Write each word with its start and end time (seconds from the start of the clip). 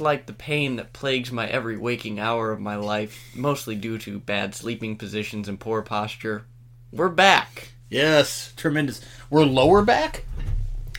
like 0.00 0.26
the 0.26 0.32
pain 0.32 0.76
that 0.76 0.92
plagues 0.92 1.30
my 1.32 1.46
every 1.46 1.76
waking 1.76 2.18
hour 2.20 2.50
of 2.52 2.60
my 2.60 2.76
life, 2.76 3.30
mostly 3.34 3.74
due 3.74 3.98
to 3.98 4.18
bad 4.18 4.54
sleeping 4.54 4.96
positions 4.96 5.48
and 5.48 5.58
poor 5.60 5.82
posture, 5.82 6.44
we're 6.92 7.08
back. 7.08 7.70
Yes, 7.90 8.52
tremendous. 8.56 9.00
We're 9.30 9.44
lower 9.44 9.82
back. 9.82 10.24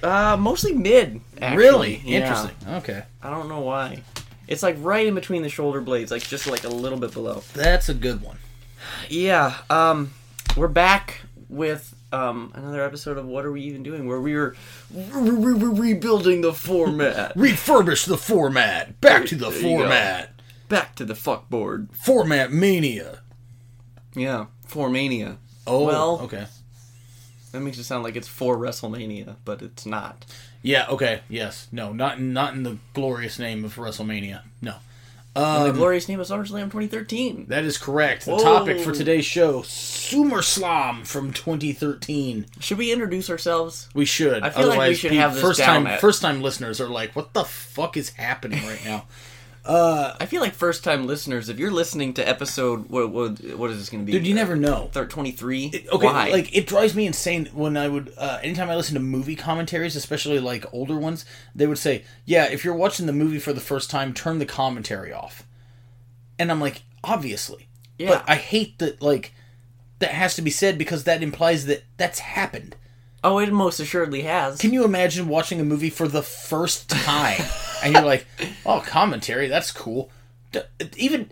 Uh, 0.03 0.37
mostly 0.39 0.73
mid. 0.73 1.21
Actually. 1.41 1.57
Really 1.57 2.01
Yeah. 2.05 2.17
interesting. 2.19 2.55
Okay, 2.75 3.03
I 3.21 3.29
don't 3.29 3.49
know 3.49 3.61
why. 3.61 4.03
It's 4.47 4.63
like 4.63 4.77
right 4.79 5.05
in 5.07 5.15
between 5.15 5.41
the 5.41 5.49
shoulder 5.49 5.81
blades, 5.81 6.11
like 6.11 6.23
just 6.23 6.47
like 6.47 6.63
a 6.63 6.69
little 6.69 6.99
bit 6.99 7.11
below. 7.13 7.43
that's 7.53 7.89
a 7.89 7.93
good 7.93 8.21
one. 8.21 8.37
Yeah. 9.09 9.55
Um, 9.69 10.13
we're 10.55 10.67
back 10.69 11.21
with 11.49 11.93
um 12.11 12.51
another 12.55 12.83
episode 12.83 13.17
of 13.17 13.25
what 13.25 13.45
are 13.45 13.51
we 13.51 13.61
even 13.63 13.83
doing? 13.83 14.07
Where 14.07 14.21
we 14.21 14.33
were 14.35 14.55
re- 14.93 15.31
re- 15.31 15.53
re- 15.53 15.79
rebuilding 15.93 16.41
the 16.41 16.53
format. 16.53 17.35
Refurbish 17.37 18.05
the 18.07 18.17
format. 18.17 18.99
Back 19.01 19.25
to 19.27 19.35
the 19.35 19.49
There 19.49 19.57
you 19.59 19.63
go. 19.63 19.77
format. 19.79 20.41
back 20.69 20.95
to 20.95 21.05
the 21.05 21.13
fuckboard. 21.13 21.93
Format 21.95 22.51
mania. 22.51 23.19
Yeah. 24.15 24.45
Formania. 24.67 25.37
Oh, 25.65 25.85
Well- 25.85 26.19
okay. 26.23 26.47
That 27.53 27.61
makes 27.61 27.77
it 27.77 27.85
sound 27.85 28.03
like 28.03 28.15
it's 28.17 28.27
for 28.27 28.57
WrestleMania, 28.57 29.37
but 29.45 29.61
it's 29.61 29.85
not. 29.85 30.25
Yeah, 30.61 30.85
okay. 30.89 31.21
Yes. 31.29 31.67
No, 31.71 31.93
not 31.93 32.19
not 32.21 32.53
in 32.53 32.63
the 32.63 32.77
glorious 32.93 33.39
name 33.39 33.63
of 33.63 33.75
WrestleMania. 33.75 34.41
No. 34.61 34.75
In 35.37 35.43
Um, 35.43 35.67
the 35.67 35.73
glorious 35.73 36.09
name 36.09 36.19
of 36.19 36.25
SummerSlam 36.27 36.63
2013. 36.71 37.45
That 37.49 37.63
is 37.63 37.77
correct. 37.77 38.25
The 38.25 38.31
Whoa. 38.31 38.39
topic 38.43 38.79
for 38.79 38.91
today's 38.91 39.23
show, 39.25 39.61
SummerSlam 39.61 41.05
from 41.05 41.31
2013. 41.31 42.47
Should 42.59 42.79
we 42.79 42.91
introduce 42.91 43.29
ourselves? 43.29 43.87
We 43.93 44.05
should. 44.05 44.41
I 44.43 44.49
feel 44.49 44.63
like 44.67 44.77
we 44.77 44.83
Otherwise, 44.83 44.99
should 44.99 45.11
have 45.11 45.33
this 45.35 45.43
first 45.43 45.59
time 45.61 45.85
at- 45.85 46.01
first 46.01 46.21
time 46.23 46.41
listeners 46.41 46.81
are 46.81 46.87
like, 46.89 47.15
"What 47.15 47.33
the 47.33 47.43
fuck 47.45 47.97
is 47.97 48.09
happening 48.11 48.65
right 48.65 48.83
now?" 48.83 49.05
I 49.67 50.25
feel 50.25 50.41
like 50.41 50.53
first 50.53 50.83
time 50.83 51.07
listeners, 51.07 51.49
if 51.49 51.59
you're 51.59 51.71
listening 51.71 52.13
to 52.15 52.27
episode, 52.27 52.89
what, 52.89 53.09
what, 53.11 53.39
what 53.55 53.69
is 53.69 53.77
this 53.79 53.89
going 53.89 54.03
to 54.03 54.05
be? 54.05 54.11
Dude, 54.13 54.25
you 54.27 54.33
never 54.33 54.55
know. 54.55 54.89
23? 54.93 55.85
Okay, 55.91 56.05
Why? 56.05 56.29
like 56.29 56.55
it 56.55 56.67
drives 56.67 56.95
me 56.95 57.05
insane 57.05 57.47
when 57.53 57.75
I 57.77 57.87
would 57.87 58.13
uh, 58.17 58.39
anytime 58.41 58.69
I 58.69 58.75
listen 58.75 58.93
to 58.95 58.99
movie 58.99 59.35
commentaries, 59.35 59.95
especially 59.95 60.39
like 60.39 60.65
older 60.73 60.97
ones, 60.97 61.25
they 61.55 61.67
would 61.67 61.77
say, 61.77 62.03
"Yeah, 62.25 62.45
if 62.45 62.63
you're 62.63 62.73
watching 62.75 63.05
the 63.05 63.13
movie 63.13 63.39
for 63.39 63.53
the 63.53 63.59
first 63.61 63.89
time, 63.89 64.13
turn 64.13 64.39
the 64.39 64.45
commentary 64.45 65.11
off." 65.13 65.43
And 66.39 66.51
I'm 66.51 66.61
like, 66.61 66.83
obviously, 67.03 67.67
Yeah. 67.97 68.09
but 68.09 68.23
I 68.29 68.35
hate 68.35 68.79
that. 68.79 69.01
Like 69.01 69.33
that 69.99 70.11
has 70.11 70.35
to 70.35 70.41
be 70.41 70.51
said 70.51 70.77
because 70.77 71.03
that 71.05 71.23
implies 71.23 71.65
that 71.65 71.83
that's 71.97 72.19
happened. 72.19 72.75
Oh, 73.27 73.39
it 73.39 73.51
most 73.51 73.79
assuredly 73.79 74.21
has. 74.23 74.57
Can 74.59 74.73
you 74.73 74.83
imagine 74.85 75.27
watching 75.27 75.59
a 75.59 75.63
movie 75.63 75.89
for 75.89 76.07
the 76.07 76.21
first 76.23 76.89
time 76.89 77.41
and 77.83 77.93
you're 77.93 78.03
like, 78.05 78.25
"Oh, 78.65 78.83
commentary, 78.85 79.47
that's 79.47 79.71
cool." 79.71 80.09
D- 80.51 80.61
Even 80.95 81.31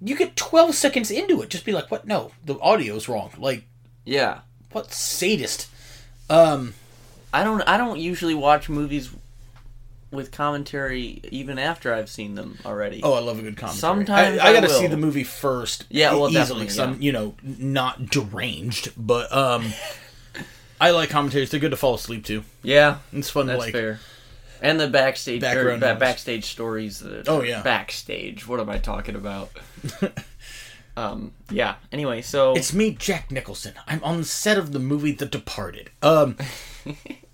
you 0.00 0.16
get 0.16 0.36
12 0.36 0.74
seconds 0.74 1.10
into 1.10 1.40
it, 1.42 1.48
just 1.50 1.64
be 1.64 1.72
like, 1.72 1.90
"What? 1.90 2.06
No, 2.06 2.32
the 2.44 2.54
audio's 2.56 3.08
wrong." 3.08 3.30
Like, 3.38 3.64
yeah. 4.04 4.40
what 4.72 4.92
sadist? 4.92 5.68
Um, 6.28 6.74
I 7.32 7.44
don't 7.44 7.62
I 7.62 7.76
don't 7.76 7.98
usually 7.98 8.34
watch 8.34 8.68
movies 8.68 9.10
with 10.12 10.30
commentary 10.32 11.20
even 11.30 11.58
after 11.58 11.92
I've 11.92 12.08
seen 12.08 12.34
them 12.34 12.58
already. 12.64 13.00
oh, 13.02 13.12
I 13.12 13.18
love 13.20 13.38
a 13.38 13.42
good 13.42 13.56
commentary. 13.56 13.80
Sometimes 13.80 14.38
I, 14.38 14.46
I 14.46 14.50
I 14.50 14.52
gotta 14.52 14.68
see 14.68 14.86
the 14.86 14.96
movie 14.96 15.24
first. 15.24 15.84
Yeah, 15.90 16.12
well, 16.14 16.30
e- 16.30 16.34
definitely, 16.34 16.64
because 16.64 16.78
I'm 16.78 17.00
you 17.02 17.12
know 17.12 17.34
not 17.42 18.06
deranged, 18.06 18.92
but 18.96 19.32
um, 19.32 19.72
I 20.80 20.90
like 20.90 21.10
commentaries. 21.10 21.50
They're 21.50 21.60
good 21.60 21.70
to 21.70 21.76
fall 21.76 21.94
asleep 21.94 22.24
to. 22.26 22.44
Yeah, 22.62 22.98
It's 23.12 23.30
fun 23.30 23.46
that's 23.46 23.58
to 23.58 23.64
like. 23.66 23.72
fair. 23.72 24.00
And 24.62 24.80
the 24.80 24.88
backstage 24.88 25.42
or 25.42 25.46
Background 25.46 25.80
ba- 25.80 25.96
backstage 25.98 26.44
stories. 26.46 27.00
That 27.00 27.28
Oh, 27.28 27.42
yeah. 27.42 27.62
backstage. 27.62 28.46
What 28.46 28.58
am 28.60 28.70
I 28.70 28.78
talking 28.78 29.14
about? 29.14 29.50
um, 30.96 31.32
yeah. 31.50 31.74
Anyway, 31.92 32.22
so 32.22 32.54
It's 32.54 32.72
me, 32.72 32.92
Jack 32.92 33.30
Nicholson. 33.30 33.74
I'm 33.86 34.02
on 34.02 34.18
the 34.18 34.24
set 34.24 34.56
of 34.58 34.72
the 34.72 34.78
movie 34.78 35.12
The 35.12 35.26
Departed. 35.26 35.90
Um. 36.02 36.36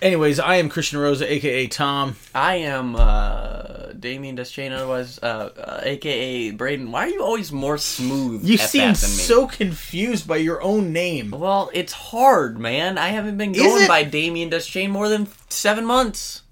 anyways, 0.00 0.38
I 0.40 0.56
am 0.56 0.68
Christian 0.68 0.98
Rosa, 0.98 1.30
aka 1.32 1.66
Tom. 1.66 2.16
I 2.34 2.56
am 2.56 2.96
uh, 2.96 3.92
Damien 3.98 4.36
Deschain, 4.36 4.72
otherwise 4.72 5.18
uh, 5.22 5.50
uh, 5.56 5.80
AKA 5.82 6.52
Braden. 6.52 6.90
Why 6.92 7.06
are 7.06 7.08
you 7.08 7.22
always 7.22 7.52
more 7.52 7.78
smooth? 7.78 8.44
You 8.44 8.58
seem 8.58 8.92
that 8.92 8.96
than 8.98 9.10
me? 9.10 9.16
so 9.16 9.46
confused 9.46 10.26
by 10.26 10.38
your 10.38 10.62
own 10.62 10.92
name. 10.92 11.30
Well, 11.30 11.70
it's 11.72 11.92
hard, 11.92 12.58
man. 12.58 12.98
I 12.98 13.08
haven't 13.08 13.38
been 13.38 13.52
going 13.52 13.88
by 13.88 14.04
Damien 14.04 14.50
Deschain 14.50 14.90
more 14.90 15.08
than 15.08 15.28
seven 15.48 15.84
months, 15.84 16.42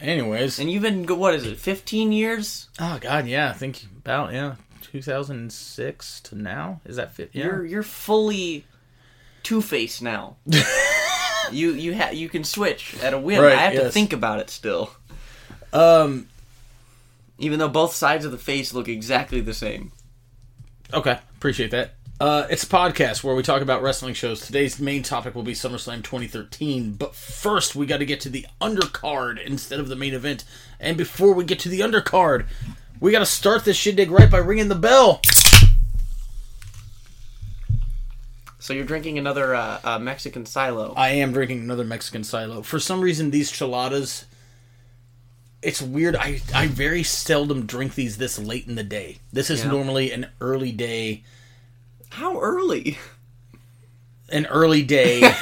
Anyways, 0.00 0.60
and 0.60 0.70
you've 0.70 0.82
been 0.82 1.06
what 1.06 1.34
is 1.34 1.44
it, 1.44 1.58
fifteen 1.58 2.12
years? 2.12 2.68
oh 2.78 2.98
god, 3.00 3.26
yeah, 3.26 3.50
I 3.50 3.52
think 3.54 3.82
about 3.96 4.32
yeah, 4.32 4.54
2006 4.82 6.20
to 6.20 6.34
now. 6.36 6.80
Is 6.84 6.96
that 6.96 7.14
fit? 7.14 7.30
Yeah. 7.32 7.46
You're 7.46 7.64
you're 7.66 7.82
fully 7.82 8.64
Two 9.42 9.60
Face 9.60 10.00
now. 10.00 10.36
you 11.52 11.72
you 11.72 11.96
ha- 11.96 12.10
you 12.10 12.28
can 12.28 12.44
switch 12.44 12.96
at 13.02 13.14
a 13.14 13.18
whim. 13.18 13.42
Right, 13.42 13.52
I 13.52 13.62
have 13.62 13.74
to 13.74 13.90
think 13.90 14.12
about 14.12 14.40
it 14.40 14.50
still, 14.50 14.90
um. 15.72 16.28
even 17.38 17.58
though 17.58 17.68
both 17.68 17.94
sides 17.94 18.24
of 18.24 18.32
the 18.32 18.38
face 18.38 18.74
look 18.74 18.88
exactly 18.88 19.40
the 19.40 19.54
same. 19.54 19.92
Okay, 20.92 21.18
appreciate 21.36 21.70
that. 21.72 21.94
Uh, 22.20 22.48
it's 22.50 22.64
a 22.64 22.66
podcast 22.66 23.22
where 23.22 23.36
we 23.36 23.44
talk 23.44 23.62
about 23.62 23.80
wrestling 23.80 24.12
shows. 24.12 24.40
Today's 24.44 24.80
main 24.80 25.04
topic 25.04 25.36
will 25.36 25.44
be 25.44 25.52
SummerSlam 25.52 26.02
2013, 26.02 26.94
but 26.94 27.14
first 27.14 27.76
we 27.76 27.86
got 27.86 27.98
to 27.98 28.06
get 28.06 28.20
to 28.22 28.28
the 28.28 28.44
undercard 28.60 29.40
instead 29.44 29.78
of 29.78 29.88
the 29.88 29.94
main 29.94 30.14
event. 30.14 30.44
And 30.80 30.96
before 30.96 31.32
we 31.32 31.44
get 31.44 31.60
to 31.60 31.68
the 31.68 31.80
undercard, 31.80 32.46
we 32.98 33.12
got 33.12 33.20
to 33.20 33.26
start 33.26 33.64
this 33.64 33.76
shindig 33.76 34.10
right 34.10 34.28
by 34.28 34.38
ringing 34.38 34.66
the 34.66 34.74
bell. 34.74 35.20
So 38.68 38.74
you're 38.74 38.84
drinking 38.84 39.16
another 39.16 39.54
uh, 39.54 39.80
uh, 39.82 39.98
Mexican 39.98 40.44
silo. 40.44 40.92
I 40.94 41.08
am 41.12 41.32
drinking 41.32 41.60
another 41.60 41.84
Mexican 41.84 42.22
silo. 42.22 42.60
For 42.60 42.78
some 42.78 43.00
reason, 43.00 43.30
these 43.30 43.50
chiladas. 43.50 44.26
It's 45.62 45.80
weird. 45.80 46.14
I, 46.14 46.42
I 46.54 46.66
very 46.66 47.02
seldom 47.02 47.64
drink 47.64 47.94
these 47.94 48.18
this 48.18 48.38
late 48.38 48.66
in 48.68 48.74
the 48.74 48.82
day. 48.82 49.20
This 49.32 49.48
is 49.48 49.64
Yeah. 49.64 49.70
normally 49.70 50.12
an 50.12 50.26
early 50.42 50.70
day 50.70 51.22
How 52.10 52.38
early? 52.38 52.98
an 54.28 54.44
early 54.44 54.82
day. 54.82 55.22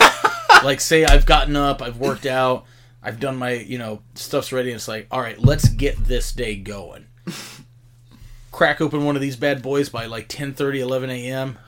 like, 0.62 0.80
say 0.80 1.04
I've 1.04 1.26
gotten 1.26 1.56
up, 1.56 1.82
I've 1.82 1.98
worked 1.98 2.26
out, 2.26 2.64
I've 3.02 3.18
done 3.18 3.36
my, 3.38 3.54
you 3.54 3.78
know, 3.78 4.02
stuff's 4.14 4.52
ready. 4.52 4.68
And 4.70 4.76
it's 4.76 4.86
like, 4.86 5.08
all 5.10 5.20
right, 5.20 5.36
let's 5.36 5.68
get 5.68 5.96
this 6.04 6.30
day 6.30 6.54
going. 6.54 7.06
Crack 8.52 8.80
open 8.80 9.04
one 9.04 9.16
of 9.16 9.20
these 9.20 9.34
bad 9.34 9.62
boys 9.62 9.88
by 9.88 10.06
like 10.06 10.28
10 10.28 10.54
11 10.60 11.10
a.m. 11.10 11.58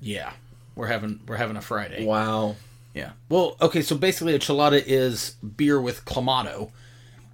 Yeah, 0.00 0.32
we're 0.76 0.86
having 0.86 1.20
we're 1.26 1.36
having 1.36 1.56
a 1.56 1.60
Friday. 1.60 2.04
Wow. 2.04 2.54
Yeah. 2.94 3.12
Well, 3.28 3.56
okay. 3.60 3.82
So 3.82 3.96
basically, 3.96 4.34
a 4.34 4.38
chilada 4.38 4.82
is 4.86 5.32
beer 5.56 5.80
with 5.80 6.04
clamato. 6.04 6.70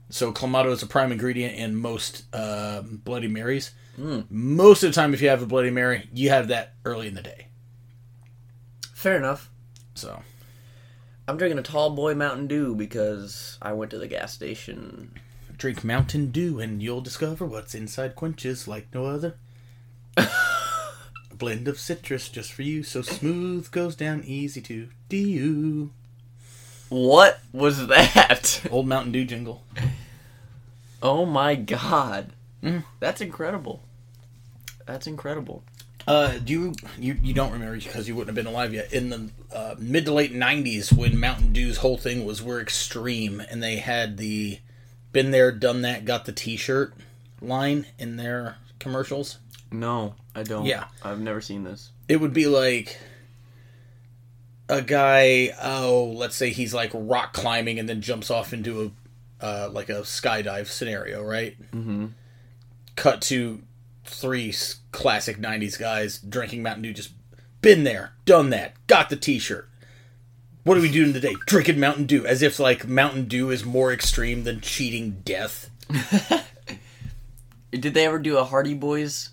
So 0.08 0.32
clamato 0.32 0.70
is 0.70 0.82
a 0.82 0.86
prime 0.86 1.12
ingredient 1.12 1.56
in 1.56 1.76
most 1.76 2.24
um 2.34 3.02
Bloody 3.04 3.28
Marys. 3.28 3.72
Most 4.30 4.82
of 4.82 4.90
the 4.90 4.94
time, 4.94 5.12
if 5.12 5.20
you 5.20 5.28
have 5.28 5.42
a 5.42 5.46
Bloody 5.46 5.70
Mary, 5.70 6.08
you 6.14 6.30
have 6.30 6.48
that 6.48 6.74
early 6.84 7.08
in 7.08 7.14
the 7.14 7.22
day. 7.22 7.48
Fair 8.94 9.16
enough. 9.16 9.50
So 9.94 10.22
I'm 11.28 11.36
drinking 11.36 11.58
a 11.58 11.62
tall 11.62 11.90
boy 11.90 12.14
Mountain 12.14 12.46
Dew 12.46 12.74
because 12.74 13.58
I 13.60 13.72
went 13.74 13.90
to 13.90 13.98
the 13.98 14.08
gas 14.08 14.32
station. 14.32 15.12
Drink 15.56 15.84
Mountain 15.84 16.30
Dew 16.30 16.58
and 16.58 16.82
you'll 16.82 17.00
discover 17.00 17.44
what's 17.44 17.74
inside 17.74 18.16
quenches 18.16 18.66
like 18.66 18.88
no 18.94 19.06
other. 19.06 19.36
Blend 21.42 21.66
of 21.66 21.80
citrus 21.80 22.28
just 22.28 22.52
for 22.52 22.62
you, 22.62 22.84
so 22.84 23.02
smooth 23.02 23.68
goes 23.72 23.96
down 23.96 24.22
easy 24.24 24.60
to 24.60 24.86
do. 25.08 25.90
What 26.88 27.40
was 27.52 27.88
that? 27.88 28.60
Old 28.70 28.86
Mountain 28.86 29.10
Dew 29.10 29.24
jingle. 29.24 29.64
Oh 31.02 31.26
my 31.26 31.56
god. 31.56 32.30
Mm. 32.62 32.84
That's 33.00 33.20
incredible. 33.20 33.82
That's 34.86 35.08
incredible. 35.08 35.64
Uh, 36.06 36.38
do 36.38 36.52
you, 36.52 36.74
you 36.96 37.16
you 37.20 37.34
don't 37.34 37.50
remember 37.50 37.76
because 37.76 38.06
you 38.06 38.14
wouldn't 38.14 38.36
have 38.36 38.44
been 38.44 38.54
alive 38.54 38.72
yet? 38.72 38.92
In 38.92 39.10
the 39.10 39.30
uh, 39.52 39.74
mid 39.80 40.04
to 40.04 40.14
late 40.14 40.32
'90s, 40.32 40.92
when 40.92 41.18
Mountain 41.18 41.52
Dew's 41.52 41.78
whole 41.78 41.98
thing 41.98 42.24
was 42.24 42.40
we're 42.40 42.60
extreme, 42.60 43.40
and 43.50 43.60
they 43.60 43.78
had 43.78 44.16
the 44.16 44.60
"been 45.10 45.32
there, 45.32 45.50
done 45.50 45.82
that, 45.82 46.04
got 46.04 46.24
the 46.24 46.30
T-shirt" 46.30 46.94
line 47.40 47.86
in 47.98 48.16
their 48.16 48.58
commercials. 48.78 49.38
No, 49.72 50.14
I 50.34 50.42
don't. 50.42 50.64
Yeah. 50.66 50.84
I've 51.02 51.20
never 51.20 51.40
seen 51.40 51.64
this. 51.64 51.90
it 52.08 52.16
would 52.16 52.32
be 52.32 52.46
like 52.46 52.98
a 54.68 54.80
guy 54.80 55.50
oh 55.60 56.14
let's 56.16 56.36
say 56.36 56.50
he's 56.50 56.72
like 56.72 56.90
rock 56.94 57.32
climbing 57.32 57.78
and 57.78 57.88
then 57.88 58.00
jumps 58.00 58.30
off 58.30 58.52
into 58.52 58.92
a 59.40 59.44
uh, 59.44 59.68
like 59.70 59.88
a 59.88 60.02
skydive 60.02 60.68
scenario 60.68 61.22
right 61.22 61.60
mm-hmm. 61.72 62.06
cut 62.94 63.20
to 63.20 63.60
three 64.04 64.54
classic 64.92 65.36
90s 65.36 65.78
guys 65.78 66.18
drinking 66.18 66.62
mountain 66.62 66.82
dew 66.82 66.92
just 66.94 67.12
been 67.60 67.82
there 67.82 68.12
done 68.24 68.50
that 68.50 68.74
got 68.86 69.10
the 69.10 69.16
t-shirt 69.16 69.68
what 70.62 70.78
are 70.78 70.80
we 70.80 70.90
doing 70.90 71.12
today 71.12 71.34
drinking 71.46 71.80
mountain 71.80 72.06
dew 72.06 72.24
as 72.24 72.40
if 72.40 72.60
like 72.60 72.86
mountain 72.86 73.24
dew 73.26 73.50
is 73.50 73.64
more 73.64 73.92
extreme 73.92 74.44
than 74.44 74.60
cheating 74.60 75.20
death 75.24 75.70
Did 77.72 77.94
they 77.94 78.04
ever 78.04 78.18
do 78.18 78.36
a 78.36 78.44
Hardy 78.44 78.74
Boys? 78.74 79.30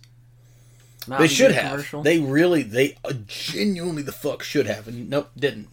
They 1.08 1.28
should 1.28 1.48
Dew 1.50 1.54
have. 1.56 1.72
commercial? 1.72 2.04
They 2.04 2.20
really, 2.20 2.62
they 2.64 2.96
uh, 3.04 3.14
genuinely 3.28 4.04
the 4.04 4.12
fuck 4.12 4.44
should 4.44 4.68
have, 4.68 4.88
and 4.88 5.10
nope, 5.10 5.30
didn't. 5.38 5.68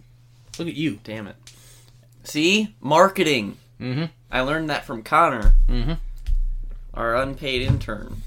Look 0.58 0.68
at 0.68 0.74
you. 0.74 1.00
Damn 1.04 1.26
it. 1.26 1.36
See? 2.24 2.74
Marketing. 2.80 3.56
Mhm. 3.80 4.10
I 4.30 4.40
learned 4.40 4.70
that 4.70 4.84
from 4.86 5.02
Connor, 5.02 5.54
Mhm. 5.68 5.98
our 6.94 7.14
unpaid 7.16 7.62
intern. 7.62 8.22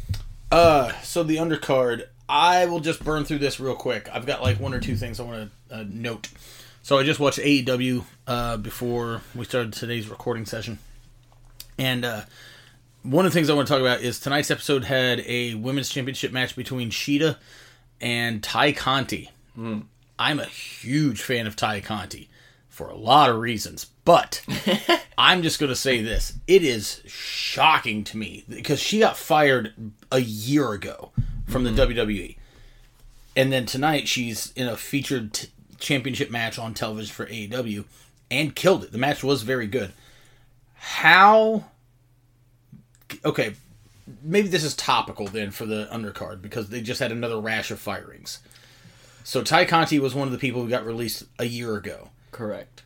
Uh, 0.51 0.91
so 1.01 1.23
the 1.23 1.37
undercard, 1.37 2.03
I 2.27 2.65
will 2.65 2.79
just 2.79 3.03
burn 3.03 3.25
through 3.25 3.39
this 3.39 3.59
real 3.59 3.75
quick. 3.75 4.07
I've 4.13 4.25
got 4.27 4.41
like 4.43 4.59
one 4.59 4.73
or 4.73 4.79
two 4.79 4.95
things 4.95 5.19
I 5.19 5.23
want 5.23 5.51
to 5.69 5.75
uh, 5.75 5.83
note. 5.89 6.27
So 6.83 6.97
I 6.99 7.03
just 7.03 7.19
watched 7.19 7.39
AEW 7.39 8.05
uh, 8.27 8.57
before 8.57 9.21
we 9.35 9.45
started 9.45 9.73
today's 9.73 10.07
recording 10.07 10.45
session, 10.45 10.79
and 11.77 12.05
uh, 12.05 12.21
one 13.03 13.25
of 13.25 13.31
the 13.31 13.35
things 13.35 13.49
I 13.49 13.53
want 13.53 13.67
to 13.67 13.73
talk 13.73 13.81
about 13.81 14.01
is 14.01 14.19
tonight's 14.19 14.51
episode 14.51 14.85
had 14.85 15.21
a 15.25 15.55
women's 15.55 15.89
championship 15.89 16.31
match 16.31 16.55
between 16.55 16.89
Shida 16.89 17.37
and 18.01 18.43
Tay 18.43 18.73
Conti. 18.73 19.29
Hmm. 19.55 19.81
I'm 20.17 20.39
a 20.39 20.45
huge 20.45 21.21
fan 21.21 21.47
of 21.47 21.55
Tay 21.55 21.81
Conti 21.81 22.29
for 22.67 22.89
a 22.89 22.95
lot 22.95 23.29
of 23.29 23.37
reasons, 23.37 23.85
but 24.05 24.41
I'm 25.17 25.43
just 25.43 25.59
going 25.59 25.69
to 25.69 25.75
say 25.75 26.01
this. 26.01 26.33
It 26.47 26.63
is 26.63 27.01
shocking 27.05 28.03
to 28.05 28.17
me 28.17 28.43
because 28.49 28.79
she 28.79 28.99
got 28.99 29.17
fired 29.17 29.73
a 30.11 30.19
year 30.19 30.71
ago 30.73 31.11
from 31.47 31.63
the 31.63 31.71
hmm. 31.71 31.79
WWE. 31.79 32.37
And 33.35 33.53
then 33.53 33.65
tonight 33.65 34.07
she's 34.07 34.51
in 34.53 34.67
a 34.67 34.75
featured 34.75 35.33
t- 35.33 35.47
championship 35.79 36.29
match 36.29 36.59
on 36.59 36.73
television 36.73 37.13
for 37.13 37.25
AEW 37.25 37.85
and 38.29 38.55
killed 38.55 38.83
it. 38.83 38.91
The 38.91 38.97
match 38.97 39.23
was 39.23 39.43
very 39.43 39.67
good. 39.67 39.93
How. 40.75 41.65
Okay, 43.25 43.53
maybe 44.23 44.47
this 44.47 44.63
is 44.63 44.75
topical 44.75 45.27
then 45.27 45.51
for 45.51 45.65
the 45.65 45.87
undercard 45.91 46.41
because 46.41 46.69
they 46.69 46.81
just 46.81 46.99
had 46.99 47.11
another 47.11 47.39
rash 47.39 47.71
of 47.71 47.79
firings. 47.79 48.39
So 49.23 49.43
Tay 49.43 49.65
Conti 49.65 49.99
was 49.99 50.15
one 50.15 50.27
of 50.27 50.31
the 50.31 50.39
people 50.39 50.61
who 50.61 50.69
got 50.69 50.85
released 50.85 51.23
a 51.37 51.45
year 51.45 51.75
ago. 51.75 52.09
Correct. 52.31 52.83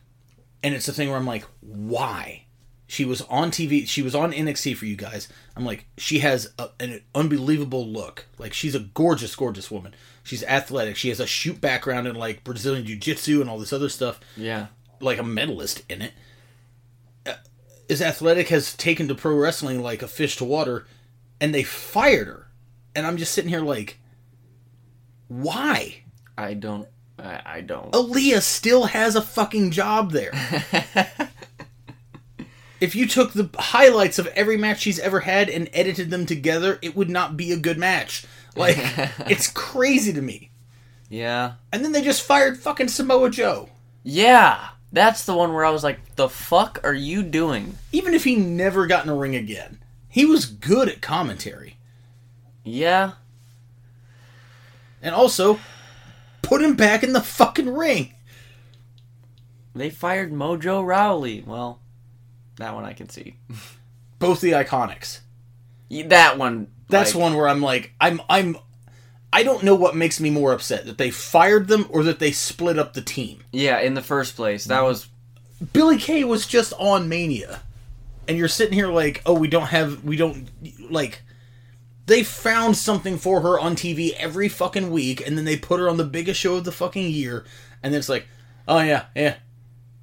And 0.62 0.74
it's 0.74 0.86
the 0.86 0.92
thing 0.92 1.08
where 1.08 1.18
I'm 1.18 1.26
like, 1.26 1.44
why? 1.60 2.44
She 2.86 3.04
was 3.04 3.22
on 3.22 3.50
TV. 3.50 3.88
She 3.88 4.02
was 4.02 4.14
on 4.14 4.32
NXT 4.32 4.76
for 4.76 4.84
you 4.84 4.96
guys. 4.96 5.28
I'm 5.56 5.64
like, 5.64 5.86
she 5.96 6.18
has 6.18 6.52
a, 6.58 6.68
an 6.80 7.00
unbelievable 7.14 7.86
look. 7.86 8.26
Like 8.38 8.52
she's 8.52 8.74
a 8.74 8.80
gorgeous, 8.80 9.34
gorgeous 9.34 9.70
woman. 9.70 9.94
She's 10.22 10.44
athletic. 10.44 10.96
She 10.96 11.08
has 11.08 11.20
a 11.20 11.26
shoot 11.26 11.60
background 11.60 12.06
in 12.06 12.14
like 12.14 12.44
Brazilian 12.44 12.86
Jiu 12.86 12.96
Jitsu 12.96 13.40
and 13.40 13.48
all 13.48 13.58
this 13.58 13.72
other 13.72 13.88
stuff. 13.88 14.20
Yeah. 14.36 14.66
Like 15.00 15.18
a 15.18 15.24
medalist 15.24 15.82
in 15.88 16.02
it. 16.02 16.12
Is 17.88 18.00
athletic 18.00 18.48
has 18.48 18.74
taken 18.74 19.08
to 19.08 19.14
pro 19.14 19.36
wrestling 19.36 19.82
like 19.82 20.02
a 20.02 20.08
fish 20.08 20.36
to 20.36 20.44
water, 20.44 20.86
and 21.40 21.54
they 21.54 21.62
fired 21.62 22.26
her. 22.26 22.48
And 22.94 23.06
I'm 23.06 23.16
just 23.16 23.32
sitting 23.32 23.50
here 23.50 23.60
like, 23.60 23.98
why? 25.28 26.04
I 26.38 26.54
don't. 26.54 26.88
I, 27.18 27.40
I 27.44 27.60
don't. 27.60 27.92
Aliyah 27.92 28.42
still 28.42 28.84
has 28.86 29.16
a 29.16 29.22
fucking 29.22 29.70
job 29.70 30.12
there. 30.12 30.32
if 32.80 32.94
you 32.94 33.06
took 33.06 33.32
the 33.32 33.48
highlights 33.58 34.18
of 34.18 34.26
every 34.28 34.56
match 34.56 34.80
she's 34.80 34.98
ever 34.98 35.20
had 35.20 35.48
and 35.48 35.70
edited 35.72 36.10
them 36.10 36.26
together, 36.26 36.78
it 36.82 36.96
would 36.96 37.10
not 37.10 37.36
be 37.36 37.52
a 37.52 37.56
good 37.56 37.78
match. 37.78 38.26
Like, 38.56 38.76
it's 39.28 39.48
crazy 39.48 40.12
to 40.12 40.22
me. 40.22 40.50
Yeah. 41.08 41.54
And 41.72 41.84
then 41.84 41.92
they 41.92 42.02
just 42.02 42.22
fired 42.22 42.58
fucking 42.58 42.88
Samoa 42.88 43.30
Joe. 43.30 43.68
Yeah. 44.02 44.68
That's 44.94 45.24
the 45.24 45.34
one 45.34 45.52
where 45.52 45.64
I 45.64 45.70
was 45.70 45.82
like, 45.82 46.14
the 46.14 46.28
fuck 46.28 46.78
are 46.84 46.94
you 46.94 47.24
doing? 47.24 47.76
Even 47.90 48.14
if 48.14 48.22
he 48.22 48.36
never 48.36 48.86
got 48.86 49.04
in 49.04 49.10
a 49.10 49.16
ring 49.16 49.34
again, 49.34 49.80
he 50.08 50.24
was 50.24 50.46
good 50.46 50.88
at 50.88 51.02
commentary. 51.02 51.78
Yeah. 52.62 53.14
And 55.02 55.12
also, 55.12 55.58
put 56.42 56.62
him 56.62 56.76
back 56.76 57.02
in 57.02 57.12
the 57.12 57.20
fucking 57.20 57.74
ring. 57.74 58.14
They 59.74 59.90
fired 59.90 60.32
Mojo 60.32 60.86
Rawley. 60.86 61.42
Well, 61.44 61.80
that 62.58 62.72
one 62.72 62.84
I 62.84 62.92
can 62.92 63.08
see. 63.08 63.34
Both 64.20 64.40
the 64.40 64.52
Iconics. 64.52 65.22
That 65.90 66.38
one. 66.38 66.68
That's 66.88 67.16
like, 67.16 67.20
one 67.20 67.34
where 67.34 67.48
I'm 67.48 67.60
like, 67.60 67.92
I'm, 68.00 68.22
I'm, 68.30 68.58
I 69.34 69.42
don't 69.42 69.64
know 69.64 69.74
what 69.74 69.96
makes 69.96 70.20
me 70.20 70.30
more 70.30 70.52
upset 70.52 70.86
that 70.86 70.96
they 70.96 71.10
fired 71.10 71.66
them 71.66 71.86
or 71.90 72.04
that 72.04 72.20
they 72.20 72.30
split 72.30 72.78
up 72.78 72.94
the 72.94 73.00
team. 73.02 73.42
Yeah, 73.50 73.80
in 73.80 73.94
the 73.94 74.00
first 74.02 74.36
place. 74.36 74.64
That 74.66 74.82
was. 74.82 75.08
Billie 75.72 75.98
Kay 75.98 76.22
was 76.24 76.46
just 76.46 76.72
on 76.78 77.08
Mania, 77.08 77.60
and 78.28 78.36
you're 78.38 78.48
sitting 78.48 78.74
here 78.74 78.88
like, 78.88 79.22
oh, 79.26 79.34
we 79.34 79.48
don't 79.48 79.66
have, 79.66 80.04
we 80.04 80.16
don't 80.16 80.48
like. 80.90 81.22
They 82.06 82.22
found 82.22 82.76
something 82.76 83.16
for 83.18 83.40
her 83.40 83.58
on 83.58 83.74
TV 83.76 84.12
every 84.12 84.48
fucking 84.48 84.90
week, 84.90 85.26
and 85.26 85.36
then 85.38 85.44
they 85.46 85.56
put 85.56 85.80
her 85.80 85.88
on 85.88 85.96
the 85.96 86.04
biggest 86.04 86.38
show 86.38 86.56
of 86.56 86.64
the 86.64 86.72
fucking 86.72 87.10
year, 87.10 87.44
and 87.82 87.92
then 87.92 87.98
it's 87.98 88.08
like, 88.10 88.26
oh 88.68 88.80
yeah, 88.80 89.06
yeah, 89.16 89.36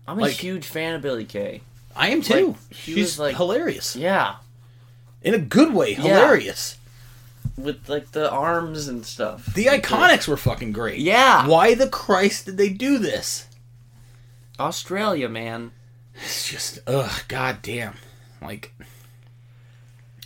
I'm 0.07 0.17
a 0.17 0.23
Like- 0.23 0.33
huge 0.33 0.65
fan 0.65 0.95
of 0.95 1.01
Billie 1.01 1.25
Kay. 1.25 1.61
I 1.95 2.09
am 2.09 2.21
too. 2.21 2.47
Like, 2.47 2.55
she 2.71 2.93
She's 2.95 3.03
was, 3.05 3.19
like- 3.19 3.35
hilarious 3.37 3.95
Yeah. 3.95 4.35
in 5.21 5.33
a 5.35 5.39
good 5.39 5.73
way. 5.73 5.93
Hilarious. 5.93 6.77
With, 7.57 7.87
like, 7.89 8.11
the 8.11 8.29
arms 8.31 8.87
and 8.87 9.05
stuff. 9.05 9.45
The 9.53 9.65
Iconics 9.65 10.27
were 10.27 10.37
fucking 10.37 10.71
great. 10.71 10.99
Yeah. 10.99 11.47
Why 11.47 11.75
the 11.75 11.89
Christ 11.89 12.45
did 12.45 12.57
they 12.57 12.69
do 12.69 12.97
this? 12.97 13.47
Australia, 14.59 15.27
man. 15.29 15.71
It's 16.15 16.47
just, 16.49 16.79
ugh, 16.87 17.23
goddamn. 17.27 17.95
Like, 18.41 18.73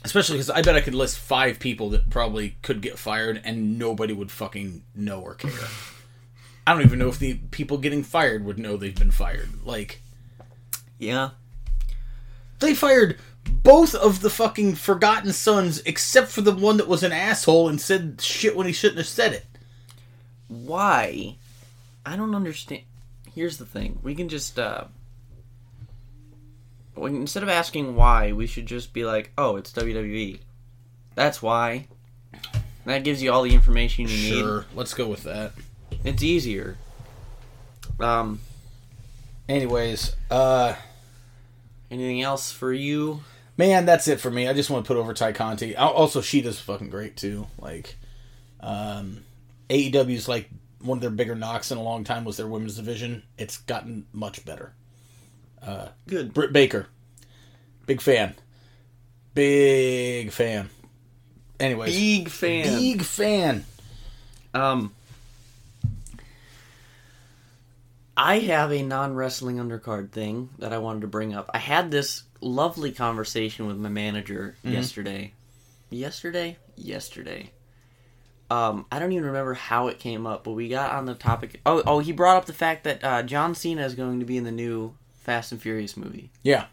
especially 0.03 0.35
because 0.35 0.49
I 0.49 0.61
bet 0.61 0.75
I 0.75 0.81
could 0.81 0.95
list 0.95 1.17
five 1.17 1.59
people 1.59 1.89
that 1.91 2.09
probably 2.09 2.57
could 2.61 2.81
get 2.81 2.97
fired 2.99 3.41
and 3.43 3.77
nobody 3.79 4.13
would 4.13 4.31
fucking 4.31 4.83
know 4.95 5.21
or 5.21 5.35
care. 5.35 5.51
I 6.67 6.73
don't 6.73 6.81
even 6.83 6.99
know 6.99 7.09
if 7.09 7.19
the 7.19 7.35
people 7.51 7.77
getting 7.77 8.03
fired 8.03 8.43
would 8.45 8.57
know 8.57 8.75
they've 8.77 8.95
been 8.95 9.11
fired. 9.11 9.49
Like, 9.63 10.01
Yeah. 10.97 11.31
they 12.59 12.73
fired 12.73 13.17
both 13.63 13.95
of 13.95 14.21
the 14.21 14.29
fucking 14.29 14.75
Forgotten 14.75 15.33
Sons 15.33 15.81
except 15.85 16.29
for 16.29 16.41
the 16.41 16.53
one 16.53 16.77
that 16.77 16.87
was 16.87 17.03
an 17.03 17.11
asshole 17.11 17.67
and 17.69 17.79
said 17.81 18.19
shit 18.21 18.55
when 18.55 18.67
he 18.67 18.73
shouldn't 18.73 18.97
have 18.97 19.07
said 19.07 19.33
it. 19.33 19.45
Why? 20.47 21.35
I 22.05 22.15
don't 22.15 22.35
understand. 22.35 22.83
Here's 23.33 23.57
the 23.57 23.65
thing. 23.65 23.99
We 24.03 24.15
can 24.15 24.29
just, 24.29 24.57
uh. 24.59 24.85
we- 26.95 27.09
Instead 27.09 27.43
of 27.43 27.49
asking 27.49 27.95
why, 27.95 28.31
we 28.31 28.47
should 28.47 28.65
just 28.65 28.93
be 28.93 29.05
like, 29.05 29.31
oh, 29.37 29.55
it's 29.55 29.71
WWE. 29.73 30.39
That's 31.15 31.41
why. 31.41 31.87
That 32.85 33.03
gives 33.03 33.21
you 33.23 33.31
all 33.31 33.41
the 33.43 33.53
information 33.55 34.03
you 34.07 34.15
need. 34.15 34.39
Sure, 34.39 34.65
let's 34.75 34.93
go 34.93 35.07
with 35.07 35.23
that. 35.23 35.53
It's 36.03 36.21
easier. 36.21 36.77
Um, 37.99 38.39
Anyways, 39.47 40.15
uh, 40.31 40.73
anything 41.91 42.21
else 42.21 42.51
for 42.51 42.73
you? 42.73 43.21
Man, 43.57 43.85
that's 43.85 44.07
it 44.07 44.19
for 44.19 44.29
me. 44.29 44.47
I 44.47 44.53
just 44.53 44.69
want 44.69 44.83
to 44.85 44.87
put 44.87 44.97
over 44.97 45.13
Tay 45.13 45.31
Conti. 45.31 45.75
Also, 45.75 46.21
she 46.21 46.41
Shida's 46.41 46.59
fucking 46.59 46.89
great 46.89 47.15
too. 47.15 47.47
Like, 47.59 47.95
um, 48.59 49.23
AEW's 49.69 50.27
like 50.27 50.49
one 50.81 50.97
of 50.97 51.01
their 51.01 51.09
bigger 51.09 51.35
knocks 51.35 51.71
in 51.71 51.77
a 51.77 51.81
long 51.83 52.03
time 52.03 52.25
was 52.25 52.37
their 52.37 52.47
women's 52.47 52.75
division. 52.75 53.23
It's 53.37 53.57
gotten 53.57 54.05
much 54.11 54.43
better. 54.45 54.73
Uh, 55.63 55.87
Good. 56.07 56.33
Britt 56.33 56.51
Baker, 56.53 56.87
big 57.87 58.01
fan, 58.01 58.35
big 59.33 60.31
fan. 60.31 60.69
Anyways, 61.59 61.95
Big 61.95 62.29
fan. 62.29 62.77
big 62.79 63.01
fan. 63.03 63.63
Um, 64.53 64.93
I 68.17 68.39
have 68.39 68.71
a 68.71 68.83
non 68.83 69.15
wrestling 69.15 69.57
undercard 69.57 70.11
thing 70.11 70.49
that 70.59 70.73
I 70.73 70.77
wanted 70.77 71.01
to 71.01 71.07
bring 71.07 71.33
up. 71.33 71.49
I 71.53 71.57
had 71.57 71.91
this 71.91 72.23
lovely 72.45 72.91
conversation 72.91 73.67
with 73.67 73.77
my 73.77 73.89
manager 73.89 74.55
yesterday. 74.63 75.33
Yesterday? 75.89 76.57
Yesterday. 76.75 77.51
Um, 78.49 78.85
I 78.91 78.99
don't 78.99 79.11
even 79.11 79.25
remember 79.25 79.55
how 79.55 79.87
it 79.87 79.97
came 79.99 80.27
up, 80.27 80.43
but 80.43 80.51
we 80.51 80.69
got 80.69 80.91
on 80.91 81.05
the 81.05 81.15
topic. 81.15 81.59
Oh, 81.65 81.81
oh, 81.85 81.99
he 81.99 82.11
brought 82.11 82.37
up 82.37 82.45
the 82.45 82.53
fact 82.53 82.83
that 82.83 83.03
uh, 83.03 83.23
John 83.23 83.55
Cena 83.55 83.83
is 83.83 83.95
going 83.95 84.19
to 84.19 84.25
be 84.25 84.37
in 84.37 84.43
the 84.43 84.51
new 84.51 84.93
Fast 85.23 85.51
and 85.51 85.59
Furious 85.59 85.97
movie, 85.97 86.31
Yeah, 86.43 86.65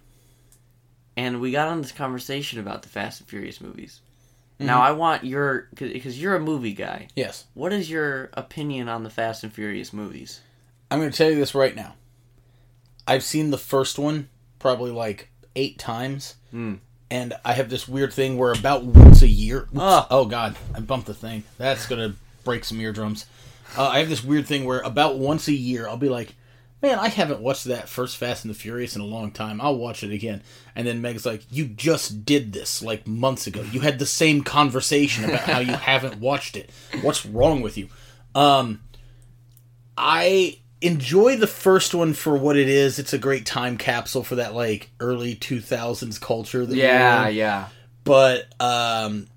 and 1.16 1.40
we 1.40 1.50
got 1.50 1.68
on 1.68 1.80
this 1.80 1.92
conversation 1.92 2.60
about 2.60 2.82
the 2.82 2.90
Fast 2.90 3.20
and 3.20 3.28
Furious 3.28 3.60
movies. 3.62 4.00
Now, 4.58 4.80
I 4.80 4.92
want 4.92 5.24
your 5.24 5.68
because 5.74 6.20
you're 6.20 6.36
a 6.36 6.40
movie 6.40 6.74
guy. 6.74 7.08
yes. 7.16 7.46
What 7.54 7.72
is 7.72 7.90
your 7.90 8.30
opinion 8.34 8.88
on 8.88 9.02
the 9.02 9.10
Fast 9.10 9.42
and 9.42 9.52
Furious 9.52 9.92
movies? 9.92 10.40
I'm 10.90 11.00
going 11.00 11.10
to 11.10 11.16
tell 11.16 11.30
you 11.30 11.36
this 11.36 11.54
right 11.54 11.74
now. 11.74 11.94
I've 13.08 13.24
seen 13.24 13.50
the 13.50 13.58
first 13.58 13.98
one 13.98 14.28
probably 14.60 14.92
like 14.92 15.30
eight 15.56 15.78
times, 15.78 16.34
Hmm. 16.50 16.74
and 17.10 17.34
I 17.44 17.52
have 17.54 17.68
this 17.70 17.86
weird 17.88 18.12
thing 18.12 18.36
where 18.38 18.52
about 18.52 18.84
once 18.84 19.22
a 19.22 19.28
year. 19.28 19.68
Ah. 19.76 20.06
Oh 20.10 20.24
God, 20.24 20.56
I 20.74 20.80
bumped 20.80 21.06
the 21.06 21.14
thing. 21.14 21.44
That's 21.58 21.86
gonna 21.86 22.14
break 22.44 22.64
some 22.64 22.80
eardrums. 22.80 23.26
Uh, 23.76 23.88
I 23.88 23.98
have 24.00 24.08
this 24.08 24.22
weird 24.24 24.46
thing 24.46 24.64
where 24.64 24.80
about 24.80 25.18
once 25.18 25.48
a 25.48 25.52
year 25.52 25.88
I'll 25.88 25.96
be 25.96 26.08
like, 26.08 26.34
man, 26.82 26.98
I 26.98 27.08
haven't 27.08 27.40
watched 27.40 27.64
that 27.66 27.88
first 27.88 28.16
Fast 28.16 28.44
and 28.44 28.52
the 28.52 28.58
Furious 28.58 28.96
in 28.96 29.00
a 29.00 29.06
long 29.06 29.30
time. 29.30 29.60
I'll 29.60 29.76
watch 29.76 30.02
it 30.02 30.10
again. 30.12 30.42
And 30.74 30.86
then 30.86 31.00
Meg's 31.00 31.24
like, 31.24 31.42
you 31.50 31.66
just 31.66 32.24
did 32.26 32.52
this 32.52 32.82
like 32.82 33.06
months 33.06 33.46
ago. 33.46 33.62
You 33.62 33.80
had 33.80 33.98
the 34.00 34.04
same 34.06 34.42
conversation 34.42 35.24
about 35.24 35.40
how 35.40 35.60
you 35.60 35.72
haven't 35.90 36.18
watched 36.20 36.56
it. 36.56 36.70
What's 37.02 37.24
wrong 37.24 37.60
with 37.62 37.78
you? 37.78 37.88
Um, 38.34 38.80
I 39.96 40.58
enjoy 40.82 41.36
the 41.36 41.46
first 41.46 41.94
one 41.94 42.12
for 42.12 42.36
what 42.36 42.56
it 42.56 42.68
is. 42.68 42.98
It's 42.98 43.12
a 43.12 43.18
great 43.18 43.46
time 43.46 43.78
capsule 43.78 44.24
for 44.24 44.36
that 44.36 44.54
like 44.54 44.90
early 45.00 45.34
2000s 45.36 46.20
culture 46.20 46.66
that 46.66 46.76
Yeah, 46.76 47.28
yeah. 47.28 47.68
But 48.04 48.52
um 48.60 49.28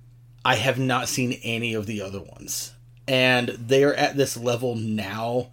I 0.44 0.56
have 0.56 0.78
not 0.80 1.08
seen 1.08 1.40
any 1.44 1.74
of 1.74 1.86
the 1.86 2.02
other 2.02 2.22
ones. 2.22 2.74
And 3.08 3.50
they 3.50 3.84
are 3.84 3.94
at 3.94 4.18
this 4.18 4.36
level 4.36 4.76
now 4.76 5.50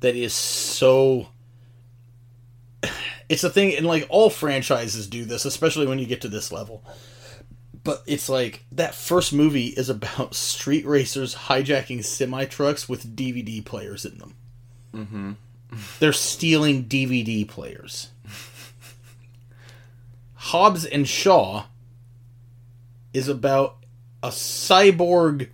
that 0.00 0.16
is 0.16 0.32
so 0.32 1.28
it's 3.28 3.44
a 3.44 3.50
thing 3.50 3.74
and 3.74 3.86
like 3.86 4.06
all 4.08 4.30
franchises 4.30 5.06
do 5.06 5.24
this, 5.24 5.44
especially 5.44 5.86
when 5.86 5.98
you 5.98 6.06
get 6.06 6.22
to 6.22 6.28
this 6.28 6.50
level. 6.50 6.82
But 7.84 8.02
it's 8.06 8.28
like 8.28 8.64
that 8.72 8.94
first 8.94 9.32
movie 9.32 9.68
is 9.68 9.88
about 9.88 10.34
street 10.36 10.86
racers 10.86 11.34
hijacking 11.34 12.04
semi 12.04 12.46
trucks 12.46 12.88
with 12.88 13.14
DVD 13.14 13.64
players 13.64 14.04
in 14.04 14.18
them. 14.18 14.34
Mm-hmm. 14.96 15.32
They're 16.00 16.12
stealing 16.12 16.84
DVD 16.84 17.46
players. 17.46 18.08
Hobbs 20.34 20.84
and 20.84 21.06
Shaw 21.08 21.64
is 23.12 23.28
about 23.28 23.76
a 24.22 24.28
cyborg 24.28 25.48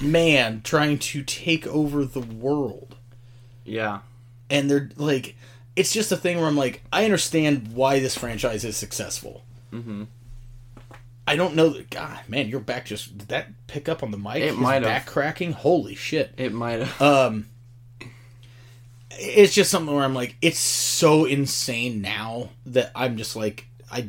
man 0.00 0.60
trying 0.62 0.98
to 0.98 1.22
take 1.22 1.66
over 1.66 2.04
the 2.04 2.20
world 2.20 2.96
Yeah. 3.64 4.00
and 4.48 4.70
they're 4.70 4.88
like 4.96 5.36
it's 5.76 5.92
just 5.92 6.10
a 6.10 6.16
thing 6.16 6.38
where 6.38 6.46
i'm 6.46 6.56
like 6.56 6.82
i 6.90 7.04
understand 7.04 7.74
why 7.74 8.00
this 8.00 8.16
franchise 8.16 8.64
is 8.64 8.76
successful 8.78 9.44
mm-hmm. 9.70 10.04
I 11.30 11.36
don't 11.36 11.54
know 11.54 11.68
that 11.70 11.88
god 11.90 12.18
man 12.28 12.48
your 12.48 12.60
back 12.60 12.84
just 12.86 13.16
did 13.18 13.28
that 13.28 13.48
pick 13.66 13.88
up 13.88 14.02
on 14.02 14.10
the 14.10 14.18
mic 14.18 14.36
It 14.42 14.56
might 14.56 14.74
have. 14.74 14.82
back 14.84 15.06
cracking 15.06 15.52
holy 15.52 15.94
shit 15.94 16.32
It 16.36 16.52
might 16.52 16.80
have. 16.80 17.00
um 17.02 17.46
it's 19.12 19.52
just 19.54 19.70
something 19.70 19.94
where 19.94 20.04
i'm 20.04 20.14
like 20.14 20.36
it's 20.40 20.58
so 20.58 21.24
insane 21.24 22.00
now 22.00 22.50
that 22.66 22.90
i'm 22.94 23.16
just 23.16 23.36
like 23.36 23.66
i 23.90 24.08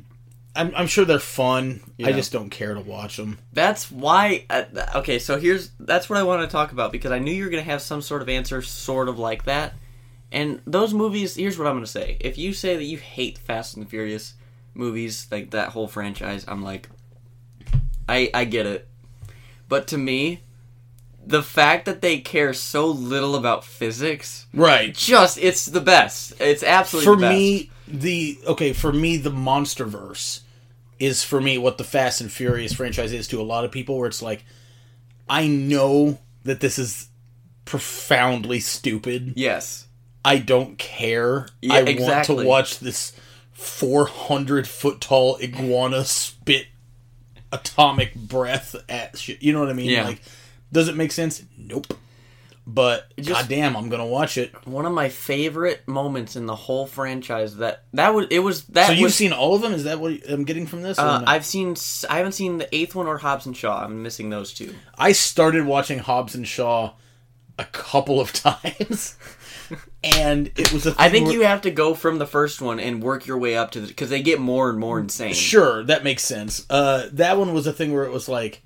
i'm, 0.55 0.71
I'm 0.75 0.87
sure 0.87 1.05
they're 1.05 1.19
fun 1.19 1.81
i 2.03 2.11
just 2.11 2.31
don't 2.31 2.49
care 2.49 2.73
to 2.73 2.81
watch 2.81 3.17
them 3.17 3.37
That's 3.53 3.91
why. 3.91 4.45
Uh, 4.49 4.63
okay, 4.95 5.19
so 5.19 5.39
here's 5.39 5.69
that's 5.79 6.09
what 6.09 6.17
I 6.17 6.23
want 6.23 6.41
to 6.41 6.51
talk 6.51 6.71
about 6.71 6.91
because 6.91 7.11
I 7.11 7.19
knew 7.19 7.31
you 7.31 7.43
were 7.43 7.49
gonna 7.49 7.61
have 7.63 7.81
some 7.81 8.01
sort 8.01 8.21
of 8.23 8.29
answer, 8.29 8.61
sort 8.63 9.07
of 9.07 9.19
like 9.19 9.43
that. 9.45 9.73
And 10.31 10.61
those 10.65 10.93
movies. 10.95 11.35
Here's 11.35 11.57
what 11.59 11.67
I'm 11.67 11.75
gonna 11.75 11.85
say. 11.85 12.17
If 12.19 12.37
you 12.39 12.53
say 12.53 12.75
that 12.75 12.83
you 12.85 12.97
hate 12.97 13.37
Fast 13.37 13.77
and 13.77 13.87
Furious 13.87 14.33
movies, 14.73 15.27
like 15.31 15.51
that 15.51 15.69
whole 15.69 15.87
franchise, 15.87 16.43
I'm 16.47 16.63
like, 16.63 16.89
I 18.11 18.29
I 18.33 18.45
get 18.45 18.65
it. 18.65 18.87
But 19.69 19.87
to 19.87 19.97
me, 19.97 20.41
the 21.25 21.41
fact 21.43 21.85
that 21.85 22.01
they 22.01 22.19
care 22.19 22.53
so 22.53 22.87
little 22.87 23.35
about 23.35 23.63
physics, 23.63 24.47
right 24.53 24.93
just 24.93 25.37
it's 25.37 25.65
the 25.65 25.81
best. 25.81 26.33
It's 26.39 26.63
absolutely 26.63 27.05
for 27.05 27.15
the 27.15 27.21
best. 27.21 27.33
me 27.33 27.69
the 27.87 28.39
okay 28.47 28.73
for 28.73 28.91
me 28.93 29.17
the 29.17 29.31
monsterverse 29.31 30.41
is 30.99 31.23
for 31.23 31.41
me 31.41 31.57
what 31.57 31.77
the 31.77 31.83
fast 31.83 32.21
and 32.21 32.31
furious 32.31 32.73
franchise 32.73 33.11
is 33.11 33.27
to 33.27 33.41
a 33.41 33.43
lot 33.43 33.65
of 33.65 33.71
people 33.71 33.97
where 33.97 34.07
it's 34.07 34.21
like 34.21 34.45
i 35.27 35.45
know 35.47 36.17
that 36.43 36.61
this 36.61 36.79
is 36.79 37.09
profoundly 37.65 38.59
stupid 38.61 39.33
Yes. 39.35 39.87
i 40.23 40.37
don't 40.37 40.77
care 40.77 41.47
Yeah, 41.61 41.73
i 41.73 41.83
want 41.99 42.25
to 42.27 42.45
watch 42.45 42.79
this 42.79 43.13
400 43.51 44.67
foot 44.67 45.01
tall 45.01 45.37
iguana 45.41 46.05
spit 46.05 46.67
atomic 47.51 48.15
breath 48.15 48.75
at 48.89 49.17
shit 49.17 49.41
you 49.41 49.53
know 49.53 49.59
what 49.59 49.69
i 49.69 49.73
mean 49.73 49.89
Yeah. 49.89 50.05
like 50.05 50.21
does 50.71 50.87
it 50.87 50.95
make 50.95 51.11
sense 51.11 51.43
nope 51.57 51.93
but 52.67 53.11
just- 53.17 53.29
goddamn 53.41 53.75
i'm 53.75 53.89
gonna 53.89 54.05
watch 54.05 54.37
it 54.37 54.53
One 54.67 54.85
of 54.85 54.93
my 54.93 55.09
favorite 55.09 55.87
moments 55.87 56.35
in 56.35 56.45
the 56.45 56.55
whole 56.55 56.85
franchise 56.85 57.57
that 57.57 57.83
that 57.93 58.13
was 58.13 58.27
it 58.29 58.39
was 58.39 58.65
that 58.65 58.87
so 58.87 58.93
you've 58.93 59.03
was 59.03 59.15
seen 59.15 59.33
all 59.33 59.55
of 59.55 59.61
them 59.61 59.73
is 59.73 59.83
that 59.85 59.99
what 59.99 60.13
i'm 60.29 60.43
getting 60.45 60.67
from 60.67 60.81
this 60.83 60.97
Uh, 60.99 61.19
no? 61.19 61.25
I've 61.27 61.45
seen. 61.45 61.75
I 62.09 62.17
haven't 62.17 62.33
seen 62.33 62.57
the 62.59 62.73
eighth 62.75 62.93
one 62.95 63.07
or 63.07 63.17
Hobbs 63.17 63.45
and 63.47 63.57
Shaw. 63.57 63.83
I'm 63.83 64.03
missing 64.03 64.29
those 64.29 64.53
two. 64.53 64.75
I 64.97 65.11
started 65.13 65.65
watching 65.65 65.97
Hobbs 65.99 66.35
and 66.35 66.47
Shaw 66.47 66.93
a 67.57 67.65
couple 67.65 68.19
of 68.21 68.31
times, 68.47 69.17
and 70.03 70.47
it 70.55 70.71
was 70.73 70.85
a. 70.85 70.91
Thing 70.91 71.05
I 71.05 71.09
think 71.09 71.27
where- 71.27 71.35
you 71.35 71.41
have 71.43 71.61
to 71.61 71.71
go 71.71 71.93
from 71.93 72.17
the 72.17 72.25
first 72.27 72.61
one 72.61 72.79
and 72.79 73.01
work 73.03 73.25
your 73.27 73.37
way 73.37 73.55
up 73.55 73.71
to 73.71 73.81
the 73.81 73.87
because 73.87 74.09
they 74.09 74.21
get 74.21 74.39
more 74.39 74.69
and 74.69 74.79
more 74.79 74.99
insane. 74.99 75.33
sure 75.33 75.83
that 75.83 76.03
makes 76.03 76.23
sense. 76.23 76.65
Uh, 76.69 77.07
that 77.13 77.37
one 77.37 77.53
was 77.53 77.67
a 77.67 77.73
thing 77.73 77.93
where 77.93 78.03
it 78.05 78.11
was 78.11 78.27
like, 78.29 78.61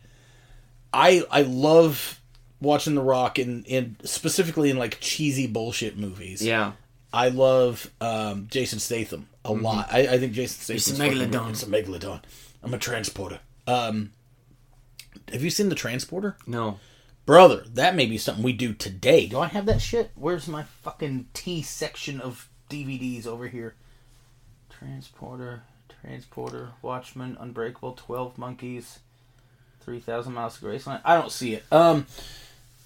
I 0.94 1.24
I 1.30 1.42
love 1.42 2.20
watching 2.62 2.96
The 2.96 3.01
Rock 3.04 3.38
in 3.39 3.63
in 3.65 3.98
specifically 4.04 4.70
in 4.70 4.77
like 4.77 5.00
cheesy 5.01 5.48
bullshit 5.48 5.98
movies. 5.98 6.42
Yeah. 6.42 6.74
I 7.13 7.30
love 7.30 7.89
um, 8.01 8.48
Jason 8.51 8.80
Statham 8.80 9.30
a 9.46 9.54
lot. 9.54 9.88
I, 9.92 10.00
I 10.08 10.18
think 10.20 10.34
Jason 10.34 10.74
He's 10.74 10.88
a 10.88 10.96
Statham. 10.96 11.32
megalodon. 11.32 11.50
It's 11.51 11.63
a 11.63 11.68
megalodon. 11.68 12.22
I'm 12.62 12.74
a 12.74 12.77
transporter. 12.77 13.39
Um, 13.68 14.12
have 15.32 15.42
you 15.42 15.50
seen 15.50 15.70
the 15.70 15.75
transporter? 15.75 16.36
No. 16.46 16.80
Brother, 17.25 17.63
that 17.74 17.96
may 17.96 18.05
be 18.05 18.20
something 18.20 18.44
we 18.44 18.53
do 18.53 18.74
today. 18.74 19.25
Do 19.25 19.39
I 19.39 19.48
have 19.48 19.65
that 19.65 19.82
shit? 19.82 20.12
Where's 20.13 20.48
my 20.48 20.63
fucking 20.63 21.29
T 21.34 21.63
section 21.63 22.22
of 22.22 22.50
DVDs 22.70 23.25
over 23.25 23.48
here? 23.48 23.74
Transporter, 24.70 25.63
Transporter, 26.01 26.74
Watchmen, 26.84 27.36
Unbreakable, 27.39 27.94
Twelve 27.94 28.38
Monkeys, 28.38 29.00
Three 29.82 30.00
Thousand 30.00 30.34
Miles 30.34 30.60
to 30.60 30.65
Graceland. 30.65 31.01
I 31.03 31.20
don't 31.20 31.32
see 31.32 31.55
it. 31.55 31.63
Um, 31.72 32.05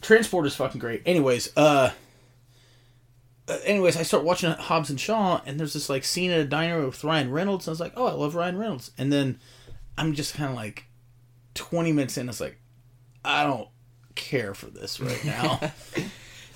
Transporter's 0.01 0.55
fucking 0.55 0.79
great. 0.79 1.01
Anyways, 1.05 1.51
uh, 1.57 1.91
uh, 3.49 3.57
anyways, 3.65 3.97
I 3.97 4.03
start 4.03 4.23
watching 4.23 4.51
Hobbs 4.51 4.89
and 4.89 4.99
Shaw, 4.99 5.41
and 5.45 5.59
there's 5.59 5.73
this 5.73 5.89
like 5.89 6.05
scene 6.05 6.31
at 6.31 6.39
a 6.39 6.45
diner 6.45 6.85
with 6.85 7.03
Ryan 7.03 7.29
Reynolds. 7.29 7.67
And 7.67 7.71
I 7.71 7.73
was 7.73 7.79
like, 7.81 7.93
oh, 7.97 8.07
I 8.07 8.13
love 8.13 8.35
Ryan 8.35 8.57
Reynolds. 8.57 8.91
And 8.97 9.11
then 9.11 9.37
I'm 9.97 10.13
just 10.13 10.35
kind 10.35 10.49
of 10.49 10.55
like, 10.55 10.85
twenty 11.55 11.91
minutes 11.91 12.17
in, 12.17 12.29
it's 12.29 12.39
like, 12.39 12.57
I 13.25 13.43
don't 13.43 13.67
care 14.19 14.53
for 14.53 14.67
this 14.67 14.99
right 14.99 15.23
now. 15.25 15.59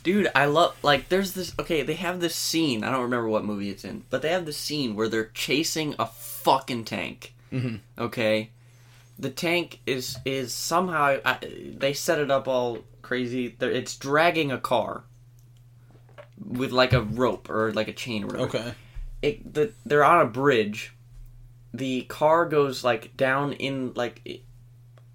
Dude, 0.03 0.29
I 0.35 0.45
love 0.45 0.75
like 0.83 1.07
there's 1.09 1.33
this 1.33 1.55
okay, 1.57 1.81
they 1.81 1.93
have 1.93 2.19
this 2.19 2.35
scene, 2.35 2.83
I 2.83 2.91
don't 2.91 3.03
remember 3.03 3.29
what 3.29 3.45
movie 3.45 3.69
it's 3.69 3.85
in, 3.85 4.03
but 4.09 4.21
they 4.21 4.29
have 4.29 4.45
this 4.45 4.57
scene 4.57 4.95
where 4.95 5.07
they're 5.07 5.31
chasing 5.33 5.95
a 5.97 6.05
fucking 6.05 6.83
tank. 6.83 7.33
Mm-hmm. 7.51 7.77
Okay? 7.97 8.49
The 9.17 9.29
tank 9.29 9.79
is 9.85 10.17
is 10.25 10.53
somehow 10.53 11.19
I, 11.23 11.37
they 11.77 11.93
set 11.93 12.19
it 12.19 12.29
up 12.29 12.47
all 12.47 12.79
crazy. 13.01 13.55
It's 13.59 13.95
dragging 13.95 14.51
a 14.51 14.59
car 14.59 15.03
with 16.45 16.71
like 16.71 16.91
a 16.91 17.01
rope 17.01 17.49
or 17.49 17.71
like 17.71 17.87
a 17.87 17.93
chain 17.93 18.23
or 18.23 18.27
whatever. 18.27 18.45
okay. 18.45 18.73
it 19.21 19.53
the, 19.53 19.71
they're 19.85 20.03
on 20.03 20.21
a 20.21 20.29
bridge. 20.29 20.93
The 21.73 22.01
car 22.03 22.45
goes 22.45 22.83
like 22.83 23.15
down 23.15 23.53
in 23.53 23.93
like 23.95 24.43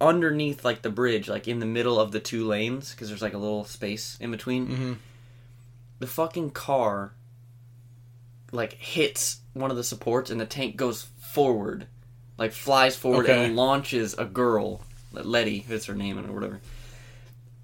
underneath 0.01 0.63
like 0.63 0.81
the 0.81 0.89
bridge, 0.89 1.27
like 1.27 1.47
in 1.47 1.59
the 1.59 1.65
middle 1.65 1.99
of 1.99 2.11
the 2.11 2.19
two 2.19 2.45
lanes, 2.47 2.91
because 2.91 3.09
there's 3.09 3.21
like 3.21 3.33
a 3.33 3.37
little 3.37 3.65
space 3.65 4.17
in 4.21 4.31
between. 4.31 4.67
Mhm. 4.67 4.97
The 5.99 6.07
fucking 6.07 6.51
car 6.51 7.13
like 8.51 8.73
hits 8.73 9.39
one 9.53 9.69
of 9.71 9.77
the 9.77 9.83
supports, 9.83 10.29
and 10.31 10.39
the 10.41 10.45
tank 10.45 10.75
goes 10.75 11.07
forward, 11.19 11.85
like 12.37 12.51
flies 12.51 12.95
forward 12.95 13.25
Okay. 13.25 13.45
and 13.45 13.55
launches 13.55 14.13
a 14.17 14.25
girl, 14.25 14.81
Letty, 15.11 15.65
that's 15.67 15.85
her 15.85 15.93
name 15.95 16.17
or 16.17 16.31
whatever, 16.33 16.59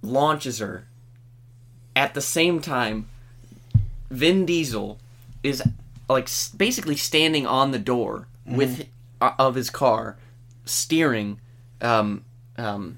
launches 0.02 0.60
her. 0.60 0.88
At 1.96 2.14
the 2.14 2.22
same 2.22 2.60
time, 2.62 3.08
Vin 4.12 4.46
Diesel 4.46 5.00
is 5.42 5.64
like 6.10 6.30
basically 6.58 6.98
standing 6.98 7.48
on 7.48 7.72
the 7.72 7.80
door 7.80 8.28
with 8.46 8.88
uh, 9.22 9.32
of 9.40 9.56
his 9.56 9.70
car, 9.72 10.18
steering, 10.66 11.40
um, 11.86 12.24
um, 12.58 12.98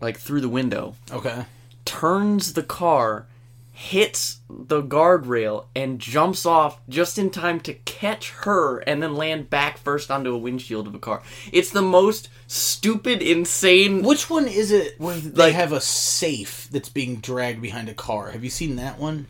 like 0.00 0.18
through 0.18 0.40
the 0.40 0.48
window. 0.48 0.94
Okay. 1.12 1.44
Turns 1.84 2.54
the 2.54 2.62
car, 2.62 3.26
hits 3.72 4.40
the 4.48 4.82
guardrail, 4.82 5.66
and 5.76 5.98
jumps 6.00 6.44
off 6.46 6.80
just 6.88 7.18
in 7.18 7.30
time 7.30 7.60
to 7.60 7.74
catch 7.74 8.30
her 8.42 8.78
and 8.78 9.02
then 9.02 9.14
land 9.14 9.50
back 9.50 9.78
first 9.78 10.10
onto 10.10 10.34
a 10.34 10.38
windshield 10.38 10.86
of 10.86 10.94
a 10.94 10.98
car. 10.98 11.22
It's 11.52 11.70
the 11.70 11.82
most 11.82 12.28
stupid, 12.46 13.22
insane. 13.22 14.02
Which 14.02 14.28
one 14.30 14.48
is 14.48 14.70
it 14.70 14.98
where 14.98 15.16
they 15.16 15.44
Like- 15.46 15.54
have 15.54 15.72
a 15.72 15.80
safe 15.80 16.68
that's 16.72 16.88
being 16.88 17.16
dragged 17.16 17.60
behind 17.62 17.88
a 17.88 17.94
car? 17.94 18.30
Have 18.30 18.42
you 18.44 18.50
seen 18.50 18.76
that 18.76 18.98
one? 18.98 19.26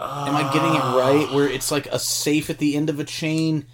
Am 0.00 0.36
I 0.36 0.42
getting 0.52 0.74
it 0.74 0.78
right? 0.96 1.34
Where 1.34 1.48
it's 1.48 1.72
like 1.72 1.86
a 1.88 1.98
safe 1.98 2.50
at 2.50 2.58
the 2.58 2.76
end 2.76 2.88
of 2.88 3.00
a 3.00 3.04
chain, 3.04 3.66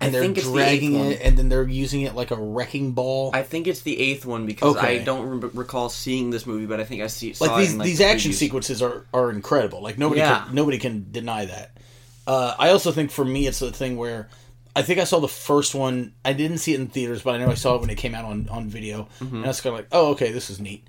and 0.00 0.14
they're 0.14 0.26
the 0.28 0.40
dragging 0.40 0.98
one. 0.98 1.06
it, 1.12 1.20
and 1.22 1.36
then 1.36 1.48
they're 1.48 1.66
using 1.66 2.02
it 2.02 2.14
like 2.14 2.30
a 2.30 2.36
wrecking 2.36 2.92
ball. 2.92 3.30
I 3.34 3.42
think 3.42 3.66
it's 3.66 3.82
the 3.82 3.98
eighth 3.98 4.24
one 4.24 4.46
because 4.46 4.76
Okay. 4.76 5.00
I 5.00 5.02
don't 5.04 5.40
re- 5.40 5.50
recall 5.54 5.88
seeing 5.88 6.30
this 6.30 6.46
movie, 6.46 6.66
but 6.66 6.78
I 6.80 6.84
think 6.84 7.02
I 7.02 7.08
see 7.08 7.32
saw 7.32 7.44
like 7.46 7.54
it 7.54 7.60
these 7.60 7.72
in, 7.72 7.78
like, 7.78 7.86
these 7.86 7.98
the 7.98 8.04
action 8.04 8.30
previews. 8.30 8.34
sequences 8.34 8.82
are 8.82 9.06
are 9.12 9.30
incredible. 9.30 9.82
Like 9.82 9.98
nobody 9.98 10.20
Yeah. 10.20 10.44
can, 10.44 10.54
nobody 10.54 10.78
can 10.78 11.06
deny 11.10 11.46
that. 11.46 11.76
Uh, 12.26 12.54
I 12.58 12.70
also 12.70 12.92
think 12.92 13.10
for 13.10 13.24
me 13.24 13.46
it's 13.46 13.58
the 13.58 13.72
thing 13.72 13.96
where 13.96 14.28
I 14.76 14.82
think 14.82 15.00
I 15.00 15.04
saw 15.04 15.18
the 15.18 15.26
first 15.28 15.74
one. 15.74 16.12
I 16.24 16.32
didn't 16.34 16.58
see 16.58 16.74
it 16.74 16.78
in 16.80 16.86
theaters, 16.86 17.22
but 17.22 17.34
I 17.34 17.38
know 17.38 17.50
I 17.50 17.54
saw 17.54 17.74
it 17.74 17.80
when 17.80 17.90
it 17.90 17.96
came 17.96 18.14
out 18.14 18.24
on 18.24 18.48
on 18.50 18.68
video, 18.68 19.08
Mm-hmm. 19.20 19.36
and 19.36 19.44
I 19.44 19.48
was 19.48 19.60
kind 19.60 19.72
of 19.74 19.78
like, 19.80 19.88
oh 19.92 20.10
okay, 20.10 20.30
this 20.30 20.48
is 20.50 20.60
neat. 20.60 20.86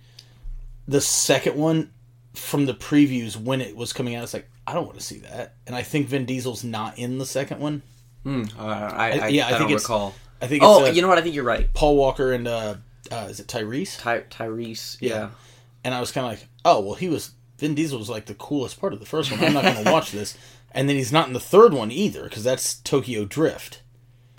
The 0.87 1.01
second 1.01 1.55
one 1.55 1.91
from 2.35 2.65
the 2.67 2.73
previews 2.75 3.35
when 3.35 3.59
it 3.61 3.75
was 3.75 3.91
coming 3.93 4.13
out, 4.15 4.23
it's 4.23 4.33
like 4.33 4.47
I 4.67 4.73
don't 4.73 4.85
want 4.85 4.99
to 4.99 5.03
see 5.05 5.19
that, 5.19 5.55
and 5.65 5.75
I 5.75 5.81
think 5.81 6.09
Vin 6.09 6.25
Diesel's 6.25 6.63
not 6.63 6.99
in 6.99 7.17
the 7.17 7.25
second 7.25 7.59
one. 7.59 7.81
Uh, 8.25 8.45
I, 8.59 9.19
I, 9.23 9.27
yeah, 9.27 9.45
I 9.45 9.47
I, 9.47 9.49
think 9.51 9.59
don't 9.59 9.67
it's- 9.71 9.83
recall. 9.83 10.15
I 10.41 10.47
think 10.47 10.63
it's 10.63 10.67
Oh, 10.69 10.85
uh, 10.85 10.89
you 10.89 11.01
know 11.01 11.07
what? 11.09 11.17
I 11.17 11.21
think 11.21 11.35
you're 11.35 11.43
right. 11.43 11.71
Paul 11.73 11.97
Walker 11.97 12.31
and 12.31 12.47
uh, 12.47 12.75
uh, 13.11 13.27
is 13.29 13.39
it 13.39 13.47
Tyrese? 13.47 13.99
Ty- 13.99 14.21
Tyrese. 14.29 14.97
Yeah. 15.01 15.29
and 15.83 15.93
I 15.93 15.99
was 15.99 16.11
kind 16.11 16.25
of 16.25 16.31
like, 16.31 16.47
oh 16.63 16.79
well, 16.81 16.95
he 16.95 17.09
was 17.09 17.31
Vin 17.57 17.75
Diesel 17.75 17.99
was 17.99 18.09
like 18.09 18.25
the 18.25 18.35
coolest 18.35 18.79
part 18.79 18.93
of 18.93 18.99
the 19.01 19.05
first 19.05 19.31
one. 19.31 19.43
I'm 19.43 19.53
not 19.53 19.63
going 19.63 19.83
to 19.83 19.91
watch 19.91 20.11
this, 20.11 20.37
and 20.71 20.87
then 20.87 20.95
he's 20.95 21.11
not 21.11 21.27
in 21.27 21.33
the 21.33 21.39
third 21.41 21.73
one 21.73 21.91
either 21.91 22.23
because 22.23 22.43
that's 22.43 22.75
Tokyo 22.75 23.25
Drift. 23.25 23.81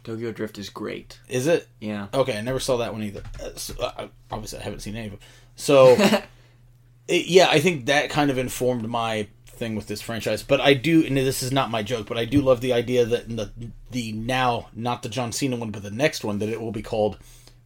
Tokyo 0.03 0.33
Drift 0.33 0.57
is 0.57 0.71
great. 0.71 1.21
Is 1.29 1.47
it? 1.47 1.69
Yeah. 1.81 2.07
Okay, 2.15 2.39
I 2.39 2.41
never 2.41 2.59
saw 2.61 2.79
that 2.79 2.93
one 2.95 3.03
either. 3.03 3.23
Uh, 3.39 3.51
so, 3.57 3.75
uh, 3.79 4.09
obviously, 4.31 4.59
I 4.59 4.63
haven't 4.63 4.81
seen 4.81 4.97
any 4.97 5.07
of 5.09 5.13
them. 5.13 5.21
So, 5.57 5.93
it, 7.09 7.27
yeah, 7.27 7.49
I 7.51 7.61
think 7.61 7.85
that 7.87 8.09
kind 8.09 8.31
of 8.31 8.39
informed 8.39 8.89
my 8.89 9.29
thing 9.61 9.77
with 9.77 9.87
this 9.87 10.01
franchise. 10.01 10.43
But 10.43 10.61
I 10.61 10.75
do, 10.75 11.05
and 11.07 11.17
this 11.17 11.45
is 11.45 11.53
not 11.53 11.71
my 11.71 11.85
joke, 11.85 12.09
but 12.09 12.19
I 12.19 12.25
do 12.25 12.41
love 12.41 12.61
the 12.61 12.73
idea 12.73 13.05
that 13.05 13.27
in 13.29 13.37
the 13.37 13.53
the 13.93 14.13
now 14.13 14.69
not 14.75 15.05
the 15.05 15.09
John 15.09 15.31
Cena 15.31 15.55
one, 15.55 15.71
but 15.71 15.85
the 15.85 15.91
next 15.93 16.25
one 16.25 16.41
that 16.41 16.49
it 16.49 16.61
will 16.61 16.73
be 16.73 16.83
called 16.83 17.19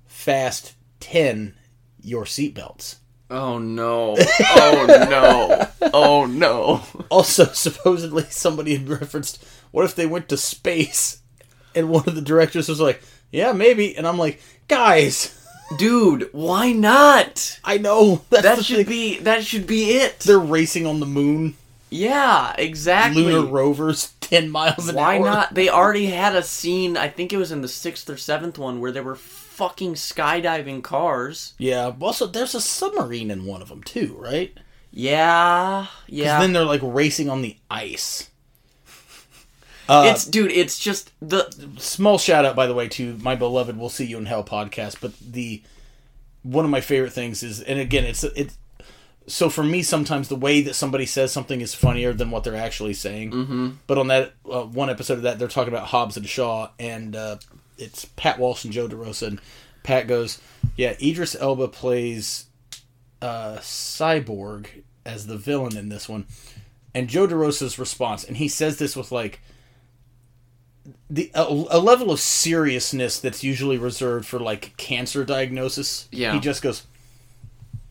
Fast 0.07 0.75
Ten 1.01 1.55
Your 2.03 2.25
Seatbelts. 2.25 2.97
Oh 3.31 3.59
no. 3.59 4.17
Oh 4.19 4.87
no. 5.11 5.89
Oh 5.95 6.27
no. 6.27 6.83
Also, 7.11 7.45
supposedly 7.53 8.25
somebody 8.25 8.77
had 8.77 8.89
referenced, 8.89 9.43
what 9.71 9.87
if 9.87 9.95
they 9.95 10.07
went 10.07 10.29
to 10.29 10.37
space? 10.37 11.23
And 11.75 11.89
one 11.89 12.05
of 12.07 12.15
the 12.15 12.21
directors 12.21 12.69
was 12.69 12.81
like, 12.81 13.03
yeah, 13.33 13.53
maybe. 13.53 13.97
And 13.97 14.07
I'm 14.07 14.19
like, 14.19 14.41
guys, 14.69 15.41
Dude, 15.79 16.29
why 16.33 16.73
not? 16.73 17.59
I 17.65 17.79
know 17.79 18.23
That 18.31 18.63
should 18.65 18.77
thing. 18.77 18.87
be 18.87 19.19
that 19.21 19.45
should 19.45 19.67
be 19.67 19.93
it. 19.93 20.21
They're 20.21 20.39
racing 20.39 20.87
on 20.87 21.01
the 21.01 21.07
moon, 21.07 21.57
Yeah, 21.95 22.55
exactly. 22.59 23.23
lunar 23.23 23.47
rovers, 23.47 24.15
ten 24.21 24.51
miles 24.51 24.89
an 24.89 24.97
Why 24.97 25.19
hour. 25.19 25.25
not? 25.25 25.55
They 25.55 25.69
already 25.71 26.07
had 26.07 26.35
a 26.35 26.43
scene, 26.43 26.97
I 26.97 27.09
think 27.09 27.33
it 27.33 27.37
was 27.37 27.53
in 27.53 27.61
the 27.63 27.69
sixth 27.69 28.11
or 28.11 28.17
seventh 28.17 28.59
one, 28.59 28.81
where 28.81 28.91
they 28.91 29.01
were 29.01 29.15
fucking 29.15 29.95
skydiving 29.95 30.83
cars. 30.83 31.55
Yeah. 31.57 31.93
Also, 32.01 32.27
there's 32.27 32.55
a 32.57 32.61
submarine 32.61 33.31
in 33.31 33.45
one 33.47 33.63
of 33.63 33.69
them 33.69 33.83
too, 33.85 34.17
right? 34.19 34.53
Yeah. 34.91 35.87
yeah. 36.09 36.41
Then 36.41 36.53
they're 36.53 36.65
like 36.65 36.81
racing 36.83 37.31
on 37.31 37.43
the 37.43 37.57
ice. 37.71 38.31
Uh, 39.87 40.05
it's 40.07 40.25
dude, 40.25 40.51
it's 40.51 40.79
just 40.79 41.13
the 41.21 41.47
small 41.77 42.17
shout 42.17 42.47
out 42.47 42.57
by 42.57 42.67
the 42.67 42.73
way 42.73 42.89
to 42.89 43.19
my 43.19 43.35
beloved 43.35 43.77
we'll 43.77 43.91
see 43.91 44.07
you 44.07 44.17
in 44.17 44.25
hell 44.25 44.43
podcast 44.43 44.97
but 44.99 45.13
the 45.19 45.63
one 46.43 46.65
of 46.65 46.71
my 46.71 46.81
favorite 46.81 47.13
things 47.13 47.43
is 47.43 47.61
and 47.61 47.79
again 47.79 48.03
it's 48.03 48.25
it's 48.25 48.57
so 49.27 49.49
for 49.49 49.63
me 49.63 49.83
sometimes 49.83 50.29
the 50.29 50.37
way 50.37 50.61
that 50.61 50.75
somebody 50.75 51.07
says 51.07 51.33
something 51.33 51.61
is 51.61 51.75
funnier 51.75 52.13
than 52.13 52.31
what 52.31 52.45
they're 52.45 52.57
actually 52.57 52.95
saying 52.95 53.31
mm-hmm. 53.31 53.71
but 53.87 53.99
on 53.99 54.09
that 54.09 54.33
uh, 54.51 54.63
one 54.63 54.91
episode 54.91 55.15
of 55.15 55.23
that 55.23 55.39
they're 55.39 55.49
talking 55.49 55.73
about 55.73 55.89
hobbs 55.89 56.17
and 56.17 56.29
shaw 56.29 56.69
and 56.79 57.17
uh, 57.17 57.37
it's 57.79 58.05
pat 58.17 58.39
walsh 58.39 58.65
and 58.65 58.73
joe 58.73 58.89
derosa 58.89 59.29
and 59.29 59.41
pat 59.83 60.07
goes 60.07 60.41
yeah 60.77 60.95
idris 61.03 61.35
elba 61.37 61.69
plays 61.69 62.47
uh, 63.23 63.57
cyborg 63.59 64.67
as 65.07 65.27
the 65.27 65.37
villain 65.37 65.77
in 65.77 65.89
this 65.89 66.09
one 66.09 66.27
and 66.95 67.09
joe 67.09 67.27
derosa's 67.27 67.79
response 67.79 68.25
and 68.25 68.37
he 68.37 68.49
says 68.49 68.79
this 68.79 68.95
with 68.95 69.11
like 69.11 69.41
the 71.09 71.31
a, 71.35 71.43
a 71.43 71.79
level 71.79 72.11
of 72.11 72.21
seriousness 72.21 73.21
that's 73.21 73.43
usually 73.43 73.79
reserved 73.79 74.27
for 74.27 74.39
like 74.39 74.77
cancer 74.77 75.25
diagnosis. 75.25 76.09
Yeah. 76.11 76.33
He 76.35 76.41
just 76.41 76.63
goes, 76.63 76.87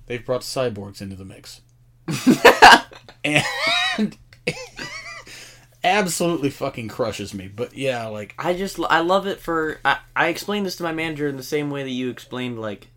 "They've 0.06 0.26
brought 0.26 0.42
cyborgs 0.42 1.02
into 1.02 1.16
the 1.16 1.26
mix," 1.26 1.62
and 3.24 4.18
absolutely 5.84 6.50
fucking 6.50 6.88
crushes 6.88 7.34
me. 7.34 7.48
But 7.48 7.76
yeah, 7.76 8.08
like 8.08 8.34
I 8.38 8.54
just 8.54 8.80
I 8.90 9.00
love 9.00 9.28
it 9.28 9.40
for 9.40 9.80
I, 9.84 9.98
I 10.16 10.28
explained 10.28 10.66
this 10.66 10.78
to 10.78 10.84
my 10.84 10.94
manager 10.94 11.28
in 11.28 11.38
the 11.38 11.44
same 11.44 11.70
way 11.70 11.84
that 11.84 11.90
you 11.90 12.10
explained 12.10 12.60
like 12.60 12.88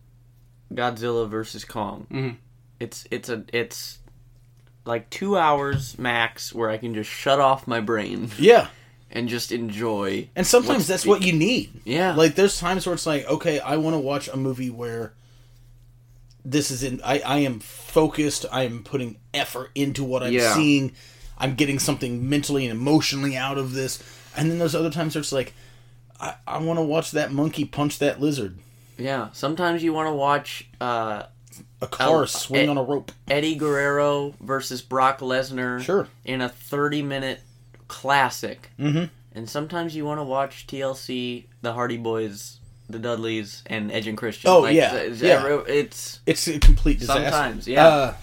Godzilla 0.73 1.27
versus 1.29 1.65
Kong. 1.65 2.07
Mm-hmm. 2.11 2.35
It's 2.79 3.07
it's 3.11 3.29
a 3.29 3.43
it's 3.53 3.99
like 4.85 5.09
two 5.09 5.37
hours 5.37 5.99
max 5.99 6.53
where 6.53 6.69
I 6.69 6.77
can 6.77 6.93
just 6.93 7.09
shut 7.09 7.39
off 7.39 7.67
my 7.67 7.81
brain 7.81 8.31
yeah. 8.39 8.67
and 9.11 9.27
just 9.27 9.51
enjoy. 9.51 10.29
And 10.35 10.47
sometimes 10.47 10.87
that's 10.87 11.03
the- 11.03 11.09
what 11.09 11.23
you 11.23 11.33
need. 11.33 11.81
Yeah. 11.83 12.15
Like 12.15 12.35
there's 12.35 12.57
times 12.57 12.85
where 12.85 12.93
it's 12.93 13.05
like, 13.05 13.25
okay, 13.27 13.59
I 13.59 13.77
want 13.77 13.95
to 13.95 13.99
watch 13.99 14.27
a 14.29 14.37
movie 14.37 14.69
where 14.69 15.13
this 16.49 16.71
is 16.71 16.81
in 16.83 17.01
I, 17.03 17.19
I 17.19 17.37
am 17.39 17.59
focused, 17.59 18.45
I 18.51 18.63
am 18.63 18.83
putting 18.83 19.17
effort 19.33 19.71
into 19.75 20.03
what 20.03 20.23
I'm 20.23 20.31
Yeah. 20.33 20.53
seeing. 20.55 20.93
I'm 21.37 21.55
getting 21.55 21.77
something 21.77 22.27
mentally 22.29 22.65
and 22.65 22.71
emotionally 22.79 23.35
out 23.37 23.57
of 23.57 23.73
this. 23.73 24.01
And 24.35 24.49
then 24.49 24.57
those 24.59 24.73
other 24.73 24.89
times 24.89 25.13
where 25.15 25.19
it's 25.21 25.31
like 25.31 25.53
I, 26.19 26.35
I 26.47 26.57
want 26.59 26.79
to 26.79 26.83
watch 26.83 27.11
that 27.11 27.31
monkey 27.31 27.65
punch 27.65 27.99
that 27.99 28.19
lizard. 28.21 28.57
Yeah, 28.97 29.29
sometimes 29.33 29.83
you 29.83 29.93
want 29.93 30.07
to 30.07 30.13
watch 30.13 30.67
uh, 30.81 31.23
A 31.81 31.87
car 31.87 32.23
Oh, 32.23 32.25
swing 32.25 32.67
eh. 32.67 32.71
on 32.71 32.77
a 32.77 32.83
rope. 32.83 33.11
Eddie 33.27 33.53
Guerrero 33.55 34.33
versus 34.41 34.81
Brock 34.81 35.19
Lesnar. 35.19 35.81
Sure. 35.81 36.07
In 36.25 36.41
a 36.41 36.49
30 36.49 37.03
minute 37.03 37.41
classic. 37.87 38.71
Mm-hmm. 38.79 39.05
And 39.33 39.49
sometimes 39.49 39.95
you 39.95 40.05
want 40.05 40.19
to 40.19 40.23
watch 40.23 40.65
TLC, 40.65 41.45
the 41.61 41.73
Hardy 41.73 41.97
Boys, 41.97 42.56
the 42.89 42.99
Dudleys, 42.99 43.63
and 43.65 43.91
Edge 43.91 44.07
and 44.07 44.17
Christian. 44.17 44.49
Oh, 44.49 44.65
yeah, 44.65 44.95
It's, 44.95 45.21
yeah. 45.21 45.61
it's 45.67 46.19
It's 46.25 46.47
a 46.47 46.59
complete 46.59 46.99
disaster. 46.99 47.23
Sometimes, 47.23 47.67
yeah. 47.67 47.87
Uh, 47.87 48.13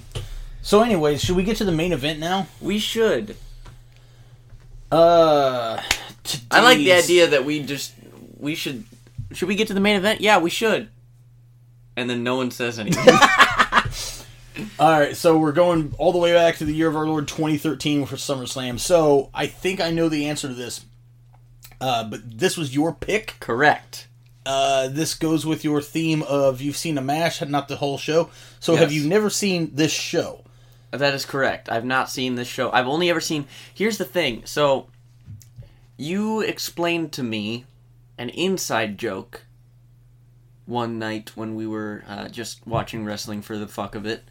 so 0.62 0.82
anyways, 0.82 1.22
should 1.22 1.36
we 1.36 1.44
get 1.44 1.58
to 1.58 1.64
the 1.64 1.72
main 1.72 1.92
event 1.92 2.18
now? 2.18 2.48
we 2.60 2.78
should. 2.78 3.36
Uh 4.90 5.82
I 6.50 6.60
like 6.62 6.78
the 6.78 6.92
idea 6.92 7.26
that 7.26 7.44
we 7.44 7.60
just 7.60 7.94
we 8.38 8.54
should 8.54 8.84
should 9.32 9.48
we 9.48 9.56
get 9.56 9.66
to 9.68 9.74
the 9.74 9.80
main 9.80 9.96
event? 9.96 10.20
Yeah, 10.20 10.38
we 10.38 10.50
should. 10.50 10.88
And 11.96 12.08
then 12.08 12.22
no 12.22 12.36
one 12.36 12.50
says 12.50 12.78
anything. 12.78 13.04
All 14.78 14.98
right, 15.00 15.16
so 15.16 15.36
we're 15.36 15.52
going 15.52 15.94
all 15.98 16.12
the 16.12 16.18
way 16.18 16.32
back 16.32 16.56
to 16.56 16.64
the 16.64 16.72
year 16.72 16.88
of 16.88 16.96
our 16.96 17.06
Lord 17.06 17.26
2013 17.26 18.06
for 18.06 18.16
SummerSlam. 18.16 18.78
So 18.78 19.30
I 19.34 19.46
think 19.46 19.80
I 19.80 19.90
know 19.90 20.08
the 20.08 20.26
answer 20.26 20.46
to 20.48 20.54
this, 20.54 20.84
uh, 21.80 22.04
but 22.04 22.38
this 22.38 22.56
was 22.56 22.74
your 22.74 22.92
pick. 22.94 23.34
Correct. 23.40 24.06
Uh, 24.46 24.88
this 24.88 25.14
goes 25.14 25.46
with 25.46 25.64
your 25.64 25.80
theme 25.80 26.22
of 26.22 26.60
you've 26.60 26.76
seen 26.76 26.98
a 26.98 27.02
mash, 27.02 27.40
not 27.42 27.68
the 27.68 27.76
whole 27.76 27.96
show. 27.98 28.30
So 28.60 28.76
have 28.76 28.92
you 28.92 29.08
never 29.08 29.30
seen 29.30 29.70
this 29.74 29.92
show? 29.92 30.44
That 30.90 31.14
is 31.14 31.24
correct. 31.24 31.70
I've 31.70 31.84
not 31.84 32.10
seen 32.10 32.34
this 32.34 32.46
show. 32.46 32.70
I've 32.70 32.86
only 32.86 33.10
ever 33.10 33.20
seen. 33.20 33.46
Here's 33.74 33.98
the 33.98 34.04
thing. 34.04 34.42
So, 34.44 34.86
you 35.96 36.40
explained 36.40 37.12
to 37.12 37.22
me 37.22 37.64
an 38.16 38.28
inside 38.28 38.96
joke 38.98 39.44
one 40.66 40.98
night 40.98 41.32
when 41.34 41.54
we 41.56 41.66
were 41.66 42.04
uh, 42.06 42.28
just 42.28 42.64
watching 42.66 43.04
wrestling 43.04 43.42
for 43.42 43.58
the 43.58 43.66
fuck 43.66 43.94
of 43.94 44.06
it. 44.06 44.22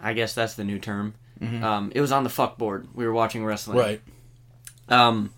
I 0.00 0.12
guess 0.12 0.34
that's 0.34 0.54
the 0.54 0.64
new 0.64 0.78
term. 0.78 1.14
Um, 1.62 1.92
it 1.94 2.00
was 2.00 2.12
on 2.12 2.24
the 2.24 2.30
fuck 2.30 2.58
board. 2.58 2.88
We 2.94 3.06
were 3.06 3.12
watching 3.12 3.44
wrestling. 3.44 3.78
Right. 3.78 4.00
Um, 4.88 5.32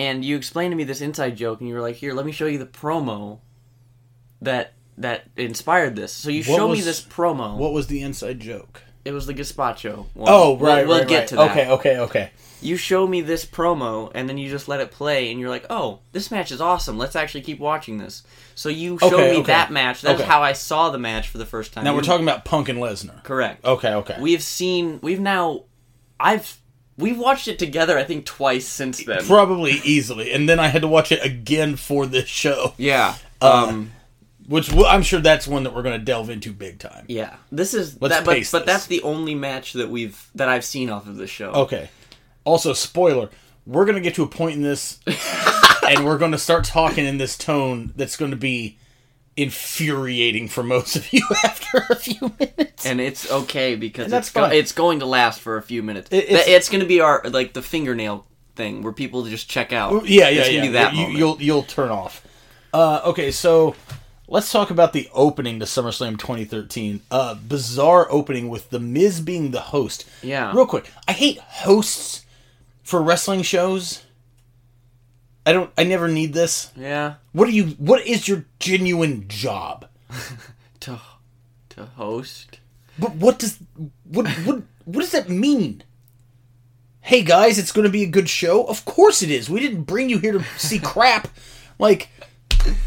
and 0.00 0.24
you 0.24 0.36
explained 0.36 0.72
to 0.72 0.76
me 0.76 0.84
this 0.84 1.00
inside 1.00 1.36
joke, 1.36 1.60
and 1.60 1.68
you 1.68 1.74
were 1.74 1.80
like, 1.82 1.96
"Here, 1.96 2.12
let 2.14 2.24
me 2.26 2.32
show 2.32 2.46
you 2.46 2.58
the 2.58 2.66
promo 2.66 3.38
that 4.42 4.72
that 4.96 5.24
inspired 5.36 5.96
this." 5.96 6.12
So 6.12 6.30
you 6.30 6.42
What 6.44 6.56
show 6.56 6.68
me 6.68 6.76
was- 6.76 6.84
this 6.84 7.00
promo. 7.02 7.56
What 7.56 7.72
was 7.72 7.86
the 7.86 8.02
inside 8.02 8.40
joke? 8.40 8.82
It 9.04 9.12
was 9.12 9.26
the 9.26 9.32
gazpacho. 9.34 10.06
One. 10.12 10.28
Oh, 10.30 10.52
We'll- 10.52 10.70
right, 10.76 10.86
We'll, 10.86 10.98
right, 10.98 11.08
get 11.08 11.18
right. 11.20 11.28
to 11.28 11.36
that. 11.36 11.50
Okay, 11.52 11.68
okay, 11.70 11.98
okay. 12.00 12.30
You 12.62 12.76
show 12.76 13.06
me 13.06 13.22
this 13.22 13.46
promo, 13.46 14.12
and 14.14 14.28
then 14.28 14.36
you 14.36 14.50
just 14.50 14.68
let 14.68 14.80
it 14.80 14.90
play, 14.90 15.30
and 15.30 15.40
you're 15.40 15.48
like, 15.48 15.64
"Oh, 15.70 16.00
this 16.12 16.30
match 16.30 16.52
is 16.52 16.60
awesome. 16.60 16.98
Let's 16.98 17.16
actually 17.16 17.40
keep 17.40 17.58
watching 17.58 17.96
this." 17.96 18.22
So 18.54 18.68
you 18.68 18.98
showed 18.98 19.14
Okay, 19.14 19.30
me 19.30 19.36
okay. 19.38 19.46
that 19.46 19.70
match. 19.72 20.02
That's 20.02 20.20
Okay. 20.20 20.28
how 20.28 20.42
I 20.42 20.52
saw 20.52 20.90
the 20.90 20.98
match 20.98 21.28
for 21.28 21.38
the 21.38 21.46
first 21.46 21.72
time. 21.72 21.84
Now 21.84 21.92
we're 21.94 22.00
You- 22.00 22.04
talking 22.04 22.26
about 22.26 22.44
Punk 22.44 22.68
and 22.68 22.78
Lesnar. 22.78 23.22
correct. 23.24 23.64
Okay, 23.64 23.94
okay. 23.94 24.16
We 24.20 24.32
have 24.32 24.42
seen. 24.42 24.98
We've 25.02 25.20
now. 25.20 25.62
I've. 26.22 26.58
We've 27.00 27.18
watched 27.18 27.48
it 27.48 27.58
together. 27.58 27.98
I 27.98 28.04
think 28.04 28.26
twice 28.26 28.66
since 28.66 29.04
then. 29.04 29.24
Probably 29.24 29.72
easily, 29.84 30.32
and 30.32 30.48
then 30.48 30.58
I 30.60 30.68
had 30.68 30.82
to 30.82 30.88
watch 30.88 31.10
it 31.12 31.24
again 31.24 31.76
for 31.76 32.06
this 32.06 32.28
show, 32.28 32.74
yeah. 32.76 33.16
Uh, 33.40 33.66
Um. 33.68 33.92
which 34.46 34.72
I'm 34.74 35.02
sure 35.02 35.20
that's 35.20 35.48
one 35.48 35.62
that 35.64 35.74
we're 35.74 35.82
going 35.82 35.98
to 35.98 36.04
delve 36.04 36.30
into 36.30 36.52
big 36.52 36.78
time. 36.78 37.06
Yeah. 37.08 37.36
This 37.50 37.74
is. 37.74 38.00
Let's 38.00 38.14
that, 38.14 38.24
but, 38.24 38.34
pace 38.34 38.52
but 38.52 38.66
this. 38.66 38.74
that's 38.74 38.86
the 38.86 39.02
only 39.02 39.34
match 39.34 39.72
that 39.72 39.88
we've 39.90 40.28
that 40.34 40.48
I've 40.48 40.64
seen 40.64 40.90
off 40.90 41.06
of 41.08 41.16
this 41.16 41.30
show. 41.30 41.50
Okay. 41.52 41.88
Also, 42.44 42.72
spoiler: 42.72 43.30
we're 43.66 43.84
gonna 43.84 44.00
get 44.00 44.14
to 44.16 44.22
a 44.22 44.28
point 44.28 44.56
in 44.56 44.62
this 44.62 45.00
and 45.88 46.04
we're 46.04 46.18
going 46.18 46.32
to 46.32 46.38
start 46.38 46.64
talking 46.64 47.04
in 47.06 47.18
this 47.18 47.36
tone 47.36 47.92
that's 47.96 48.16
going 48.16 48.30
to 48.30 48.36
be 48.36 48.78
infuriating 49.36 50.48
for 50.48 50.62
most 50.62 50.96
of 50.96 51.12
you 51.12 51.22
after 51.44 51.78
a 51.90 51.96
few 51.96 52.32
minutes. 52.38 52.86
and 52.86 53.00
it's 53.00 53.30
okay 53.30 53.74
because 53.76 54.12
it's, 54.12 54.30
go- 54.30 54.44
it's 54.46 54.72
going 54.72 55.00
to 55.00 55.06
last 55.06 55.40
for 55.40 55.56
a 55.56 55.62
few 55.62 55.82
minutes. 55.82 56.08
It- 56.10 56.24
it's- 56.24 56.48
it's, 56.48 56.68
going 56.68 56.80
to 56.80 56.86
be 56.86 57.00
our 57.00 57.22
like 57.24 57.52
the 57.52 57.62
fingernail 57.62 58.26
thing 58.56 58.82
where 58.82 58.92
people 58.92 59.24
just 59.24 59.48
check 59.48 59.72
out. 59.72 60.06
Yeah, 60.08 60.28
yeah, 60.28 60.46
yeah. 60.46 60.70
That 60.72 60.92
you, 60.94 61.00
moment. 61.00 61.18
you'll 61.18 61.42
you'll 61.42 61.62
turn 61.62 61.90
off. 61.90 62.26
Uh, 62.72 63.00
okay, 63.06 63.30
so 63.30 63.74
let's 64.28 64.52
talk 64.52 64.70
about 64.70 64.92
the 64.92 65.08
opening 65.12 65.58
to 65.60 65.64
SummerSlam 65.66 66.18
2013. 66.18 67.00
Uh, 67.10 67.34
bizarre 67.34 68.06
opening 68.10 68.48
with 68.48 68.70
the 68.70 68.78
Miz 68.80 69.20
being 69.20 69.50
the 69.50 69.60
host. 69.60 70.08
Yeah. 70.22 70.52
Real 70.54 70.66
quick, 70.66 70.90
I 71.08 71.12
hate 71.12 71.38
hosts 71.38 72.24
for 72.82 73.00
wrestling 73.02 73.42
shows. 73.42 74.02
I 75.46 75.52
don't. 75.52 75.70
I 75.78 75.84
never 75.84 76.06
need 76.08 76.32
this. 76.34 76.70
yeah, 76.76 77.14
What 77.32 77.46
do 77.46 77.52
you? 77.52 77.66
What 77.78 78.06
is 78.06 78.28
your 78.28 78.44
genuine 78.58 79.26
job? 79.28 79.86
to 80.80 81.00
to 81.70 81.84
host. 81.86 82.58
But 82.98 83.14
what 83.14 83.38
does 83.38 83.58
what 84.04 84.28
what 84.28 84.62
what 84.84 85.00
does 85.00 85.12
that 85.12 85.28
mean? 85.28 85.82
Hey 87.00 87.22
guys, 87.22 87.58
it's 87.58 87.72
going 87.72 87.86
to 87.86 87.90
be 87.92 88.02
a 88.02 88.06
good 88.08 88.28
show. 88.28 88.64
Of 88.64 88.84
course 88.84 89.22
it 89.22 89.30
is. 89.30 89.48
We 89.48 89.60
didn't 89.60 89.84
bring 89.84 90.10
you 90.10 90.18
here 90.18 90.32
to 90.32 90.44
see 90.58 90.78
crap. 90.82 91.28
Like 91.78 92.10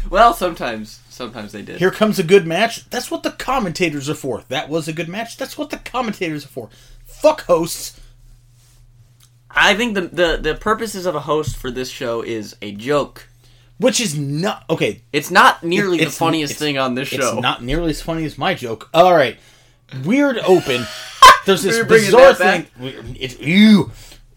Well, 0.08 0.32
sometimes 0.34 1.00
sometimes 1.08 1.50
they 1.52 1.62
did. 1.62 1.78
here 1.80 1.90
comes 1.90 2.18
a 2.20 2.22
good 2.22 2.46
match. 2.46 2.88
That's 2.90 3.10
what 3.10 3.24
the 3.24 3.32
commentators 3.32 4.08
are 4.08 4.14
for. 4.14 4.44
That 4.48 4.68
was 4.68 4.86
a 4.86 4.92
good 4.92 5.08
match. 5.08 5.36
That's 5.36 5.58
what 5.58 5.70
the 5.70 5.78
commentators 5.78 6.44
are 6.44 6.48
for. 6.48 6.70
Fuck 7.04 7.42
hosts. 7.46 8.00
I 9.54 9.74
think 9.74 9.94
the, 9.94 10.02
the 10.02 10.38
the 10.40 10.54
purposes 10.54 11.06
of 11.06 11.14
a 11.14 11.20
host 11.20 11.56
for 11.56 11.70
this 11.70 11.88
show 11.90 12.22
is 12.22 12.56
a 12.62 12.72
joke. 12.72 13.28
Which 13.78 14.00
is 14.00 14.16
not 14.16 14.64
okay. 14.70 15.02
It's 15.12 15.32
not 15.32 15.64
nearly 15.64 15.98
the 15.98 16.10
funniest 16.10 16.54
thing 16.56 16.78
on 16.78 16.94
this 16.94 17.08
show. 17.08 17.32
It's 17.34 17.42
not 17.42 17.62
nearly 17.62 17.90
as 17.90 18.00
funny 18.00 18.24
as 18.24 18.38
my 18.38 18.54
joke. 18.54 18.88
All 18.94 19.12
right, 19.12 19.36
weird 20.04 20.38
open. 20.38 20.84
There's 21.46 21.62
this 21.62 21.84
bizarre 21.84 22.34
thing. 22.34 22.66
It's 23.18 23.38
you. 23.40 23.90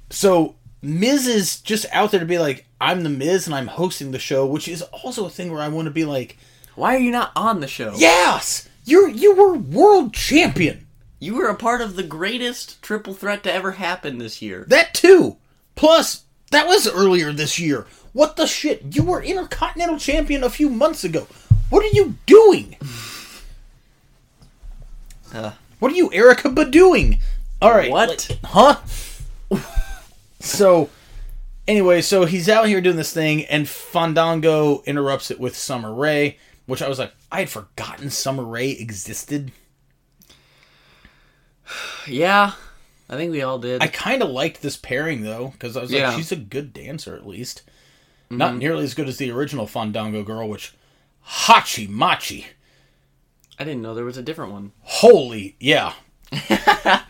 So 0.10 0.56
Miz 0.82 1.28
is 1.28 1.62
just 1.62 1.86
out 1.92 2.12
there 2.12 2.20
to 2.20 2.26
be 2.26 2.40
like, 2.40 2.66
I'm 2.82 3.04
the 3.04 3.10
Miz 3.10 3.46
and 3.46 3.56
I'm 3.56 3.68
hosting 3.68 4.10
the 4.12 4.20
show, 4.20 4.46
which 4.46 4.68
is 4.68 4.82
also 4.82 5.26
a 5.26 5.30
thing 5.30 5.52
where 5.52 5.62
I 5.62 5.68
want 5.68 5.86
to 5.86 5.92
be 5.92 6.04
like, 6.04 6.38
Why 6.76 6.96
are 6.96 7.00
you 7.00 7.12
not 7.12 7.32
on 7.36 7.60
the 7.60 7.68
show? 7.68 7.94
yes, 7.96 8.68
you're 8.86 9.08
you 9.08 9.36
were 9.36 9.54
world 9.54 10.16
champion. 10.16 10.87
You 11.20 11.36
were 11.36 11.48
a 11.48 11.56
part 11.56 11.82
of 11.82 11.96
the 11.96 12.04
greatest 12.04 12.82
triple 12.82 13.14
threat 13.14 13.44
to 13.44 13.54
ever 13.54 13.72
happen 13.72 14.18
this 14.20 14.42
year. 14.42 14.66
That 14.68 14.94
too. 14.94 15.38
Plus, 15.76 16.24
that 16.52 16.68
was 16.68 16.88
earlier 16.88 17.32
this 17.32 17.58
year. 17.60 17.88
What 18.14 18.36
the 18.36 18.46
shit? 18.48 18.96
You 18.96 19.04
were 19.04 19.22
Intercontinental 19.22 19.98
Champion 20.00 20.44
a 20.44 20.50
few 20.50 20.70
months 20.70 21.04
ago. 21.04 21.28
What 21.70 21.84
are 21.84 21.96
you 21.96 22.16
doing? 22.26 22.76
Uh, 25.34 25.52
What 25.80 25.92
are 25.92 25.96
you, 25.96 26.12
Erica, 26.14 26.50
ba 26.50 26.66
doing? 26.66 27.20
All 27.62 27.72
right. 27.72 27.92
What? 27.92 28.28
like- 28.30 28.40
huh? 28.46 28.80
so, 30.40 30.90
anyway, 31.68 32.02
so 32.02 32.26
he's 32.26 32.48
out 32.50 32.68
here 32.68 32.82
doing 32.82 32.96
this 32.96 33.14
thing, 33.14 33.46
and 33.46 33.68
Fandango 33.68 34.82
interrupts 34.86 35.32
it 35.32 35.40
with 35.40 35.56
Summer 35.58 35.94
Rae, 35.94 36.38
which 36.66 36.82
I 36.82 36.88
was 36.90 37.00
like, 37.00 37.14
I 37.32 37.40
had 37.40 37.50
forgotten 37.50 38.10
Summer 38.10 38.44
Rae 38.44 38.72
existed. 38.72 39.52
yeah, 42.08 42.54
I 43.10 43.16
think 43.16 43.32
we 43.32 43.42
all 43.42 43.60
did. 43.60 43.82
I 43.82 43.88
kind 43.88 44.22
of 44.22 44.30
liked 44.30 44.62
this 44.62 44.78
pairing 44.78 45.22
though, 45.24 45.50
because 45.50 45.76
I 45.78 45.82
was 45.82 45.92
like, 45.92 46.16
she's 46.16 46.32
a 46.32 46.36
good 46.38 46.74
dancer 46.74 47.16
at 47.16 47.26
least. 47.28 47.64
Mm-hmm. 48.26 48.38
Not 48.38 48.56
nearly 48.58 48.84
as 48.84 48.94
good 48.94 49.08
as 49.08 49.18
the 49.18 49.32
original 49.32 49.68
Fandango 49.68 50.24
girl, 50.24 50.50
which 50.50 50.74
Hachi 51.26 51.88
Machi. 51.88 52.48
I 53.60 53.64
didn't 53.64 53.82
know 53.82 53.96
there 53.96 54.06
was 54.06 54.18
a 54.18 54.22
different 54.24 54.52
one. 54.52 54.72
Holy 54.82 55.56
yeah. 55.60 55.94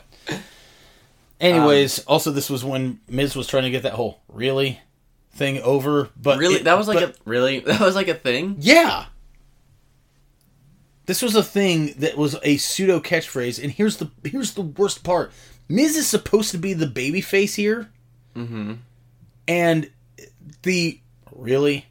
Anyways, 1.39 1.99
also 2.05 2.31
this 2.31 2.49
was 2.49 2.63
when 2.65 2.99
Miz 3.07 3.35
was 3.35 3.47
trying 3.47 3.63
to 3.63 3.69
get 3.69 3.83
that 3.83 3.93
whole 3.93 4.21
really 4.27 4.79
thing 5.33 5.61
over, 5.61 6.09
but 6.19 6.39
Really, 6.39 6.55
it- 6.55 6.63
that 6.63 6.77
was 6.77 6.87
like 6.87 6.99
but- 6.99 7.09
a 7.09 7.15
really 7.25 7.59
that 7.65 7.79
was 7.79 7.95
like 7.95 8.07
a 8.07 8.15
thing. 8.15 8.55
yeah. 8.59 9.05
This 11.07 11.21
was 11.21 11.35
a 11.35 11.43
thing 11.43 11.93
that 11.99 12.17
was 12.17 12.35
a 12.43 12.57
pseudo 12.57 12.99
catchphrase, 12.99 13.61
and 13.61 13.71
here's 13.71 13.97
the 13.97 14.11
here's 14.23 14.53
the 14.53 14.61
worst 14.61 15.03
part: 15.03 15.31
Miz 15.69 15.95
is 15.95 16.05
supposed 16.05 16.51
to 16.51 16.57
be 16.57 16.73
the 16.73 16.85
baby 16.85 17.21
face 17.21 17.55
here, 17.55 17.89
mm-hmm. 18.35 18.73
and 19.47 19.89
the 20.63 20.99
really, 21.31 21.85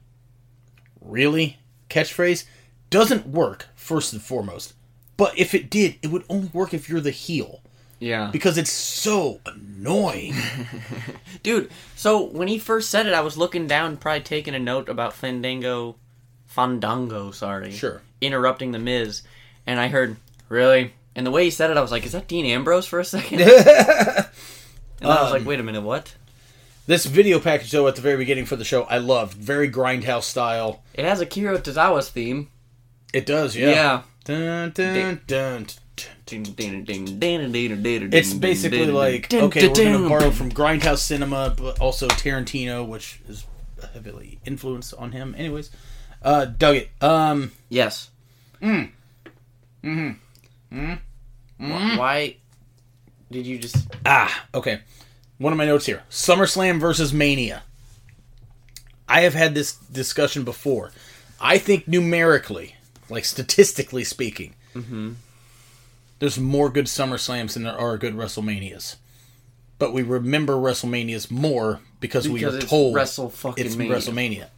really 1.01 1.59
catchphrase 1.89 2.45
doesn't 2.91 3.27
work 3.27 3.69
first 3.75 4.13
and 4.13 4.21
foremost. 4.21 4.75
But 5.17 5.39
if 5.39 5.55
it 5.55 5.71
did, 5.71 5.97
it 6.03 6.09
would 6.09 6.25
only 6.29 6.51
work 6.53 6.75
if 6.75 6.91
you're 6.91 7.01
the 7.01 7.11
heel 7.11 7.63
Yeah, 7.99 8.29
because 8.31 8.59
it's 8.59 8.71
so 8.71 9.41
annoying. 9.47 10.35
dude. 11.43 11.71
So 11.95 12.23
when 12.23 12.49
he 12.49 12.59
first 12.59 12.91
said 12.91 13.07
it, 13.07 13.15
I 13.15 13.23
was 13.23 13.39
looking 13.39 13.67
down, 13.67 13.97
probably 13.97 14.21
taking 14.21 14.55
a 14.55 14.59
note 14.59 14.91
about 14.91 15.15
Fandango, 15.15 15.97
Fandango. 16.57 17.31
Sorry, 17.33 17.71
Sure. 17.71 18.01
interrupting 18.23 18.73
the 18.73 18.79
Miz, 18.79 19.23
and 19.67 19.79
I 19.79 19.89
heard 19.89 20.17
really, 20.49 20.95
and 21.15 21.27
the 21.27 21.31
way 21.31 21.45
he 21.45 21.51
said 21.51 21.71
it, 21.71 21.77
I 21.77 21.83
was 21.83 21.93
like, 21.93 22.07
"Is 22.07 22.13
that 22.13 22.27
Dean 22.29 22.47
Ambrose 22.47 22.87
for 22.87 22.99
a 22.99 23.05
second? 23.05 23.41
and 23.43 23.51
I 25.03 25.23
was 25.23 25.33
like, 25.33 25.43
um, 25.43 25.45
"Wait 25.47 25.61
a 25.61 25.63
minute, 25.63 25.83
what?" 25.83 26.15
this 26.87 27.05
video 27.05 27.39
package, 27.39 27.71
though, 27.71 27.87
at 27.89 27.97
the 27.97 28.01
very 28.01 28.17
beginning 28.17 28.47
for 28.47 28.57
the 28.57 28.65
show, 28.65 28.85
I 28.85 28.99
loved. 28.99 29.35
Very 29.35 29.71
grindhouse 29.71 30.23
style. 30.23 30.83
It 30.95 31.05
has 31.05 31.21
Akira 31.21 31.59
Tozawa's 31.59 32.09
theme. 32.09 32.49
It 33.13 33.27
does, 33.27 33.55
yeah. 33.55 33.71
Yeah. 33.71 34.03
Dun, 34.25 34.71
dun, 34.71 35.21
dun, 35.27 35.67
It's 38.13 38.35
basically 38.35 38.87
like 38.87 39.33
okay, 39.33 39.69
we're 39.69 39.75
gonna 39.75 40.09
borrow 40.09 40.31
from 40.31 40.51
Grindhouse 40.51 40.99
Cinema, 40.99 41.55
but 41.57 41.79
also 41.81 42.09
Tarantino, 42.09 42.87
which 42.87 43.21
is 43.29 43.45
heavily 43.93 44.41
influenced 44.45 44.95
on 44.95 45.13
him. 45.13 45.35
Anyways, 45.39 45.71
uh, 46.27 46.45
dug 46.45 46.77
it. 46.77 46.91
Um, 47.01 47.53
Yes. 47.71 48.11
Mm. 48.61 48.91
Mm-hmm. 49.83 50.93
Mm. 51.61 51.99
Why 51.99 52.37
did 53.31 53.47
you 53.47 53.59
just? 53.59 53.77
ah, 54.05 54.47
okay. 54.55 54.81
One 55.39 55.53
of 55.53 55.57
my 55.57 55.65
notes 55.67 55.87
here: 55.87 56.03
SummerSlam 56.11 56.81
versus 56.81 57.13
Mania. 57.13 57.63
I 59.09 59.21
have 59.23 59.35
had 59.35 59.55
this 59.55 59.75
discussion 59.77 60.43
before. 60.45 60.91
I 61.41 61.59
think 61.59 61.87
numerically, 61.87 62.75
like 63.09 63.25
statistically 63.25 64.05
speaking, 64.05 64.55
there's 66.19 66.39
more 66.39 66.69
good 66.71 66.87
SummerSlams 66.87 67.55
than 67.55 67.63
there 67.63 67.79
are 67.79 67.97
good 67.99 68.15
WrestleManias. 68.15 68.97
But 69.79 69.93
we 69.93 70.03
remember 70.03 70.55
WrestleManias 70.55 71.31
more 71.31 71.81
because, 72.01 72.29
we 72.29 72.45
are 72.45 72.57
it's 72.57 72.69
told 72.69 72.95
Wrestle 72.95 73.29
fucking 73.29 73.65
it's 73.65 73.77
Mania. 73.77 73.97
WrestleMania. 73.97 74.49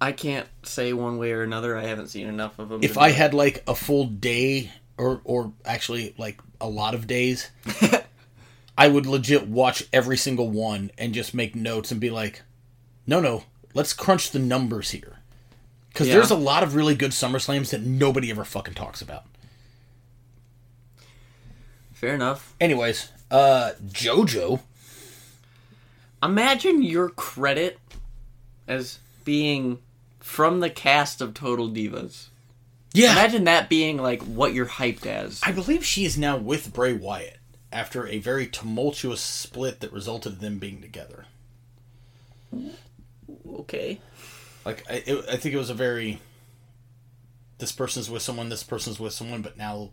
I 0.00 0.12
can't 0.12 0.46
say 0.62 0.92
one 0.92 1.18
way 1.18 1.32
or 1.32 1.42
another. 1.42 1.76
I 1.76 1.84
haven't 1.84 2.08
seen 2.08 2.26
enough 2.26 2.58
of 2.58 2.68
them. 2.68 2.80
If 2.82 2.98
I 2.98 3.10
had 3.10 3.32
like 3.34 3.62
a 3.66 3.74
full 3.74 4.04
day, 4.06 4.70
or 4.98 5.20
or 5.24 5.52
actually 5.64 6.14
like 6.18 6.38
a 6.60 6.68
lot 6.68 6.94
of 6.94 7.06
days, 7.06 7.50
I 8.78 8.88
would 8.88 9.06
legit 9.06 9.46
watch 9.48 9.84
every 9.92 10.16
single 10.18 10.50
one 10.50 10.90
and 10.98 11.14
just 11.14 11.32
make 11.34 11.54
notes 11.54 11.90
and 11.90 12.00
be 12.00 12.10
like, 12.10 12.42
no, 13.06 13.20
no, 13.20 13.44
let's 13.72 13.92
crunch 13.94 14.30
the 14.32 14.38
numbers 14.38 14.90
here. 14.90 15.18
Because 15.88 16.08
Yeah. 16.08 16.14
there's 16.14 16.30
a 16.30 16.36
lot 16.36 16.62
of 16.62 16.74
really 16.74 16.94
good 16.94 17.12
SummerSlams 17.12 17.70
that 17.70 17.80
nobody 17.80 18.30
ever 18.30 18.44
fucking 18.44 18.74
talks 18.74 19.00
about. 19.00 19.24
fair 21.94 22.14
enough. 22.14 22.54
Anyways, 22.60 23.10
uh, 23.30 23.72
JoJo. 23.86 24.60
Imagine 26.22 26.82
your 26.82 27.08
credit 27.08 27.78
as 28.68 28.98
being 29.24 29.78
from 30.26 30.58
the 30.58 30.68
cast 30.68 31.20
of 31.20 31.34
Total 31.34 31.68
Divas. 31.70 32.26
Yeah. 32.92 33.12
Imagine 33.12 33.44
that 33.44 33.68
being 33.68 33.96
like 33.96 34.20
what 34.22 34.52
you're 34.52 34.66
hyped 34.66 35.06
as. 35.06 35.40
I 35.44 35.52
believe 35.52 35.84
she 35.84 36.04
is 36.04 36.18
now 36.18 36.36
with 36.36 36.72
Bray 36.74 36.92
Wyatt 36.92 37.38
after 37.72 38.08
a 38.08 38.18
very 38.18 38.48
tumultuous 38.48 39.20
split 39.20 39.78
that 39.80 39.92
resulted 39.92 40.34
in 40.34 40.38
them 40.40 40.58
being 40.58 40.82
together. 40.82 41.26
Okay. 43.48 44.00
Like 44.64 44.82
I, 44.90 44.94
it, 45.06 45.24
I 45.30 45.36
think 45.36 45.54
it 45.54 45.58
was 45.58 45.70
a 45.70 45.74
very 45.74 46.20
this 47.58 47.70
person's 47.70 48.10
with 48.10 48.22
someone, 48.22 48.48
this 48.48 48.64
person's 48.64 48.98
with 48.98 49.12
someone, 49.12 49.42
but 49.42 49.56
now 49.56 49.90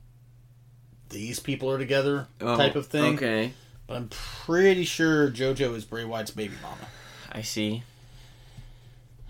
these 1.10 1.40
people 1.40 1.70
are 1.70 1.78
together 1.78 2.28
oh, 2.42 2.58
type 2.58 2.76
of 2.76 2.88
thing. 2.88 3.04
Oh, 3.04 3.14
Okay. 3.14 3.54
But 3.86 3.98
I'm 3.98 4.10
pretty 4.10 4.86
sure 4.86 5.30
JoJo 5.30 5.76
is 5.76 5.86
Bray 5.86 6.06
Wyatt's 6.06 6.32
baby 6.32 6.56
mama. 6.62 6.88
I 7.32 7.44
see. 7.44 7.84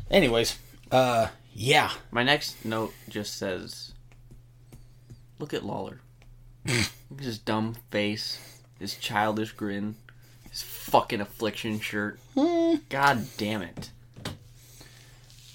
Anyways, 0.09 0.57
uh, 0.93 1.27
yeah, 1.53 1.91
My 2.11 2.23
next 2.23 2.63
note 2.63 2.93
just 3.09 3.35
says, 3.37 3.93
"Look 5.39 5.53
at 5.53 5.65
Lawler. 5.65 5.99
Look 6.65 6.77
at 7.17 7.23
his 7.23 7.37
dumb 7.39 7.75
face, 7.91 8.61
his 8.79 8.95
childish 8.95 9.51
grin, 9.51 9.95
His 10.49 10.61
fucking 10.61 11.19
affliction 11.19 11.79
shirt. 11.79 12.19
God 12.35 13.25
damn 13.37 13.61
it. 13.63 13.89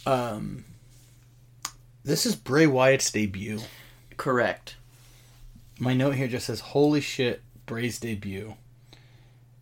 Um, 0.05 0.64
this 2.05 2.27
is 2.27 2.35
Bray 2.37 2.66
Wyatt's 2.66 3.11
debut. 3.11 3.61
Correct. 4.16 4.77
My 5.79 5.94
note 5.94 6.16
here 6.16 6.29
just 6.29 6.46
says, 6.46 6.61
"Holy 6.61 7.01
shit, 7.01 7.42
Bray's 7.64 8.01
debut." 8.01 8.55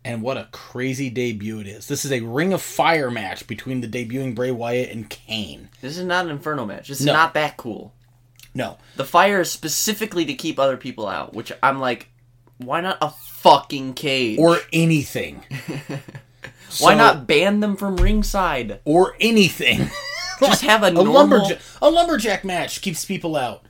And 0.07 0.21
what 0.21 0.37
a 0.37 0.47
crazy 0.51 1.09
debut 1.09 1.59
it 1.59 1.67
is. 1.67 1.87
This 1.87 2.05
is 2.05 2.11
a 2.11 2.21
Ring 2.21 2.53
of 2.53 2.61
Fire 2.61 3.11
match 3.11 3.45
between 3.47 3.81
the 3.81 3.87
debuting 3.87 4.33
Bray 4.35 4.51
Wyatt 4.51 4.91
and 4.91 5.09
Kane. 5.09 5.69
This 5.81 5.97
is 5.97 6.05
not 6.05 6.25
an 6.25 6.31
Inferno 6.31 6.65
match. 6.65 6.87
This 6.87 6.99
is 7.01 7.05
No. 7.05 7.13
not 7.13 7.33
that 7.33 7.57
cool. 7.57 7.93
No. 8.53 8.77
The 8.95 9.05
fire 9.05 9.41
is 9.41 9.51
specifically 9.51 10.25
to 10.25 10.33
keep 10.33 10.57
other 10.57 10.77
people 10.77 11.07
out, 11.07 11.33
which 11.33 11.51
I'm 11.61 11.79
like, 11.79 12.09
why 12.57 12.81
not 12.81 12.97
a 13.01 13.11
fucking 13.11 13.93
cage? 13.93 14.39
Or 14.39 14.57
anything. 14.73 15.43
why 16.79 16.93
So- 16.93 16.95
not 16.95 17.27
ban 17.27 17.59
them 17.59 17.75
from 17.75 17.97
ringside? 17.97 18.79
Or 18.85 19.15
anything. 19.19 19.89
Just 20.39 20.61
have 20.63 20.83
a 20.83 20.87
a 20.87 20.91
normal. 20.91 21.13
lumberjack 21.13 21.59
a 21.81 21.89
lumberjack 21.89 22.45
match 22.45 22.81
keeps 22.81 23.05
people 23.05 23.35
out. 23.35 23.65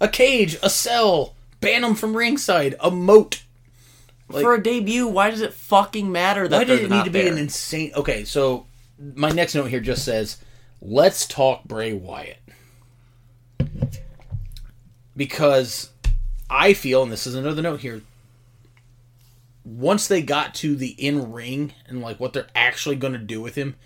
A 0.00 0.06
cage, 0.08 0.56
a 0.62 0.70
cell, 0.70 1.34
ban 1.60 1.82
them 1.82 1.94
from 1.96 2.16
ringside, 2.16 2.76
a 2.80 2.90
moat. 2.92 3.41
For 4.40 4.54
a 4.54 4.62
debut, 4.62 5.06
why 5.06 5.30
does 5.30 5.40
it 5.40 5.52
fucking 5.52 6.10
matter 6.10 6.48
that 6.48 6.56
Why 6.56 6.64
did 6.64 6.82
it 6.82 6.90
need 6.90 7.04
to 7.04 7.10
be 7.10 7.26
an 7.26 7.38
insane? 7.38 7.92
Okay, 7.94 8.24
so 8.24 8.66
my 8.98 9.30
next 9.30 9.54
note 9.54 9.66
here 9.66 9.80
just 9.80 10.04
says, 10.04 10.38
"Let's 10.80 11.26
talk 11.26 11.64
Bray 11.64 11.92
Wyatt," 11.92 12.38
because 15.16 15.90
I 16.48 16.74
feel, 16.74 17.02
and 17.02 17.12
this 17.12 17.26
is 17.26 17.34
another 17.34 17.62
note 17.62 17.80
here. 17.80 18.02
Once 19.64 20.08
they 20.08 20.22
got 20.22 20.54
to 20.56 20.74
the 20.74 20.90
in 20.90 21.32
ring 21.32 21.72
and 21.86 22.00
like 22.02 22.18
what 22.18 22.32
they're 22.32 22.48
actually 22.54 22.96
going 22.96 23.12
to 23.12 23.18
do 23.18 23.40
with 23.40 23.54
him, 23.54 23.76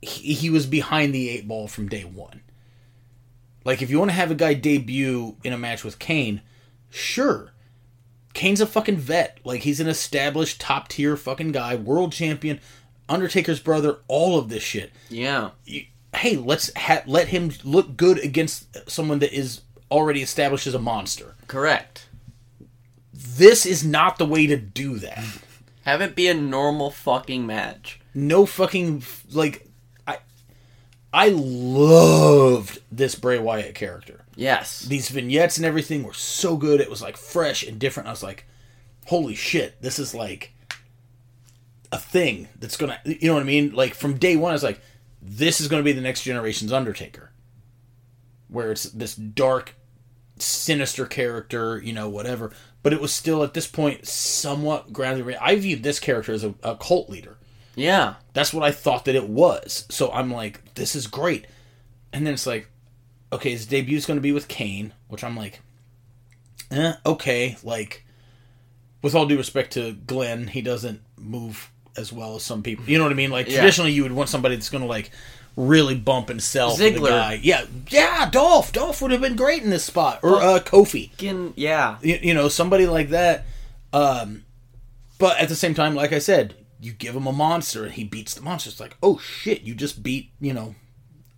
he, 0.00 0.32
he 0.34 0.50
was 0.50 0.66
behind 0.66 1.14
the 1.14 1.28
eight 1.28 1.46
ball 1.46 1.68
from 1.68 1.88
day 1.88 2.02
one. 2.02 2.40
Like, 3.64 3.82
if 3.82 3.90
you 3.90 3.98
want 3.98 4.10
to 4.10 4.16
have 4.16 4.30
a 4.30 4.34
guy 4.34 4.54
debut 4.54 5.36
in 5.44 5.52
a 5.52 5.58
match 5.58 5.84
with 5.84 5.98
Kane, 5.98 6.42
sure. 6.90 7.51
Kane's 8.34 8.60
a 8.60 8.66
fucking 8.66 8.96
vet. 8.96 9.38
Like, 9.44 9.62
he's 9.62 9.80
an 9.80 9.88
established 9.88 10.60
top 10.60 10.88
tier 10.88 11.16
fucking 11.16 11.52
guy, 11.52 11.74
world 11.76 12.12
champion, 12.12 12.60
Undertaker's 13.08 13.60
brother, 13.60 13.98
all 14.08 14.38
of 14.38 14.48
this 14.48 14.62
shit. 14.62 14.90
yeah. 15.10 15.50
You- 15.64 15.84
hey, 16.14 16.36
let's 16.36 16.70
ha- 16.76 17.02
let 17.06 17.28
him 17.28 17.52
look 17.64 17.96
good 17.96 18.18
against 18.18 18.88
someone 18.90 19.18
that 19.20 19.32
is 19.32 19.62
already 19.90 20.20
established 20.22 20.66
as 20.66 20.74
a 20.74 20.78
monster. 20.78 21.34
Correct. 21.46 22.06
This 23.14 23.64
is 23.66 23.84
not 23.84 24.18
the 24.18 24.26
way 24.26 24.46
to 24.46 24.56
do 24.56 24.98
that. 24.98 25.24
Have 25.84 26.00
it 26.00 26.14
be 26.14 26.28
a 26.28 26.34
normal 26.34 26.90
fucking 26.90 27.46
match. 27.46 27.98
No 28.14 28.46
fucking 28.46 29.02
like 29.32 29.66
I 30.06 30.18
I 31.12 31.30
loved 31.30 32.78
this 32.90 33.14
Bray 33.14 33.38
Wyatt 33.38 33.74
character. 33.74 34.21
Yes. 34.34 34.80
These 34.82 35.10
vignettes 35.10 35.56
and 35.56 35.66
everything 35.66 36.02
were 36.02 36.14
so 36.14 36.56
good. 36.56 36.80
It 36.80 36.90
was 36.90 37.02
like 37.02 37.16
fresh 37.16 37.62
and 37.62 37.78
different. 37.78 38.08
I 38.08 38.12
was 38.12 38.22
like, 38.22 38.46
holy 39.06 39.34
shit, 39.34 39.80
this 39.82 39.98
is 39.98 40.14
like 40.14 40.54
a 41.90 41.98
thing 41.98 42.48
that's 42.58 42.76
gonna 42.76 42.98
you 43.04 43.28
know 43.28 43.34
what 43.34 43.42
I 43.42 43.46
mean? 43.46 43.72
Like 43.74 43.94
from 43.94 44.16
day 44.16 44.36
one 44.36 44.50
I 44.50 44.54
was 44.54 44.62
like, 44.62 44.80
this 45.20 45.60
is 45.60 45.68
gonna 45.68 45.82
be 45.82 45.92
the 45.92 46.00
next 46.00 46.22
generation's 46.22 46.72
Undertaker. 46.72 47.30
Where 48.48 48.72
it's 48.72 48.84
this 48.84 49.14
dark, 49.14 49.74
sinister 50.38 51.06
character, 51.06 51.80
you 51.82 51.92
know, 51.92 52.08
whatever. 52.08 52.52
But 52.82 52.92
it 52.92 53.00
was 53.00 53.12
still 53.12 53.42
at 53.42 53.54
this 53.54 53.66
point 53.66 54.06
somewhat 54.06 54.92
grounded. 54.92 55.36
I 55.40 55.56
viewed 55.56 55.82
this 55.82 56.00
character 56.00 56.32
as 56.32 56.44
a, 56.44 56.54
a 56.62 56.76
cult 56.76 57.08
leader. 57.08 57.36
Yeah. 57.76 58.14
That's 58.32 58.52
what 58.52 58.64
I 58.64 58.72
thought 58.72 59.04
that 59.04 59.14
it 59.14 59.28
was. 59.28 59.86
So 59.88 60.10
I'm 60.10 60.30
like, 60.30 60.74
this 60.74 60.94
is 60.94 61.06
great. 61.06 61.46
And 62.12 62.26
then 62.26 62.34
it's 62.34 62.46
like, 62.46 62.68
okay, 63.32 63.50
his 63.50 63.66
debut's 63.66 64.06
going 64.06 64.18
to 64.18 64.22
be 64.22 64.32
with 64.32 64.48
Kane, 64.48 64.92
which 65.08 65.24
I'm 65.24 65.36
like, 65.36 65.60
eh, 66.70 66.94
okay. 67.06 67.56
Like, 67.62 68.04
with 69.02 69.14
all 69.14 69.26
due 69.26 69.36
respect 69.38 69.72
to 69.74 69.92
Glenn, 69.92 70.46
he 70.48 70.62
doesn't 70.62 71.00
move 71.16 71.70
as 71.96 72.12
well 72.12 72.36
as 72.36 72.42
some 72.42 72.62
people. 72.62 72.84
You 72.86 72.98
know 72.98 73.04
what 73.04 73.12
I 73.12 73.16
mean? 73.16 73.30
Like, 73.30 73.48
Yeah. 73.48 73.56
traditionally, 73.60 73.92
you 73.92 74.02
would 74.02 74.12
want 74.12 74.28
somebody 74.28 74.54
that's 74.56 74.68
going 74.70 74.82
to, 74.82 74.88
like, 74.88 75.10
really 75.56 75.94
bump 75.94 76.30
and 76.30 76.42
sell 76.42 76.74
the 76.76 76.90
Ziggler. 76.92 77.08
guy. 77.08 77.40
Yeah, 77.42 77.64
yeah, 77.90 78.28
Dolph. 78.30 78.72
Dolph 78.72 79.02
would 79.02 79.10
have 79.10 79.20
been 79.20 79.36
great 79.36 79.62
in 79.62 79.68
this 79.70 79.84
spot. 79.84 80.20
Or 80.22 80.36
uh, 80.40 80.60
Kofi 80.60 81.10
yeah. 81.56 81.98
you, 82.00 82.18
you 82.22 82.34
know 82.34 82.48
somebody 82.48 82.86
like 82.86 83.10
that 83.10 83.44
um 83.92 84.44
but 85.18 85.38
at 85.38 85.50
the 85.50 85.54
same 85.54 85.74
time 85.74 85.94
like 85.94 86.12
i 86.14 86.18
said 86.18 86.54
you 86.80 86.90
give 86.92 87.14
him 87.14 87.26
a 87.26 87.32
monster 87.32 87.84
and 87.84 87.92
he 87.92 88.04
beats 88.04 88.32
the 88.32 88.40
monster 88.40 88.70
it's 88.70 88.80
like 88.80 88.96
oh 89.02 89.18
shit 89.18 89.60
you 89.60 89.74
just 89.74 90.02
beat 90.02 90.30
you 90.40 90.54
know 90.54 90.74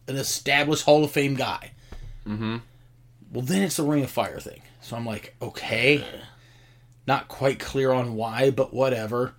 an 0.07 0.15
established 0.15 0.85
hall 0.85 1.03
of 1.03 1.11
fame 1.11 1.35
guy 1.35 1.73
mm-hmm. 2.27 2.57
well 3.33 3.45
then 3.45 3.63
it's 3.63 3.77
the 3.77 3.83
ring 3.83 4.03
of 4.03 4.11
fire 4.11 4.41
thing 4.41 4.63
so 4.81 4.97
i'm 4.97 5.07
like 5.07 5.35
okay 5.41 6.05
not 7.07 7.29
quite 7.29 7.59
clear 7.59 7.93
on 7.93 8.15
why 8.15 8.51
but 8.51 8.73
whatever 8.73 9.35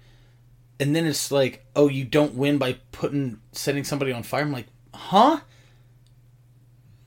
and 0.80 0.96
then 0.96 1.06
it's 1.06 1.32
like 1.32 1.66
oh 1.76 1.88
you 1.88 2.04
don't 2.04 2.36
win 2.36 2.58
by 2.58 2.78
putting 2.92 3.40
setting 3.52 3.84
somebody 3.84 4.12
on 4.12 4.24
fire 4.24 4.44
i'm 4.44 4.52
like 4.52 4.68
huh 4.94 5.40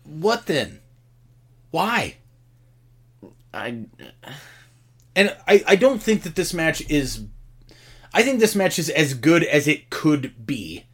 what 0.04 0.46
then 0.46 0.80
why 1.70 2.16
I. 3.52 3.86
and 5.16 5.36
I, 5.46 5.64
I 5.66 5.76
don't 5.76 6.02
think 6.02 6.22
that 6.22 6.34
this 6.34 6.52
match 6.54 6.82
is 6.88 7.24
I 8.12 8.22
think 8.22 8.40
this 8.40 8.54
match 8.54 8.78
is 8.78 8.88
as 8.88 9.14
good 9.14 9.44
as 9.44 9.68
it 9.68 9.90
could 9.90 10.46
be. 10.46 10.84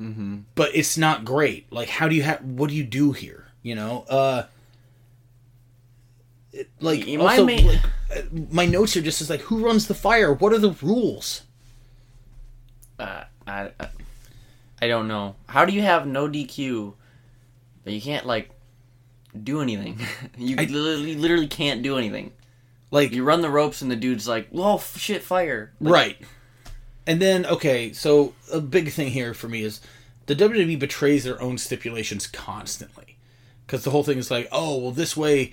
Mm-hmm. 0.00 0.40
But 0.54 0.74
it's 0.74 0.98
not 0.98 1.24
great. 1.24 1.72
Like 1.72 1.88
how 1.88 2.08
do 2.08 2.14
you 2.14 2.22
have 2.22 2.42
what 2.42 2.70
do 2.70 2.76
you 2.76 2.84
do 2.84 3.12
here? 3.12 3.41
You 3.62 3.74
know? 3.74 4.04
Uh 4.08 4.44
it- 6.52 6.70
like 6.80 7.06
You 7.06 7.20
also, 7.22 7.46
mind 7.46 7.66
like, 7.66 7.80
uh, 8.14 8.22
my 8.50 8.66
notes 8.66 8.96
are 8.96 9.02
just 9.02 9.20
is 9.20 9.30
like 9.30 9.40
who 9.42 9.64
runs 9.64 9.86
the 9.88 9.94
fire? 9.94 10.32
What 10.32 10.52
are 10.52 10.58
the 10.58 10.72
rules? 10.82 11.42
Uh, 12.98 13.24
I, 13.46 13.70
I, 13.80 13.88
I 14.82 14.88
don't 14.88 15.08
know. 15.08 15.34
How 15.48 15.64
do 15.64 15.72
you 15.72 15.82
have 15.82 16.06
no 16.06 16.28
DQ, 16.28 16.92
but 17.84 17.92
you 17.92 18.00
can't 18.00 18.26
like 18.26 18.50
do 19.42 19.60
anything? 19.62 19.98
you 20.38 20.56
I- 20.58 20.64
literally, 20.64 21.14
literally 21.16 21.46
can't 21.48 21.82
do 21.82 21.96
anything. 21.98 22.32
Like 22.90 23.12
You 23.12 23.24
run 23.24 23.40
the 23.40 23.48
ropes, 23.50 23.80
and 23.80 23.90
the 23.90 23.96
dude's 23.96 24.28
like, 24.28 24.50
"Whoa, 24.50 24.74
f- 24.74 24.98
shit, 24.98 25.22
fire!" 25.22 25.72
Like, 25.80 25.92
Right. 25.92 26.18
And 27.06 27.20
then, 27.22 27.46
okay, 27.46 27.92
so 27.94 28.34
a 28.52 28.60
big 28.60 28.90
thing 28.92 29.08
here 29.08 29.32
for 29.34 29.48
me 29.48 29.62
is 29.62 29.80
the 30.26 30.36
WWE 30.36 30.78
betrays 30.78 31.24
their 31.24 31.40
own 31.40 31.56
stipulations 31.58 32.26
constantly. 32.26 33.11
Because 33.66 33.84
the 33.84 33.90
whole 33.90 34.04
thing 34.04 34.18
is 34.18 34.30
like, 34.30 34.48
oh, 34.52 34.76
well, 34.78 34.90
this 34.90 35.16
way 35.16 35.52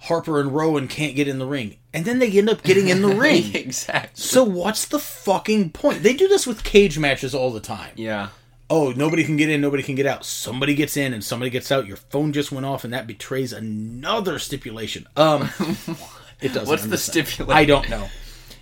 Harper 0.00 0.38
and 0.40 0.54
Rowan 0.54 0.86
can't 0.88 1.16
get 1.16 1.28
in 1.28 1.38
the 1.38 1.46
ring. 1.46 1.76
And 1.94 2.04
then 2.04 2.18
they 2.18 2.30
end 2.30 2.50
up 2.50 2.62
getting 2.62 2.88
in 2.88 3.00
the 3.02 3.08
ring. 3.14 3.54
exactly. 3.54 4.20
so 4.22 4.44
what's 4.44 4.86
the 4.86 4.98
fucking 4.98 5.70
point? 5.70 6.02
They 6.02 6.12
do 6.14 6.28
this 6.28 6.46
with 6.46 6.62
cage 6.64 6.98
matches 6.98 7.34
all 7.34 7.50
the 7.50 7.60
time. 7.60 7.92
Yeah. 7.96 8.28
Oh, 8.68 8.92
nobody 8.92 9.24
can 9.24 9.36
get 9.36 9.48
in, 9.50 9.60
nobody 9.60 9.82
can 9.82 9.94
get 9.94 10.06
out. 10.06 10.24
Somebody 10.24 10.74
gets 10.74 10.96
in 10.96 11.12
and 11.14 11.22
somebody 11.22 11.50
gets 11.50 11.70
out. 11.70 11.86
Your 11.86 11.96
phone 11.98 12.32
just 12.32 12.50
went 12.50 12.64
off, 12.66 12.82
and 12.82 12.92
that 12.94 13.06
betrays 13.06 13.52
another 13.52 14.38
stipulation. 14.38 15.06
Um, 15.16 15.50
it 16.40 16.48
doesn't. 16.48 16.66
What's 16.66 16.86
the 16.86 16.96
stipulation? 16.98 17.52
I 17.56 17.64
don't 17.66 17.88
know. 17.90 18.08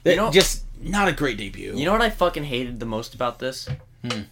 That- 0.04 0.16
know- 0.16 0.30
just 0.30 0.64
not 0.80 1.06
a 1.08 1.12
great 1.12 1.38
debut. 1.38 1.76
You 1.76 1.84
know 1.84 1.92
what 1.92 2.02
I 2.02 2.10
fucking 2.10 2.44
hated 2.44 2.80
the 2.80 2.86
most 2.86 3.14
about 3.14 3.38
this? 3.38 3.68
Hmm. 4.04 4.22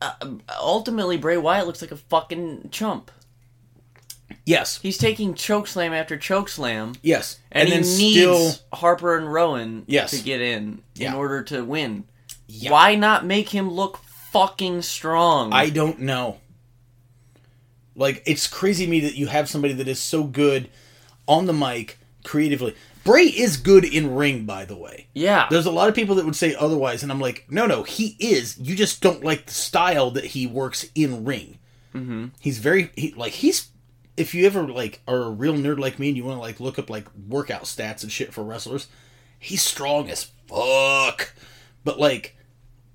Uh, 0.00 0.12
ultimately, 0.60 1.16
Bray 1.16 1.36
Wyatt 1.36 1.66
looks 1.66 1.82
like 1.82 1.90
a 1.92 1.96
fucking 1.96 2.68
chump. 2.70 3.10
yes, 4.44 4.78
He's 4.80 4.96
taking 4.98 5.34
chokeslam 5.34 5.90
after 5.90 6.16
chokeslam, 6.16 6.96
yes, 7.02 7.38
and, 7.50 7.68
then 7.70 7.82
he 7.82 8.12
still 8.12 8.38
needs 8.38 8.62
Harper 8.72 9.16
and 9.16 9.30
Rowan 9.32 9.84
Yes. 9.86 10.10
to 10.12 10.22
get 10.22 10.40
in 10.40 10.82
Yeah. 10.94 11.10
in 11.10 11.14
order 11.16 11.42
to 11.44 11.62
win. 11.64 12.04
Yeah. 12.46 12.70
Why 12.70 12.94
not 12.94 13.26
make 13.26 13.48
him 13.50 13.70
look 13.70 13.98
fucking 14.32 14.82
strong? 14.82 15.52
I 15.52 15.70
don't 15.70 16.00
know. 16.00 16.38
Like 17.94 18.22
it's 18.26 18.46
crazy 18.46 18.84
to 18.84 18.90
me 18.90 19.00
that 19.00 19.16
you 19.16 19.26
have 19.26 19.48
somebody 19.48 19.74
that 19.74 19.88
is 19.88 20.00
so 20.00 20.22
good 20.22 20.70
on 21.26 21.46
the 21.46 21.52
mic 21.52 21.98
creatively. 22.24 22.74
Bray 23.08 23.24
is 23.24 23.56
good 23.56 23.86
in 23.86 24.14
ring, 24.14 24.44
by 24.44 24.66
the 24.66 24.76
way. 24.76 25.06
yeah. 25.14 25.46
There's 25.50 25.64
a 25.64 25.70
lot 25.70 25.88
of 25.88 25.94
people 25.94 26.16
that 26.16 26.26
would 26.26 26.36
say 26.36 26.54
otherwise, 26.54 27.02
and 27.02 27.10
I'm 27.10 27.20
like, 27.20 27.46
no, 27.48 27.64
no, 27.64 27.82
he 27.82 28.16
is. 28.20 28.58
You 28.58 28.76
just 28.76 29.00
don't 29.00 29.24
like 29.24 29.46
the 29.46 29.54
style 29.54 30.10
that 30.10 30.26
he 30.26 30.46
works 30.46 30.84
in 30.94 31.24
ring. 31.24 31.58
Mm-hmm. 31.94 32.26
He's 32.38 32.58
very 32.58 32.90
he, 32.96 33.12
like 33.12 33.32
he's. 33.32 33.70
If 34.18 34.34
you 34.34 34.44
ever 34.44 34.68
like 34.68 35.00
are 35.08 35.22
a 35.22 35.30
real 35.30 35.54
nerd 35.54 35.78
like 35.78 35.98
me 35.98 36.08
and 36.08 36.16
you 36.18 36.24
want 36.24 36.36
to 36.36 36.42
like 36.42 36.60
look 36.60 36.78
up 36.78 36.90
like 36.90 37.06
workout 37.28 37.62
stats 37.62 38.02
and 38.02 38.12
shit 38.12 38.34
for 38.34 38.44
wrestlers, 38.44 38.88
he's 39.38 39.62
strong 39.62 40.10
as 40.10 40.30
fuck. 40.46 41.32
But 41.84 41.98
like, 41.98 42.36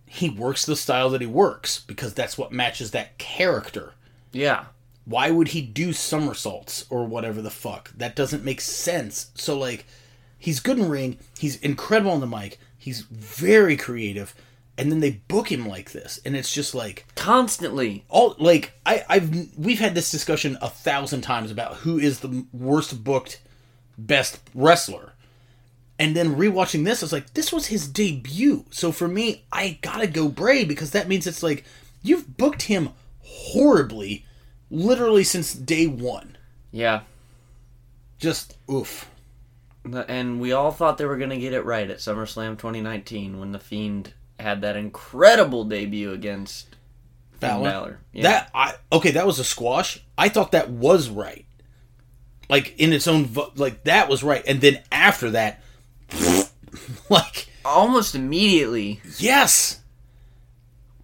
he 0.05 0.29
works 0.29 0.63
the 0.65 0.75
style 0.75 1.09
that 1.09 1.21
he 1.21 1.27
works 1.27 1.79
because 1.79 2.13
that's 2.13 2.37
what 2.37 2.51
matches 2.51 2.91
that 2.91 3.17
character. 3.17 3.93
yeah. 4.31 4.65
Why 5.05 5.31
would 5.31 5.49
he 5.49 5.61
do 5.61 5.91
somersaults 5.91 6.85
or 6.89 7.03
whatever 7.05 7.41
the 7.41 7.49
fuck? 7.49 7.91
That 7.97 8.15
doesn't 8.15 8.45
make 8.45 8.61
sense. 8.61 9.31
So 9.35 9.57
like 9.57 9.85
He's 10.43 10.59
good 10.59 10.77
in 10.77 10.89
ring. 10.89 11.19
He's 11.39 11.55
incredible 11.61 12.11
on 12.11 12.19
the 12.19 12.27
mic. 12.27 12.59
He's 12.77 12.99
very 13.03 13.77
creative. 13.77 14.35
And 14.77 14.91
then 14.91 14.99
they 14.99 15.21
book 15.29 15.49
him 15.49 15.65
like 15.65 15.93
this, 15.93 16.19
and 16.25 16.35
it's 16.35 16.53
just 16.53 16.75
like 16.75 17.05
Constantly. 17.15 18.03
all 18.09 18.35
like 18.37 18.73
I, 18.85 19.05
I've 19.07 19.57
we've 19.57 19.79
had 19.79 19.95
this 19.95 20.11
discussion 20.11 20.57
a 20.61 20.67
thousand 20.69 21.21
times 21.21 21.49
about 21.49 21.75
who 21.75 21.97
is 21.97 22.19
the 22.19 22.45
worst 22.51 23.05
booked 23.05 23.39
best 23.97 24.41
wrestler. 24.53 25.13
And 25.97 26.13
then 26.13 26.35
rewatching 26.35 26.83
this, 26.83 27.01
I 27.01 27.05
was 27.05 27.13
like, 27.13 27.35
this 27.35 27.53
was 27.53 27.67
his 27.67 27.87
debut. 27.87 28.65
So 28.69 28.91
for 28.91 29.07
me, 29.07 29.45
I 29.49 29.79
gotta 29.81 30.07
go 30.07 30.27
Bray 30.27 30.65
because 30.65 30.91
that 30.91 31.07
means 31.07 31.25
it's 31.25 31.41
like 31.41 31.63
you've 32.01 32.35
booked 32.35 32.63
him 32.63 32.89
horribly, 33.21 34.25
literally 34.69 35.23
since 35.23 35.53
day 35.53 35.87
one. 35.87 36.35
Yeah. 36.69 37.03
Just 38.19 38.57
oof. 38.69 39.09
And 39.85 40.39
we 40.39 40.51
all 40.53 40.71
thought 40.71 40.97
they 40.97 41.05
were 41.05 41.17
going 41.17 41.29
to 41.31 41.37
get 41.37 41.53
it 41.53 41.65
right 41.65 41.89
at 41.89 41.97
SummerSlam 41.97 42.51
2019 42.57 43.39
when 43.39 43.51
The 43.51 43.59
Fiend 43.59 44.13
had 44.39 44.61
that 44.61 44.75
incredible 44.77 45.65
debut 45.65 46.11
against 46.11 46.67
Finn 47.33 47.61
Balor. 47.63 47.99
Yeah. 48.13 48.23
That 48.23 48.51
I 48.53 48.75
okay, 48.91 49.11
that 49.11 49.25
was 49.27 49.39
a 49.39 49.43
squash. 49.43 49.99
I 50.17 50.29
thought 50.29 50.51
that 50.53 50.69
was 50.69 51.09
right. 51.09 51.45
Like 52.49 52.77
in 52.79 52.93
its 52.93 53.07
own 53.07 53.29
like 53.55 53.83
that 53.83 54.07
was 54.09 54.23
right. 54.23 54.43
And 54.47 54.61
then 54.61 54.81
after 54.91 55.31
that 55.31 55.61
like 57.09 57.47
Almost 57.65 58.15
immediately. 58.15 59.01
yes. 59.17 59.79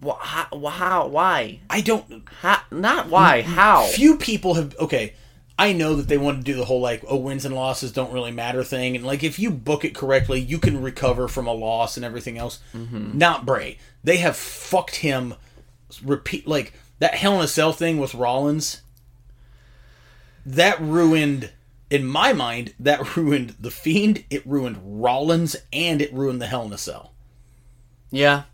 Wh- 0.04 0.18
How? 0.18 0.66
how 0.68 1.06
why? 1.08 1.60
I 1.68 1.80
don't 1.82 2.22
How, 2.40 2.60
not 2.70 3.08
why. 3.08 3.42
How? 3.42 3.84
few 3.86 4.16
people 4.16 4.54
have 4.54 4.74
okay 4.78 5.14
i 5.60 5.72
know 5.72 5.94
that 5.94 6.08
they 6.08 6.18
want 6.18 6.38
to 6.38 6.44
do 6.52 6.56
the 6.56 6.64
whole 6.64 6.80
like 6.80 7.02
oh 7.08 7.16
wins 7.16 7.44
and 7.44 7.54
losses 7.54 7.92
don't 7.92 8.12
really 8.12 8.30
matter 8.32 8.64
thing 8.64 8.96
and 8.96 9.04
like 9.04 9.22
if 9.22 9.38
you 9.38 9.50
book 9.50 9.84
it 9.84 9.94
correctly 9.94 10.40
you 10.40 10.58
can 10.58 10.80
recover 10.82 11.28
from 11.28 11.46
a 11.46 11.52
loss 11.52 11.96
and 11.96 12.04
everything 12.04 12.38
else 12.38 12.60
mm-hmm. 12.74 13.16
not 13.16 13.44
bray 13.46 13.76
they 14.02 14.16
have 14.18 14.36
fucked 14.36 14.96
him 14.96 15.34
repeat 16.02 16.46
like 16.46 16.72
that 16.98 17.14
hell 17.14 17.36
in 17.36 17.44
a 17.44 17.48
cell 17.48 17.72
thing 17.72 17.98
with 17.98 18.14
rollins 18.14 18.82
that 20.44 20.80
ruined 20.80 21.50
in 21.90 22.06
my 22.06 22.32
mind 22.32 22.74
that 22.78 23.16
ruined 23.16 23.54
the 23.60 23.70
fiend 23.70 24.24
it 24.30 24.46
ruined 24.46 24.78
rollins 25.02 25.56
and 25.72 26.00
it 26.00 26.12
ruined 26.12 26.40
the 26.40 26.46
hell 26.46 26.64
in 26.64 26.72
a 26.72 26.78
cell 26.78 27.12
Yeah. 28.10 28.44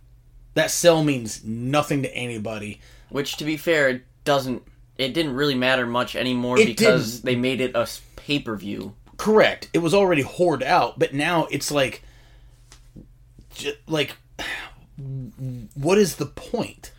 that 0.54 0.70
cell 0.70 1.04
means 1.04 1.44
nothing 1.44 2.02
to 2.02 2.14
anybody 2.14 2.80
Which, 3.08 3.36
to 3.36 3.44
be 3.44 3.56
fair, 3.56 4.02
doesn't. 4.24 4.62
It 4.98 5.12
didn't 5.12 5.34
really 5.34 5.54
matter 5.54 5.86
much 5.86 6.16
anymore 6.16 6.58
It 6.58 6.66
because 6.66 7.14
didn't. 7.20 7.24
they 7.26 7.36
made 7.36 7.60
it 7.60 7.72
a 7.74 7.86
pay 8.16 8.38
per 8.38 8.56
view. 8.56 8.94
Correct. 9.16 9.68
It 9.72 9.78
was 9.78 9.94
already 9.94 10.22
hoard 10.22 10.62
out, 10.62 10.98
but 10.98 11.14
now 11.14 11.46
it's 11.50 11.70
like, 11.70 12.02
like, 13.86 14.16
what 15.74 15.98
is 15.98 16.16
the 16.16 16.26
point? 16.26 16.92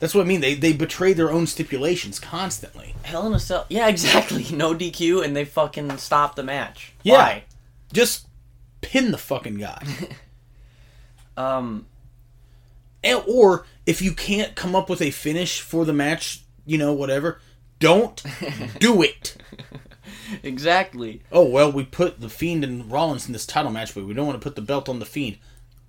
That's 0.00 0.14
what 0.14 0.22
I 0.22 0.24
mean. 0.24 0.40
They 0.40 0.54
they 0.54 0.72
betray 0.72 1.12
their 1.12 1.30
own 1.30 1.46
stipulations 1.46 2.18
constantly. 2.18 2.94
Hell 3.02 3.26
in 3.26 3.34
a 3.34 3.38
Cell. 3.38 3.66
Yeah, 3.70 3.86
exactly. 3.88 4.46
No 4.50 4.74
DQ, 4.74 5.24
and 5.24 5.36
they 5.36 5.44
fucking 5.44 5.96
stop 5.98 6.36
the 6.36 6.42
match. 6.42 6.92
Yeah. 7.02 7.14
Why? 7.16 7.44
Just 7.92 8.26
pin 8.80 9.10
the 9.10 9.18
fucking 9.18 9.56
guy. 9.56 9.82
Um. 11.36 11.86
and, 13.04 13.22
or 13.28 13.66
if 13.84 14.00
you 14.00 14.12
can't 14.14 14.54
come 14.54 14.74
up 14.74 14.88
with 14.88 15.02
a 15.02 15.10
finish 15.10 15.60
for 15.60 15.84
the 15.84 15.92
match, 15.92 16.44
you 16.70 16.78
know, 16.78 16.92
whatever, 16.92 17.40
don't 17.80 18.22
do 18.78 19.02
it. 19.02 19.36
Exactly. 20.42 21.22
Oh 21.32 21.44
well, 21.44 21.72
we 21.72 21.84
put 21.84 22.20
the 22.20 22.28
Fiend 22.28 22.62
and 22.62 22.90
Rollins 22.90 23.26
in 23.26 23.32
this 23.32 23.46
title 23.46 23.72
match, 23.72 23.94
but 23.94 24.04
we 24.06 24.14
don't 24.14 24.26
want 24.26 24.40
to 24.40 24.44
put 24.44 24.54
the 24.54 24.62
belt 24.62 24.88
on 24.88 25.00
the 25.00 25.04
Fiend. 25.06 25.38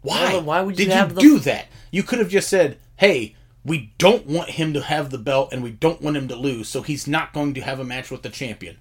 Why? 0.02 0.34
Well, 0.34 0.42
why 0.44 0.62
would 0.62 0.80
you 0.80 0.86
did 0.86 0.96
you 0.96 1.14
the- 1.16 1.22
do 1.22 1.40
that? 1.40 1.68
You 1.92 2.02
could 2.04 2.18
have 2.20 2.30
just 2.30 2.50
said, 2.50 2.80
"Hey, 2.96 3.36
we 3.64 3.94
don't 4.00 4.26
want 4.26 4.50
him 4.52 4.74
to 4.74 4.82
have 4.82 5.12
the 5.12 5.20
belt, 5.20 5.50
and 5.54 5.62
we 5.62 5.70
don't 5.72 6.02
want 6.02 6.18
him 6.18 6.28
to 6.30 6.36
lose, 6.36 6.68
so 6.68 6.82
he's 6.82 7.06
not 7.08 7.34
going 7.34 7.54
to 7.54 7.62
have 7.62 7.80
a 7.80 7.84
match 7.84 8.10
with 8.10 8.24
the 8.24 8.30
champion." 8.30 8.78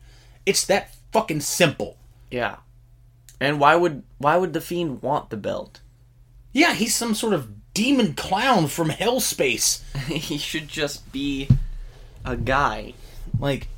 It's 0.46 0.64
that 0.66 0.94
fucking 1.12 1.40
simple. 1.40 1.98
Yeah. 2.30 2.56
And 3.38 3.60
why 3.60 3.76
would 3.76 4.02
why 4.16 4.38
would 4.38 4.54
the 4.54 4.60
fiend 4.62 5.02
want 5.02 5.28
the 5.28 5.36
belt? 5.36 5.80
Yeah, 6.52 6.72
he's 6.72 6.94
some 6.94 7.14
sort 7.14 7.34
of 7.34 7.72
demon 7.74 8.14
clown 8.14 8.66
from 8.66 8.88
hell 8.88 9.20
space. 9.20 9.84
he 10.06 10.38
should 10.38 10.68
just 10.68 11.12
be 11.12 11.48
a 12.24 12.36
guy. 12.36 12.94
Like, 13.38 13.68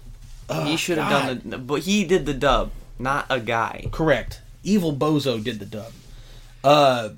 he 0.64 0.76
should 0.76 0.98
have 0.98 1.10
done 1.10 1.42
the. 1.44 1.58
But 1.58 1.82
he 1.82 2.04
did 2.04 2.26
the 2.26 2.34
dub, 2.34 2.72
not 2.98 3.26
a 3.30 3.40
guy. 3.40 3.88
Correct. 3.90 4.40
Evil 4.62 4.94
Bozo 4.94 5.42
did 5.42 5.58
the 5.58 5.66
dub. 5.66 5.92
Uh, 6.62 7.10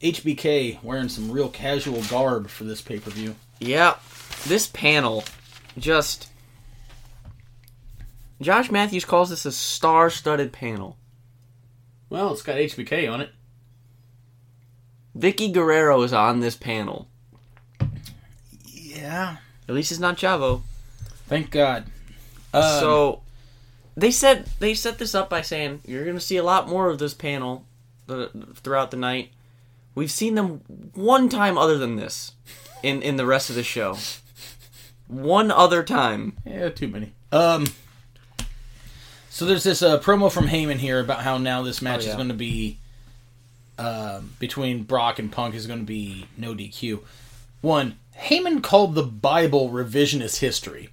HBK 0.00 0.82
wearing 0.82 1.08
some 1.08 1.30
real 1.30 1.48
casual 1.48 2.02
garb 2.02 2.48
for 2.48 2.64
this 2.64 2.80
pay 2.80 2.98
per 2.98 3.10
view. 3.10 3.34
Yeah. 3.60 3.96
This 4.46 4.66
panel, 4.66 5.24
just. 5.78 6.28
Josh 8.40 8.70
Matthews 8.70 9.04
calls 9.04 9.30
this 9.30 9.46
a 9.46 9.52
star-studded 9.52 10.52
panel. 10.52 10.98
Well, 12.10 12.32
it's 12.32 12.42
got 12.42 12.56
HBK 12.56 13.10
on 13.10 13.20
it. 13.20 13.30
Vickie 15.16 15.52
Guerrero 15.52 16.02
is 16.02 16.12
on 16.12 16.40
this 16.40 16.56
panel. 16.56 17.08
Yeah. 18.66 19.36
At 19.68 19.74
least 19.74 19.90
it's 19.90 20.00
not 20.00 20.16
Chavo. 20.16 20.62
Thank 21.26 21.50
God. 21.50 21.84
Um, 22.52 22.62
so 22.80 23.22
they 23.96 24.10
said 24.10 24.46
they 24.58 24.74
set 24.74 24.98
this 24.98 25.14
up 25.14 25.30
by 25.30 25.40
saying 25.42 25.80
you're 25.86 26.04
going 26.04 26.16
to 26.16 26.20
see 26.20 26.36
a 26.36 26.42
lot 26.42 26.68
more 26.68 26.88
of 26.90 26.98
this 26.98 27.14
panel 27.14 27.64
th- 28.08 28.30
throughout 28.56 28.90
the 28.90 28.96
night. 28.96 29.30
We've 29.94 30.10
seen 30.10 30.34
them 30.34 30.60
one 30.94 31.28
time 31.28 31.56
other 31.56 31.78
than 31.78 31.96
this 31.96 32.32
in 32.82 33.00
in 33.02 33.16
the 33.16 33.26
rest 33.26 33.48
of 33.50 33.56
the 33.56 33.62
show. 33.62 33.96
One 35.06 35.50
other 35.50 35.82
time. 35.82 36.36
yeah, 36.46 36.68
too 36.70 36.88
many. 36.88 37.12
Um. 37.32 37.66
So 39.30 39.46
there's 39.46 39.64
this 39.64 39.82
uh, 39.82 39.98
promo 39.98 40.30
from 40.30 40.46
Heyman 40.46 40.76
here 40.76 41.00
about 41.00 41.22
how 41.22 41.38
now 41.38 41.62
this 41.62 41.82
match 41.82 42.06
Oh, 42.06 42.10
is 42.10 42.14
going 42.14 42.28
to 42.28 42.34
be 42.34 42.78
um, 43.78 44.32
between 44.38 44.84
Brock 44.84 45.18
and 45.18 45.30
Punk 45.32 45.56
is 45.56 45.66
going 45.66 45.80
to 45.80 45.84
be 45.84 46.26
no 46.36 46.54
DQ. 46.54 47.00
One, 47.60 47.98
Heyman 48.18 48.62
called 48.62 48.94
the 48.94 49.02
Bible 49.02 49.70
revisionist 49.70 50.38
history. 50.38 50.88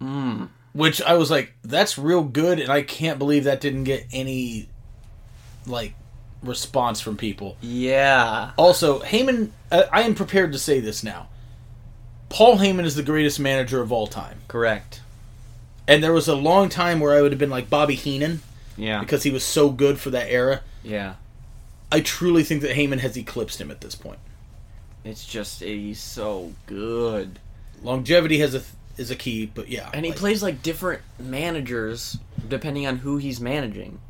Mm. 0.00 0.48
Which 0.72 1.02
I 1.02 1.14
was 1.14 1.30
like, 1.30 1.52
that's 1.62 1.98
real 1.98 2.22
good, 2.22 2.60
and 2.60 2.70
I 2.70 2.82
can't 2.82 3.18
believe 3.18 3.44
that 3.44 3.60
didn't 3.60 3.84
get 3.84 4.06
any 4.12 4.68
like 5.66 5.94
response 6.42 7.00
from 7.00 7.16
people. 7.16 7.56
Yeah. 7.60 8.52
Also, 8.56 9.00
Heyman, 9.00 9.50
uh, 9.72 9.84
I 9.92 10.02
am 10.02 10.14
prepared 10.14 10.52
to 10.52 10.58
say 10.58 10.80
this 10.80 11.02
now. 11.02 11.28
Paul 12.28 12.58
Heyman 12.58 12.84
is 12.84 12.94
the 12.94 13.02
greatest 13.02 13.40
manager 13.40 13.80
of 13.80 13.90
all 13.90 14.06
time. 14.06 14.40
Correct. 14.48 15.00
And 15.86 16.04
there 16.04 16.12
was 16.12 16.28
a 16.28 16.34
long 16.34 16.68
time 16.68 17.00
where 17.00 17.16
I 17.16 17.22
would 17.22 17.32
have 17.32 17.38
been 17.38 17.50
like 17.50 17.70
Bobby 17.70 17.94
Heenan 17.94 18.42
Yeah. 18.76 19.00
because 19.00 19.22
he 19.22 19.30
was 19.30 19.42
so 19.42 19.70
good 19.70 19.98
for 19.98 20.10
that 20.10 20.30
era. 20.30 20.60
Yeah. 20.84 21.14
I 21.90 22.00
truly 22.00 22.44
think 22.44 22.60
that 22.62 22.76
Heyman 22.76 22.98
has 23.00 23.16
eclipsed 23.16 23.60
him 23.60 23.70
at 23.70 23.80
this 23.80 23.94
point. 23.94 24.18
It's 25.04 25.24
just 25.26 25.60
he's 25.60 26.00
so 26.00 26.52
good. 26.66 27.38
Longevity 27.82 28.38
has 28.40 28.54
a 28.54 28.62
is 28.96 29.10
a 29.10 29.16
key, 29.16 29.46
but 29.46 29.68
yeah. 29.68 29.90
And 29.94 30.04
he 30.04 30.10
like- 30.10 30.18
plays 30.18 30.42
like 30.42 30.62
different 30.62 31.02
managers 31.18 32.18
depending 32.48 32.86
on 32.86 32.96
who 32.98 33.16
he's 33.16 33.40
managing. 33.40 34.00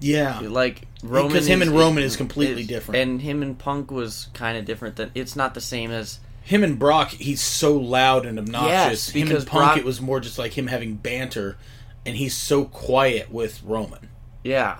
Yeah. 0.00 0.40
Like 0.40 0.82
Roman 1.02 1.28
Because 1.32 1.46
him 1.46 1.62
is- 1.62 1.68
and 1.68 1.76
Roman 1.76 2.04
is 2.04 2.16
completely 2.16 2.64
different. 2.64 3.00
And 3.00 3.20
him 3.22 3.42
and 3.42 3.58
Punk 3.58 3.90
was 3.90 4.28
kind 4.34 4.56
of 4.58 4.64
different 4.64 4.96
than 4.96 5.10
it's 5.14 5.36
not 5.36 5.54
the 5.54 5.60
same 5.60 5.90
as 5.90 6.20
Him 6.42 6.62
and 6.62 6.78
Brock, 6.78 7.10
he's 7.10 7.40
so 7.40 7.76
loud 7.76 8.24
and 8.24 8.38
obnoxious. 8.38 8.68
Yes, 8.68 9.08
him 9.10 9.30
and 9.36 9.46
Punk, 9.46 9.50
Brock- 9.64 9.78
it 9.78 9.84
was 9.84 10.00
more 10.00 10.20
just 10.20 10.38
like 10.38 10.56
him 10.56 10.68
having 10.68 10.94
banter, 10.94 11.56
and 12.04 12.14
he's 12.16 12.36
so 12.36 12.64
quiet 12.66 13.32
with 13.32 13.62
Roman. 13.64 14.08
yeah. 14.44 14.78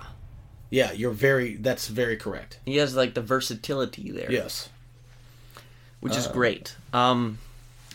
Yeah, 0.69 0.91
you're 0.91 1.11
very. 1.11 1.55
That's 1.55 1.87
very 1.87 2.17
correct. 2.17 2.59
He 2.65 2.75
has 2.75 2.93
like 2.93 3.13
the 3.13 3.21
versatility 3.21 4.11
there. 4.11 4.29
Yes. 4.29 4.67
Which 6.09 6.17
is 6.17 6.27
great. 6.27 6.75
Um 6.93 7.37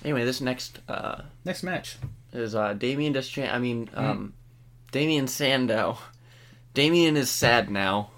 anyway, 0.04 0.24
this 0.24 0.40
next 0.40 0.78
uh 0.88 1.22
Next 1.44 1.62
match. 1.62 1.96
is 2.32 2.54
uh 2.54 2.72
Damien 2.74 3.12
Deschamps 3.12 3.52
I 3.52 3.58
mean 3.58 3.86
Hmm. 3.88 3.98
um 3.98 4.32
Damien 4.90 5.26
Sandow. 5.26 5.98
Damien 6.74 7.16
is 7.16 7.30
sad 7.30 7.70
now 7.70 8.10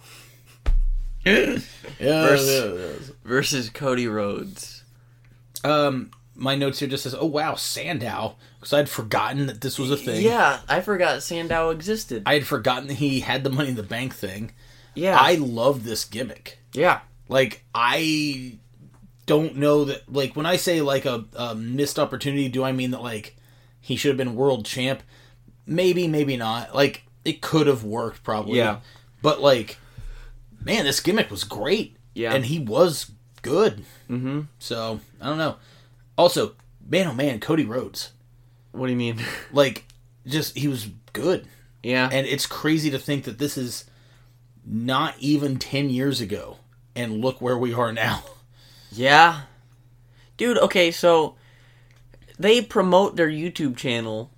yeah. 1.24 1.58
Verse- 1.98 3.10
versus 3.24 3.70
Cody 3.70 4.06
Rhodes. 4.06 4.84
Um, 5.62 6.10
my 6.34 6.54
notes 6.54 6.80
here 6.80 6.88
just 6.88 7.04
says, 7.04 7.14
"Oh 7.18 7.24
wow, 7.26 7.54
Sandow," 7.54 8.36
because 8.60 8.72
I'd 8.74 8.88
forgotten 8.90 9.46
that 9.46 9.62
this 9.62 9.78
was 9.78 9.90
a 9.90 9.96
thing. 9.96 10.22
Yeah, 10.22 10.60
I 10.68 10.80
forgot 10.82 11.22
Sandow 11.22 11.70
existed. 11.70 12.24
I 12.26 12.34
had 12.34 12.46
forgotten 12.46 12.88
that 12.88 12.94
he 12.94 13.20
had 13.20 13.42
the 13.44 13.50
Money 13.50 13.70
in 13.70 13.76
the 13.76 13.82
Bank 13.82 14.14
thing. 14.14 14.52
yeah. 14.94 15.16
I 15.18 15.36
love 15.36 15.84
this 15.84 16.04
gimmick. 16.04 16.58
yeah. 16.74 17.00
Like 17.28 17.64
I 17.74 18.58
don't 19.26 19.56
know 19.56 19.84
that. 19.84 20.12
Like 20.12 20.36
when 20.36 20.46
I 20.46 20.56
say 20.56 20.80
like 20.80 21.04
a, 21.04 21.24
a 21.34 21.54
missed 21.54 21.98
opportunity, 21.98 22.48
do 22.48 22.64
I 22.64 22.72
mean 22.72 22.90
that 22.92 23.02
like 23.02 23.36
he 23.80 23.96
should 23.96 24.08
have 24.10 24.16
been 24.16 24.34
world 24.36 24.64
champ? 24.64 25.02
Maybe, 25.66 26.06
maybe 26.08 26.36
not. 26.36 26.74
Like 26.74 27.04
it 27.24 27.40
could 27.40 27.66
have 27.66 27.84
worked 27.84 28.22
probably. 28.22 28.58
Yeah. 28.58 28.80
But 29.22 29.40
like, 29.40 29.78
man, 30.62 30.84
this 30.84 31.00
gimmick 31.00 31.30
was 31.30 31.44
great. 31.44 31.96
Yeah. 32.14 32.34
And 32.34 32.44
he 32.44 32.58
was 32.58 33.10
good. 33.42 33.84
Mm-hmm. 34.10 34.42
So 34.58 35.00
I 35.20 35.26
don't 35.26 35.38
know. 35.38 35.56
Also, 36.16 36.54
man, 36.86 37.08
oh 37.08 37.14
man, 37.14 37.40
Cody 37.40 37.64
Rhodes. 37.64 38.12
What 38.72 38.86
do 38.86 38.92
you 38.92 38.98
mean? 38.98 39.20
Like, 39.52 39.84
just 40.26 40.56
he 40.56 40.68
was 40.68 40.88
good. 41.12 41.46
yeah. 41.82 42.08
And 42.10 42.26
it's 42.26 42.46
crazy 42.46 42.90
to 42.90 42.98
think 42.98 43.24
that 43.24 43.38
this 43.38 43.56
is 43.56 43.84
not 44.66 45.14
even 45.18 45.58
ten 45.58 45.90
years 45.90 46.20
ago, 46.20 46.56
and 46.96 47.20
look 47.20 47.40
where 47.40 47.56
we 47.58 47.72
are 47.74 47.92
now. 47.92 48.24
Yeah. 48.94 49.42
Dude, 50.36 50.58
okay, 50.58 50.90
so 50.90 51.36
they 52.38 52.60
promote 52.60 53.16
their 53.16 53.28
YouTube 53.28 53.76
channel 53.76 54.30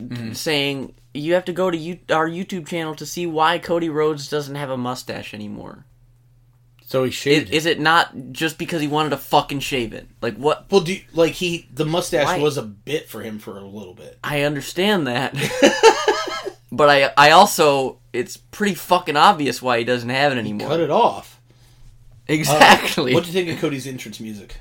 mm-hmm. 0.00 0.32
saying 0.32 0.94
you 1.14 1.34
have 1.34 1.44
to 1.46 1.52
go 1.52 1.70
to 1.70 1.76
you- 1.76 2.00
our 2.10 2.28
YouTube 2.28 2.66
channel 2.66 2.94
to 2.96 3.06
see 3.06 3.26
why 3.26 3.58
Cody 3.58 3.88
Rhodes 3.88 4.28
doesn't 4.28 4.54
have 4.54 4.70
a 4.70 4.76
mustache 4.76 5.34
anymore. 5.34 5.84
So 6.84 7.04
he 7.04 7.10
Is, 7.10 7.14
shaved. 7.14 7.50
it. 7.50 7.54
is 7.54 7.66
it 7.66 7.78
not 7.78 8.32
just 8.32 8.56
because 8.56 8.80
he 8.80 8.88
wanted 8.88 9.10
to 9.10 9.18
fucking 9.18 9.60
shave 9.60 9.92
it? 9.92 10.08
Like 10.22 10.36
what? 10.36 10.70
well, 10.70 10.80
do 10.80 10.94
you- 10.94 11.02
like 11.12 11.32
he 11.32 11.68
the 11.72 11.84
mustache 11.84 12.26
Why? 12.26 12.38
was 12.38 12.56
a 12.56 12.62
bit 12.62 13.08
for 13.08 13.20
him 13.22 13.38
for 13.38 13.58
a 13.58 13.64
little 13.64 13.94
bit. 13.94 14.18
I 14.24 14.42
understand 14.42 15.06
that. 15.06 15.34
but 16.72 16.88
I 16.88 17.12
I 17.16 17.32
also 17.32 17.98
it's 18.12 18.38
pretty 18.38 18.74
fucking 18.74 19.16
obvious 19.16 19.60
why 19.60 19.78
he 19.78 19.84
doesn't 19.84 20.08
have 20.08 20.32
it 20.32 20.38
anymore. 20.38 20.68
Cut 20.68 20.80
it 20.80 20.90
off. 20.90 21.37
Uh, 22.28 22.32
Exactly. 22.34 23.14
what 23.14 23.24
do 23.24 23.28
you 23.28 23.32
think 23.32 23.48
of 23.48 23.58
Cody's 23.60 23.86
entrance 23.86 24.20
music? 24.20 24.56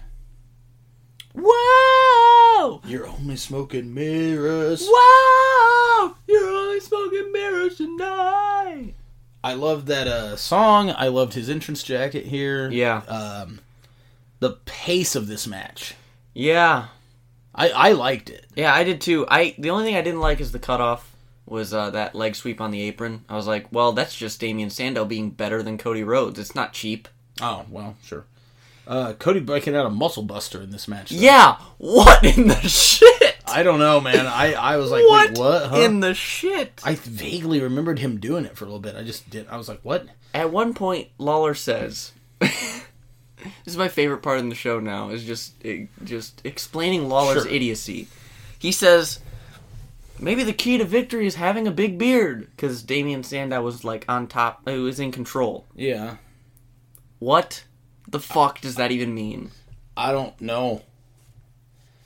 Whoa! 1.35 2.81
You're 2.85 3.07
only 3.07 3.35
smoking 3.35 3.93
mirrors. 3.93 4.87
Wow! 4.91 6.15
You're 6.27 6.49
only 6.49 6.79
smoking 6.79 7.31
mirrors 7.31 7.77
tonight. 7.77 8.93
I 9.43 9.53
loved 9.53 9.87
that 9.87 10.07
uh, 10.07 10.35
song. 10.35 10.91
I 10.91 11.07
loved 11.09 11.33
his 11.33 11.49
entrance 11.49 11.83
jacket 11.83 12.25
here. 12.25 12.69
Yeah. 12.71 12.97
Um, 13.07 13.59
the 14.39 14.57
pace 14.65 15.15
of 15.15 15.27
this 15.27 15.45
match. 15.47 15.93
Yeah. 16.33 16.87
I, 17.53 17.69
I 17.69 17.91
liked 17.93 18.29
it. 18.29 18.45
Yeah, 18.55 18.73
I 18.73 18.83
did 18.83 19.01
too. 19.01 19.25
I 19.29 19.55
the 19.57 19.69
only 19.69 19.85
thing 19.85 19.95
I 19.95 20.01
didn't 20.01 20.19
like 20.19 20.39
is 20.41 20.51
the 20.51 20.59
cutoff 20.59 21.15
was 21.45 21.73
uh, 21.73 21.89
that 21.91 22.13
leg 22.13 22.35
sweep 22.35 22.59
on 22.59 22.71
the 22.71 22.81
apron. 22.81 23.23
I 23.29 23.35
was 23.35 23.47
like, 23.47 23.67
well, 23.71 23.93
that's 23.93 24.15
just 24.15 24.39
Damien 24.39 24.69
Sandow 24.69 25.05
being 25.05 25.29
better 25.31 25.63
than 25.63 25.77
Cody 25.77 26.03
Rhodes. 26.03 26.39
It's 26.39 26.55
not 26.55 26.73
cheap. 26.73 27.07
Oh, 27.41 27.65
well, 27.69 27.95
sure. 28.03 28.25
Uh, 28.87 29.13
Cody 29.13 29.39
breaking 29.41 29.75
out 29.75 29.85
a 29.85 29.89
muscle 29.89 30.23
buster 30.23 30.61
in 30.61 30.71
this 30.71 30.87
match. 30.87 31.09
though. 31.09 31.17
Yeah. 31.17 31.57
What 31.77 32.23
in 32.23 32.47
the 32.47 32.55
shit? 32.61 33.35
I 33.45 33.63
don't 33.63 33.79
know, 33.79 33.99
man. 33.99 34.25
I, 34.27 34.53
I 34.53 34.77
was 34.77 34.91
like, 34.91 35.03
what, 35.07 35.29
wait, 35.31 35.37
what? 35.39 35.67
Huh? 35.67 35.77
in 35.81 35.99
the 35.99 36.13
shit? 36.13 36.81
I 36.83 36.95
vaguely 36.95 37.61
remembered 37.61 37.99
him 37.99 38.17
doing 38.19 38.45
it 38.45 38.55
for 38.57 38.63
a 38.65 38.67
little 38.67 38.79
bit. 38.79 38.95
I 38.95 39.03
just 39.03 39.29
did. 39.29 39.47
I 39.49 39.57
was 39.57 39.67
like, 39.69 39.79
what? 39.83 40.05
At 40.33 40.51
one 40.51 40.73
point, 40.73 41.09
Lawler 41.17 41.53
says, 41.53 42.11
"This 42.39 42.83
is 43.65 43.77
my 43.77 43.87
favorite 43.87 44.21
part 44.21 44.39
in 44.39 44.49
the 44.49 44.55
show 44.55 44.79
now. 44.79 45.09
Is 45.09 45.23
just 45.23 45.53
just 46.03 46.41
explaining 46.45 47.07
Lawler's 47.09 47.43
Sure. 47.43 47.51
idiocy." 47.51 48.07
He 48.59 48.71
says, 48.71 49.19
"Maybe 50.19 50.43
the 50.43 50.53
key 50.53 50.77
to 50.77 50.85
victory 50.85 51.25
is 51.25 51.35
having 51.35 51.67
a 51.67 51.71
big 51.71 51.97
beard," 51.97 52.47
because 52.55 52.83
Damien 52.83 53.23
Sandow 53.23 53.61
was 53.61 53.83
like 53.83 54.05
on 54.09 54.27
top. 54.27 54.67
He 54.67 54.77
was 54.77 54.99
in 54.99 55.11
control. 55.11 55.65
Yeah. 55.75 56.17
What 57.19 57.63
the 58.07 58.19
fuck 58.19 58.61
does 58.61 58.75
that 58.75 58.91
even 58.91 59.13
mean? 59.13 59.51
I 59.95 60.11
don't 60.11 60.39
know. 60.39 60.83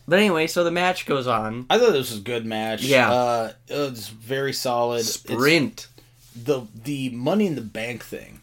But 0.07 0.19
anyway, 0.19 0.47
so 0.47 0.63
the 0.63 0.71
match 0.71 1.05
goes 1.05 1.27
on. 1.27 1.65
I 1.69 1.77
thought 1.77 1.91
this 1.91 2.09
was 2.11 2.19
a 2.19 2.23
good 2.23 2.45
match. 2.45 2.81
Yeah. 2.83 3.11
Uh, 3.11 3.51
it 3.67 3.75
was 3.75 4.07
very 4.07 4.53
solid. 4.53 5.01
It's- 5.01 5.13
Sprint. 5.13 5.87
the 6.35 6.61
the 6.73 7.09
money 7.09 7.45
in 7.47 7.55
the 7.55 7.61
bank 7.61 8.03
thing 8.05 8.39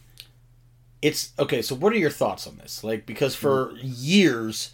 it's 1.00 1.32
okay 1.38 1.62
so 1.62 1.74
what 1.76 1.92
are 1.92 1.96
your 1.96 2.10
thoughts 2.10 2.44
on 2.46 2.58
this 2.58 2.82
like 2.84 3.06
because 3.06 3.34
for 3.34 3.72
years 3.80 4.72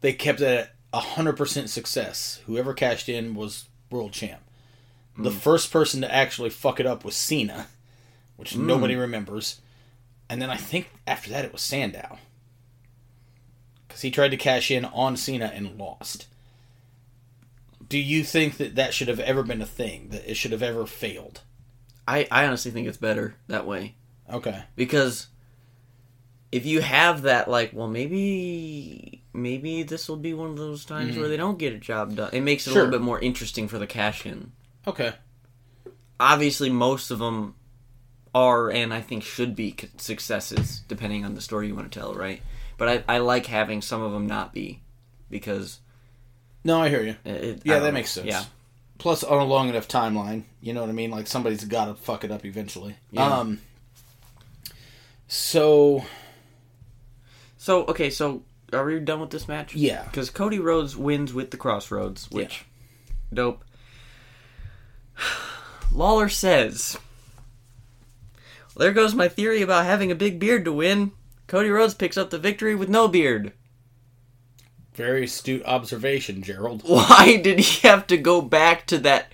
they 0.00 0.12
kept 0.12 0.40
it 0.40 0.46
at 0.46 0.72
100% 1.02 1.68
success 1.68 2.40
whoever 2.46 2.72
cashed 2.72 3.08
in 3.10 3.34
was 3.34 3.66
world 3.90 4.12
champ 4.12 4.40
the 5.18 5.30
first 5.30 5.70
person 5.72 6.00
to 6.00 6.14
actually 6.14 6.48
fuck 6.48 6.78
it 6.80 6.86
up 6.86 7.04
was 7.04 7.14
cena 7.16 7.66
which 8.36 8.56
nobody 8.56 8.94
remembers 8.94 9.60
and 10.28 10.40
then 10.40 10.50
i 10.50 10.56
think 10.56 10.90
after 11.06 11.30
that 11.30 11.44
it 11.44 11.52
was 11.52 11.62
sandow. 11.62 12.18
Because 13.86 14.02
he 14.02 14.10
tried 14.10 14.30
to 14.32 14.36
cash 14.36 14.70
in 14.70 14.84
on 14.84 15.16
cena 15.16 15.50
and 15.54 15.78
lost. 15.78 16.26
Do 17.88 17.98
you 17.98 18.24
think 18.24 18.56
that 18.56 18.74
that 18.74 18.92
should 18.92 19.08
have 19.08 19.20
ever 19.20 19.42
been 19.42 19.62
a 19.62 19.66
thing? 19.66 20.08
That 20.10 20.28
it 20.30 20.36
should 20.36 20.52
have 20.52 20.62
ever 20.62 20.86
failed? 20.86 21.42
I, 22.06 22.26
I 22.30 22.46
honestly 22.46 22.72
think 22.72 22.88
it's 22.88 22.98
better 22.98 23.36
that 23.46 23.66
way. 23.66 23.94
okay. 24.30 24.64
Because 24.74 25.28
if 26.52 26.66
you 26.66 26.80
have 26.80 27.22
that 27.22 27.48
like 27.48 27.72
well 27.72 27.88
maybe 27.88 29.22
maybe 29.32 29.82
this 29.82 30.08
will 30.08 30.16
be 30.16 30.32
one 30.32 30.50
of 30.50 30.56
those 30.56 30.84
times 30.84 31.16
where 31.16 31.26
mm. 31.26 31.30
they 31.30 31.36
don't 31.36 31.58
get 31.58 31.72
a 31.72 31.78
job 31.78 32.16
done. 32.16 32.30
It 32.32 32.40
makes 32.40 32.66
it 32.66 32.70
a 32.70 32.74
little 32.74 32.90
bit 32.90 33.00
more 33.00 33.20
interesting 33.20 33.68
for 33.68 33.78
the 33.78 33.86
cash 33.86 34.26
in. 34.26 34.52
Okay. 34.86 35.12
Obviously 36.18 36.70
most 36.70 37.10
of 37.10 37.18
them 37.18 37.54
are 38.36 38.70
and 38.70 38.92
i 38.92 39.00
think 39.00 39.22
should 39.22 39.54
be 39.56 39.74
successes 39.96 40.82
depending 40.88 41.24
on 41.24 41.34
the 41.34 41.40
story 41.40 41.66
you 41.68 41.74
want 41.74 41.90
to 41.90 41.98
tell 42.00 42.14
right 42.14 42.42
but 42.76 42.88
i, 43.08 43.14
I 43.16 43.18
like 43.18 43.46
having 43.46 43.80
some 43.82 44.02
of 44.02 44.12
them 44.12 44.26
not 44.26 44.52
be 44.52 44.80
because 45.30 45.80
No, 46.64 46.80
I 46.82 46.88
hear 46.88 47.02
you. 47.02 47.16
it, 47.24 47.62
Yeah, 47.64 47.78
that 47.80 47.86
know. 47.86 47.92
makes 47.92 48.10
sense. 48.10 48.26
yeah 48.26 48.44
Plus, 48.98 49.22
on 49.22 49.38
a 49.38 49.44
long 49.44 49.68
enough 49.68 49.86
timeline, 49.88 50.44
you 50.62 50.72
know 50.72 50.80
what 50.80 50.88
I 50.88 50.92
mean? 50.94 51.10
Like 51.10 51.26
somebody's 51.26 51.64
got 51.66 51.84
to 51.84 51.94
fuck 51.94 52.24
it 52.24 52.30
up 52.30 52.46
eventually. 52.46 52.96
Yeah. 53.10 53.26
Um. 53.40 53.60
So 55.28 56.04
so 57.58 57.84
okay 57.86 58.08
so 58.10 58.42
are 58.72 58.84
we 58.84 58.98
done 59.00 59.20
with 59.20 59.30
this 59.30 59.48
match 59.48 59.74
Yeah. 59.74 60.04
because 60.04 60.30
cody 60.30 60.58
rhodes 60.58 60.96
wins 60.96 61.34
with 61.34 61.50
the 61.50 61.56
crossroads 61.56 62.30
which 62.30 62.64
dope 63.34 63.64
lawler 65.92 66.28
says 66.28 66.96
there 68.76 68.92
goes 68.92 69.14
my 69.14 69.28
theory 69.28 69.62
about 69.62 69.84
having 69.86 70.10
a 70.10 70.14
big 70.16 70.38
beard 70.38 70.64
to 70.64 70.72
win 70.72 71.12
cody 71.46 71.68
rhodes 71.70 71.94
picks 71.94 72.16
up 72.16 72.30
the 72.30 72.38
victory 72.38 72.74
with 72.74 72.88
no 72.88 73.08
beard 73.08 73.52
very 74.94 75.24
astute 75.24 75.62
observation, 75.66 76.42
Gerald. 76.42 76.82
why 76.86 77.36
did 77.36 77.58
he 77.58 77.86
have 77.86 78.06
to 78.06 78.16
go 78.16 78.40
back 78.40 78.86
to 78.86 78.96
that 78.98 79.30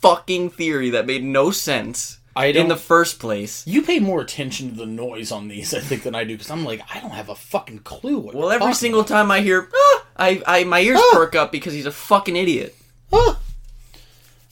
fucking 0.00 0.50
theory 0.50 0.90
that 0.90 1.06
made 1.06 1.24
no 1.24 1.50
sense 1.50 2.18
I 2.36 2.46
in 2.46 2.68
the 2.68 2.76
first 2.76 3.18
place 3.18 3.66
you 3.66 3.82
pay 3.82 3.98
more 4.00 4.20
attention 4.20 4.70
to 4.70 4.76
the 4.76 4.86
noise 4.86 5.32
on 5.32 5.48
these, 5.48 5.72
I 5.74 5.80
think, 5.80 6.02
than 6.04 6.14
I 6.14 6.24
do 6.24 6.34
because 6.34 6.50
I'm 6.50 6.64
like, 6.64 6.80
I 6.94 7.00
don't 7.00 7.10
have 7.10 7.28
a 7.28 7.34
fucking 7.34 7.80
clue 7.80 8.18
what. 8.18 8.34
well 8.34 8.50
every 8.50 8.74
single 8.74 9.00
about. 9.00 9.08
time 9.08 9.30
i 9.30 9.40
hear 9.40 9.68
ah, 9.74 10.06
I, 10.16 10.42
I 10.46 10.64
my 10.64 10.80
ears 10.80 11.00
Ah. 11.00 11.10
perk 11.14 11.34
up 11.34 11.50
because 11.50 11.72
he's 11.72 11.86
a 11.86 11.92
fucking 11.92 12.36
idiot 12.36 12.76
Ah. 13.12 13.38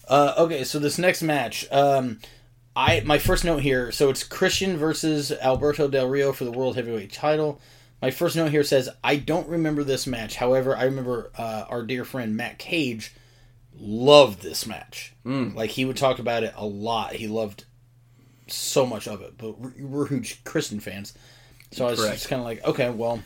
Uh, 0.09 0.35
okay, 0.39 0.65
so 0.65 0.79
this 0.79 0.99
next 0.99 1.23
match, 1.23 1.67
um, 1.71 2.19
I 2.75 3.03
my 3.05 3.19
first 3.19 3.45
note 3.45 3.63
here. 3.63 3.93
So 3.93 4.11
it's 4.11 4.25
Christian 4.25 4.77
versus 4.77 5.33
Alberto 5.33 5.89
Del 5.89 6.09
Rio 6.09 6.33
for 6.33 6.45
the 6.45 6.53
World 6.53 6.77
Heavyweight 6.77 7.13
Title. 7.13 7.61
My 8.01 8.11
first 8.11 8.35
note 8.35 8.51
here 8.51 8.65
says 8.65 8.89
I 9.05 9.17
don't 9.17 9.49
remember 9.49 9.85
this 9.85 10.07
match. 10.07 10.37
However, 10.37 10.77
I 10.77 10.85
remember 10.85 11.31
uh, 11.37 11.67
our 11.69 11.83
dear 11.83 12.05
friend 12.05 12.37
Matt 12.37 12.59
Cage 12.59 13.13
loved 13.79 14.43
this 14.43 14.67
match. 14.67 15.15
Mm. 15.25 15.55
Like 15.55 15.71
he 15.71 15.85
would 15.85 15.97
talk 15.97 16.19
about 16.19 16.43
it 16.43 16.55
a 16.57 16.67
lot. 16.67 17.15
He 17.15 17.29
loved 17.29 17.65
so 18.49 18.87
much 18.87 19.07
of 19.07 19.23
it. 19.23 19.37
But 19.37 19.59
we're, 19.59 19.73
we're 19.81 20.09
huge 20.09 20.43
Christian 20.45 20.81
fans, 20.81 21.15
so 21.73 21.87
I 21.87 21.91
was 21.91 22.01
Correct. 22.01 22.15
just 22.15 22.29
kind 22.29 22.41
of 22.41 22.47
like, 22.47 22.65
okay, 22.65 22.91
well, 22.91 23.23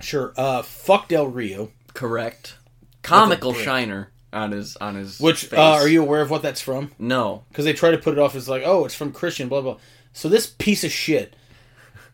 sure. 0.00 0.32
Uh, 0.36 0.62
fuck 0.62 1.08
Del 1.08 1.26
Rio. 1.26 1.70
correct 1.94 2.54
comical 3.02 3.52
shiner 3.54 4.10
on 4.32 4.52
his 4.52 4.76
on 4.76 4.94
his 4.94 5.18
Which 5.20 5.52
uh, 5.52 5.56
are 5.56 5.88
you 5.88 6.02
aware 6.02 6.20
of 6.22 6.30
what 6.30 6.42
that's 6.42 6.60
from? 6.60 6.92
no 6.98 7.44
because 7.48 7.64
they 7.64 7.72
try 7.72 7.90
to 7.90 7.98
put 7.98 8.12
it 8.14 8.18
off 8.20 8.34
as 8.34 8.48
like, 8.48 8.62
oh, 8.64 8.84
it's 8.84 8.94
from 8.94 9.12
Christian, 9.12 9.48
blah 9.48 9.60
blah. 9.60 9.76
So 10.12 10.28
this 10.28 10.46
piece 10.46 10.84
of 10.84 10.90
shit 10.92 11.34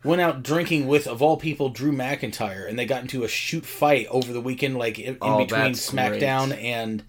went 0.05 0.21
out 0.21 0.43
drinking 0.43 0.87
with, 0.87 1.07
of 1.09 1.21
all 1.21 1.37
people, 1.37 1.69
Drew 1.69 1.91
McIntyre, 1.93 2.69
and 2.69 2.79
they 2.79 2.85
got 2.87 3.03
into 3.03 3.25
a 3.25 3.29
shoot 3.29 3.65
fight 3.67 4.07
over 4.11 4.33
the 4.33 4.41
weekend, 4.41 4.77
like 4.79 4.99
in, 4.99 5.15
in 5.15 5.19
Oh, 5.21 5.39
between 5.39 5.73
SmackDown 5.73 6.49
great. 6.49 6.61
and 6.61 7.03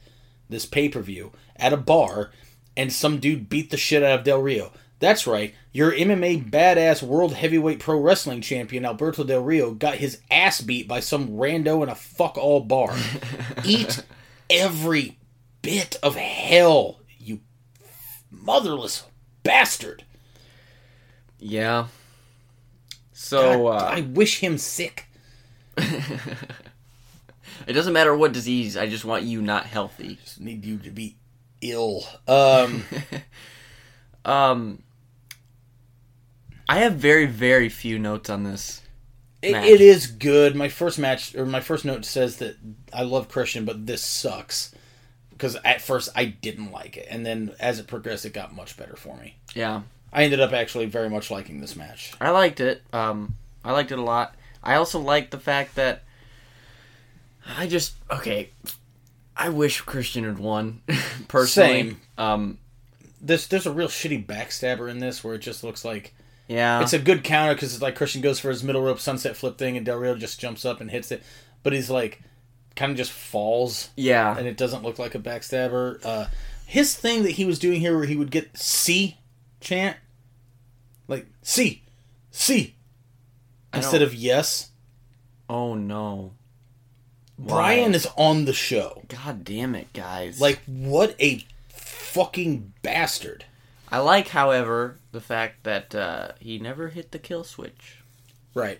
this 0.49 0.66
pay 0.66 0.89
per 0.89 1.01
view 1.01 1.32
at 1.58 1.74
a 1.74 1.78
bar, 1.78 2.32
and 2.76 2.91
some 2.91 3.20
dude 3.20 3.49
beat 3.49 3.70
the 3.70 3.78
shit 3.78 4.01
out 4.03 4.20
of 4.20 4.26
Del 4.26 4.41
Rio. 4.41 4.72
That's 4.99 5.28
right, 5.28 5.53
your 5.72 5.91
MMA 5.91 6.49
badass 6.49 7.03
world 7.03 7.34
heavyweight 7.34 7.80
pro 7.80 7.99
wrestling 7.99 8.41
champion 8.41 8.84
Alberto 8.84 9.24
Del 9.24 9.43
Rio 9.43 9.72
got 9.72 9.95
his 9.95 10.20
ass 10.32 10.60
beat 10.62 10.88
by 10.88 11.01
some 11.01 11.30
rando 11.30 11.84
in 11.84 11.89
a 11.89 11.93
fuck 11.95 12.36
all 12.38 12.62
bar. 12.62 12.95
Eat 13.64 14.03
every 14.50 15.18
bit 15.62 15.98
of 16.04 16.16
hell, 16.16 17.00
you 17.18 17.41
motherless 18.32 19.04
bastard. 19.43 20.04
yeah 21.39 21.88
so 23.14 23.64
God, 23.64 23.82
uh, 23.82 23.86
I 23.86 24.02
wish 24.02 24.39
him 24.39 24.58
sick. 24.58 25.08
it 25.78 27.74
doesn't 27.74 27.93
matter 27.93 28.16
what 28.16 28.32
disease 28.34 28.76
i 28.76 28.88
just 28.88 29.06
want 29.06 29.24
you 29.24 29.41
not 29.41 29.66
healthy 29.66 30.18
Just 30.24 30.39
need 30.41 30.66
you 30.66 30.78
to 30.80 30.89
be 30.91 31.18
ill. 31.62 32.04
Um, 32.28 32.84
Um, 34.26 34.84
I 36.68 36.80
have 36.80 36.95
very 36.95 37.26
very 37.28 37.70
few 37.70 37.98
notes 37.98 38.30
on 38.30 38.43
this. 38.43 38.82
It, 39.42 39.56
it 39.56 39.82
is 39.82 40.08
good. 40.08 40.56
My 40.56 40.70
first 40.70 40.98
match 41.00 41.36
or 41.36 41.46
my 41.46 41.60
first 41.62 41.86
note 41.86 42.06
says 42.06 42.38
that 42.38 42.58
I 42.94 43.04
love 43.04 43.30
Christian, 43.30 43.66
but 43.66 43.86
this 43.86 44.04
sucks 44.04 44.74
because 45.30 45.56
at 45.64 45.82
first 45.82 46.10
I 46.16 46.26
didn't 46.26 46.72
like 46.72 46.98
it, 46.98 47.08
and 47.10 47.26
then 47.26 47.54
as 47.60 47.80
it 47.80 47.88
progressed, 47.88 48.26
it 48.26 48.34
got 48.34 48.56
much 48.56 48.76
better 48.78 48.96
for 48.96 49.16
me. 49.18 49.36
Yeah, 49.54 49.82
I 50.12 50.24
ended 50.24 50.40
up 50.40 50.54
actually 50.54 50.86
very 50.88 51.10
much 51.10 51.30
liking 51.30 51.62
this 51.62 51.76
match. 51.76 52.14
I 52.20 52.32
liked 52.32 52.60
it. 52.60 52.82
Um, 52.92 53.36
I 53.64 53.72
liked 53.74 53.92
it 53.92 54.00
a 54.00 54.04
lot. 54.04 54.36
I 54.64 54.76
also 54.76 55.00
liked 55.00 55.32
the 55.32 55.40
fact 55.40 55.76
that 55.76 56.04
I 57.58 57.68
just 57.68 57.94
okay. 58.12 58.50
I 59.36 59.50
wish 59.50 59.82
Christian 59.82 60.24
had 60.24 60.40
won 60.40 60.82
personally. 61.28 61.82
Same. 61.92 62.02
Um, 62.18 62.58
This 63.22 63.46
there's 63.46 63.68
a 63.68 63.72
real 63.72 63.88
shitty 63.88 64.26
backstabber 64.26 64.90
in 64.90 64.98
this 65.00 65.24
where 65.24 65.36
it 65.36 65.40
just 65.40 65.64
looks 65.64 65.86
like 65.86 66.14
yeah, 66.48 66.82
it's 66.82 66.93
a 66.93 67.00
good 67.00 67.24
counter 67.24 67.54
because 67.54 67.74
it's 67.74 67.82
like 67.82 67.95
Christian 67.95 68.22
goes 68.22 68.39
for 68.39 68.50
his 68.50 68.64
middle 68.64 68.82
rope 68.82 69.00
sunset 69.00 69.36
flip 69.36 69.58
thing, 69.58 69.78
and 69.78 69.86
Del 69.86 69.98
Rio 69.98 70.16
just 70.16 70.39
jumps 70.39 70.66
up 70.66 70.82
and 70.82 70.89
hits 70.89 71.12
it, 71.12 71.24
but 71.64 71.74
he's 71.74 71.89
like 71.89 72.22
kind 72.76 72.91
of 72.91 72.98
just 72.98 73.12
falls, 73.12 73.89
yeah, 73.95 74.38
and 74.38 74.48
it 74.48 74.58
doesn't 74.58 74.84
look 74.84 75.00
like 75.00 75.16
a 75.16 75.20
backstabber. 75.20 76.04
Uh, 76.06 76.28
his 76.66 76.95
thing 76.95 77.24
that 77.24 77.32
he 77.32 77.45
was 77.45 77.60
doing 77.60 77.80
here, 77.80 77.95
where 77.98 78.06
he 78.06 78.16
would 78.16 78.32
get 78.32 78.58
C 78.58 79.18
chant, 79.60 79.98
like 81.08 81.26
C, 81.41 81.84
C, 82.32 82.76
instead 83.74 84.02
of 84.02 84.14
yes. 84.14 84.72
Oh 85.50 85.76
no! 85.76 86.34
Brian 87.39 87.95
is 87.95 88.08
on 88.18 88.45
the 88.45 88.54
show. 88.54 89.04
God 89.08 89.43
damn 89.43 89.76
it, 89.76 89.91
guys! 89.93 90.41
Like, 90.41 90.60
what 90.66 91.16
a 91.20 91.45
fucking 91.70 92.74
bastard. 92.82 93.45
I 93.90 94.00
like, 94.00 94.28
however, 94.30 95.00
the 95.12 95.22
fact 95.22 95.64
that 95.64 95.96
uh, 95.96 96.34
he 96.40 96.60
never 96.60 96.90
hit 96.90 97.12
the 97.12 97.20
kill 97.20 97.44
switch. 97.44 98.00
Right. 98.54 98.80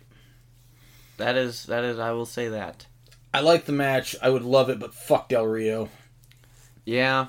That 1.18 1.36
is 1.36 1.66
that 1.66 1.84
is 1.84 1.98
I 1.98 2.12
will 2.12 2.26
say 2.26 2.50
that. 2.50 2.86
I 3.34 3.42
like 3.42 3.66
the 3.66 3.72
match. 3.72 4.16
I 4.22 4.30
would 4.30 4.44
love 4.44 4.70
it, 4.70 4.80
but 4.80 4.94
fuck 4.94 5.30
Del 5.30 5.46
Rio. 5.46 5.90
Yeah, 6.86 7.28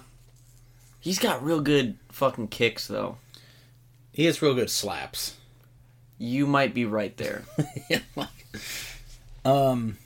he's 1.00 1.18
got 1.18 1.42
real 1.42 1.60
good 1.60 1.98
fucking 2.10 2.48
kicks 2.48 2.86
though. 2.86 3.16
He 4.12 4.24
has 4.26 4.42
real 4.42 4.54
good 4.54 4.70
slaps. 4.70 5.36
You 6.18 6.46
might 6.46 6.74
be 6.74 6.84
right 6.84 7.16
there. 7.16 7.44
um. 9.44 9.96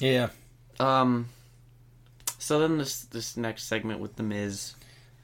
Yeah. 0.00 0.30
um, 0.80 1.28
so 2.38 2.58
then 2.58 2.78
this 2.78 3.02
this 3.02 3.36
next 3.36 3.64
segment 3.64 4.00
with 4.00 4.16
the 4.16 4.22
Miz. 4.22 4.74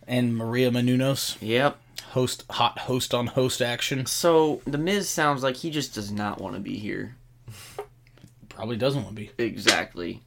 And 0.09 0.35
Maria 0.37 0.71
Menounos, 0.71 1.37
Yep. 1.41 1.79
host, 2.13 2.45
hot 2.51 2.79
host 2.81 3.13
on 3.15 3.27
host 3.29 3.61
action. 3.63 4.07
So 4.07 4.63
the 4.65 4.79
Miz 4.79 5.09
sounds 5.09 5.43
like 5.43 5.57
he 5.57 5.71
just 5.71 5.95
does 5.95 6.11
not 6.11 6.41
want 6.41 6.55
to 6.55 6.61
be 6.61 6.79
here. 6.79 7.15
Probably 8.49 8.77
doesn't 8.77 9.05
want 9.05 9.15
to 9.17 9.23
be. 9.23 9.31
Exactly. 9.39 10.23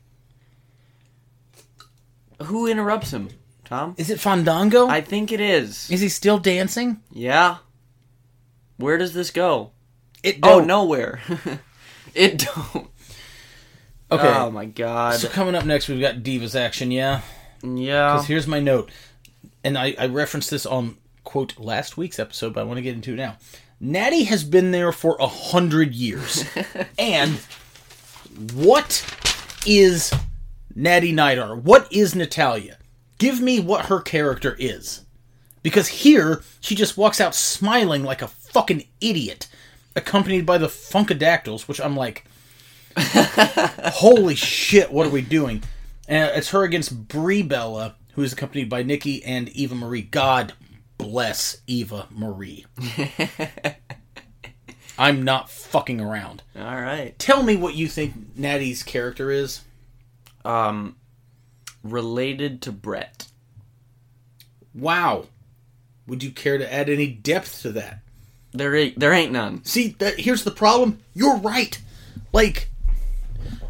Who 2.43 2.67
interrupts 2.67 3.11
him? 3.11 3.29
Tom? 3.65 3.95
Is 3.97 4.09
it 4.09 4.19
Fandango? 4.19 4.87
I 4.87 5.01
think 5.01 5.31
it 5.31 5.39
is. 5.39 5.89
Is 5.91 6.01
he 6.01 6.09
still 6.09 6.37
dancing? 6.37 7.01
Yeah. 7.11 7.57
Where 8.77 8.97
does 8.97 9.13
this 9.13 9.31
go? 9.31 9.71
It 10.23 10.37
Oh, 10.43 10.59
don't. 10.59 10.67
nowhere. 10.67 11.21
it 12.15 12.37
don't. 12.39 12.87
Okay. 14.11 14.27
Oh 14.27 14.51
my 14.51 14.65
god. 14.65 15.15
so 15.19 15.29
coming 15.29 15.55
up 15.55 15.65
next, 15.65 15.87
we've 15.87 16.01
got 16.01 16.17
Divas 16.17 16.53
action. 16.59 16.91
Yeah. 16.91 17.21
yeah. 17.63 18.13
Because 18.13 18.27
here's 18.27 18.47
my 18.47 18.59
note, 18.59 18.91
and 19.63 19.77
I, 19.77 19.95
I 19.97 20.07
referenced 20.07 20.49
this 20.49 20.65
on 20.65 20.97
quote 21.23 21.59
last 21.59 21.97
week's 21.97 22.19
episode, 22.19 22.53
but 22.53 22.61
I 22.61 22.63
want 22.63 22.77
to 22.77 22.81
get 22.81 22.95
into 22.95 23.13
it 23.13 23.17
now. 23.17 23.37
Natty 23.79 24.25
has 24.25 24.43
been 24.43 24.71
there 24.71 24.91
for 24.91 25.17
a 25.19 25.27
hundred 25.27 25.93
years, 25.93 26.45
and 26.99 27.39
what 28.53 29.05
is 29.65 30.13
Natty 30.75 31.11
Neidhart? 31.11 31.63
What 31.63 31.91
is 31.91 32.15
Natalya? 32.15 32.77
Give 33.17 33.39
me 33.39 33.59
what 33.59 33.85
her 33.85 33.99
character 33.99 34.55
is, 34.59 35.05
because 35.63 35.87
here 35.87 36.43
she 36.59 36.75
just 36.75 36.97
walks 36.97 37.19
out 37.19 37.35
smiling 37.35 38.03
like 38.03 38.21
a 38.21 38.27
fucking 38.27 38.85
idiot, 38.99 39.47
accompanied 39.95 40.45
by 40.45 40.57
the 40.57 40.67
Funkadactyls, 40.67 41.67
which 41.67 41.81
I'm 41.81 41.95
like, 41.95 42.25
holy 42.97 44.35
shit, 44.35 44.91
what 44.91 45.07
are 45.07 45.11
we 45.11 45.21
doing? 45.21 45.63
And 46.07 46.31
it's 46.35 46.49
her 46.49 46.63
against 46.63 47.07
Brie 47.07 47.41
Bella, 47.41 47.95
who 48.13 48.23
is 48.23 48.33
accompanied 48.33 48.69
by 48.69 48.83
Nikki 48.83 49.23
and 49.23 49.49
Eva 49.49 49.75
Marie. 49.75 50.01
God 50.01 50.53
bless 50.97 51.61
Eva 51.67 52.07
Marie. 52.11 52.65
I'm 54.97 55.23
not 55.23 55.49
fucking 55.49 55.99
around. 55.99 56.43
All 56.55 56.63
right. 56.63 57.17
Tell 57.17 57.43
me 57.43 57.55
what 57.55 57.75
you 57.75 57.87
think 57.87 58.37
Natty's 58.37 58.83
character 58.83 59.31
is. 59.31 59.61
Um 60.45 60.95
related 61.83 62.61
to 62.63 62.71
Brett. 62.71 63.27
Wow. 64.73 65.25
Would 66.07 66.23
you 66.23 66.31
care 66.31 66.57
to 66.57 66.73
add 66.73 66.89
any 66.89 67.07
depth 67.07 67.61
to 67.61 67.71
that? 67.73 67.99
There 68.53 68.75
ain't, 68.75 68.99
there 68.99 69.13
ain't 69.13 69.31
none. 69.31 69.63
See, 69.63 69.89
that 69.99 70.19
here's 70.19 70.43
the 70.43 70.51
problem. 70.51 70.99
You're 71.13 71.37
right. 71.37 71.79
Like, 72.33 72.69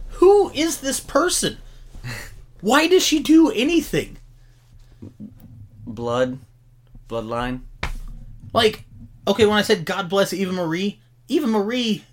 who 0.09 0.49
is 0.51 0.81
this 0.81 0.99
person? 0.99 1.57
Why 2.61 2.87
does 2.87 3.03
she 3.03 3.21
do 3.21 3.51
anything? 3.51 4.17
Blood 5.85 6.39
bloodline. 7.11 7.61
Like, 8.53 8.85
okay, 9.27 9.45
when 9.45 9.57
I 9.57 9.61
said 9.61 9.85
God 9.85 10.09
bless 10.09 10.33
Eva 10.33 10.51
Marie, 10.51 10.99
Eva 11.27 11.47
Marie 11.47 12.05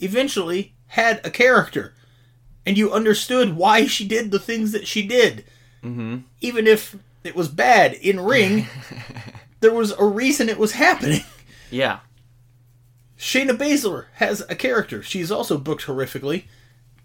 eventually 0.00 0.74
had 0.88 1.24
a 1.24 1.30
character. 1.30 1.94
And 2.66 2.76
you 2.76 2.92
understood 2.92 3.56
why 3.56 3.86
she 3.86 4.06
did 4.06 4.30
the 4.30 4.38
things 4.38 4.72
that 4.72 4.86
she 4.86 5.06
did. 5.06 5.44
Mm-hmm. 5.82 6.18
Even 6.40 6.66
if 6.66 6.96
it 7.24 7.34
was 7.34 7.48
bad 7.48 7.94
in 7.94 8.20
ring, 8.20 8.66
there 9.60 9.72
was 9.72 9.92
a 9.92 10.04
reason 10.04 10.48
it 10.48 10.58
was 10.58 10.72
happening. 10.72 11.22
Yeah. 11.70 12.00
Shayna 13.18 13.56
Baszler 13.56 14.06
has 14.14 14.42
a 14.48 14.54
character. 14.54 15.02
She's 15.02 15.30
also 15.30 15.58
booked 15.58 15.86
horrifically, 15.86 16.44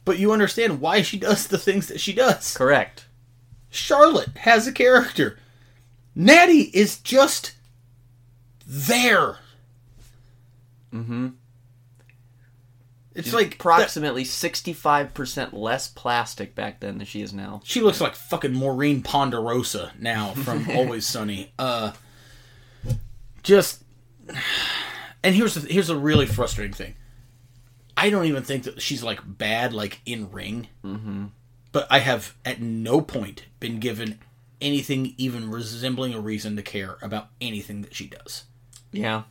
but 0.05 0.19
you 0.19 0.31
understand 0.31 0.79
why 0.79 1.01
she 1.01 1.17
does 1.17 1.47
the 1.47 1.57
things 1.57 1.87
that 1.87 1.99
she 1.99 2.13
does. 2.13 2.55
Correct. 2.55 3.05
Charlotte 3.73 4.37
has 4.37 4.67
a 4.67 4.71
character. 4.71 5.37
Natty 6.15 6.69
is 6.73 6.99
just 6.99 7.53
there. 8.67 9.37
Mm-hmm. 10.93 11.29
It's 13.15 13.33
like 13.33 13.55
approximately 13.55 14.23
sixty-five 14.25 15.13
percent 15.13 15.53
less 15.53 15.87
plastic 15.87 16.55
back 16.55 16.79
then 16.79 16.97
than 16.97 17.05
she 17.05 17.21
is 17.21 17.31
now. 17.31 17.61
she 17.63 17.81
looks 17.81 18.01
like 18.01 18.15
fucking 18.15 18.53
Maureen 18.53 19.03
Ponderosa 19.03 19.91
now 19.99 20.31
from 20.33 20.69
Always 20.75 21.05
Sunny. 21.05 21.53
Uh, 21.59 21.91
just 23.43 23.83
and 25.23 25.35
here's 25.35 25.53
the, 25.55 25.71
here's 25.71 25.89
a 25.89 25.97
really 25.97 26.25
frustrating 26.25 26.73
thing. 26.73 26.95
I 27.95 28.09
don't 28.09 28.25
even 28.25 28.43
think 28.43 28.63
that 28.63 28.81
she's 28.81 29.03
like 29.03 29.19
bad 29.25 29.73
like 29.73 30.01
in 30.05 30.31
ring, 30.31 30.67
mm-hmm. 30.83 31.25
But 31.73 31.87
I 31.89 31.99
have 31.99 32.35
at 32.45 32.61
no 32.61 33.01
point 33.01 33.43
been 33.59 33.79
given 33.81 34.19
anything 34.61 35.13
even 35.17 35.51
resembling 35.51 36.13
a 36.13 36.21
reason 36.21 36.55
to 36.55 36.61
care 36.61 36.97
about 37.01 37.27
anything 37.41 37.81
that 37.81 37.93
she 37.93 38.07
does. 38.07 38.45
Yeah. 38.93 39.23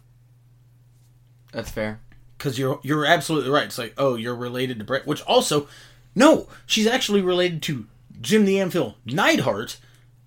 That's 1.52 1.70
fair. 1.70 2.00
Because 2.36 2.58
you're 2.58 2.80
you're 2.82 3.06
absolutely 3.06 3.50
right. 3.50 3.64
It's 3.64 3.78
like 3.78 3.94
oh 3.96 4.16
you're 4.16 4.34
related 4.34 4.78
to 4.80 4.84
Brett, 4.84 5.06
which 5.06 5.22
also 5.22 5.68
no, 6.14 6.48
she's 6.66 6.86
actually 6.86 7.22
related 7.22 7.62
to 7.62 7.86
Jim 8.20 8.44
the 8.44 8.60
Anvil 8.60 8.96
Neidhart, 9.06 9.78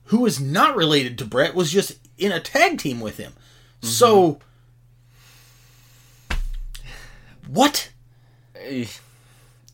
who 0.06 0.26
is 0.26 0.40
not 0.40 0.76
related 0.76 1.18
to 1.20 1.26
Brett. 1.26 1.54
Was 1.54 1.72
just 1.72 2.00
in 2.18 2.32
a 2.32 2.40
tag 2.40 2.80
team 2.80 3.02
with 3.02 3.18
him. 3.18 3.34
Mm-hmm. 3.34 3.88
So 3.88 4.40
what? 7.48 7.90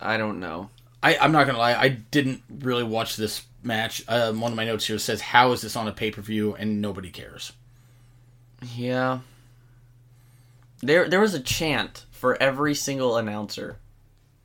I 0.01 0.17
don't 0.17 0.39
know. 0.39 0.71
I, 1.03 1.17
I'm 1.17 1.31
not 1.31 1.47
gonna 1.47 1.57
lie. 1.57 1.73
I 1.75 1.89
didn't 1.89 2.43
really 2.49 2.83
watch 2.83 3.15
this 3.15 3.43
match. 3.63 4.03
Um, 4.07 4.39
one 4.41 4.51
of 4.51 4.55
my 4.55 4.65
notes 4.65 4.85
here 4.85 4.99
says, 4.99 5.21
"How 5.21 5.51
is 5.51 5.61
this 5.61 5.75
on 5.75 5.87
a 5.87 5.91
pay 5.91 6.11
per 6.11 6.21
view?" 6.21 6.55
and 6.55 6.81
nobody 6.81 7.09
cares. 7.09 7.53
Yeah. 8.75 9.19
There 10.81 11.09
there 11.09 11.19
was 11.19 11.33
a 11.33 11.39
chant 11.39 12.05
for 12.11 12.41
every 12.41 12.75
single 12.75 13.17
announcer. 13.17 13.77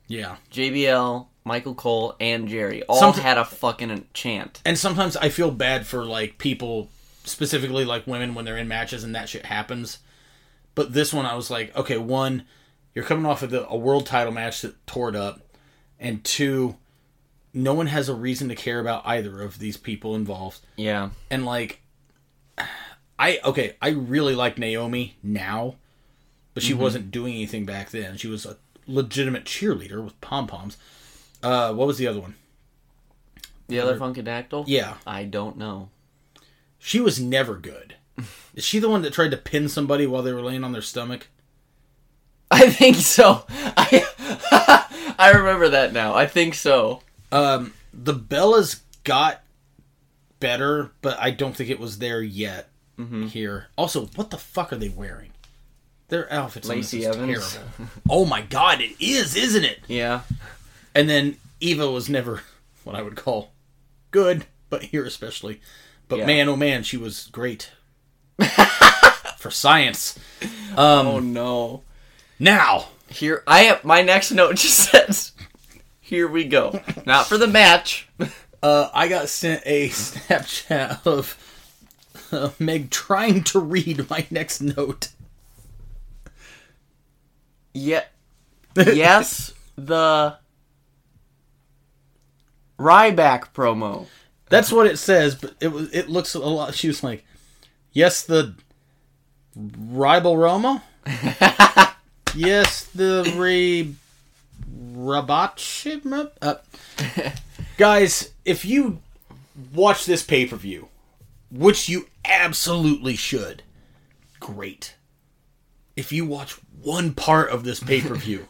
Yeah. 0.07 0.37
JBL, 0.51 1.27
Michael 1.43 1.75
Cole, 1.75 2.15
and 2.19 2.47
Jerry 2.47 2.83
all 2.83 3.13
Somet- 3.13 3.19
had 3.19 3.37
a 3.37 3.45
fucking 3.45 4.05
chant. 4.13 4.61
And 4.65 4.77
sometimes 4.77 5.17
I 5.17 5.29
feel 5.29 5.51
bad 5.51 5.85
for 5.85 6.05
like 6.05 6.37
people, 6.37 6.89
specifically 7.23 7.85
like 7.85 8.07
women 8.07 8.33
when 8.33 8.45
they're 8.45 8.57
in 8.57 8.67
matches 8.67 9.03
and 9.03 9.13
that 9.15 9.29
shit 9.29 9.45
happens. 9.45 9.99
But 10.75 10.93
this 10.93 11.13
one, 11.13 11.25
I 11.25 11.35
was 11.35 11.49
like, 11.49 11.75
okay, 11.75 11.97
one, 11.97 12.45
you're 12.93 13.03
coming 13.05 13.25
off 13.25 13.43
of 13.43 13.49
the, 13.49 13.67
a 13.67 13.75
world 13.75 14.05
title 14.05 14.31
match 14.31 14.61
that 14.61 14.85
tore 14.87 15.09
it 15.09 15.15
up, 15.15 15.41
and 15.99 16.23
two, 16.23 16.75
no 17.53 17.73
one 17.73 17.87
has 17.87 18.09
a 18.09 18.13
reason 18.13 18.49
to 18.49 18.55
care 18.55 18.79
about 18.79 19.05
either 19.05 19.41
of 19.41 19.59
these 19.59 19.77
people 19.77 20.15
involved. 20.15 20.59
Yeah. 20.75 21.09
And 21.29 21.45
like 21.45 21.81
I 23.19 23.39
okay, 23.43 23.75
I 23.81 23.89
really 23.89 24.35
like 24.35 24.57
Naomi 24.57 25.17
now, 25.23 25.75
but 26.53 26.63
she 26.63 26.73
wasn't 26.73 27.11
doing 27.11 27.33
anything 27.33 27.65
back 27.65 27.89
then. 27.89 28.17
She 28.17 28.27
was 28.27 28.45
a 28.45 28.57
legitimate 28.85 29.45
cheerleader 29.45 30.03
with 30.03 30.19
pom 30.21 30.47
poms. 30.47 30.77
Uh, 31.43 31.73
what 31.73 31.87
was 31.87 31.97
the 31.97 32.07
other 32.07 32.19
one? 32.19 32.35
The 33.67 33.79
other 33.79 33.97
Funkadactyl? 33.97 34.63
Yeah, 34.67 34.95
I 35.05 35.23
don't 35.25 35.57
know. 35.57 35.89
she 36.79 36.99
was 36.99 37.19
never 37.19 37.55
good. 37.55 37.95
Is 38.55 38.63
she 38.63 38.79
the 38.79 38.89
one 38.89 39.01
that 39.01 39.13
tried 39.13 39.31
to 39.31 39.37
pin 39.37 39.67
somebody 39.69 40.07
while 40.07 40.23
they 40.23 40.31
were 40.33 40.41
laying 40.41 40.63
on 40.63 40.71
their 40.71 40.81
stomach? 40.81 41.27
I 42.49 42.69
think 42.69 42.95
so. 42.95 43.45
I 43.49 44.05
I 45.19 45.31
remember 45.31 45.69
that 45.69 45.93
now. 45.93 46.13
I 46.15 46.25
think 46.27 46.53
so. 46.53 47.01
Um, 47.31 47.73
the 47.93 48.13
Bellas 48.13 48.81
got 49.03 49.41
better, 50.39 50.91
but 51.01 51.17
I 51.19 51.31
don't 51.31 51.55
think 51.55 51.69
it 51.69 51.79
was 51.79 51.97
there 51.99 52.21
yet. 52.21 52.69
Here, 53.29 53.67
also, 53.77 54.07
what 54.15 54.31
the 54.31 54.39
fuck 54.39 54.73
are 54.73 54.75
they 54.75 54.89
wearing? 54.89 55.29
Their 56.07 56.31
outfits 56.33 56.67
on 56.67 56.77
Lacey 56.77 57.01
is 57.01 57.15
Evans. 57.15 57.53
terrible. 57.53 57.91
oh 58.09 58.25
my 58.25 58.41
god, 58.41 58.81
it 58.81 58.95
is, 58.99 59.35
isn't 59.35 59.63
it? 59.63 59.81
Yeah. 59.87 60.21
And 60.95 61.07
then 61.07 61.37
Eva 61.59 61.91
was 61.91 62.09
never 62.09 62.41
what 62.83 62.95
I 62.95 63.03
would 63.03 63.15
call 63.15 63.51
good, 64.09 64.47
but 64.71 64.81
here 64.85 65.05
especially. 65.05 65.61
But 66.07 66.19
Yeah. 66.19 66.25
man, 66.25 66.49
oh 66.49 66.55
man, 66.55 66.81
she 66.81 66.97
was 66.97 67.27
great 67.31 67.69
for 69.37 69.51
science. 69.51 70.17
oh 70.75 71.19
no. 71.19 71.83
Now, 72.39 72.87
Here 73.09 73.43
I 73.47 73.61
have 73.63 73.83
my 73.83 74.01
next 74.01 74.31
note 74.31 74.55
just 74.57 74.91
says 74.91 75.31
here 76.07 76.27
we 76.27 76.45
go. 76.45 76.79
Not 77.05 77.27
for 77.27 77.37
the 77.37 77.47
match. 77.47 78.07
uh, 78.63 78.89
I 78.93 79.07
got 79.09 79.27
sent 79.27 79.61
a 79.65 79.89
Snapchat 79.89 81.05
of 81.05 81.37
uh, 82.31 82.51
Meg 82.59 82.91
trying 82.91 83.43
to 83.45 83.59
read 83.59 84.09
my 84.09 84.25
next 84.31 84.61
note. 84.61 85.09
Yeah. 87.73 88.03
Yes, 88.77 89.53
the 89.75 90.37
Ryback 92.77 93.53
promo. 93.53 94.05
That's 94.49 94.71
what 94.71 94.85
it 94.85 94.97
says, 94.97 95.33
but 95.33 95.55
it 95.59 95.69
was 95.69 95.91
it 95.91 96.09
looks 96.09 96.35
a 96.35 96.39
lot. 96.39 96.75
She 96.75 96.87
was 96.87 97.03
like, 97.03 97.25
"Yes, 97.91 98.21
the 98.21 98.53
Ribal 99.55 100.37
Roma. 100.37 100.83
Yes, 102.35 102.85
the 102.85 103.33
Ray 103.35 103.93
Rabat. 104.93 106.31
Uh, 106.41 106.55
guys, 107.77 108.31
if 108.45 108.65
you 108.65 108.99
watch 109.73 110.05
this 110.05 110.23
pay 110.23 110.45
per 110.45 110.55
view, 110.55 110.89
which 111.51 111.89
you 111.89 112.07
absolutely 112.25 113.15
should, 113.15 113.63
great. 114.39 114.95
If 115.95 116.11
you 116.11 116.25
watch 116.25 116.53
one 116.81 117.13
part 117.13 117.49
of 117.49 117.63
this 117.63 117.79
pay 117.79 118.01
per 118.01 118.15
view, 118.15 118.47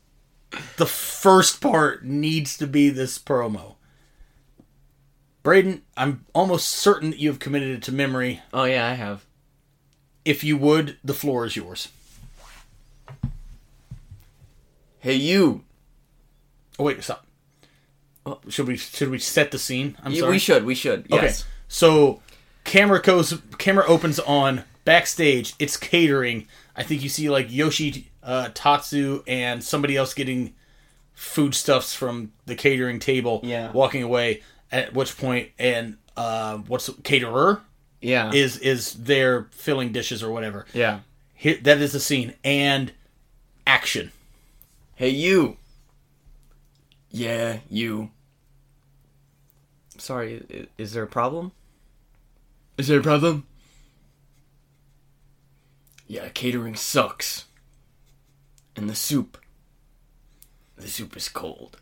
the 0.76 0.86
first 0.86 1.60
part 1.60 2.04
needs 2.04 2.56
to 2.56 2.66
be 2.66 2.90
this 2.90 3.18
promo. 3.18 3.76
Braden, 5.42 5.82
I'm 5.96 6.26
almost 6.34 6.68
certain 6.68 7.10
that 7.10 7.18
you 7.18 7.28
have 7.28 7.38
committed 7.38 7.70
it 7.70 7.82
to 7.84 7.92
memory. 7.92 8.42
Oh 8.52 8.64
yeah, 8.64 8.86
I 8.86 8.92
have. 8.92 9.24
If 10.24 10.44
you 10.44 10.58
would, 10.58 10.98
the 11.02 11.14
floor 11.14 11.46
is 11.46 11.56
yours. 11.56 11.88
Hey 15.00 15.14
you. 15.14 15.64
Oh 16.78 16.84
wait, 16.84 17.02
stop. 17.02 17.26
Should 18.48 18.68
we 18.68 18.76
should 18.76 19.10
we 19.10 19.18
set 19.18 19.50
the 19.50 19.58
scene? 19.58 19.96
I'm 20.04 20.12
Yeah, 20.12 20.20
sorry. 20.20 20.32
we 20.32 20.38
should. 20.38 20.64
We 20.64 20.74
should. 20.74 21.10
Okay. 21.12 21.32
So 21.68 22.20
camera 22.64 23.00
goes 23.00 23.40
camera 23.58 23.86
opens 23.86 24.18
on 24.20 24.64
backstage. 24.84 25.54
It's 25.58 25.76
catering. 25.76 26.46
I 26.76 26.82
think 26.82 27.02
you 27.02 27.08
see 27.08 27.28
like 27.30 27.46
Yoshi 27.50 28.10
uh, 28.22 28.50
Tatsu 28.54 29.22
and 29.26 29.64
somebody 29.64 29.96
else 29.96 30.14
getting 30.14 30.54
foodstuffs 31.14 31.94
from 31.94 32.32
the 32.46 32.54
catering 32.54 32.98
table. 32.98 33.40
Yeah. 33.42 33.72
Walking 33.72 34.02
away. 34.02 34.42
At 34.72 34.94
which 34.94 35.18
point, 35.18 35.48
and 35.58 35.96
uh, 36.16 36.58
what's 36.58 36.86
the 36.86 36.92
caterer 37.02 37.60
Yeah. 38.00 38.30
is 38.32 38.56
is 38.58 38.92
there 38.94 39.48
filling 39.50 39.90
dishes 39.90 40.22
or 40.22 40.30
whatever. 40.30 40.64
yeah. 40.72 41.00
Here, 41.34 41.58
that 41.62 41.78
is 41.78 41.92
the 41.92 41.98
scene 41.98 42.34
and 42.44 42.92
action. 43.66 44.12
Hey 45.00 45.08
you. 45.08 45.56
Yeah, 47.10 47.60
you. 47.70 48.10
Sorry, 49.96 50.68
is 50.76 50.92
there 50.92 51.04
a 51.04 51.06
problem? 51.06 51.52
Is 52.76 52.88
there 52.88 53.00
a 53.00 53.02
problem? 53.02 53.46
Yeah, 56.06 56.28
catering 56.28 56.74
sucks. 56.74 57.46
And 58.76 58.90
the 58.90 58.94
soup. 58.94 59.38
The 60.76 60.86
soup 60.86 61.16
is 61.16 61.30
cold. 61.30 61.78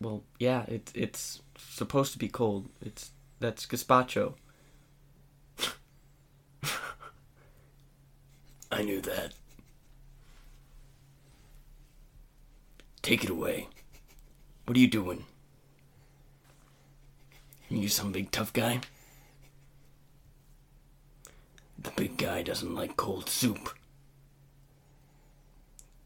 Well, 0.00 0.22
yeah, 0.38 0.62
it, 0.62 0.90
it's 0.94 1.42
supposed 1.58 2.14
to 2.14 2.18
be 2.18 2.28
cold. 2.28 2.70
It's 2.80 3.10
that's 3.40 3.66
gazpacho. 3.66 4.36
I 8.72 8.80
knew 8.82 9.02
that. 9.02 9.34
Take 13.04 13.22
it 13.22 13.28
away. 13.28 13.68
What 14.64 14.78
are 14.78 14.80
you 14.80 14.88
doing? 14.88 15.26
You 17.68 17.88
some 17.88 18.12
big 18.12 18.30
tough 18.30 18.50
guy? 18.54 18.80
The 21.78 21.90
big 21.90 22.16
guy 22.16 22.42
doesn't 22.42 22.74
like 22.74 22.96
cold 22.96 23.28
soup. 23.28 23.74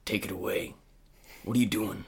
Take 0.04 0.24
it 0.24 0.32
away. 0.32 0.74
What 1.44 1.56
are 1.56 1.60
you 1.60 1.66
doing? 1.66 2.04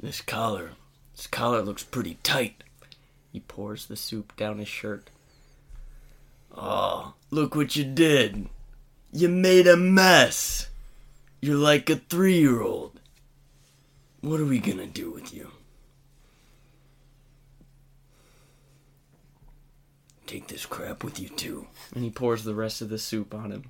This 0.00 0.20
collar. 0.20 0.72
This 1.14 1.28
collar 1.28 1.62
looks 1.62 1.84
pretty 1.84 2.18
tight. 2.24 2.64
He 3.30 3.38
pours 3.38 3.86
the 3.86 3.96
soup 3.96 4.36
down 4.36 4.58
his 4.58 4.66
shirt. 4.66 5.08
Oh, 6.52 7.14
look 7.30 7.54
what 7.54 7.76
you 7.76 7.84
did. 7.84 8.48
You 9.12 9.28
made 9.28 9.68
a 9.68 9.76
mess. 9.76 10.66
You're 11.42 11.56
like 11.56 11.90
a 11.90 11.96
three 11.96 12.38
year 12.38 12.62
old. 12.62 13.00
What 14.20 14.38
are 14.38 14.44
we 14.46 14.60
gonna 14.60 14.86
do 14.86 15.10
with 15.10 15.34
you? 15.34 15.50
Take 20.26 20.46
this 20.46 20.64
crap 20.64 21.02
with 21.04 21.18
you 21.18 21.28
too. 21.28 21.66
And 21.94 22.04
he 22.04 22.10
pours 22.10 22.44
the 22.44 22.54
rest 22.54 22.80
of 22.80 22.88
the 22.88 22.98
soup 22.98 23.34
on 23.34 23.50
him. 23.50 23.64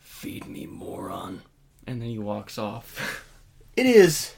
Feed 0.00 0.46
me, 0.48 0.66
moron. 0.66 1.42
And 1.86 2.02
then 2.02 2.08
he 2.08 2.18
walks 2.18 2.58
off. 2.58 3.24
It 3.76 3.86
is 3.86 4.34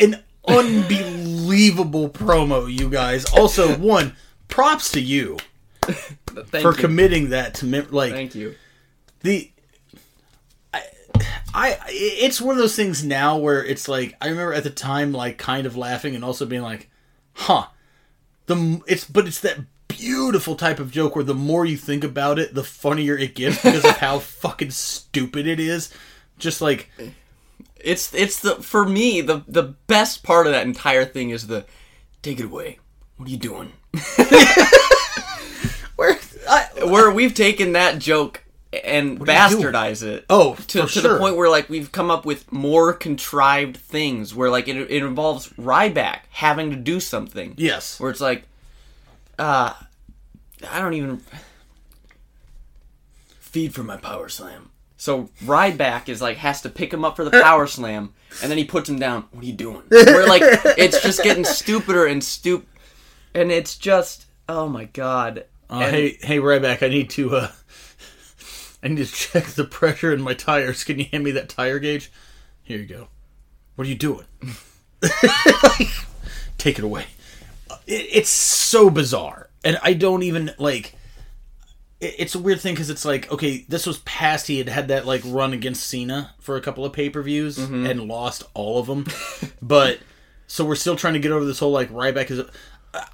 an 0.00 0.22
unbelievable 0.46 2.10
promo, 2.10 2.70
you 2.70 2.90
guys. 2.90 3.24
Also, 3.26 3.78
one 3.78 4.16
props 4.48 4.90
to 4.92 5.00
you 5.00 5.38
for 5.82 6.58
you. 6.58 6.72
committing 6.72 7.30
that 7.30 7.54
to 7.54 7.66
mem- 7.66 7.92
like 7.92 8.12
Thank 8.12 8.34
you. 8.34 8.56
the. 9.20 9.52
I, 11.54 11.78
it's 11.88 12.40
one 12.40 12.54
of 12.54 12.60
those 12.60 12.76
things 12.76 13.04
now 13.04 13.38
where 13.38 13.64
it's 13.64 13.88
like 13.88 14.16
I 14.20 14.28
remember 14.28 14.52
at 14.52 14.64
the 14.64 14.70
time 14.70 15.12
like 15.12 15.38
kind 15.38 15.66
of 15.66 15.76
laughing 15.76 16.14
and 16.14 16.24
also 16.24 16.46
being 16.46 16.62
like, 16.62 16.88
huh, 17.34 17.66
the 18.46 18.80
it's 18.86 19.04
but 19.04 19.26
it's 19.26 19.40
that 19.40 19.58
beautiful 19.88 20.54
type 20.54 20.78
of 20.78 20.90
joke 20.90 21.14
where 21.14 21.24
the 21.24 21.34
more 21.34 21.66
you 21.66 21.76
think 21.76 22.04
about 22.04 22.38
it, 22.38 22.54
the 22.54 22.64
funnier 22.64 23.16
it 23.16 23.34
gets 23.34 23.62
because 23.62 23.84
of 23.84 23.98
how 23.98 24.18
fucking 24.20 24.70
stupid 24.70 25.46
it 25.46 25.60
is. 25.60 25.92
Just 26.38 26.60
like 26.60 26.88
It's 27.76 28.14
it's 28.14 28.40
the 28.40 28.56
for 28.56 28.86
me 28.86 29.20
the 29.20 29.42
the 29.48 29.74
best 29.86 30.22
part 30.22 30.46
of 30.46 30.52
that 30.52 30.66
entire 30.66 31.04
thing 31.04 31.30
is 31.30 31.46
the 31.48 31.66
take 32.22 32.38
it 32.38 32.46
away. 32.46 32.78
What 33.16 33.28
are 33.28 33.32
you 33.32 33.38
doing? 33.38 33.72
where 35.96 36.18
I, 36.48 36.66
Where 36.84 37.10
we've 37.10 37.34
taken 37.34 37.72
that 37.72 37.98
joke 37.98 38.44
and 38.72 39.08
are 39.08 39.10
you 39.10 39.16
doing? 39.16 39.26
bastardized 39.26 40.02
it. 40.04 40.24
oh 40.30 40.54
to, 40.54 40.82
for 40.82 40.86
to 40.86 41.00
sure. 41.00 41.12
the 41.14 41.18
point 41.18 41.36
where 41.36 41.48
like 41.50 41.68
we've 41.68 41.90
come 41.90 42.10
up 42.10 42.24
with 42.24 42.50
more 42.52 42.92
contrived 42.92 43.76
things 43.76 44.34
where 44.34 44.48
like 44.50 44.68
it, 44.68 44.76
it 44.76 45.02
involves 45.02 45.48
Ryback 45.54 46.20
having 46.30 46.70
to 46.70 46.76
do 46.76 47.00
something 47.00 47.54
yes 47.56 47.98
where 47.98 48.10
it's 48.10 48.20
like 48.20 48.44
uh 49.38 49.72
I 50.70 50.80
don't 50.80 50.94
even 50.94 51.20
feed 53.38 53.74
for 53.74 53.82
my 53.82 53.96
power 53.96 54.28
slam. 54.28 54.70
So 54.96 55.30
Ryback 55.44 56.08
is 56.08 56.20
like 56.20 56.36
has 56.36 56.60
to 56.62 56.68
pick 56.68 56.92
him 56.92 57.04
up 57.04 57.16
for 57.16 57.24
the 57.24 57.30
power 57.42 57.66
slam 57.66 58.12
and 58.42 58.50
then 58.50 58.58
he 58.58 58.64
puts 58.64 58.88
him 58.88 58.98
down. 58.98 59.24
What 59.32 59.42
are 59.42 59.46
you 59.46 59.52
doing? 59.54 59.82
We're 59.90 60.26
like 60.26 60.42
it's 60.78 61.02
just 61.02 61.22
getting 61.22 61.44
stupider 61.44 62.06
and 62.06 62.22
stup 62.22 62.62
and 63.34 63.50
it's 63.50 63.76
just 63.76 64.26
oh 64.48 64.68
my 64.68 64.84
god. 64.84 65.46
Uh, 65.70 65.78
And- 65.84 65.94
hey, 65.96 66.18
hey, 66.20 66.38
Ryback, 66.38 66.82
I 66.84 66.88
need 66.88 67.10
to 67.10 67.36
uh, 67.36 67.50
I 68.82 68.88
need 68.88 69.04
to 69.06 69.12
check 69.12 69.44
the 69.46 69.64
pressure 69.64 70.12
in 70.12 70.20
my 70.22 70.34
tires. 70.34 70.84
Can 70.84 70.98
you 70.98 71.06
hand 71.12 71.24
me 71.24 71.30
that 71.32 71.48
tire 71.48 71.78
gauge? 71.78 72.10
Here 72.62 72.78
you 72.78 72.86
go. 72.86 73.08
What 73.76 73.86
are 73.86 73.90
you 73.90 73.96
doing? 73.96 74.26
Take 76.58 76.78
it 76.78 76.84
away. 76.84 77.06
Uh, 77.70 77.76
it, 77.86 78.06
it's 78.12 78.28
so 78.30 78.90
bizarre, 78.90 79.48
and 79.64 79.78
I 79.82 79.94
don't 79.94 80.22
even 80.22 80.52
like. 80.58 80.94
it- 82.00 82.14
It's 82.18 82.34
a 82.34 82.38
weird 82.38 82.60
thing 82.60 82.74
because 82.74 82.90
it's 82.90 83.04
like, 83.04 83.30
okay, 83.32 83.64
this 83.68 83.86
was 83.86 83.98
past 83.98 84.46
he 84.46 84.58
had 84.58 84.68
had 84.68 84.88
that 84.88 85.06
like 85.06 85.22
run 85.24 85.52
against 85.52 85.86
Cena 85.86 86.34
for 86.40 86.56
a 86.56 86.60
couple 86.60 86.84
of 86.84 86.92
pay 86.92 87.08
per 87.10 87.22
views 87.22 87.58
mm-hmm. 87.58 87.86
and 87.86 88.08
lost 88.08 88.42
all 88.54 88.78
of 88.78 88.86
them, 88.86 89.06
but 89.62 90.00
so 90.46 90.64
we're 90.64 90.74
still 90.74 90.96
trying 90.96 91.14
to 91.14 91.20
get 91.20 91.32
over 91.32 91.44
this 91.44 91.58
whole 91.60 91.72
like 91.72 91.90
Ryback 91.90 92.30
is. 92.30 92.42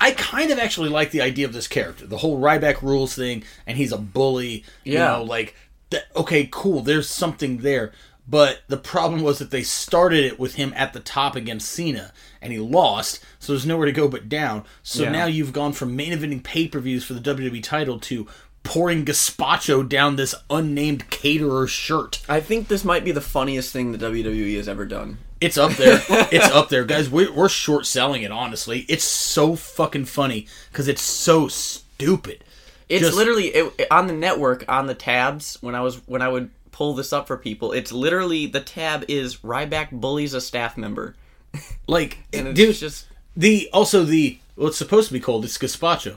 I 0.00 0.12
kind 0.12 0.50
of 0.50 0.58
actually 0.58 0.88
like 0.88 1.10
the 1.10 1.20
idea 1.20 1.46
of 1.46 1.52
this 1.52 1.68
character, 1.68 2.06
the 2.06 2.16
whole 2.18 2.40
Ryback 2.40 2.80
rules 2.82 3.14
thing, 3.14 3.44
and 3.66 3.76
he's 3.76 3.92
a 3.92 3.98
bully. 3.98 4.64
You 4.84 4.94
Yeah. 4.94 5.06
know, 5.18 5.22
like 5.24 5.54
that, 5.90 6.04
okay, 6.16 6.48
cool. 6.50 6.80
There's 6.80 7.08
something 7.08 7.58
there, 7.58 7.92
but 8.26 8.62
the 8.68 8.78
problem 8.78 9.22
was 9.22 9.38
that 9.38 9.50
they 9.50 9.62
started 9.62 10.24
it 10.24 10.38
with 10.40 10.54
him 10.54 10.72
at 10.76 10.92
the 10.94 11.00
top 11.00 11.36
against 11.36 11.70
Cena, 11.70 12.12
and 12.40 12.52
he 12.52 12.58
lost. 12.58 13.20
So 13.38 13.52
there's 13.52 13.66
nowhere 13.66 13.86
to 13.86 13.92
go 13.92 14.08
but 14.08 14.28
down. 14.28 14.64
So 14.82 15.02
Yeah. 15.04 15.10
now 15.10 15.26
you've 15.26 15.52
gone 15.52 15.72
from 15.74 15.94
main 15.94 16.12
eventing 16.12 16.42
pay 16.42 16.68
per 16.68 16.80
views 16.80 17.04
for 17.04 17.12
the 17.14 17.20
WWE 17.20 17.60
title 17.62 17.98
to 18.00 18.26
pouring 18.62 19.04
gazpacho 19.04 19.88
down 19.88 20.16
this 20.16 20.34
unnamed 20.50 21.08
caterer 21.10 21.66
shirt. 21.68 22.20
I 22.28 22.40
think 22.40 22.66
this 22.68 22.84
might 22.84 23.04
be 23.04 23.12
the 23.12 23.20
funniest 23.20 23.72
thing 23.72 23.92
the 23.92 23.98
WWE 23.98 24.56
has 24.56 24.68
ever 24.68 24.84
done. 24.86 25.18
It's 25.40 25.58
up 25.58 25.72
there. 25.72 26.02
it's 26.08 26.50
up 26.50 26.68
there, 26.68 26.84
guys. 26.84 27.10
We're, 27.10 27.32
we're 27.32 27.48
short 27.48 27.86
selling 27.86 28.22
it. 28.22 28.30
Honestly, 28.30 28.86
it's 28.88 29.04
so 29.04 29.54
fucking 29.56 30.06
funny 30.06 30.46
because 30.70 30.88
it's 30.88 31.02
so 31.02 31.48
stupid. 31.48 32.42
It's 32.88 33.02
Just- 33.02 33.16
literally 33.16 33.48
it, 33.48 33.86
on 33.90 34.06
the 34.06 34.12
network 34.14 34.64
on 34.68 34.86
the 34.86 34.94
tabs 34.94 35.58
when 35.60 35.74
I 35.74 35.80
was 35.80 35.96
when 36.06 36.22
I 36.22 36.28
would 36.28 36.50
pull 36.70 36.94
this 36.94 37.12
up 37.12 37.26
for 37.26 37.36
people. 37.36 37.72
It's 37.72 37.90
literally 37.92 38.46
the 38.46 38.60
tab 38.60 39.04
is 39.08 39.38
Ryback 39.38 39.90
bullies 39.90 40.34
a 40.34 40.40
staff 40.40 40.76
member, 40.76 41.16
Like, 41.86 42.18
and 42.32 42.48
it's 42.48 42.56
dude, 42.56 42.76
just 42.76 43.06
the 43.36 43.68
also 43.72 44.04
the 44.04 44.38
well, 44.56 44.68
it's 44.68 44.78
supposed 44.78 45.08
to 45.08 45.12
be 45.12 45.20
called. 45.20 45.44
It's 45.44 45.58
gazpacho. 45.58 46.16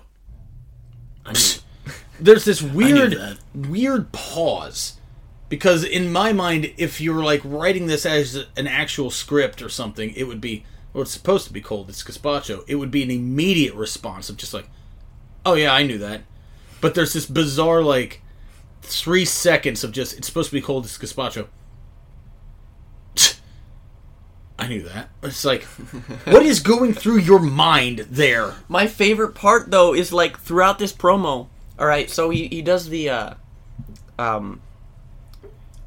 There's 2.20 2.46
this 2.46 2.62
weird 2.62 3.40
weird 3.56 4.12
pause 4.12 4.99
because 5.50 5.84
in 5.84 6.12
my 6.12 6.32
mind 6.32 6.72
if 6.78 7.02
you 7.02 7.14
were 7.14 7.24
like 7.24 7.42
writing 7.44 7.88
this 7.88 8.06
as 8.06 8.46
an 8.56 8.68
actual 8.68 9.10
script 9.10 9.62
or 9.62 9.70
something 9.70 10.14
it 10.16 10.24
would 10.24 10.40
be 10.40 10.64
well 10.94 11.02
it's 11.02 11.12
supposed 11.12 11.48
to 11.48 11.54
be 11.54 11.62
called 11.62 11.90
it's 11.90 12.04
gazpacho 12.04 12.64
it 12.68 12.76
would 12.76 12.92
be 12.92 13.04
an 13.04 13.12
immediate 13.12 13.74
response 13.74 14.30
of 14.30 14.38
just 14.38 14.54
like 14.54 14.68
oh 15.46 15.56
yeah 15.56 15.74
i 15.74 15.84
knew 15.84 15.98
that. 15.98 16.22
But 16.82 16.96
there's 16.96 17.14
this 17.14 17.26
bizarre 17.26 17.82
like 17.82 18.22
three 18.82 19.26
seconds 19.26 19.84
of 19.84 19.92
just 19.92 20.18
it's 20.18 20.28
supposed 20.28 20.50
to 20.50 20.56
be 20.56 20.62
called 20.62 20.86
it's 20.86 20.98
gazpacho. 20.98 21.48
I 24.60 24.68
knew 24.68 24.84
that. 24.84 25.10
It's 25.24 25.46
like 25.46 25.64
what 26.26 26.44
is 26.44 26.60
going 26.60 26.94
through 26.94 27.20
your 27.20 27.40
mind 27.40 28.00
there? 28.10 28.56
My 28.68 28.88
favorite 28.88 29.34
part 29.34 29.72
though 29.72 29.94
is 29.94 30.12
like 30.12 30.40
throughout 30.40 30.80
this 30.80 30.94
promo. 30.94 31.48
All 31.78 31.88
right, 31.88 32.10
so 32.10 32.30
he 32.30 32.48
he 32.48 32.62
does 32.62 32.90
the 32.90 33.10
uh 33.10 33.34
um 34.18 34.62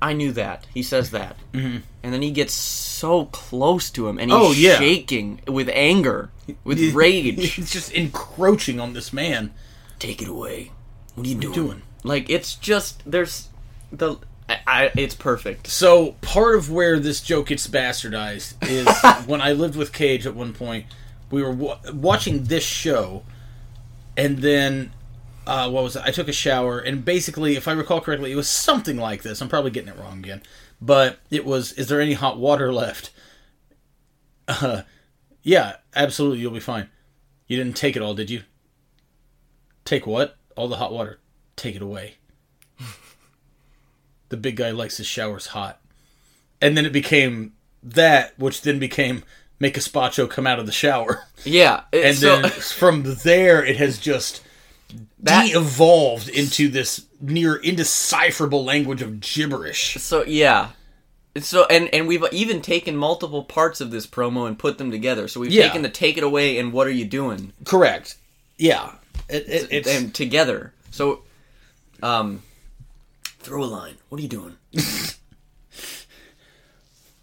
I 0.03 0.13
knew 0.15 0.33
that. 0.33 0.67
He 0.75 0.83
says 0.83 1.13
that. 1.13 1.37
Mm-hmm. 1.53 1.79
And 2.03 2.13
then 2.13 2.21
he 2.23 2.31
gets 2.33 2.53
so 2.53 3.27
close 3.27 3.89
to 3.93 4.09
him 4.09 4.19
and 4.19 4.31
he's 4.33 4.41
Oh, 4.41 4.51
yeah. 4.53 4.77
shaking 4.79 5.41
with 5.47 5.71
anger, 5.73 6.31
with 6.65 6.81
rage. 6.93 7.53
he's 7.55 7.71
just 7.71 7.93
encroaching 7.93 8.81
on 8.81 8.93
this 8.95 9.13
man 9.13 9.55
Take 10.01 10.21
it 10.21 10.27
away. 10.29 10.73
What 11.15 11.25
are 11.27 11.31
you 11.31 11.37
doing? 11.39 11.55
doing? 11.55 11.83
Like 12.03 12.29
it's 12.29 12.57
just 12.57 13.03
there's 13.09 13.49
the 13.93 14.17
I, 14.49 14.57
I 14.67 14.91
it's 14.97 15.15
perfect. 15.15 15.69
So 15.69 16.13
part 16.23 16.57
of 16.57 16.69
where 16.73 16.99
this 16.99 17.21
joke 17.21 17.47
gets 17.47 17.69
bastardized 17.69 18.55
is 18.69 18.89
when 19.29 19.41
I 19.41 19.53
lived 19.53 19.77
with 19.77 19.93
Cage 19.93 20.27
at 20.27 20.35
one 20.35 20.53
point. 20.53 20.87
We 21.31 21.41
were 21.43 21.53
wa- 21.53 21.79
watching 21.95 22.45
this 22.45 22.65
show, 22.65 23.23
and 24.17 24.39
then 24.39 24.91
uh, 25.47 25.71
what 25.71 25.83
was 25.85 25.97
it? 25.97 26.03
I 26.05 26.11
took 26.11 26.29
a 26.29 26.33
shower, 26.33 26.79
and 26.79 27.05
basically, 27.05 27.57
if 27.57 27.67
I 27.69 27.73
recall 27.73 28.01
correctly, 28.01 28.33
it 28.33 28.37
was 28.37 28.49
something 28.49 28.97
like 28.97 29.23
this. 29.23 29.41
I'm 29.41 29.49
probably 29.49 29.71
getting 29.71 29.89
it 29.89 29.99
wrong 29.99 30.19
again, 30.19 30.43
but 30.81 31.19
it 31.31 31.45
was: 31.45 31.73
Is 31.73 31.89
there 31.89 32.01
any 32.01 32.15
hot 32.15 32.39
water 32.39 32.73
left? 32.73 33.11
Uh, 34.49 34.83
yeah, 35.43 35.77
absolutely. 35.95 36.39
You'll 36.41 36.53
be 36.53 36.61
fine. 36.61 36.89
You 37.47 37.57
didn't 37.57 37.77
take 37.77 37.97
it 37.97 38.03
all, 38.03 38.15
did 38.15 38.31
you? 38.31 38.43
Take 39.85 40.07
what? 40.07 40.37
All 40.57 40.69
the 40.69 40.77
hot 40.77 40.93
water. 40.93 41.19
Take 41.57 41.75
it 41.77 41.83
away. 41.83 42.15
the 44.29 44.37
big 44.37 44.57
guy 44.57 44.71
likes 44.71 44.97
his 44.97 45.07
showers 45.07 45.49
hot. 45.49 45.81
And 46.61 46.77
then 46.77 46.87
it 46.87 46.93
became 46.93 47.53
that, 47.83 48.39
which 48.39 48.63
then 48.63 48.79
became 48.79 49.25
make 49.59 49.77
a 49.77 49.81
spacho 49.81 50.29
come 50.31 50.47
out 50.47 50.59
of 50.59 50.67
the 50.67 50.73
shower. 50.73 51.25
Yeah. 51.45 51.83
it- 51.93 52.05
And 52.05 52.17
so, 52.17 52.41
then 52.43 52.51
from 52.51 53.03
there, 53.25 53.65
it 53.65 53.77
has 53.77 53.99
just 53.99 54.43
That- 55.21 55.47
de-evolved 55.47 56.29
into 56.29 56.69
this 56.69 57.07
near 57.21 57.57
indecipherable 57.57 58.65
language 58.65 59.03
of 59.03 59.21
gibberish. 59.21 59.95
So 60.01 60.25
yeah. 60.25 60.71
So 61.41 61.65
and 61.67 61.89
and 61.95 62.07
we've 62.07 62.25
even 62.33 62.61
taken 62.63 62.97
multiple 62.97 63.45
parts 63.45 63.81
of 63.81 63.91
this 63.91 64.07
promo 64.07 64.47
and 64.47 64.59
put 64.59 64.79
them 64.79 64.91
together. 64.91 65.29
So 65.29 65.41
we've 65.41 65.51
Yeah. 65.53 65.67
taken 65.67 65.83
the 65.83 65.89
take 65.89 66.17
it 66.19 66.25
away 66.25 66.59
and 66.59 66.73
what 66.73 66.87
are 66.87 66.91
you 66.91 67.05
doing? 67.05 67.53
Correct. 67.65 68.17
Yeah. 68.59 68.93
It, 69.29 69.49
it, 69.49 69.69
it's 69.71 69.89
and 69.89 70.15
together. 70.15 70.73
So 70.91 71.23
um 72.03 72.43
throw 73.41 73.65
a 73.65 73.67
line. 73.67 73.95
What 74.09 74.19
are 74.19 74.23
you 74.23 74.29
doing? 74.29 74.57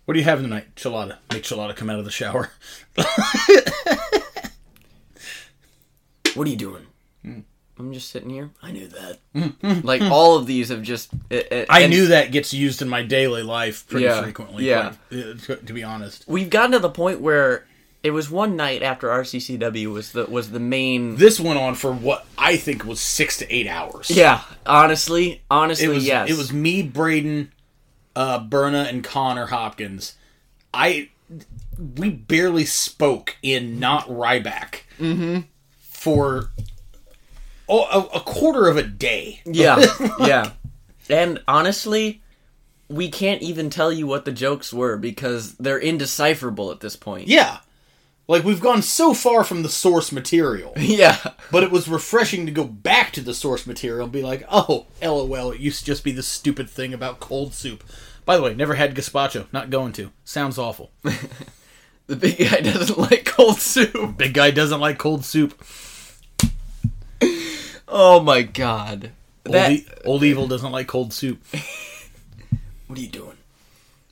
what 0.06 0.14
do 0.14 0.20
you 0.20 0.24
have 0.26 0.42
tonight? 0.42 0.74
Chilada. 0.76 1.18
Make 1.32 1.44
Chilada 1.44 1.76
come 1.76 1.90
out 1.90 2.00
of 2.00 2.06
the 2.06 2.12
shower. 2.12 2.52
What 6.36 6.48
are 6.48 6.52
you 6.52 6.58
doing? 6.58 6.86
I'm 7.80 7.94
just 7.94 8.10
sitting 8.12 8.30
here. 8.30 8.50
I 8.62 8.72
knew 8.72 8.88
that. 8.90 9.84
like 9.84 10.02
all 10.02 10.36
of 10.38 10.46
these 10.46 10.70
have 10.70 10.82
just 10.84 11.10
it, 11.30 11.52
it- 11.52 11.68
I 11.70 11.88
knew 11.88 12.08
that 12.08 12.32
gets 12.32 12.54
used 12.54 12.82
in 12.82 12.90
my 12.90 13.04
daily 13.04 13.42
life 13.44 13.88
pretty 13.88 14.06
Yeah. 14.06 14.22
frequently. 14.22 14.66
Yeah. 14.68 14.94
quite- 15.10 15.20
uh, 15.20 15.34
to, 15.46 15.56
to 15.58 15.74
be 15.74 15.84
honest. 15.84 16.26
We've 16.28 16.50
gotten 16.50 16.72
to 16.74 16.80
the 16.80 16.90
point 16.90 17.22
where 17.22 17.66
it 18.04 18.12
was 18.12 18.30
one 18.30 18.56
night 18.56 18.82
after 18.84 19.08
RCCW 19.08 19.92
was 19.92 20.12
the 20.14 20.26
was 20.26 20.52
the 20.52 20.60
main 20.60 21.16
This 21.18 21.40
went 21.40 21.60
on 21.60 21.76
for 21.76 21.92
what 21.92 22.26
I 22.38 22.56
think 22.58 22.86
was 22.86 23.00
six 23.02 23.38
to 23.38 23.54
eight 23.54 23.68
hours. 23.68 24.10
Yeah, 24.10 24.42
honestly, 24.66 25.42
honestly, 25.52 25.86
it 25.86 25.90
was 25.90 26.06
yes. 26.06 26.30
it 26.30 26.38
was 26.38 26.52
me, 26.54 26.82
Braden, 26.84 27.52
uh, 28.16 28.40
Berna, 28.40 28.84
and 28.90 29.04
Connor 29.04 29.48
Hopkins. 29.48 30.16
I 30.74 31.10
we 31.96 32.10
barely 32.10 32.66
spoke 32.66 33.38
in 33.42 33.80
not 33.80 34.08
Ryback 34.08 34.82
Mm-hmm. 35.00 35.42
for 35.80 36.50
oh, 37.70 37.86
a, 38.14 38.18
a 38.18 38.22
quarter 38.22 38.68
of 38.68 38.76
a 38.78 38.84
day. 38.84 39.42
Yeah, 39.46 39.86
yeah. 40.20 40.52
And 41.10 41.42
honestly, 41.48 42.22
we 42.90 43.10
can't 43.10 43.42
even 43.42 43.70
tell 43.70 43.92
you 43.92 44.08
what 44.08 44.26
the 44.26 44.32
jokes 44.32 44.74
were 44.74 44.98
because 44.98 45.56
they're 45.56 45.80
indecipherable 45.80 46.72
at 46.72 46.82
this 46.82 46.96
point. 46.96 47.28
Yeah, 47.28 47.60
like 48.28 48.44
we've 48.44 48.62
gone 48.62 48.82
so 48.82 49.14
far 49.14 49.44
from 49.44 49.64
the 49.64 49.70
source 49.70 50.12
material, 50.12 50.74
Yeah. 50.78 51.18
but 51.52 51.64
it 51.64 51.72
was 51.72 51.88
refreshing 51.88 52.46
to 52.46 52.52
go 52.52 52.64
back 52.64 53.12
to 53.14 53.22
the 53.22 53.34
source 53.34 53.66
material 53.66 54.04
and 54.04 54.12
be 54.14 54.22
like, 54.22 54.44
oh, 54.52 54.86
lol, 55.02 55.52
it 55.52 55.60
used 55.60 55.80
to 55.80 55.86
just 55.86 56.04
be 56.04 56.12
this 56.12 56.28
stupid 56.28 56.70
thing 56.70 56.94
about 56.94 57.20
cold 57.20 57.54
soup. 57.54 57.84
By 58.26 58.38
the 58.38 58.44
way, 58.44 58.54
never 58.54 58.76
had 58.76 58.94
gazpacho. 58.94 59.48
Not 59.52 59.72
going 59.72 59.94
to. 59.94 60.12
Sounds 60.24 60.58
awful. 60.60 60.92
The 62.10 62.16
big 62.16 62.40
guy 62.40 62.62
doesn't 62.62 62.98
like 62.98 63.26
cold 63.26 63.60
soup. 63.60 64.18
Big 64.18 64.34
guy 64.34 64.50
doesn't 64.50 64.80
like 64.80 64.98
cold 64.98 65.24
soup. 65.24 65.64
Oh 67.90 68.20
my 68.22 68.44
god. 68.44 69.12
Old, 69.46 69.56
That, 69.56 69.72
e- 69.72 69.88
old 70.06 70.24
evil 70.24 70.48
doesn't 70.48 70.72
like 70.72 70.88
cold 70.88 71.12
soup. 71.12 71.44
what 72.88 73.00
are 73.00 73.02
you 73.02 73.08
doing? 73.08 73.38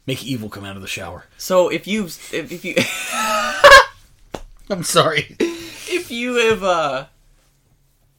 Make 0.08 0.24
evil 0.26 0.50
come 0.50 0.66
out 0.66 0.76
of 0.76 0.82
the 0.82 0.88
shower. 0.88 1.26
So 1.38 1.70
if 1.70 1.86
you 1.86 2.06
if, 2.06 2.52
if 2.52 2.66
you 2.66 2.76
I'm 4.70 4.84
sorry. 4.84 5.36
if 5.40 6.10
you 6.10 6.36
have 6.50 6.64
uh 6.64 7.06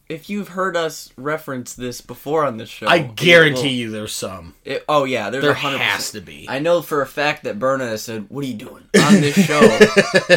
if 0.08 0.30
you've 0.30 0.48
heard 0.48 0.76
us 0.76 1.12
reference 1.16 1.74
this 1.74 2.00
before 2.00 2.44
on 2.44 2.56
this 2.56 2.68
show, 2.68 2.86
I 2.86 3.00
guarantee 3.00 3.70
you 3.70 3.90
there's 3.90 4.14
some. 4.14 4.54
It, 4.64 4.84
oh 4.88 5.04
yeah, 5.04 5.28
there's 5.28 5.42
There 5.42 5.50
a 5.50 5.54
hundred 5.54 5.80
has 5.80 6.12
to 6.12 6.20
be. 6.20 6.46
I 6.48 6.60
know 6.60 6.80
for 6.80 7.02
a 7.02 7.06
fact 7.06 7.44
that 7.44 7.58
Berna 7.58 7.86
has 7.88 8.02
said, 8.02 8.26
"What 8.30 8.42
are 8.44 8.46
you 8.48 8.54
doing 8.54 8.84
on 8.98 9.14
this 9.20 9.34
show?" 9.34 9.60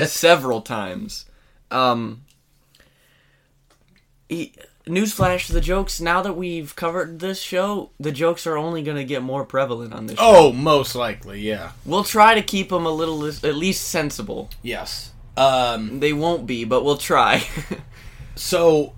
several 0.05 0.61
times. 0.61 1.26
Um, 1.69 2.26
he, 4.28 4.53
newsflash: 4.86 5.47
the 5.47 5.61
jokes. 5.61 6.01
Now 6.01 6.21
that 6.21 6.34
we've 6.34 6.75
covered 6.75 7.19
this 7.19 7.41
show, 7.41 7.91
the 7.99 8.11
jokes 8.11 8.45
are 8.47 8.57
only 8.57 8.84
going 8.84 8.97
to 8.97 9.03
get 9.03 9.21
more 9.21 9.45
prevalent 9.45 9.93
on 9.93 10.07
this. 10.07 10.17
show. 10.17 10.23
Oh, 10.25 10.51
most 10.51 10.95
likely, 10.95 11.41
yeah. 11.41 11.71
we'll 11.86 12.03
try 12.03 12.36
to 12.36 12.41
keep 12.41 12.69
them 12.69 12.86
a 12.86 12.91
little, 12.91 13.25
at 13.25 13.55
least 13.55 13.88
sensible. 13.88 14.49
Yes. 14.61 15.11
Um 15.38 15.99
They 15.99 16.13
won't 16.13 16.45
be, 16.45 16.65
but 16.65 16.84
we'll 16.84 16.97
try. 16.97 17.47
so 18.36 18.93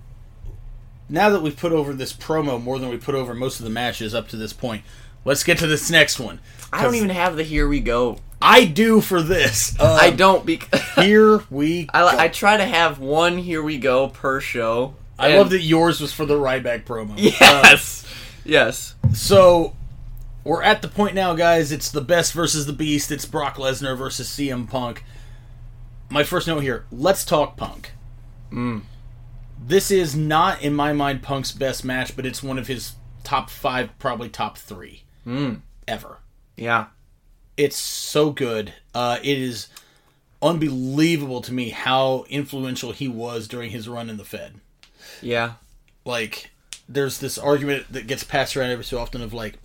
now 1.09 1.29
that 1.29 1.41
we've 1.41 1.57
put 1.57 1.71
over 1.71 1.93
this 1.93 2.13
promo 2.13 2.61
more 2.61 2.79
than 2.79 2.89
we 2.89 2.97
put 2.97 3.15
over 3.15 3.33
most 3.33 3.59
of 3.59 3.65
the 3.65 3.69
matches 3.69 4.15
up 4.15 4.27
to 4.29 4.37
this 4.37 4.53
point, 4.53 4.83
let's 5.25 5.43
get 5.43 5.59
to 5.59 5.67
this 5.67 5.91
next 5.91 6.19
one. 6.19 6.39
I 6.71 6.81
don't 6.81 6.95
even 6.95 7.09
have 7.09 7.35
the 7.35 7.43
here 7.43 7.67
we 7.67 7.81
go. 7.81 8.17
I 8.41 8.65
do 8.65 8.99
for 8.99 9.21
this. 9.21 9.79
Uh, 9.79 9.97
I 10.01 10.09
don't 10.09 10.45
because 10.45 10.81
Here 10.95 11.43
we. 11.49 11.87
I. 11.93 12.25
I 12.25 12.27
try 12.27 12.57
to 12.57 12.65
have 12.65 12.99
one 12.99 13.37
here 13.37 13.63
we 13.63 13.77
go 13.77 14.09
per 14.09 14.41
show. 14.41 14.95
I 15.17 15.29
And- 15.29 15.37
love 15.37 15.49
that 15.51 15.61
yours 15.61 16.01
was 16.01 16.11
for 16.13 16.25
the 16.25 16.35
Ryback 16.35 16.85
promo. 16.85 17.13
Yes. 17.17 18.03
Um, 18.03 18.09
yes. 18.45 18.95
So 19.13 19.75
we're 20.43 20.63
at 20.63 20.81
the 20.81 20.87
point 20.87 21.15
now, 21.15 21.33
guys. 21.35 21.71
It's 21.71 21.91
the 21.91 22.01
best 22.01 22.33
versus 22.33 22.65
the 22.65 22.73
beast. 22.73 23.11
It's 23.11 23.25
Brock 23.25 23.57
Lesnar 23.57 23.97
versus 23.97 24.27
CM 24.29 24.67
Punk. 24.67 25.03
My 26.09 26.23
first 26.23 26.47
note 26.47 26.59
here: 26.59 26.85
Let's 26.91 27.23
talk 27.23 27.57
Punk. 27.57 27.91
Mm. 28.51 28.81
This 29.65 29.91
is 29.91 30.15
not, 30.15 30.61
in 30.61 30.73
my 30.73 30.91
mind, 30.93 31.23
Punk's 31.23 31.51
best 31.53 31.85
match, 31.85 32.15
but 32.15 32.25
it's 32.25 32.43
one 32.43 32.57
of 32.57 32.67
his 32.67 32.93
top 33.23 33.49
five, 33.49 33.97
probably 33.97 34.27
top 34.27 34.57
three 34.57 35.03
mm. 35.25 35.61
ever. 35.87 36.19
Yeah. 36.57 36.87
It's 37.55 37.77
so 37.77 38.31
good. 38.31 38.73
Uh, 38.93 39.19
it 39.23 39.37
is 39.37 39.67
unbelievable 40.41 41.41
to 41.41 41.53
me 41.53 41.69
how 41.69 42.25
influential 42.29 42.91
he 42.91 43.07
was 43.07 43.47
during 43.47 43.71
his 43.71 43.87
run 43.87 44.09
in 44.09 44.17
the 44.17 44.25
Fed 44.25 44.59
Yeah. 45.23 45.53
like 46.05 46.51
there's 46.89 47.19
this 47.19 47.37
argument 47.37 47.91
that 47.91 48.07
gets 48.07 48.23
passed 48.23 48.55
around 48.57 48.71
every 48.71 48.83
so 48.85 48.99
often 48.99 49.21
of 49.21 49.33
like 49.33 49.55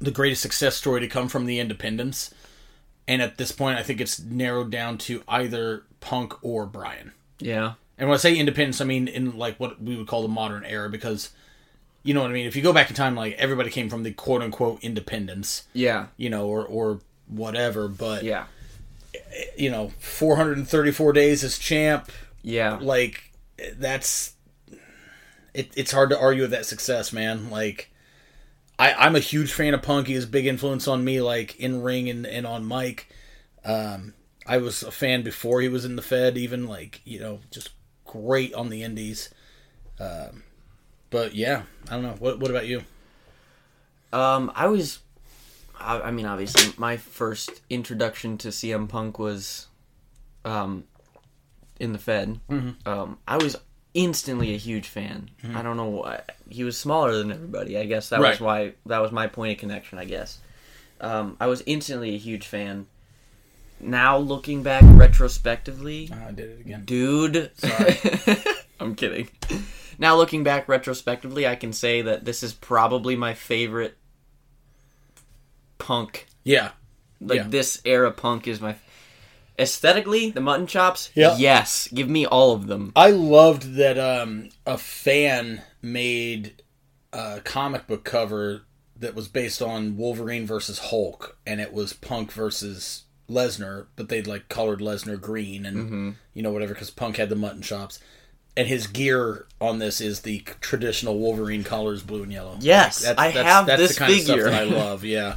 the 0.00 0.10
greatest 0.10 0.42
success 0.42 0.74
story 0.76 1.00
to 1.00 1.06
come 1.08 1.28
from 1.28 1.44
the 1.46 1.58
independents 1.60 2.32
and 3.06 3.20
at 3.22 3.36
this 3.36 3.52
point 3.52 3.78
i 3.78 3.82
think 3.82 4.00
it's 4.00 4.18
narrowed 4.20 4.70
down 4.70 4.96
to 4.98 5.22
either 5.28 5.82
punk 6.00 6.32
or 6.42 6.64
brian 6.66 7.12
Yeah. 7.38 7.74
and 7.98 8.08
when 8.08 8.14
i 8.14 8.18
say 8.18 8.34
independence 8.36 8.80
i 8.80 8.84
mean 8.84 9.06
in 9.06 9.36
like 9.36 9.60
what 9.60 9.80
we 9.82 9.96
would 9.96 10.06
call 10.06 10.22
the 10.22 10.28
modern 10.28 10.64
era 10.64 10.88
because 10.88 11.30
you 12.02 12.14
know 12.14 12.22
what 12.22 12.30
i 12.30 12.34
mean 12.34 12.46
if 12.46 12.56
you 12.56 12.62
go 12.62 12.72
back 12.72 12.88
in 12.90 12.96
time 12.96 13.14
like 13.14 13.34
everybody 13.34 13.68
came 13.70 13.88
from 13.90 14.02
the 14.02 14.12
quote 14.12 14.42
unquote 14.42 14.82
independence 14.82 15.64
Yeah. 15.74 16.06
you 16.16 16.30
know 16.30 16.46
or 16.48 16.64
or 16.66 17.00
whatever 17.28 17.86
but 17.88 18.24
Yeah. 18.24 18.44
you 19.56 19.70
know 19.70 19.90
434 19.98 21.12
days 21.12 21.44
as 21.44 21.58
champ 21.58 22.10
Yeah. 22.42 22.78
like 22.80 23.30
that's 23.76 24.33
it, 25.54 25.72
it's 25.76 25.92
hard 25.92 26.10
to 26.10 26.18
argue 26.18 26.42
with 26.42 26.50
that 26.50 26.66
success 26.66 27.12
man. 27.12 27.50
Like 27.50 27.90
I, 28.78 28.92
i'm 28.94 29.16
a 29.16 29.20
huge 29.20 29.52
fan 29.52 29.74
of 29.74 29.82
punk. 29.82 30.08
He 30.08 30.16
a 30.16 30.26
big 30.26 30.46
influence 30.46 30.86
on 30.88 31.04
me 31.04 31.20
like 31.20 31.56
in 31.56 31.82
ring 31.82 32.08
and, 32.10 32.26
and 32.26 32.46
on 32.46 32.66
mic. 32.66 33.08
Um, 33.64 34.14
i 34.46 34.58
was 34.58 34.82
a 34.82 34.90
fan 34.90 35.22
before 35.22 35.62
he 35.62 35.68
was 35.68 35.86
in 35.86 35.96
the 35.96 36.02
fed 36.02 36.36
even 36.36 36.66
like 36.66 37.00
you 37.04 37.18
know 37.18 37.40
just 37.50 37.70
great 38.04 38.52
on 38.54 38.68
the 38.68 38.82
indies. 38.82 39.32
Um, 39.98 40.42
but 41.10 41.34
yeah 41.34 41.62
i 41.88 41.94
don't 41.94 42.02
know. 42.02 42.16
What, 42.18 42.40
what 42.40 42.50
about 42.50 42.66
you? 42.66 42.82
Um, 44.14 44.52
I 44.54 44.68
was, 44.68 45.00
I, 45.78 46.02
I 46.02 46.10
mean, 46.12 46.24
obviously, 46.24 46.72
my 46.78 46.96
first 46.96 47.62
introduction 47.68 48.38
to 48.38 48.48
CM 48.48 48.88
Punk 48.88 49.18
was, 49.18 49.66
um, 50.44 50.84
in 51.80 51.92
the 51.92 51.98
Fed. 51.98 52.38
Mm-hmm. 52.48 52.88
Um, 52.88 53.18
I 53.26 53.38
was 53.38 53.56
instantly 53.94 54.54
a 54.54 54.58
huge 54.58 54.88
fan. 54.88 55.30
I 55.54 55.62
don't 55.62 55.76
know 55.76 55.86
why 55.88 56.20
he 56.50 56.64
was 56.64 56.76
smaller 56.78 57.16
than 57.16 57.30
everybody. 57.32 57.78
I 57.78 57.84
guess 57.86 58.08
that 58.10 58.20
Right. 58.20 58.30
was 58.30 58.40
why 58.40 58.72
that 58.86 58.98
was 58.98 59.12
my 59.12 59.26
point 59.28 59.52
of 59.52 59.58
connection. 59.60 59.98
I 59.98 60.04
guess. 60.04 60.38
Um, 61.00 61.36
I 61.40 61.46
was 61.46 61.62
instantly 61.66 62.14
a 62.14 62.18
huge 62.18 62.46
fan. 62.46 62.86
Now 63.80 64.16
looking 64.18 64.62
back 64.62 64.82
retrospectively, 64.86 66.10
i 66.26 66.30
did 66.32 66.50
it 66.50 66.60
again 66.60 66.84
dude. 66.84 67.50
I'm 68.80 68.94
kidding. 68.94 69.28
Now 69.98 70.16
looking 70.16 70.42
back 70.44 70.68
retrospectively, 70.68 71.46
I 71.46 71.54
can 71.56 71.72
say 71.72 72.02
that 72.02 72.24
this 72.24 72.42
is 72.42 72.52
probably 72.52 73.14
my 73.16 73.34
favorite 73.34 73.96
punk. 75.78 76.26
yeah 76.44 76.70
Like 77.20 77.36
Yeah. 77.38 77.46
this 77.48 77.80
era 77.84 78.10
punk 78.10 78.46
is 78.48 78.60
my 78.60 78.74
aesthetically 79.58 80.30
the 80.30 80.40
mutton 80.40 80.66
chops. 80.66 81.10
Yeah. 81.14 81.36
Yes, 81.36 81.88
give 81.92 82.08
me 82.08 82.26
all 82.26 82.52
of 82.52 82.66
them. 82.66 82.92
I 82.96 83.10
loved 83.10 83.74
that 83.74 83.98
um, 83.98 84.48
a 84.66 84.78
fan 84.78 85.62
made 85.82 86.62
a 87.12 87.40
comic 87.44 87.86
book 87.86 88.04
cover 88.04 88.62
that 88.96 89.14
was 89.14 89.28
based 89.28 89.60
on 89.60 89.96
Wolverine 89.96 90.46
versus 90.46 90.78
Hulk, 90.78 91.36
and 91.46 91.60
it 91.60 91.72
was 91.72 91.92
Punk 91.92 92.32
versus 92.32 93.02
Lesnar, 93.28 93.86
but 93.96 94.08
they'd 94.08 94.26
like 94.26 94.48
colored 94.48 94.80
Lesnar 94.80 95.20
green 95.20 95.64
and 95.66 96.16
you 96.34 96.42
know 96.42 96.50
whatever 96.52 96.74
because 96.74 96.90
Punk 96.90 97.16
had 97.16 97.28
the 97.28 97.36
mutton 97.36 97.62
chops, 97.62 97.98
and 98.56 98.68
his 98.68 98.86
gear 98.86 99.46
on 99.60 99.78
this 99.78 100.00
is 100.00 100.20
the 100.20 100.40
traditional 100.60 101.18
Wolverine 101.18 101.64
colors, 101.64 102.02
blue 102.02 102.22
and 102.22 102.32
yellow. 102.32 102.56
Yes, 102.60 103.04
I 103.04 103.28
have 103.30 103.66
this 103.66 103.94
the 103.94 103.98
kind 103.98 104.12
of 104.12 104.18
figure. 104.18 104.40
stuff 104.42 104.52
that 104.52 104.60
I 104.60 104.64
love. 104.64 105.04
Yeah. 105.04 105.36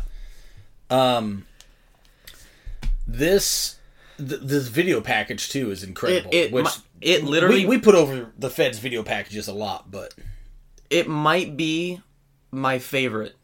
Um. 0.90 1.46
This. 3.08 3.77
Th- 4.18 4.42
this 4.42 4.68
video 4.68 5.02
package 5.02 5.50
too 5.50 5.72
is 5.72 5.84
incredible. 5.84 6.30
it 6.34 6.52
which 6.52 6.66
mi- 6.66 6.72
it 7.02 7.24
literally 7.24 7.66
we, 7.66 7.78
we 7.78 7.82
put 7.82 7.96
over 7.96 8.32
the 8.38 8.50
Fed's 8.50 8.80
video 8.80 9.04
packages 9.04 9.48
a 9.48 9.54
lot, 9.54 9.92
but 9.92 10.14
it 10.90 11.08
might 11.08 11.56
be 11.58 12.02
my 12.52 12.80
favorite 12.80 13.36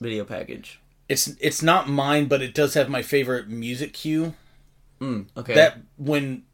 video 0.00 0.24
package. 0.24 0.80
it's 1.08 1.28
it's 1.40 1.62
not 1.62 1.88
mine. 1.88 2.26
But 2.26 2.40
it 2.42 2.54
does 2.54 2.74
have 2.74 2.88
my 2.88 3.02
favorite 3.02 3.48
music 3.48 3.92
cue. 3.92 4.34
Mm, 5.00 5.26
okay. 5.36 5.54
That 5.54 5.78
when 5.98 6.44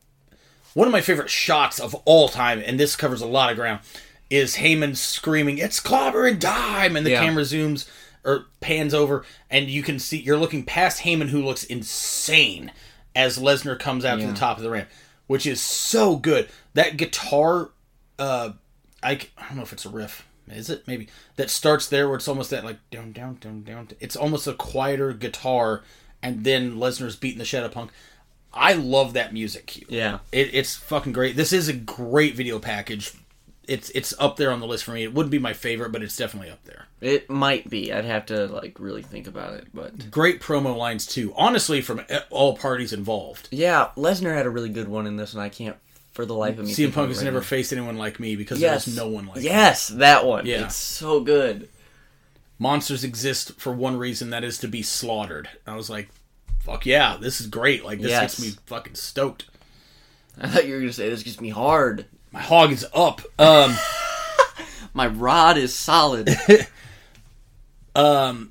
one 0.74 0.89
of 0.89 0.93
my 0.93 1.01
favorite 1.01 1.31
shots 1.31 1.79
of 1.79 1.95
all 2.05 2.29
time, 2.29 2.62
and 2.64 2.79
this 2.81 2.97
covers 2.97 3.20
a 3.20 3.26
lot 3.26 3.51
of 3.51 3.57
ground, 3.57 3.81
is 4.31 4.57
Heyman 4.57 4.97
screaming, 4.97 5.59
"It's 5.59 5.81
clobbering 5.81 6.39
dime!" 6.41 6.97
and 6.97 7.05
the 7.07 7.11
Yeah. 7.11 7.20
camera 7.24 7.43
zooms 7.45 7.87
or 8.24 8.47
pans 8.61 8.93
over, 8.95 9.24
and 9.51 9.68
you 9.68 9.83
can 9.83 9.99
see 9.99 10.18
you're 10.18 10.37
looking 10.39 10.64
past 10.64 11.03
Heyman, 11.03 11.29
who 11.29 11.43
looks 11.45 11.62
insane 11.64 12.72
as 13.14 13.38
Lesnar 13.38 13.78
comes 13.78 14.04
out 14.04 14.20
to 14.20 14.26
the 14.26 14.34
top 14.34 14.56
of 14.56 14.62
the 14.62 14.70
ramp, 14.70 14.88
which 15.26 15.46
is 15.46 15.61
so 15.61 16.16
good. 16.16 16.48
That 16.74 16.96
guitar, 16.96 17.70
uh, 18.18 18.52
I, 19.02 19.12
I 19.12 19.48
don't 19.48 19.56
know 19.56 19.62
if 19.62 19.72
it's 19.72 19.86
a 19.86 19.90
riff. 19.90 20.26
Is 20.50 20.70
it 20.70 20.86
maybe 20.86 21.09
that 21.36 21.50
starts 21.50 21.88
there 21.88 22.09
where 22.09 22.16
it's 22.16 22.28
almost 22.28 22.50
that 22.50 22.64
like 22.64 22.78
down 22.90 23.12
down 23.12 23.36
down 23.40 23.62
down. 23.64 23.88
It's 24.00 24.16
almost 24.16 24.46
a 24.46 24.54
quieter 24.54 25.12
guitar, 25.12 25.82
and 26.22 26.44
then 26.44 26.76
Lesnar's 26.76 27.16
beating 27.16 27.38
the 27.38 27.44
shit 27.44 27.62
out 27.62 27.72
Punk. 27.72 27.90
I 28.52 28.72
love 28.72 29.12
that 29.12 29.32
music 29.34 29.66
cue. 29.66 29.86
yeah. 29.90 30.20
It, 30.32 30.54
it's 30.54 30.74
fucking 30.74 31.12
great. 31.12 31.36
This 31.36 31.52
is 31.52 31.68
a 31.68 31.74
great 31.74 32.34
video 32.34 32.59
package. 32.59 33.12
It's 33.69 33.91
it's 33.91 34.14
up 34.19 34.37
there 34.37 34.51
on 34.51 34.61
the 34.61 34.66
list 34.66 34.85
for 34.85 34.93
me. 34.93 35.03
It 35.05 35.12
wouldn't 35.12 35.31
be 35.31 35.39
my 35.39 35.53
favorite, 35.53 35.93
but 35.93 36.03
it's 36.03 36.16
definitely 36.16 36.51
up 36.51 36.64
there. 36.64 36.87
It 37.01 37.29
might 37.29 37.69
be. 37.69 37.93
I'd 37.93 38.05
have 38.07 38.27
to 38.27 38.47
like 38.47 38.77
really 38.81 39.03
think 39.03 39.27
about 39.27 39.55
it, 39.55 39.66
but 39.75 40.11
Great 40.11 40.41
promo 40.41 40.77
lines 40.77 41.07
too. 41.07 41.33
Honestly, 41.37 41.81
from 41.83 42.01
all 42.31 42.57
parties 42.57 42.93
involved. 42.93 43.49
yeah, 43.51 43.91
Lesnar 43.97 44.35
had 44.35 44.47
a 44.47 44.51
really 44.51 44.71
good 44.71 44.89
one 44.89 45.07
in 45.07 45.16
this, 45.16 45.35
and 45.35 45.43
I 45.43 45.49
can't 45.51 45.77
for 46.12 46.25
the 46.27 46.35
life 46.35 46.59
of 46.59 46.64
me. 46.66 46.73
CM 46.73 46.93
Punk 46.93 47.09
has 47.11 47.19
right 47.19 47.25
never 47.27 47.39
now. 47.39 47.45
faced 47.45 47.73
anyone 47.73 47.97
like 47.99 48.19
me 48.19 48.35
because 48.37 48.59
Yes, 48.61 48.87
there's 48.87 48.97
no 48.97 49.07
one 49.09 49.27
like 49.27 49.37
me. 49.37 49.43
yes, 49.45 49.89
that 49.89 50.25
one. 50.27 50.47
Yeah. 50.47 50.64
it's 50.64 50.75
so 50.75 51.21
good. 51.21 51.69
Monsters 52.59 53.05
exist 53.05 53.53
for 53.61 53.73
one 53.73 53.97
reason, 53.97 54.31
that 54.31 54.43
is 54.43 54.59
to 54.59 54.66
be 54.69 54.83
slaughtered. 54.83 55.49
I 55.66 55.77
was 55.77 55.89
like, 55.89 56.09
fuck 56.61 56.87
yeah, 56.87 57.16
this 57.21 57.41
is 57.41 57.47
great. 57.47 57.85
Like 57.85 58.01
this 58.01 58.11
Yes. 58.11 58.37
gets 58.37 58.41
me 58.43 58.61
fucking 58.66 58.97
stoked. 58.97 59.45
I 60.41 60.49
thought 60.49 60.66
you 60.66 60.75
were 60.75 60.81
gonna 60.81 60.93
say 60.93 61.09
this 61.09 61.23
gets 61.23 61.41
me 61.41 61.51
hard. 61.51 62.07
My 62.33 62.41
hog 62.41 62.72
is 62.72 62.87
up. 62.95 63.20
Um. 63.39 63.74
My 64.95 65.07
rod 65.07 65.57
is 65.59 65.74
solid. 65.74 66.29
I 66.29 66.66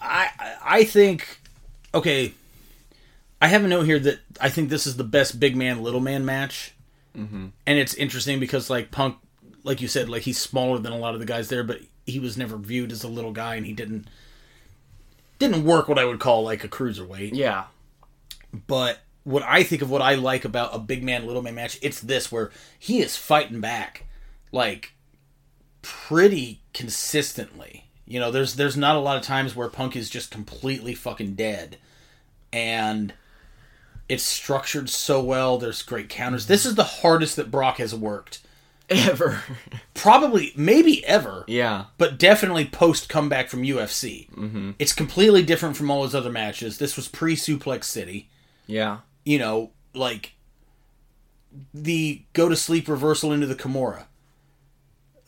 I- 0.00 0.56
I 0.64 0.84
think 0.84 1.40
okay. 1.94 2.32
I 3.40 3.48
have 3.48 3.64
a 3.64 3.68
note 3.68 3.82
here 3.82 3.98
that 3.98 4.20
I 4.40 4.48
think 4.48 4.68
this 4.70 4.86
is 4.86 4.96
the 4.96 5.04
best 5.04 5.40
big 5.40 5.56
man 5.56 5.82
little 5.82 5.98
man 6.00 6.24
match, 6.24 6.72
mm-hmm. 7.16 7.46
and 7.66 7.78
it's 7.78 7.92
interesting 7.94 8.38
because 8.38 8.70
like 8.70 8.92
Punk, 8.92 9.16
like 9.64 9.80
you 9.80 9.88
said, 9.88 10.08
like 10.08 10.22
he's 10.22 10.38
smaller 10.38 10.78
than 10.78 10.92
a 10.92 10.96
lot 10.98 11.14
of 11.14 11.20
the 11.20 11.26
guys 11.26 11.48
there, 11.48 11.64
but 11.64 11.80
he 12.06 12.20
was 12.20 12.36
never 12.38 12.56
viewed 12.56 12.92
as 12.92 13.02
a 13.02 13.08
little 13.08 13.32
guy, 13.32 13.56
and 13.56 13.66
he 13.66 13.72
didn't 13.72 14.06
didn't 15.40 15.64
work 15.64 15.88
what 15.88 15.98
I 15.98 16.04
would 16.04 16.20
call 16.20 16.44
like 16.44 16.62
a 16.62 16.68
cruiserweight. 16.68 17.30
yeah, 17.34 17.64
But 18.68 19.00
what 19.24 19.42
I 19.44 19.62
think 19.62 19.82
of 19.82 19.90
what 19.90 20.02
I 20.02 20.14
like 20.14 20.44
about 20.44 20.74
a 20.74 20.78
big 20.78 21.02
man 21.02 21.26
little 21.26 21.42
man 21.42 21.54
match, 21.54 21.78
it's 21.82 22.00
this 22.00 22.32
where 22.32 22.50
he 22.78 23.00
is 23.00 23.16
fighting 23.16 23.60
back 23.60 24.04
like 24.50 24.94
pretty 25.82 26.60
consistently. 26.72 27.86
You 28.06 28.20
know, 28.20 28.30
there's 28.30 28.56
there's 28.56 28.76
not 28.76 28.96
a 28.96 29.00
lot 29.00 29.16
of 29.16 29.22
times 29.22 29.54
where 29.54 29.68
Punk 29.68 29.96
is 29.96 30.10
just 30.10 30.30
completely 30.30 30.94
fucking 30.94 31.34
dead. 31.34 31.76
And 32.52 33.14
it's 34.08 34.22
structured 34.24 34.90
so 34.90 35.22
well. 35.22 35.56
There's 35.56 35.82
great 35.82 36.08
counters. 36.08 36.46
This 36.46 36.66
is 36.66 36.74
the 36.74 36.84
hardest 36.84 37.36
that 37.36 37.50
Brock 37.50 37.78
has 37.78 37.94
worked. 37.94 38.40
ever. 38.90 39.42
Probably 39.94 40.52
maybe 40.56 41.04
ever 41.06 41.44
yeah, 41.46 41.84
but 41.96 42.18
definitely 42.18 42.66
post 42.66 43.08
comeback 43.08 43.48
from 43.48 43.62
UFC. 43.62 44.28
Mm-hmm. 44.30 44.72
It's 44.78 44.92
completely 44.92 45.42
different 45.42 45.76
from 45.76 45.90
all 45.90 46.02
his 46.02 46.14
other 46.14 46.30
matches. 46.30 46.76
This 46.78 46.96
was 46.96 47.08
pre 47.08 47.34
Suplex 47.34 47.84
City. 47.84 48.28
yeah, 48.66 48.98
You 49.24 49.38
know, 49.38 49.70
like 49.94 50.32
the 51.74 52.22
go 52.32 52.48
to 52.48 52.56
sleep 52.56 52.88
reversal 52.88 53.32
into 53.32 53.46
the 53.46 53.54
Kimura. 53.54 54.04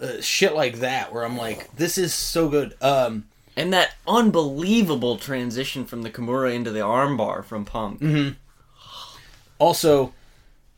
uh, 0.01 0.20
shit 0.20 0.55
like 0.55 0.76
that 0.80 1.12
where 1.12 1.24
I'm 1.24 1.36
like, 1.36 1.74
this 1.76 1.97
is 1.99 2.12
so 2.14 2.49
good. 2.49 2.74
Um, 2.80 3.26
And 3.57 3.72
that 3.72 3.95
unbelievable 4.09 5.16
transition 5.18 5.84
from 5.84 6.03
the 6.03 6.11
Kimura 6.11 6.53
into 6.53 6.70
the 6.72 6.80
armbar 6.80 7.45
from 7.45 7.64
Punk. 7.64 8.03
also, 9.59 10.12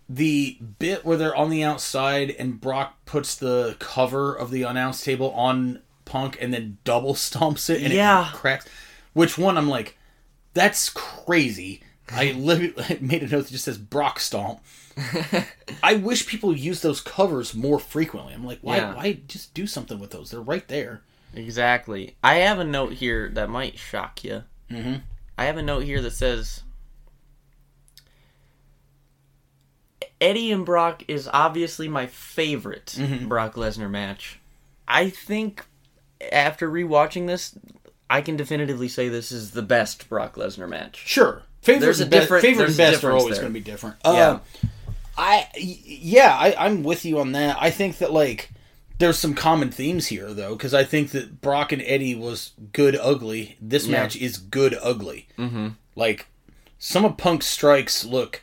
the 0.09 0.59
bit 0.79 1.05
where 1.05 1.17
they're 1.17 1.35
on 1.35 1.51
the 1.51 1.65
outside 1.65 2.31
and 2.39 2.61
Brock 2.61 2.97
puts 3.07 3.35
the 3.35 3.77
cover 3.79 4.35
of 4.35 4.51
the 4.51 4.63
announce 4.63 5.03
table 5.03 5.31
on 5.33 5.81
Punk 6.05 6.37
and 6.41 6.53
then 6.53 6.79
double 6.85 7.15
stomps 7.15 7.71
it 7.71 7.83
and 7.83 7.93
Yeah. 7.93 8.29
it 8.31 8.35
cracks. 8.35 8.67
Which 9.15 9.39
one 9.39 9.57
I'm 9.57 9.69
like, 9.69 9.97
that's 10.55 10.89
crazy. 10.91 11.81
I 12.11 12.33
literally 12.33 12.99
made 13.01 13.23
a 13.23 13.29
note 13.29 13.45
that 13.45 13.51
just 13.53 13.65
says 13.65 13.79
Brock 13.79 14.21
stomp. 14.21 14.61
I 15.83 15.95
wish 15.97 16.27
people 16.27 16.57
use 16.57 16.81
those 16.81 17.01
covers 17.01 17.55
more 17.55 17.79
frequently. 17.79 18.33
I'm 18.33 18.45
like, 18.47 18.61
why? 18.63 18.77
Yeah. 18.77 18.95
Why 18.95 19.19
just 19.27 19.53
do 19.55 19.67
something 19.67 19.99
with 19.99 20.11
those? 20.11 20.31
They're 20.31 20.41
right 20.41 20.67
there. 20.69 21.03
Exactly. 21.35 22.17
I 22.25 22.37
have 22.37 22.59
a 22.59 22.65
note 22.65 22.95
here 22.95 23.29
that 23.31 23.51
might 23.51 23.79
shock 23.79 24.25
you. 24.25 24.45
Mm-hmm. 24.71 24.97
I 25.37 25.45
have 25.45 25.59
a 25.59 25.63
note 25.63 25.83
here 25.85 26.01
that 26.01 26.13
says 26.13 26.63
Eddie 30.21 30.51
and 30.51 30.65
Brock 30.65 31.03
is 31.09 31.29
obviously 31.33 31.89
my 31.89 32.07
favorite 32.07 32.95
Mm-hmm. 32.99 33.29
Brock 33.29 33.55
Lesnar 33.55 33.91
match. 33.91 34.39
I 34.89 35.11
think 35.11 35.65
after 36.33 36.71
rewatching 36.71 37.27
this, 37.27 37.59
I 38.09 38.23
can 38.23 38.37
definitively 38.37 38.89
say 38.89 39.09
this 39.09 39.31
is 39.33 39.51
the 39.51 39.63
best 39.63 40.09
Brock 40.09 40.37
Lesnar 40.37 40.69
match. 40.69 40.97
Sure. 41.07 41.43
Favorite 41.67 41.81
There's 41.81 42.01
a 42.01 42.03
and 42.05 42.11
best, 42.11 42.23
different- 42.23 42.43
favorite 42.43 42.69
and 42.69 42.77
best 42.77 43.05
are 43.05 43.13
always 43.13 43.39
going 43.39 43.51
to 43.53 43.55
be 43.55 43.61
different. 43.61 43.97
Yeah. 44.05 44.11
Uh, 44.11 44.39
I 45.19 45.49
y- 45.57 45.79
yeah, 45.85 46.37
I, 46.39 46.55
I'm 46.67 46.83
with 46.83 47.05
you 47.05 47.19
on 47.21 47.33
that. 47.33 47.57
I 47.61 47.71
think 47.71 47.99
that 47.99 48.13
like 48.13 48.51
there's 48.99 49.19
some 49.19 49.35
common 49.35 49.71
themes 49.71 50.07
here 50.07 50.33
though, 50.33 50.55
because 50.55 50.75
I 50.75 50.85
think 50.85 51.11
that 51.11 51.41
Brock 51.41 51.73
and 51.73 51.83
Eddie 51.85 52.15
was 52.15 52.53
good 52.73 52.97
ugly. 52.97 53.57
This 53.61 53.87
Yeah. 53.87 54.01
match 54.03 54.17
is 54.17 54.37
good 54.39 54.77
ugly. 54.81 55.29
Mm-hmm. 55.39 55.69
Like 55.97 56.27
some 56.79 57.05
of 57.05 57.17
Punk's 57.17 57.47
strikes 57.47 58.05
look 58.05 58.43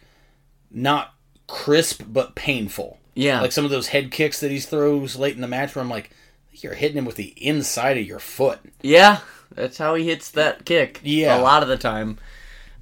not 0.71 1.13
crisp 1.47 2.03
but 2.07 2.35
painful. 2.35 2.99
Yeah. 3.15 3.41
Like 3.41 3.51
some 3.51 3.65
of 3.65 3.71
those 3.71 3.87
head 3.89 4.11
kicks 4.11 4.39
that 4.39 4.49
he 4.51 4.59
throws 4.59 5.15
late 5.15 5.35
in 5.35 5.41
the 5.41 5.47
match, 5.47 5.75
where 5.75 5.83
I'm 5.83 5.89
like, 5.89 6.09
you're 6.51 6.73
hitting 6.73 6.97
him 6.97 7.05
with 7.05 7.15
the 7.15 7.33
inside 7.37 7.97
of 7.97 8.05
your 8.07 8.19
foot. 8.19 8.59
Yeah, 8.81 9.19
that's 9.53 9.77
how 9.77 9.93
he 9.95 10.05
hits 10.07 10.31
that 10.31 10.65
kick. 10.65 10.99
Yeah. 11.03 11.39
A 11.39 11.41
lot 11.41 11.61
of 11.61 11.69
the 11.69 11.77
time. 11.77 12.17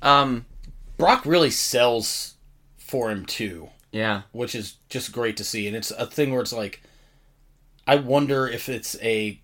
Um, 0.02 0.45
Brock 0.97 1.26
really 1.26 1.52
sells 1.52 2.36
for 2.78 3.10
him 3.12 3.26
too. 3.26 3.70
yeah. 3.91 4.24
which 4.32 4.56
is 4.56 4.76
just 4.89 5.12
great 5.12 5.38
to 5.38 5.43
see. 5.43 5.68
And 5.68 5.76
it's 5.76 5.91
a 5.91 6.06
thing 6.06 6.32
where 6.32 6.41
it's 6.41 6.54
like, 6.54 6.82
I 7.88 7.95
wonder 7.95 8.47
if 8.47 8.70
it's 8.70 8.95
a 9.02 9.39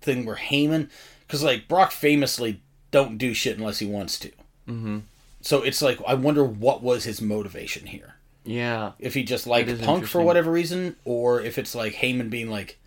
thing 0.00 0.24
where 0.26 0.36
Heyman, 0.36 0.90
because 1.26 1.42
like 1.42 1.68
Brock 1.68 1.92
famously 1.92 2.60
don't 2.90 3.18
do 3.18 3.34
shit 3.34 3.58
unless 3.58 3.78
he 3.78 3.86
wants 3.86 4.18
to. 4.20 4.28
Mm-hmm. 4.68 4.98
So 5.42 5.62
it's 5.62 5.80
like 5.80 5.98
I 6.06 6.14
wonder 6.14 6.44
what 6.44 6.82
was 6.82 7.04
his 7.04 7.20
motivation 7.22 7.86
here. 7.86 8.14
Yeah. 8.44 8.92
If 8.98 9.14
he 9.14 9.22
just 9.22 9.46
liked 9.46 9.82
Punk 9.82 10.06
for 10.06 10.22
whatever 10.22 10.50
reason, 10.50 10.96
or 11.04 11.40
if 11.40 11.58
it's 11.58 11.74
like 11.74 11.94
Heyman 11.94 12.30
being 12.30 12.50
like, 12.50 12.78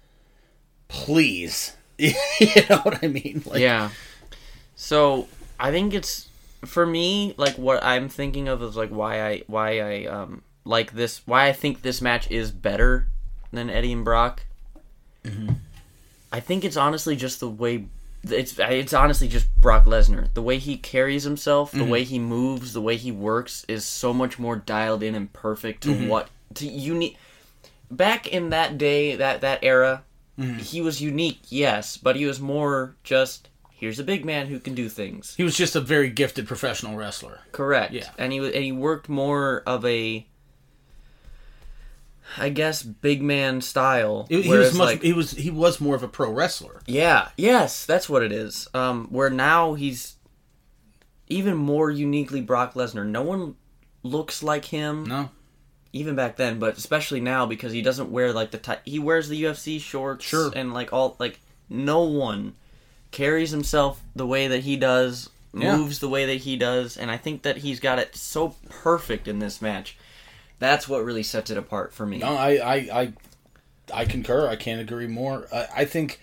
"Please," 0.88 1.76
you 1.97 2.14
know 2.70 2.80
what 2.80 3.04
I 3.04 3.08
mean? 3.08 3.43
Like, 3.45 3.60
yeah. 3.62 3.89
So 4.76 5.28
I 5.60 5.72
think 5.72 5.93
it's 5.93 6.28
for 6.66 6.86
me 6.86 7.34
like 7.38 7.55
what 7.55 7.84
I'm 7.84 8.09
thinking 8.09 8.47
of 8.47 8.61
is 8.64 8.76
like 8.76 8.89
why 8.89 9.22
I 9.22 9.43
why 9.47 9.80
I 9.80 10.05
um 10.05 10.43
like 10.66 10.93
this 10.93 11.22
why 11.26 11.47
I 11.47 11.53
think 11.53 11.82
this 11.82 12.01
match 12.01 12.30
is 12.32 12.51
better 12.51 13.07
than 13.51 13.70
Eddie 13.70 13.93
and 13.93 14.05
Brock. 14.05 14.45
Mm-hmm. 15.24 15.53
I 16.32 16.39
think 16.39 16.64
it's 16.64 16.78
honestly 16.78 17.16
just 17.16 17.39
the 17.39 17.49
way 17.49 17.86
it's 18.24 18.57
it's 18.57 18.93
honestly 18.93 19.28
just 19.28 19.53
Brock 19.59 19.86
Lesnar. 19.86 20.34
The 20.34 20.41
way 20.41 20.57
he 20.57 20.78
carries 20.78 21.24
himself, 21.24 21.72
the 21.72 21.80
mm-hmm. 21.80 21.89
way 21.89 22.03
he 22.03 22.20
moves, 22.20 22.74
the 22.74 22.82
way 22.82 22.95
he 22.95 23.11
works 23.11 23.66
is 23.68 23.86
so 23.86 24.14
much 24.14 24.39
more 24.39 24.55
dialed 24.55 25.03
in 25.03 25.16
and 25.16 25.32
perfect 25.34 25.84
to 25.84 25.89
mm-hmm. 25.89 26.07
what 26.07 26.30
to 26.55 26.68
unique. 26.68 27.18
Back 27.91 28.28
in 28.28 28.49
that 28.49 28.78
day, 28.78 29.16
that 29.16 29.41
that 29.41 29.59
era, 29.61 30.03
he 30.57 30.82
was 30.82 31.01
unique, 31.01 31.41
yes, 31.49 31.97
but 31.97 32.16
he 32.16 32.26
was 32.26 32.39
more 32.39 32.95
just 33.03 33.49
here's 33.84 34.00
a 34.00 34.04
big 34.04 34.24
man 34.26 34.48
who 34.48 34.60
can 34.60 34.74
do 34.74 34.88
things. 34.90 35.36
he 35.36 35.44
was 35.44 35.56
just 35.58 35.76
a 35.76 35.82
very 35.82 36.10
gifted 36.10 36.48
professional 36.48 36.96
wrestler. 36.96 37.42
Correct. 37.52 37.94
Yeah. 37.94 38.10
And 38.18 38.32
he 38.32 38.40
and 38.40 38.64
he 38.64 38.72
worked 38.72 39.10
more 39.10 39.62
of 39.68 39.84
a 39.86 40.26
I 42.38 42.50
guess 42.50 42.82
big 42.82 43.22
man 43.22 43.62
style. 43.62 44.26
He, 44.30 44.42
he 44.44 44.50
was 44.50 44.74
much. 44.76 44.86
like, 44.88 45.04
he 45.04 45.14
was 45.14 45.32
he 45.32 45.50
was 45.52 45.80
more 45.82 45.96
of 45.96 46.04
a 46.04 46.08
pro 46.08 46.32
wrestler. 46.32 46.82
yeah, 46.88 47.30
yes, 47.38 47.86
that's 47.86 48.10
what 48.10 48.24
it 48.24 48.32
is. 48.32 48.68
Um, 48.74 49.08
where 49.12 49.30
now 49.30 49.74
he's 49.74 50.16
even 51.28 51.56
more 51.56 51.92
uniquely 51.92 52.42
Brock 52.42 52.74
Lesnar. 52.74 53.06
No 53.06 53.22
one 53.22 53.56
looks 54.04 54.42
like 54.42 54.66
him, 54.66 55.04
No, 55.06 55.30
even 55.92 56.16
back 56.16 56.38
then, 56.38 56.60
but 56.60 56.78
especially 56.78 57.20
now 57.22 57.46
because 57.46 57.72
he 57.74 57.82
doesn't 57.82 58.10
wear 58.12 58.32
like 58.34 58.52
the 58.52 58.58
ti- 58.58 58.82
he 58.86 59.00
wears 59.00 59.28
the 59.30 59.44
UFC 59.44 59.80
shorts 59.80 60.26
Sure. 60.26 60.52
and 60.56 60.74
like 60.74 60.92
all 60.94 61.16
like 61.20 61.40
no 61.70 62.04
one 62.04 62.56
carries 63.14 63.51
himself 63.51 64.01
the 64.14 64.28
way 64.28 64.47
that 64.49 64.61
he 64.64 64.76
does, 64.76 65.30
Yeah. 65.53 65.78
moves 65.78 65.99
the 65.99 66.09
way 66.09 66.26
that 66.26 66.41
he 66.41 66.57
does, 66.57 66.97
and 66.97 67.09
I 67.09 67.16
think 67.16 67.43
that 67.43 67.57
he's 67.57 67.80
got 67.80 67.99
it 67.99 68.16
so 68.18 68.55
perfect 68.70 69.30
in 69.30 69.39
this 69.39 69.61
match. 69.61 69.95
That's 70.59 70.88
what 70.89 71.05
really 71.05 71.24
sets 71.24 71.49
it 71.49 71.57
apart 71.57 71.93
for 71.93 72.05
me. 72.05 72.18
No, 72.18 72.36
I, 72.36 72.55
I, 72.55 72.76
I, 73.01 73.14
I 73.93 74.05
concur. 74.05 74.47
I 74.49 74.55
can't 74.57 74.82
agree 74.82 75.07
more. 75.07 75.47
I, 75.53 75.68
I 75.78 75.86
think 75.86 76.20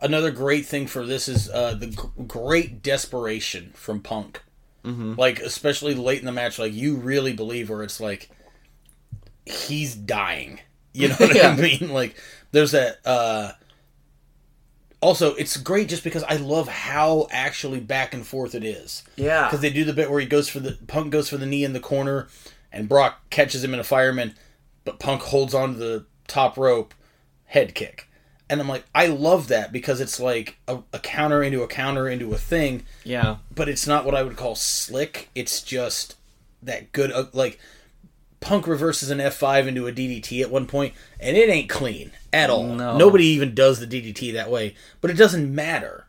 another 0.00 0.30
great 0.30 0.64
thing 0.66 0.86
for 0.86 1.04
this 1.06 1.28
is 1.28 1.48
uh, 1.50 1.74
the 1.74 1.88
g- 1.88 1.96
great 2.26 2.82
desperation 2.82 3.72
from 3.74 4.00
Punk. 4.00 4.42
Mm-hmm. 4.84 5.14
Like 5.16 5.40
especially 5.40 5.94
late 5.94 6.20
in 6.20 6.26
the 6.26 6.32
match, 6.32 6.58
like 6.58 6.72
you 6.72 6.96
really 6.96 7.32
believe 7.32 7.68
where 7.68 7.82
it's 7.82 7.98
like 8.00 8.30
he's 9.44 9.94
dying. 9.94 10.60
You 10.92 11.08
know 11.08 11.14
what 11.18 11.34
Yeah. 11.34 11.50
I 11.50 11.56
mean? 11.56 11.90
Like 11.92 12.16
there's 12.52 12.72
that. 12.72 12.98
Uh, 13.04 13.52
also, 15.00 15.34
it's 15.36 15.56
great 15.56 15.88
just 15.88 16.02
because 16.04 16.22
I 16.24 16.36
love 16.36 16.66
how 16.68 17.28
actually 17.30 17.80
back 17.80 18.12
and 18.14 18.26
forth 18.26 18.54
it 18.54 18.64
is 18.64 19.04
Yeah. 19.16 19.44
because 19.46 19.60
they 19.60 19.70
do 19.70 19.84
the 19.84 19.92
bit 19.92 20.10
where 20.10 20.20
he 20.20 20.26
goes 20.26 20.48
for 20.48 20.60
the 20.60 20.78
Punk 20.86 21.10
goes 21.12 21.28
for 21.28 21.36
the 21.36 21.46
knee 21.46 21.64
in 21.64 21.72
the 21.72 21.80
corner, 21.80 22.28
and 22.72 22.88
Brock 22.88 23.30
catches 23.30 23.62
him 23.62 23.72
in 23.74 23.80
a 23.80 23.84
fireman, 23.84 24.34
but 24.84 24.98
Punk 24.98 25.22
holds 25.22 25.54
on 25.54 25.74
to 25.74 25.78
the 25.78 26.04
top 26.26 26.56
rope, 26.56 26.94
head 27.46 27.74
kick, 27.74 28.08
and 28.50 28.60
I'm 28.60 28.68
like, 28.68 28.84
I 28.94 29.06
love 29.06 29.48
that 29.48 29.72
because 29.72 30.00
it's 30.00 30.18
like 30.18 30.56
a, 30.66 30.78
a 30.92 30.98
counter 30.98 31.42
into 31.42 31.62
a 31.62 31.68
counter 31.68 32.08
into 32.08 32.32
a 32.32 32.38
thing, 32.38 32.84
Yeah. 33.04 33.36
but 33.54 33.68
it's 33.68 33.86
not 33.86 34.04
what 34.04 34.14
I 34.14 34.22
would 34.22 34.36
call 34.36 34.54
slick. 34.54 35.28
It's 35.34 35.62
just 35.62 36.16
that 36.62 36.90
good, 36.92 37.12
uh, 37.12 37.26
like 37.32 37.58
Punk 38.40 38.66
reverses 38.66 39.10
an 39.10 39.18
F5 39.18 39.66
into 39.66 39.86
a 39.86 39.92
DDT 39.92 40.42
at 40.42 40.50
one 40.50 40.66
point, 40.66 40.94
and 41.18 41.36
it 41.36 41.48
ain't 41.48 41.68
clean 41.68 42.12
at 42.32 42.50
all. 42.50 42.74
No. 42.74 42.96
Nobody 42.96 43.26
even 43.26 43.54
does 43.54 43.80
the 43.80 43.86
DDT 43.86 44.32
that 44.32 44.50
way, 44.50 44.74
but 45.00 45.10
it 45.10 45.16
doesn't 45.16 45.52
matter. 45.52 46.06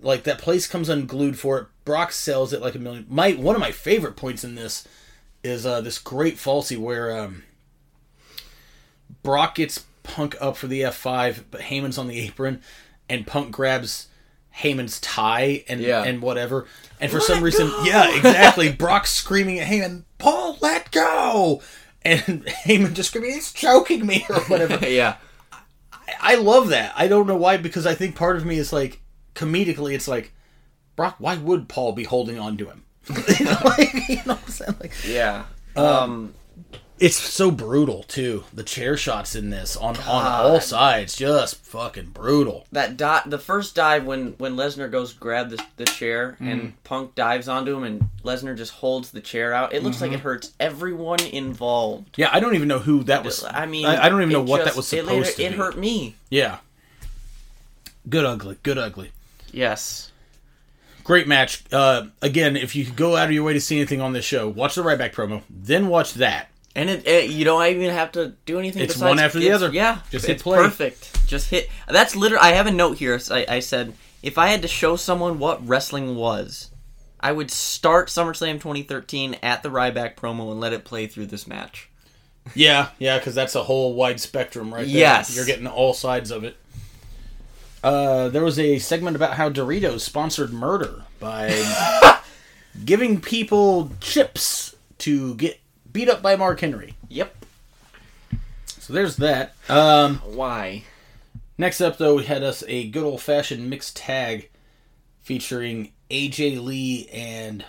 Like 0.00 0.24
that 0.24 0.38
place 0.38 0.66
comes 0.66 0.88
unglued 0.88 1.38
for 1.38 1.58
it. 1.58 1.66
Brock 1.84 2.12
sells 2.12 2.52
it 2.52 2.60
like 2.60 2.74
a 2.74 2.78
million. 2.78 3.06
My 3.08 3.32
one 3.32 3.54
of 3.54 3.60
my 3.60 3.72
favorite 3.72 4.16
points 4.16 4.44
in 4.44 4.54
this 4.54 4.86
is 5.42 5.64
uh, 5.64 5.80
this 5.80 5.98
great 5.98 6.36
falsy 6.36 6.78
where 6.78 7.16
um, 7.16 7.44
Brock 9.22 9.56
gets 9.56 9.84
Punk 10.02 10.36
up 10.40 10.56
for 10.56 10.68
the 10.68 10.80
F5, 10.80 11.44
but 11.50 11.60
Heyman's 11.60 11.98
on 11.98 12.08
the 12.08 12.18
apron, 12.18 12.62
and 13.10 13.26
Punk 13.26 13.50
grabs 13.50 14.08
Heyman's 14.60 15.00
tie 15.00 15.64
and 15.68 15.80
Yeah. 15.80 16.02
and 16.04 16.20
whatever. 16.22 16.66
And 17.00 17.10
for 17.10 17.18
Let 17.18 17.26
some 17.26 17.42
reason, 17.42 17.68
go! 17.68 17.84
yeah, 17.84 18.16
exactly. 18.16 18.72
Brock 18.78 19.06
screaming 19.06 19.58
at 19.60 19.68
Heyman, 19.68 20.02
"Paul, 20.18 20.58
let 20.60 20.90
go!" 20.90 21.62
And 22.02 22.44
Heyman 22.64 22.94
just 22.94 23.10
screaming, 23.10 23.32
"He's 23.32 23.52
choking 23.52 24.04
me" 24.06 24.26
or 24.28 24.40
whatever. 24.42 24.84
yeah. 24.88 25.16
I 26.20 26.36
love 26.36 26.68
that. 26.70 26.92
I 26.96 27.06
don't 27.06 27.26
know 27.26 27.36
why 27.36 27.58
because 27.58 27.86
I 27.86 27.94
think 27.94 28.16
part 28.16 28.36
of 28.36 28.44
me 28.46 28.58
is 28.58 28.72
like 28.72 29.00
comedically, 29.34 29.94
it's 29.94 30.08
like 30.08 30.32
Brock. 30.96 31.16
Why 31.18 31.36
would 31.36 31.68
Paul 31.68 31.92
be 31.92 32.04
holding 32.04 32.38
on 32.38 32.56
to 32.56 32.66
him? 32.66 32.84
you, 33.38 33.44
know, 33.46 33.58
like, 33.64 33.94
you 34.08 34.16
know 34.16 34.34
what 34.34 34.42
I'm 34.42 34.48
saying? 34.48 34.76
Like, 34.80 34.92
Yeah. 35.06 35.44
Um, 35.76 36.34
it's 37.00 37.16
so 37.16 37.50
brutal 37.50 38.02
too. 38.04 38.44
The 38.52 38.62
chair 38.62 38.96
shots 38.96 39.34
in 39.34 39.50
this 39.50 39.76
on 39.76 39.96
on 39.98 40.26
all 40.26 40.60
sides, 40.60 41.14
just 41.16 41.56
fucking 41.64 42.06
brutal. 42.10 42.66
that 42.72 42.96
dot 42.96 43.28
the 43.30 43.38
first 43.38 43.74
dive 43.74 44.04
when 44.04 44.32
when 44.38 44.56
Lesnar 44.56 44.90
goes 44.90 45.12
grab 45.12 45.50
the, 45.50 45.62
the 45.76 45.84
chair 45.84 46.36
Mm. 46.40 46.52
and 46.52 46.84
Punk 46.84 47.14
dives 47.14 47.48
onto 47.48 47.76
him 47.76 47.84
and 47.84 48.08
Lesnar 48.24 48.56
just 48.56 48.72
holds 48.72 49.10
the 49.10 49.20
chair 49.20 49.52
out. 49.54 49.72
It 49.72 49.82
looks 49.82 49.96
Mm-hmm. 49.96 50.04
like 50.06 50.12
it 50.14 50.20
hurts 50.20 50.52
everyone 50.58 51.20
involved. 51.20 52.16
Yeah, 52.16 52.30
I 52.32 52.40
don't 52.40 52.54
even 52.54 52.68
know 52.68 52.78
who 52.80 53.04
that 53.04 53.24
was. 53.24 53.44
I 53.44 53.66
mean, 53.66 53.86
I, 53.86 54.04
I 54.04 54.08
don't 54.08 54.20
even 54.22 54.32
know 54.32 54.42
it 54.42 54.48
what 54.48 54.58
that 54.58 54.64
just- 54.66 54.76
was 54.76 54.92
it 54.92 55.04
supposed 55.04 55.10
later- 55.26 55.36
to 55.36 55.42
It 55.44 55.50
be. 55.50 55.56
hurt 55.56 55.78
me. 55.78 56.14
Yeah, 56.30 56.58
good 58.08 58.24
ugly, 58.24 58.56
good 58.62 58.78
ugly. 58.78 59.12
Yes. 59.52 60.10
Great 61.04 61.26
match. 61.26 61.64
Uh, 61.72 62.08
again, 62.20 62.54
if 62.54 62.76
you 62.76 62.84
go 62.84 63.16
out 63.16 63.24
of 63.28 63.32
your 63.32 63.42
way 63.42 63.54
to 63.54 63.60
see 63.62 63.76
anything 63.76 64.02
on 64.02 64.12
this 64.12 64.26
show, 64.26 64.46
watch 64.46 64.74
the 64.74 64.82
right 64.82 64.98
back 64.98 65.14
promo, 65.14 65.40
then 65.48 65.88
watch 65.88 66.12
that. 66.14 66.48
And 66.78 66.88
it, 66.88 67.08
it 67.08 67.30
you 67.30 67.44
don't 67.44 67.66
even 67.66 67.90
have 67.92 68.12
to 68.12 68.34
do 68.46 68.60
anything. 68.60 68.82
It's 68.82 68.94
besides- 68.94 69.08
one 69.08 69.18
after 69.18 69.40
the 69.40 69.50
other. 69.50 69.70
Yeah, 69.72 69.98
Just 70.10 70.26
hit 70.26 70.40
play. 70.40 70.58
Perfect. 70.58 71.26
Just 71.26 71.50
hit. 71.50 71.68
That's 71.88 72.14
literally. 72.14 72.42
I 72.42 72.52
have 72.52 72.68
a 72.68 72.70
note 72.70 72.98
here. 72.98 73.18
I, 73.32 73.46
I 73.48 73.58
said 73.58 73.94
if 74.22 74.38
I 74.38 74.46
had 74.46 74.62
to 74.62 74.68
show 74.68 74.94
someone 74.94 75.40
what 75.40 75.66
wrestling 75.66 76.14
was, 76.14 76.70
I 77.18 77.32
would 77.32 77.50
start 77.50 78.10
SummerSlam 78.10 78.54
2013 78.54 79.38
at 79.42 79.64
the 79.64 79.70
Ryback 79.70 80.14
promo 80.14 80.52
and 80.52 80.60
let 80.60 80.72
it 80.72 80.84
play 80.84 81.08
through 81.08 81.26
this 81.26 81.48
match. 81.48 81.88
Yeah, 82.54 82.90
yeah, 83.00 83.18
because 83.18 83.34
that's 83.34 83.56
a 83.56 83.64
whole 83.64 83.94
wide 83.94 84.20
spectrum 84.20 84.72
right 84.72 84.86
there. 84.86 84.96
Yes. 84.96 85.34
You're 85.34 85.44
getting 85.44 85.66
all 85.66 85.92
sides 85.92 86.30
of 86.30 86.44
it. 86.44 86.56
Uh, 87.82 88.28
there 88.28 88.44
was 88.44 88.58
a 88.58 88.78
segment 88.78 89.16
about 89.16 89.34
how 89.34 89.50
Doritos 89.50 90.00
sponsored 90.00 90.52
murder 90.52 91.02
by 91.18 92.20
giving 92.84 93.20
people 93.20 93.90
chips 94.00 94.76
to 94.98 95.34
get 95.34 95.60
beat 95.98 96.08
up 96.08 96.22
by 96.22 96.36
Mark 96.36 96.60
Henry. 96.60 96.94
Yep. 97.08 97.44
So 98.68 98.92
there's 98.92 99.16
that. 99.16 99.54
Um, 99.68 100.18
Why? 100.24 100.84
next 101.58 101.80
up, 101.80 101.98
though, 101.98 102.14
we 102.14 102.24
had 102.24 102.44
us 102.44 102.62
a 102.68 102.88
good 102.88 103.02
old 103.02 103.20
fashioned 103.20 103.68
mixed 103.68 103.96
tag 103.96 104.48
featuring 105.24 105.90
AJ 106.08 106.62
Lee 106.64 107.08
and 107.12 107.64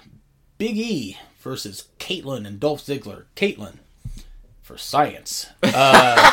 Big 0.59 0.77
E 0.77 1.17
versus 1.39 1.87
Kaitlyn 1.97 2.45
and 2.45 2.59
Dolph 2.59 2.85
Ziggler. 2.85 3.23
Kaitlyn 3.35 3.77
for 4.61 4.77
science. 4.77 5.47
Uh, 5.63 6.31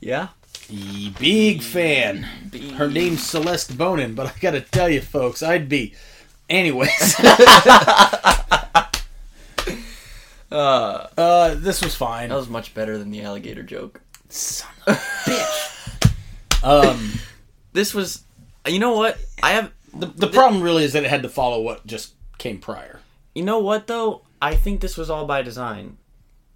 Yeah. 0.00 0.28
Big 1.18 1.62
fan. 1.62 2.24
Her 2.76 2.88
name's 2.90 3.22
Celeste 3.22 3.78
Bonin, 3.78 4.14
but 4.14 4.26
I 4.26 4.32
gotta 4.40 4.60
tell 4.60 4.90
you, 4.90 5.00
folks, 5.00 5.42
I'd 5.42 5.68
be. 5.70 5.94
Anyways, 6.50 7.16
Uh, 10.52 11.08
uh, 11.16 11.54
this 11.54 11.82
was 11.82 11.94
fine. 11.94 12.28
that 12.28 12.34
was 12.36 12.48
much 12.48 12.74
better 12.74 12.98
than 12.98 13.10
the 13.10 13.22
alligator 13.22 13.62
joke. 13.62 14.00
Son 14.28 14.68
of 14.86 14.94
a 14.94 14.98
bitch. 15.30 16.12
Um, 16.64 17.12
This 17.72 17.94
was. 17.94 18.22
You 18.66 18.78
know 18.78 18.92
what? 18.94 19.18
I 19.42 19.52
have. 19.52 19.72
the, 19.94 20.06
the 20.06 20.28
problem 20.28 20.62
really 20.62 20.84
is 20.84 20.92
that 20.92 21.02
it 21.04 21.10
had 21.10 21.22
to 21.22 21.28
follow 21.28 21.60
what 21.62 21.86
just 21.86 22.14
came 22.38 22.58
prior. 22.58 23.00
You 23.34 23.44
know 23.44 23.58
what 23.60 23.86
though? 23.86 24.22
I 24.40 24.54
think 24.56 24.80
this 24.80 24.96
was 24.96 25.10
all 25.10 25.26
by 25.26 25.42
design. 25.42 25.96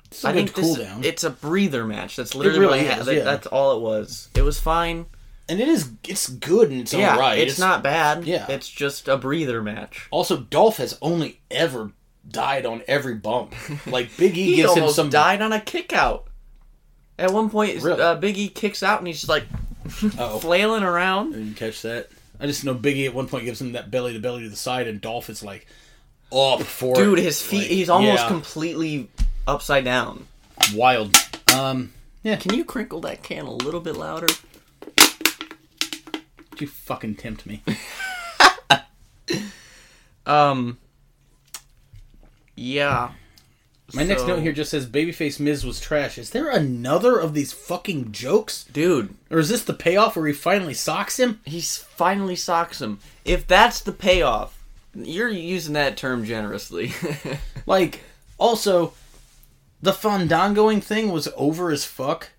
It's 0.07 0.25
a 0.25 0.29
I 0.29 0.33
good 0.33 0.51
think 0.51 0.55
this, 0.55 0.79
cooldown. 0.79 1.05
it's 1.05 1.25
a 1.25 1.31
breather 1.31 1.85
match. 1.85 2.17
That's 2.17 2.35
literally 2.35 2.61
really 2.61 2.85
what 2.85 2.93
I 2.95 2.99
is, 3.01 3.07
That- 3.07 3.15
yeah. 3.17 3.25
That's 3.25 3.47
all 3.49 3.77
it 3.77 3.81
was. 3.83 4.29
It 4.37 4.43
was 4.43 4.61
fine. 4.61 5.07
and 5.49 5.61
it 5.61 5.69
is, 5.69 5.91
it's 6.07 6.29
good 6.29 6.71
and 6.71 6.81
it's 6.83 6.93
yeah, 6.95 7.13
alright. 7.15 7.39
it's, 7.39 7.59
not 7.59 7.83
bad. 7.83 8.25
yeah. 8.25 8.47
it's 8.49 8.69
just 8.69 9.09
a 9.09 9.17
breather 9.17 9.63
match. 9.63 10.07
Also, 10.13 10.37
Dolph 10.39 10.77
has 10.77 10.97
only 11.03 11.41
ever 11.51 11.91
died 12.37 12.67
on 12.67 12.83
every 12.87 13.15
bump. 13.15 13.55
Like, 13.87 14.17
Big 14.17 14.37
E 14.37 14.45
He 14.45 14.57
gives 14.57 14.75
him 14.75 14.89
some. 14.91 15.11
died 15.11 15.43
on 15.43 15.53
a 15.53 15.61
kick 15.61 15.93
out. 15.93 16.27
At 17.19 17.33
one 17.33 17.49
point, 17.51 17.83
Really? 17.83 18.01
uh, 18.01 18.15
Big 18.17 18.37
E 18.39 18.49
kicks 18.49 18.83
out 18.83 18.99
and 18.99 19.07
he's 19.07 19.21
just 19.23 19.29
like 19.29 19.45
flailing 20.41 20.83
around. 20.83 21.35
I 21.35 21.39
didn't 21.39 21.55
catch 21.57 21.83
that. 21.83 22.09
I 22.39 22.47
just 22.47 22.65
know 22.65 22.75
Biggie 22.75 23.07
at 23.07 23.15
one 23.15 23.27
point 23.29 23.45
gives 23.47 23.61
him 23.61 23.73
that 23.73 23.91
belly 23.91 24.13
to 24.13 24.19
belly 24.19 24.43
to 24.43 24.49
the 24.51 24.57
side, 24.57 24.87
and 24.87 25.01
Dolph 25.01 25.31
is 25.31 25.43
like 25.43 25.67
up 26.33 26.61
for 26.63 26.93
it. 26.95 27.03
Dude, 27.03 27.19
his 27.19 27.41
feet, 27.41 27.59
Like, 27.61 27.67
he's 27.69 27.89
almost 27.89 28.23
yeah, 28.23 28.29
completely 28.29 29.09
upside 29.47 29.85
down. 29.85 30.27
wild. 30.75 31.17
Um, 31.55 31.93
yeah, 32.23 32.37
Can 32.37 32.53
you 32.55 32.65
crinkle 32.65 33.01
that 33.03 33.23
can 33.23 33.47
a 33.47 33.51
little 33.53 33.81
bit 33.81 33.97
louder? 33.97 34.27
you 36.59 36.67
fucking 36.67 37.15
tempt 37.17 37.47
me. 37.47 37.63
Um, 40.27 40.79
yeah. 42.57 43.11
My 43.95 44.03
next 44.03 44.27
note 44.27 44.41
here 44.41 44.51
just 44.53 44.73
says 44.73 44.85
Babyface 44.85 45.39
Miz 45.39 45.65
was 45.65 45.79
trash. 45.79 46.19
Is 46.19 46.31
there 46.31 46.51
another 46.51 47.19
of 47.21 47.35
these 47.35 47.53
fucking 47.53 48.11
jokes, 48.11 48.65
Dude, 48.65 49.15
or 49.31 49.39
is 49.39 49.49
this 49.49 49.63
the 49.63 49.73
payoff 49.75 50.17
where 50.17 50.27
he 50.27 50.33
finally 50.33 50.75
socks 50.75 51.21
him? 51.21 51.41
He's 51.45 51.77
finally 51.79 52.35
socks 52.35 52.83
him. 52.83 52.99
If 53.25 53.47
that's 53.47 53.81
the 53.81 53.93
payoff, 53.93 54.59
you're 54.93 55.29
using 55.29 55.75
that 55.75 55.97
term 55.97 56.25
generously. 56.25 56.93
Like, 57.69 58.03
also, 58.39 58.93
the 59.83 59.93
fandangoing 59.93 60.81
thing 60.81 61.11
was 61.13 61.29
over 61.37 61.71
as 61.71 61.85
fuck. 61.85 62.31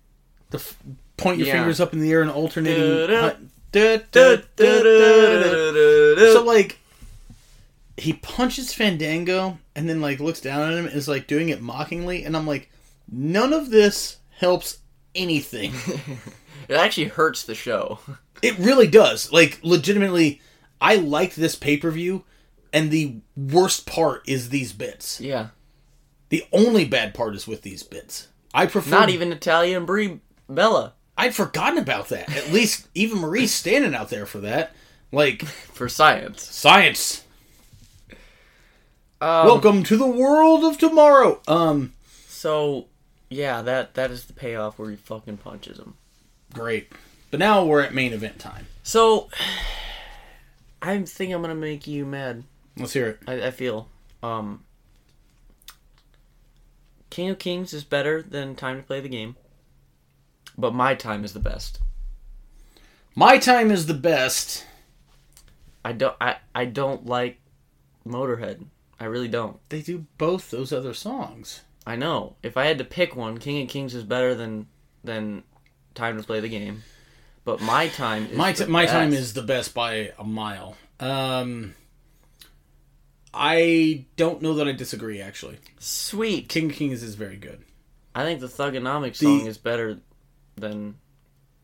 The 0.50 0.58
f- 0.58 0.76
point 1.18 1.38
your 1.38 1.48
Yeah. 1.48 1.54
fingers 1.54 1.80
up 1.80 1.92
in 1.92 2.00
the 2.00 2.10
air 2.12 2.22
and 2.22 2.30
alternating. 2.30 3.08
So 6.28 6.42
like 6.44 6.78
he 7.98 8.12
punches 8.12 8.72
Fandango 8.72 9.58
and 9.74 9.88
then 9.88 10.00
like 10.00 10.20
looks 10.20 10.40
down 10.40 10.70
at 10.70 10.78
him 10.78 10.86
and 10.86 10.94
is 10.94 11.08
like 11.08 11.26
doing 11.26 11.48
it 11.48 11.60
mockingly 11.60 12.24
and 12.24 12.36
I'm 12.36 12.46
like 12.46 12.70
none 13.10 13.52
of 13.52 13.70
this 13.70 14.18
helps 14.30 14.78
anything. 15.14 15.72
it 16.68 16.74
actually 16.76 17.08
hurts 17.08 17.44
the 17.44 17.54
show. 17.54 17.98
it 18.42 18.58
really 18.58 18.86
does. 18.86 19.32
Like 19.32 19.60
legitimately 19.62 20.40
I 20.80 20.96
liked 20.96 21.36
this 21.36 21.56
pay-per-view 21.56 22.24
and 22.72 22.90
the 22.90 23.16
worst 23.36 23.86
part 23.86 24.22
is 24.28 24.50
these 24.50 24.72
bits. 24.72 25.20
Yeah. 25.20 25.48
The 26.28 26.44
only 26.52 26.84
bad 26.84 27.14
part 27.14 27.34
is 27.34 27.46
with 27.48 27.62
these 27.62 27.82
bits. 27.82 28.28
I 28.52 28.66
prefer 28.66 28.90
Not 28.90 29.10
even 29.10 29.30
Natalya 29.30 29.76
and 29.76 29.86
Brie 29.86 30.20
Bella 30.48 30.94
I'd 31.18 31.34
forgotten 31.34 31.78
about 31.78 32.10
that. 32.10 32.34
At 32.34 32.52
least 32.52 32.86
even 32.94 33.18
Marie's 33.18 33.52
standing 33.52 33.92
out 33.94 34.08
there 34.08 34.24
for 34.24 34.38
that. 34.38 34.72
Like 35.10 35.44
for 35.74 35.88
science. 35.88 36.44
science. 36.44 37.24
Um, 39.20 39.46
Welcome 39.46 39.82
to 39.84 39.96
the 39.96 40.06
world 40.06 40.64
of 40.64 40.78
tomorrow. 40.78 41.40
Um 41.48 41.92
So, 42.28 42.86
yeah, 43.28 43.62
that 43.62 43.94
that 43.94 44.10
is 44.10 44.26
the 44.26 44.32
payoff 44.32 44.78
where 44.78 44.90
he 44.90 44.96
fucking 44.96 45.38
punches 45.38 45.78
him. 45.78 45.94
Great. 46.54 46.92
But 47.30 47.40
now 47.40 47.64
we're 47.64 47.80
at 47.80 47.92
main 47.92 48.12
event 48.12 48.38
time. 48.38 48.66
So, 48.84 49.28
I 50.82 51.02
think 51.02 51.32
I'm 51.32 51.42
gonna 51.42 51.56
make 51.56 51.86
you 51.88 52.06
mad. 52.06 52.44
Let's 52.76 52.92
hear 52.92 53.08
it. 53.08 53.18
I, 53.26 53.48
I 53.48 53.50
feel. 53.50 53.88
Um, 54.22 54.62
King 57.10 57.30
of 57.30 57.38
Kings 57.40 57.72
is 57.72 57.82
better 57.82 58.22
than 58.22 58.54
Time 58.54 58.76
to 58.76 58.82
Play 58.86 59.00
the 59.00 59.08
Game, 59.08 59.34
but 60.56 60.72
my 60.74 60.94
time 60.94 61.24
is 61.24 61.32
the 61.32 61.40
best. 61.40 61.80
My 63.16 63.38
time 63.38 63.72
is 63.72 63.86
the 63.86 63.94
best. 63.94 64.64
I 65.84 65.92
don't. 65.92 66.14
I, 66.20 66.36
I 66.54 66.66
don't 66.66 67.06
like 67.06 67.40
Motorhead. 68.06 68.66
I 69.00 69.04
really 69.04 69.28
don't. 69.28 69.58
They 69.68 69.80
do 69.82 70.06
both 70.18 70.50
those 70.50 70.72
other 70.72 70.92
songs. 70.94 71.62
I 71.86 71.96
know. 71.96 72.36
If 72.42 72.56
I 72.56 72.64
had 72.66 72.78
to 72.78 72.84
pick 72.84 73.14
one, 73.16 73.38
King 73.38 73.62
of 73.62 73.68
Kings 73.68 73.94
is 73.94 74.04
better 74.04 74.34
than 74.34 74.66
than 75.04 75.44
Time 75.94 76.16
to 76.18 76.22
Play 76.24 76.40
the 76.40 76.48
Game, 76.48 76.82
but 77.44 77.60
my 77.60 77.88
time 77.88 78.26
is 78.26 78.36
My 78.36 78.52
the 78.52 78.64
t- 78.66 78.70
my 78.70 78.86
time 78.86 79.10
best. 79.10 79.20
is 79.22 79.32
the 79.34 79.42
best 79.42 79.72
by 79.74 80.12
a 80.18 80.24
mile. 80.24 80.76
Um 81.00 81.74
I 83.32 84.06
don't 84.16 84.42
know 84.42 84.54
that 84.54 84.66
I 84.68 84.72
disagree 84.72 85.20
actually. 85.20 85.58
sweet. 85.78 86.48
King 86.48 86.70
of 86.70 86.76
Kings 86.76 87.02
is 87.02 87.14
very 87.14 87.36
good. 87.36 87.64
I 88.14 88.24
think 88.24 88.40
the 88.40 88.46
Thuganomics 88.48 89.16
song 89.16 89.46
is 89.46 89.58
better 89.58 89.98
than 90.56 90.96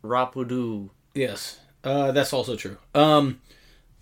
Rapudu. 0.03 0.91
Yes. 1.15 1.59
Uh 1.83 2.13
that's 2.13 2.33
also 2.33 2.57
true. 2.57 2.77
Um 2.95 3.41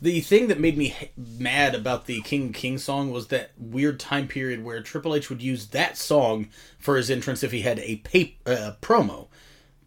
the 0.02 0.20
thing 0.20 0.48
that 0.48 0.58
made 0.58 0.76
me 0.76 0.96
mad 1.16 1.76
about 1.76 2.06
the 2.06 2.20
King 2.22 2.48
of 2.48 2.54
Kings 2.54 2.82
song 2.82 3.12
was 3.12 3.28
that 3.28 3.52
weird 3.56 4.00
time 4.00 4.26
period 4.26 4.64
where 4.64 4.82
Triple 4.82 5.14
H 5.14 5.30
would 5.30 5.40
use 5.40 5.68
that 5.68 5.96
song 5.96 6.48
for 6.76 6.96
his 6.96 7.08
entrance 7.08 7.44
if 7.44 7.52
he 7.52 7.60
had 7.62 7.78
a 7.78 7.96
pay- 7.96 8.36
uh, 8.44 8.72
promo, 8.82 9.28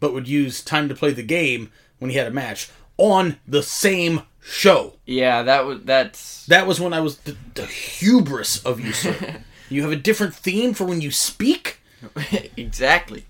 but 0.00 0.14
would 0.14 0.26
use 0.26 0.64
Time 0.64 0.88
to 0.88 0.94
Play 0.94 1.12
the 1.12 1.22
Game 1.22 1.70
when 1.98 2.10
he 2.10 2.16
had 2.16 2.26
a 2.26 2.30
match 2.30 2.70
on 2.96 3.36
the 3.46 3.62
same 3.62 4.22
show. 4.42 4.94
Yeah, 5.04 5.42
that 5.42 5.66
was 5.66 5.82
that's 5.82 6.46
That 6.46 6.66
was 6.66 6.80
when 6.80 6.94
I 6.94 7.00
was 7.00 7.18
the, 7.18 7.36
the 7.52 7.66
hubris 7.66 8.64
of 8.64 8.80
you, 8.80 8.94
sir. 8.94 9.42
you 9.68 9.82
have 9.82 9.92
a 9.92 9.96
different 9.96 10.34
theme 10.34 10.72
for 10.72 10.86
when 10.86 11.02
you 11.02 11.10
speak. 11.10 11.80
exactly. 12.56 13.26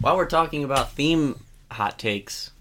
While 0.00 0.16
we're 0.16 0.26
talking 0.26 0.62
about 0.62 0.92
theme 0.92 1.40
hot 1.72 1.98
takes, 1.98 2.52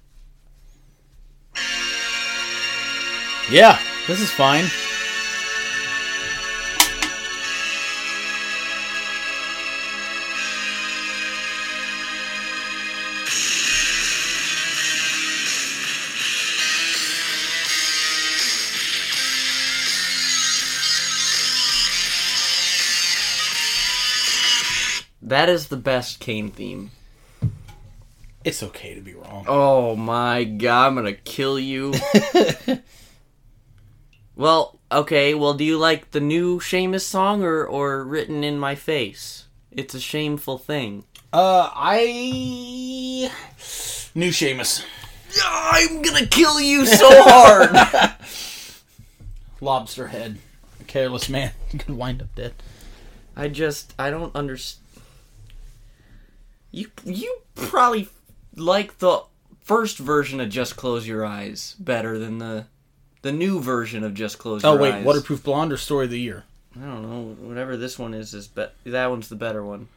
Yeah, 3.51 3.79
this 4.05 4.21
is 4.21 4.31
fine. 4.31 4.65
that 25.21 25.47
is 25.49 25.69
the 25.69 25.77
best 25.77 26.19
Kane 26.19 26.51
theme. 26.51 26.91
It's 28.43 28.61
okay 28.61 28.93
to 28.93 29.01
be 29.01 29.13
wrong. 29.15 29.45
Oh 29.47 29.95
my 29.95 30.43
god, 30.43 30.87
I'm 30.87 30.95
gonna 30.95 31.13
kill 31.13 31.57
you. 31.57 31.93
well, 34.39 34.79
okay, 34.89 35.33
well, 35.33 35.53
do 35.53 35.65
you 35.65 35.77
like 35.77 36.11
the 36.11 36.21
new 36.21 36.61
Sheamus 36.61 37.05
song 37.05 37.43
or, 37.43 37.65
or 37.65 38.05
Written 38.05 38.41
in 38.41 38.57
My 38.57 38.73
Face? 38.73 39.47
It's 39.69 39.93
a 39.93 39.99
shameful 39.99 40.57
thing. 40.57 41.03
Uh, 41.33 41.69
I 41.75 43.29
new 44.15 44.31
Sheamus. 44.31 44.85
I'm 45.45 46.01
gonna 46.01 46.25
kill 46.25 46.57
you 46.61 46.85
so 46.87 47.09
hard. 47.11 47.75
Lobster 49.61 50.07
head. 50.07 50.37
a 50.79 50.85
Careless 50.85 51.27
man. 51.27 51.51
You 51.73 51.79
could 51.79 51.97
wind 51.97 52.21
up 52.21 52.33
dead. 52.33 52.53
I 53.35 53.49
just 53.49 53.93
I 53.99 54.09
don't 54.09 54.33
understand. 54.33 54.85
You 56.71 56.91
you 57.03 57.41
probably 57.55 58.07
like 58.55 58.99
the 58.99 59.23
first 59.59 59.97
version 59.97 60.39
of 60.39 60.47
Just 60.47 60.77
Close 60.77 61.05
Your 61.05 61.25
Eyes 61.25 61.75
better 61.77 62.17
than 62.17 62.37
the 62.37 62.67
the 63.21 63.31
new 63.31 63.59
version 63.59 64.03
of 64.03 64.13
Just 64.13 64.37
Close 64.37 64.63
Your 64.63 64.73
Oh 64.73 64.81
wait, 64.81 64.93
Eyes. 64.93 65.05
Waterproof 65.05 65.43
Blonde 65.43 65.73
or 65.73 65.77
Story 65.77 66.05
of 66.05 66.11
the 66.11 66.19
Year? 66.19 66.45
I 66.75 66.85
don't 66.85 67.01
know. 67.01 67.47
Whatever 67.47 67.77
this 67.77 67.97
one 67.99 68.13
is 68.13 68.33
is 68.33 68.47
be- 68.47 68.67
that 68.85 69.09
one's 69.09 69.29
the 69.29 69.35
better 69.35 69.63
one. 69.63 69.87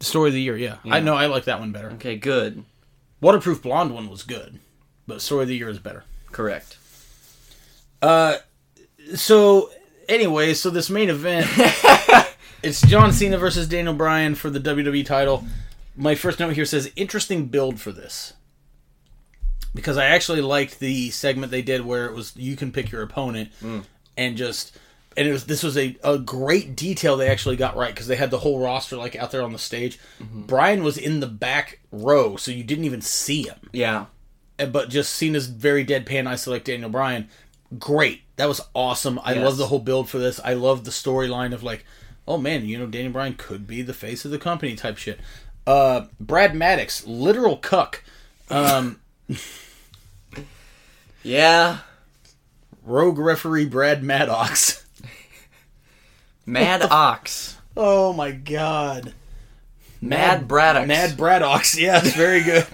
Story 0.00 0.28
of 0.28 0.34
the 0.34 0.42
Year, 0.42 0.56
yeah. 0.56 0.76
I 0.84 1.00
know 1.00 1.14
I 1.14 1.26
like 1.26 1.44
that 1.44 1.60
one 1.60 1.72
better. 1.72 1.90
Okay, 1.92 2.16
good. 2.16 2.64
Waterproof 3.20 3.62
Blonde 3.62 3.94
one 3.94 4.08
was 4.10 4.22
good, 4.22 4.58
but 5.06 5.22
Story 5.22 5.42
of 5.42 5.48
the 5.48 5.56
Year 5.56 5.68
is 5.68 5.78
better. 5.78 6.04
Correct. 6.30 6.76
Uh, 8.02 8.36
so 9.14 9.70
anyway, 10.08 10.54
so 10.54 10.70
this 10.70 10.90
main 10.90 11.08
event, 11.08 11.46
it's 12.62 12.82
John 12.82 13.12
Cena 13.12 13.38
versus 13.38 13.66
Daniel 13.66 13.94
Bryan 13.94 14.34
for 14.34 14.50
the 14.50 14.60
WWE 14.60 15.06
title. 15.06 15.44
My 15.96 16.14
first 16.14 16.38
note 16.40 16.54
here 16.54 16.64
says 16.64 16.90
interesting 16.96 17.46
build 17.46 17.80
for 17.80 17.92
this 17.92 18.34
because 19.74 19.96
I 19.96 20.06
actually 20.06 20.40
liked 20.40 20.78
the 20.80 21.10
segment 21.10 21.50
they 21.50 21.62
did 21.62 21.84
where 21.84 22.06
it 22.06 22.12
was 22.14 22.32
you 22.36 22.56
can 22.56 22.72
pick 22.72 22.90
your 22.92 23.02
opponent 23.02 23.50
and 24.16 24.36
just 24.36 24.76
and 25.16 25.28
it 25.28 25.32
was 25.32 25.44
this 25.46 25.62
was 25.62 25.76
a, 25.76 25.96
a 26.02 26.18
great 26.18 26.74
detail 26.76 27.16
they 27.16 27.28
actually 27.28 27.56
got 27.56 27.76
right 27.76 27.92
because 27.94 28.06
they 28.08 28.16
had 28.16 28.30
the 28.30 28.38
whole 28.38 28.58
roster 28.60 28.96
like 28.96 29.14
out 29.16 29.30
there 29.30 29.42
on 29.42 29.52
the 29.52 29.58
stage. 29.58 29.98
Bryan 30.20 30.82
was 30.82 30.96
in 30.98 31.20
the 31.20 31.26
back 31.26 31.80
row, 31.92 32.36
so 32.36 32.50
you 32.50 32.64
didn't 32.64 32.84
even 32.84 33.00
see 33.00 33.42
him 33.42 33.58
Yeah. 33.72 34.06
and- 34.58 34.72
but 34.72 34.88
just 34.88 35.12
seen 35.12 35.32
Cena's 35.32 35.46
very 35.46 35.84
deadpan. 35.84 36.26
I 36.26 36.36
select 36.36 36.64
Daniel 36.66 36.90
Bryan. 36.90 37.28
Great, 37.78 38.22
that 38.36 38.46
was 38.46 38.60
awesome. 38.74 39.18
I 39.24 39.34
Yes. 39.34 39.44
love 39.44 39.56
the 39.56 39.66
whole 39.66 39.78
build 39.80 40.08
for 40.08 40.18
this. 40.18 40.40
I 40.44 40.54
love 40.54 40.84
the 40.84 40.90
storyline 40.92 41.52
of 41.52 41.62
like, 41.62 41.84
oh 42.26 42.38
man, 42.38 42.64
you 42.66 42.78
know, 42.78 42.86
Daniel 42.86 43.12
Bryan 43.12 43.34
could 43.34 43.66
be 43.66 43.82
the 43.82 43.94
face 43.94 44.24
of 44.24 44.30
the 44.30 44.38
company 44.38 44.74
type 44.76 44.96
shit. 44.98 45.18
Uh, 45.66 46.06
Brad 46.20 46.54
Maddox, 46.54 47.06
literal 47.06 47.56
cuck. 47.56 48.02
Um, 48.50 49.00
Yeah. 51.24 51.78
rogue 52.84 53.18
referee 53.18 53.64
Brad 53.66 54.02
Maddox. 54.04 54.84
Mad 56.46 56.82
Ox. 56.82 57.56
Oh 57.76 58.12
my 58.12 58.30
god. 58.30 59.14
Mad 60.00 60.46
Braddox. 60.46 60.86
Mad 60.86 61.10
Braddox. 61.16 61.76
Yes, 61.80 62.14
very 62.14 62.42
good. 62.42 62.66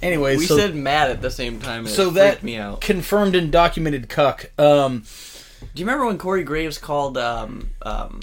anyway, 0.00 0.36
We 0.36 0.46
so 0.46 0.56
said 0.56 0.74
mad 0.74 1.10
at 1.10 1.20
the 1.20 1.30
same 1.30 1.60
time. 1.60 1.86
So 1.86 2.10
that 2.10 2.42
me 2.42 2.56
out. 2.56 2.80
confirmed 2.80 3.34
and 3.36 3.52
documented 3.52 4.08
cuck. 4.08 4.50
Um, 4.58 5.04
Do 5.60 5.66
you 5.80 5.84
remember 5.86 6.06
when 6.06 6.16
Corey 6.18 6.42
Graves 6.44 6.78
called 6.78 7.18
um 7.18 7.70
um 7.82 8.20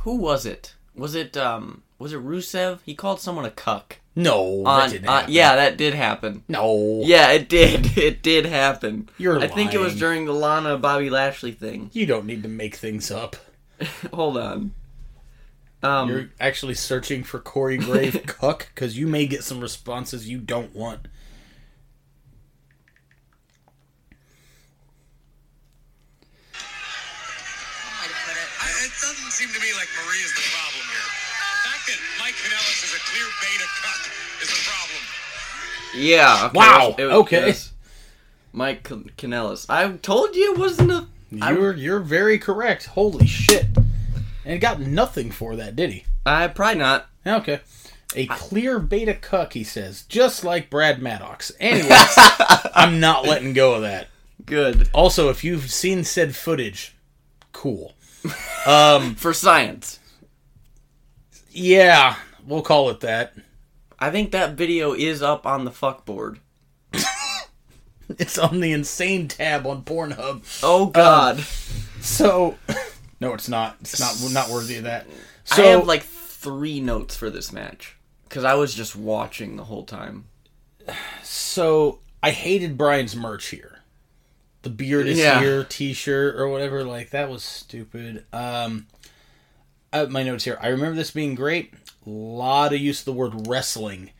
who 0.00 0.16
was 0.16 0.46
it? 0.46 0.74
Was 0.94 1.14
it 1.16 1.36
um 1.36 1.82
was 1.98 2.12
it 2.12 2.24
Rusev? 2.24 2.78
He 2.84 2.94
called 2.94 3.20
someone 3.20 3.44
a 3.44 3.50
cuck. 3.50 3.96
No, 4.14 4.62
that 4.64 4.68
On, 4.68 4.90
didn't 4.90 5.08
on- 5.08 5.24
yeah, 5.28 5.56
that 5.56 5.76
did 5.76 5.94
happen. 5.94 6.42
no, 6.48 7.00
Yeah, 7.04 7.30
it 7.32 7.48
did. 7.48 7.96
It 7.98 8.22
did 8.22 8.46
happen. 8.46 9.08
You're 9.18 9.38
I 9.40 9.46
think 9.48 9.72
it 9.74 9.78
was 9.80 9.98
during 9.98 10.26
the 10.26 10.32
Lana 10.34 10.76
Bobby 10.78 11.08
Lashley 11.10 11.52
thing. 11.52 11.90
You 11.92 12.06
don't 12.06 12.26
need 12.26 12.42
to 12.42 12.48
make 12.48 12.74
things 12.76 13.10
up. 13.10 13.36
Hold 14.12 14.36
on. 14.36 14.72
Um 15.82 16.08
You're 16.08 16.30
actually 16.38 16.74
searching 16.74 17.24
for 17.24 17.38
Corey 17.40 17.76
Grave 17.78 18.22
cuck 18.26 18.68
because 18.74 18.96
you 18.98 19.06
may 19.06 19.26
get 19.26 19.42
some 19.44 19.60
responses 19.60 20.28
you 20.28 20.38
don't 20.38 20.74
want. 20.74 21.08
Beta 33.40 33.64
cuck 33.82 34.10
is 34.42 34.48
the 34.48 34.70
problem. 34.70 36.02
yeah. 36.04 36.46
okay, 36.46 36.58
Wow, 36.58 36.94
it 36.98 37.04
was- 37.04 37.12
okay. 37.14 37.36
it 37.42 37.46
was 37.46 37.72
Mike 38.52 38.82
Can- 38.84 39.10
Kanellis. 39.16 39.66
I 39.68 39.90
told 39.98 40.34
you 40.36 40.52
it 40.54 40.58
wasn't 40.58 40.90
a. 40.92 41.06
You're 41.30 41.74
you're 41.74 42.00
very 42.00 42.38
correct. 42.38 42.86
Holy 42.86 43.26
shit! 43.26 43.66
And 44.44 44.60
got 44.60 44.80
nothing 44.80 45.30
for 45.30 45.56
that, 45.56 45.74
did 45.76 45.90
he? 45.90 46.04
I 46.26 46.48
probably 46.48 46.78
not. 46.80 47.06
Okay. 47.26 47.60
A 48.14 48.26
clear 48.26 48.78
beta 48.78 49.14
cuck, 49.14 49.54
he 49.54 49.64
says, 49.64 50.02
just 50.02 50.44
like 50.44 50.68
Brad 50.68 51.00
Maddox. 51.00 51.50
Anyways, 51.58 51.88
I'm 52.74 53.00
not 53.00 53.24
letting 53.24 53.54
go 53.54 53.72
of 53.74 53.82
that. 53.82 54.08
Good. 54.44 54.90
Also, 54.92 55.30
if 55.30 55.42
you've 55.42 55.70
seen 55.70 56.04
said 56.04 56.36
footage, 56.36 56.94
cool. 57.52 57.94
Um, 58.66 59.14
For 59.16 59.32
science. 59.32 59.98
yeah, 61.50 62.16
we'll 62.46 62.62
call 62.62 62.90
it 62.90 63.00
that. 63.00 63.34
I 63.98 64.10
think 64.10 64.32
that 64.32 64.54
video 64.54 64.92
is 64.94 65.22
up 65.22 65.46
on 65.46 65.64
the 65.64 65.70
fuck 65.70 66.04
board. 66.04 66.38
It's 68.18 68.36
on 68.38 68.60
the 68.60 68.72
insane 68.72 69.28
tab 69.28 69.66
on 69.66 69.84
Pornhub. 69.84 70.42
Oh 70.62 70.86
god. 70.86 71.40
So, 72.00 72.58
no, 73.20 73.32
it's 73.32 73.48
not. 73.48 73.76
It's 73.80 73.98
not 73.98 74.32
not 74.32 74.50
worthy 74.50 74.76
of 74.76 74.84
that. 74.84 75.06
So, 75.44 75.62
I 75.62 75.66
have 75.68 75.86
like 75.86 76.02
three 76.02 76.80
notes 76.80 77.16
for 77.16 77.30
this 77.30 77.52
match 77.52 77.96
because 78.28 78.44
I 78.44 78.54
was 78.54 78.74
just 78.74 78.94
watching 78.96 79.56
the 79.56 79.64
whole 79.64 79.84
time. 79.84 80.26
so 81.22 82.00
I 82.22 82.32
hated 82.32 82.76
Bryan's 82.76 83.16
merch 83.16 83.46
here. 83.46 83.78
The 84.62 84.70
beard 84.70 85.06
is 85.06 85.18
Yeah. 85.18 85.40
here 85.40 85.64
T-shirt 85.64 86.36
or 86.36 86.48
whatever. 86.48 86.84
Like 86.84 87.10
that 87.10 87.30
was 87.30 87.42
stupid. 87.42 88.24
Um, 88.32 88.88
I 89.92 90.04
my 90.06 90.22
notes 90.22 90.44
here. 90.44 90.58
I 90.60 90.68
remember 90.68 90.96
this 90.96 91.10
being 91.12 91.34
great. 91.34 91.72
A 92.06 92.10
lot 92.10 92.72
of 92.72 92.80
use 92.80 93.00
of 93.00 93.04
the 93.04 93.12
word 93.12 93.46
wrestling 93.46 94.10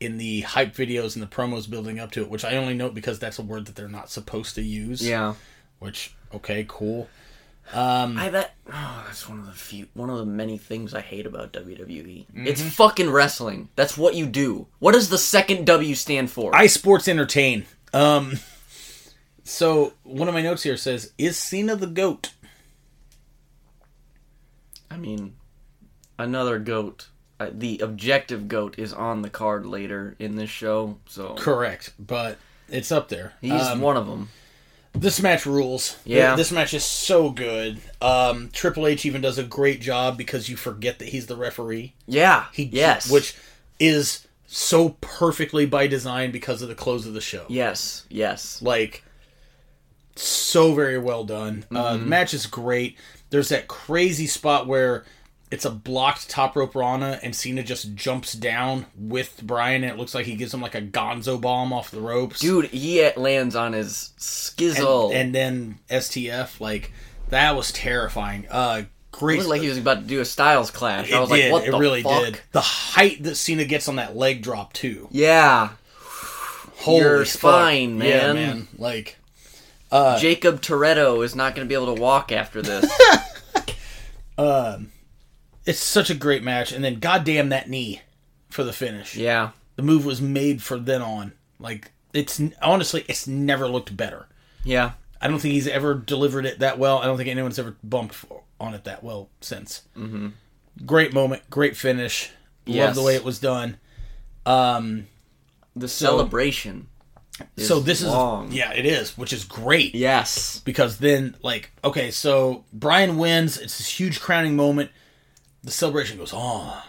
in 0.00 0.18
the 0.18 0.42
hype 0.42 0.74
videos 0.74 1.14
and 1.14 1.22
the 1.22 1.26
promos 1.26 1.68
building 1.68 1.98
up 1.98 2.10
to 2.12 2.22
it, 2.22 2.30
which 2.30 2.44
I 2.44 2.56
only 2.56 2.74
note 2.74 2.94
because 2.94 3.18
that's 3.18 3.38
a 3.38 3.42
word 3.42 3.66
that 3.66 3.74
they're 3.74 3.88
not 3.88 4.10
supposed 4.10 4.54
to 4.54 4.62
use. 4.62 5.06
Yeah. 5.06 5.34
Which 5.78 6.14
okay, 6.32 6.64
cool. 6.68 7.08
I 8.16 8.30
that 8.30 8.54
oh, 8.72 9.04
that's 9.06 9.28
one 9.28 9.38
of 9.38 9.46
the 9.46 9.52
few 9.52 9.88
one 9.94 10.08
of 10.08 10.18
the 10.18 10.24
many 10.24 10.56
things 10.56 10.94
I 10.94 11.00
hate 11.00 11.26
about 11.26 11.52
WWE. 11.52 12.26
It's 12.34 12.62
fucking 12.62 13.10
wrestling. 13.10 13.68
That's 13.76 13.96
what 13.98 14.14
you 14.14 14.26
do. 14.26 14.66
What 14.78 14.92
does 14.92 15.10
the 15.10 15.18
second 15.18 15.66
W 15.66 15.94
stand 15.94 16.30
for? 16.30 16.54
I 16.54 16.66
sports 16.66 17.08
entertain. 17.08 17.66
Um, 17.92 18.38
so 19.44 19.92
one 20.02 20.28
of 20.28 20.34
my 20.34 20.42
notes 20.42 20.62
here 20.62 20.76
says, 20.76 21.12
"Is 21.18 21.38
Cena 21.38 21.76
the 21.76 21.86
goat?" 21.86 22.32
I 24.90 24.96
mean, 24.96 25.36
another 26.18 26.58
goat. 26.58 27.08
Uh, 27.40 27.50
the 27.52 27.78
objective 27.78 28.48
goat 28.48 28.74
is 28.78 28.92
on 28.92 29.22
the 29.22 29.30
card 29.30 29.64
later 29.64 30.16
in 30.18 30.34
this 30.36 30.50
show, 30.50 30.98
so 31.06 31.34
Correct, 31.34 31.92
but 31.98 32.36
it's 32.68 32.90
up 32.90 33.08
there. 33.08 33.34
he's 33.40 33.52
Um, 33.62 33.80
one 33.80 33.96
of 33.96 34.06
them. 34.06 34.28
This 34.92 35.22
match 35.22 35.46
rules. 35.46 35.96
Yeah. 36.04 36.34
This 36.34 36.50
match 36.50 36.74
is 36.74 36.84
so 36.84 37.30
good. 37.30 37.78
Um, 38.02 38.50
Triple 38.52 38.86
H 38.88 39.06
even 39.06 39.20
does 39.20 39.38
a 39.38 39.44
great 39.44 39.80
job 39.80 40.16
because 40.18 40.48
you 40.48 40.56
forget 40.56 40.98
that 40.98 41.08
he's 41.10 41.26
the 41.26 41.36
referee. 41.36 41.94
Yeah. 42.06 42.46
He 42.52 42.64
yes. 42.64 43.08
Which 43.08 43.36
is 43.78 44.26
so 44.48 44.96
perfectly 45.00 45.66
by 45.66 45.86
design 45.86 46.32
because 46.32 46.62
of 46.62 46.68
the 46.68 46.74
close 46.74 47.06
of 47.06 47.12
the 47.14 47.20
show. 47.20 47.44
Yes. 47.48 48.04
Yes. 48.08 48.60
Like, 48.62 49.04
so 50.16 50.74
very 50.74 50.98
well 50.98 51.22
done. 51.24 51.64
Uh, 51.70 51.74
Mm-hmm. 51.92 52.00
the 52.02 52.06
match 52.06 52.34
is 52.34 52.46
great. 52.46 52.96
There's 53.30 53.50
that 53.50 53.68
crazy 53.68 54.26
spot 54.26 54.66
where 54.66 55.04
it's 55.50 55.64
a 55.64 55.70
blocked 55.70 56.28
top 56.28 56.54
rope 56.56 56.74
Rana 56.74 57.18
and 57.22 57.34
Cena 57.34 57.62
just 57.62 57.94
jumps 57.94 58.32
down 58.34 58.86
with 58.96 59.40
Bryan 59.42 59.82
and 59.82 59.92
it 59.92 59.96
looks 59.98 60.14
like 60.14 60.26
he 60.26 60.34
gives 60.36 60.52
him 60.52 60.60
like 60.60 60.74
a 60.74 60.82
gonzo 60.82 61.40
bomb 61.40 61.72
off 61.72 61.90
the 61.90 62.00
ropes. 62.00 62.40
Dude, 62.40 62.66
he 62.66 63.08
lands 63.16 63.56
on 63.56 63.72
his 63.72 64.12
skizzle. 64.18 65.06
and, 65.10 65.14
and 65.16 65.34
then 65.34 65.78
STF 65.90 66.60
like 66.60 66.92
that 67.30 67.56
was 67.56 67.72
terrifying. 67.72 68.46
Uh, 68.50 68.82
great. 69.10 69.36
it 69.36 69.38
looked 69.38 69.50
like 69.50 69.60
he 69.62 69.68
was 69.68 69.78
about 69.78 70.00
to 70.00 70.06
do 70.06 70.20
a 70.20 70.24
Styles 70.24 70.70
clash. 70.70 71.10
it 71.10 71.14
I 71.14 71.20
was 71.20 71.30
did. 71.30 71.50
like, 71.50 71.52
what 71.52 71.74
it 71.74 71.78
really 71.78 72.02
fuck? 72.02 72.24
did. 72.24 72.40
The 72.52 72.60
height 72.60 73.22
that 73.22 73.34
Cena 73.36 73.64
gets 73.64 73.88
on 73.88 73.96
that 73.96 74.16
leg 74.16 74.42
drop 74.42 74.72
too. 74.74 75.08
Yeah. 75.10 75.70
Holy 76.76 76.98
Your 77.00 77.24
fuck. 77.24 77.38
spine, 77.40 77.98
Yeah, 77.98 78.32
man. 78.32 78.34
man. 78.34 78.68
Like 78.78 79.16
Jakob 79.90 80.60
Toretto 80.60 81.24
is 81.24 81.34
not 81.34 81.54
going 81.54 81.66
to 81.66 81.68
be 81.68 81.74
able 81.74 81.94
to 81.94 82.00
walk 82.00 82.30
after 82.32 82.60
this. 82.62 82.90
it's 85.68 85.78
such 85.78 86.10
a 86.10 86.14
great 86.14 86.42
match. 86.42 86.72
And 86.72 86.82
then 86.82 86.98
goddamn 86.98 87.50
that 87.50 87.68
knee 87.68 88.00
for 88.48 88.64
the 88.64 88.72
finish. 88.72 89.14
yeah. 89.16 89.50
The 89.76 89.82
move 89.82 90.04
was 90.04 90.20
made 90.20 90.60
for 90.60 90.76
then 90.78 91.02
on. 91.02 91.32
Like 91.60 91.92
it's 92.12 92.40
honestly, 92.60 93.04
it's 93.08 93.28
never 93.28 93.68
looked 93.68 93.96
better. 93.96 94.26
Yeah. 94.64 94.92
I 95.20 95.28
don't 95.28 95.38
think 95.38 95.52
he's 95.54 95.68
ever 95.68 95.94
delivered 95.94 96.46
it 96.46 96.58
that 96.60 96.78
well. 96.78 96.98
I 96.98 97.04
don't 97.06 97.16
think 97.16 97.28
anyone's 97.28 97.58
ever 97.60 97.76
bumped 97.84 98.14
for, 98.14 98.42
on 98.58 98.74
it 98.74 98.84
that 98.84 99.04
well 99.04 99.28
since. 99.40 99.82
Mm-hmm. 99.96 100.28
Great 100.86 101.12
moment, 101.12 101.42
great 101.50 101.76
finish. 101.76 102.30
Love 102.66 102.94
the 102.96 103.02
way 103.02 103.14
it 103.14 103.24
was 103.24 103.38
done. 103.38 103.76
Um, 104.46 105.06
The 105.76 105.88
celebration. 105.88 106.88
so 107.56 107.78
this 107.80 108.02
long. 108.02 108.48
is 108.48 108.54
yeah, 108.54 108.72
it 108.72 108.84
is, 108.86 109.16
which 109.16 109.32
is 109.32 109.44
great. 109.44 109.94
Yes. 109.94 110.60
because 110.64 110.98
then 110.98 111.36
like 111.42 111.70
okay 111.84 112.10
so 112.10 112.64
bryan 112.72 113.16
wins 113.16 113.56
it's 113.58 113.78
this 113.78 113.88
huge 114.00 114.20
crowning 114.20 114.56
moment 114.56 114.90
the 115.64 115.70
celebration 115.70 116.16
goes 116.18 116.32
on 116.32 116.82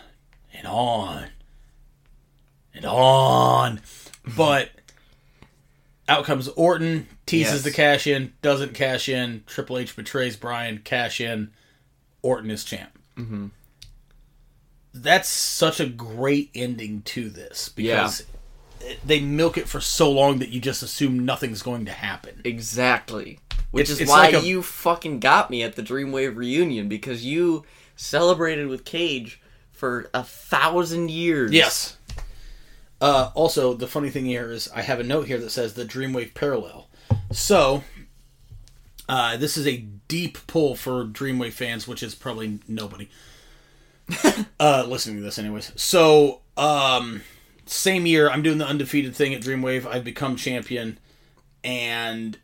and 0.53 0.65
on 0.67 1.27
and 2.73 2.85
on 2.85 3.81
but 4.35 4.69
out 6.07 6.23
comes 6.25 6.47
orton 6.49 7.07
teases 7.25 7.53
Yes. 7.55 7.63
the 7.63 7.71
cash 7.71 8.07
in 8.07 8.33
doesn't 8.41 8.73
cash 8.73 9.09
in 9.09 9.43
triple 9.47 9.77
h 9.77 9.95
betrays 9.95 10.35
bryan 10.35 10.79
cash 10.79 11.19
in 11.21 11.51
orton 12.21 12.49
is 12.51 12.63
champ 12.63 12.97
mm-hmm. 13.17 13.47
that's 14.93 15.29
such 15.29 15.79
a 15.79 15.85
great 15.87 16.49
ending 16.55 17.01
to 17.03 17.29
this 17.29 17.69
because 17.69 18.21
it- 18.81 18.99
they 19.05 19.19
milk 19.19 19.57
it 19.57 19.67
for 19.67 19.81
so 19.81 20.09
long 20.11 20.39
that 20.39 20.49
you 20.49 20.59
just 20.61 20.81
assume 20.83 21.19
nothing's 21.25 21.61
going 21.61 21.85
to 21.85 21.91
happen 21.91 22.41
Exactly. 22.43 23.39
Which 23.71 23.83
It's- 23.83 23.97
is 23.97 24.01
it's 24.01 24.09
why 24.09 24.29
like 24.31 24.33
a- 24.35 24.45
you 24.47 24.63
fucking 24.63 25.19
got 25.19 25.51
me 25.51 25.61
at 25.61 25.75
the 25.75 25.83
Dreamwave 25.83 26.35
reunion 26.35 26.87
because 26.87 27.23
you 27.23 27.65
celebrated 27.99 28.67
with 28.67 28.85
Cage 28.85 29.41
for 29.71 30.09
a 30.13 30.23
thousand 30.23 31.11
years. 31.11 31.51
Yes. 31.51 31.97
Uh, 33.01 33.31
also, 33.35 33.73
the 33.73 33.87
funny 33.87 34.09
thing 34.09 34.25
here 34.25 34.51
is 34.51 34.69
I 34.73 34.81
have 34.83 35.01
a 35.01 35.03
note 35.03 35.27
here 35.27 35.37
that 35.37 35.49
says 35.49 35.73
the 35.73 35.83
Dreamwave 35.83 36.33
parallel. 36.33 36.89
So, 37.31 37.83
uh, 39.09 39.35
this 39.35 39.57
is 39.57 39.67
a 39.67 39.77
deep 40.07 40.37
pull 40.47 40.75
for 40.75 41.03
Dreamwave 41.03 41.51
fans, 41.51 41.87
which 41.89 42.01
is 42.01 42.15
probably 42.15 42.59
nobody 42.69 43.09
uh, 44.59 44.85
listening 44.87 45.17
to 45.17 45.21
this, 45.21 45.37
anyways. 45.37 45.73
So, 45.75 46.39
um, 46.55 47.21
same 47.65 48.05
year, 48.05 48.29
I'm 48.29 48.41
doing 48.41 48.59
the 48.59 48.67
undefeated 48.67 49.13
thing 49.13 49.33
at 49.33 49.41
Dreamwave. 49.41 49.85
I've 49.85 50.05
become 50.05 50.37
champion, 50.37 50.99
and 51.65 52.37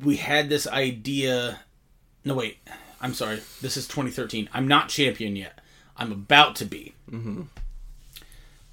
we 0.00 0.16
had 0.16 0.48
this 0.48 0.68
idea. 0.68 1.58
No, 2.24 2.34
wait. 2.34 2.58
I'm 3.00 3.14
sorry. 3.14 3.40
This 3.60 3.76
is 3.76 3.86
2013. 3.86 4.48
I'm 4.52 4.68
not 4.68 4.88
champion 4.88 5.36
yet. 5.36 5.60
I'm 5.96 6.12
about 6.12 6.56
to 6.56 6.64
be. 6.64 6.94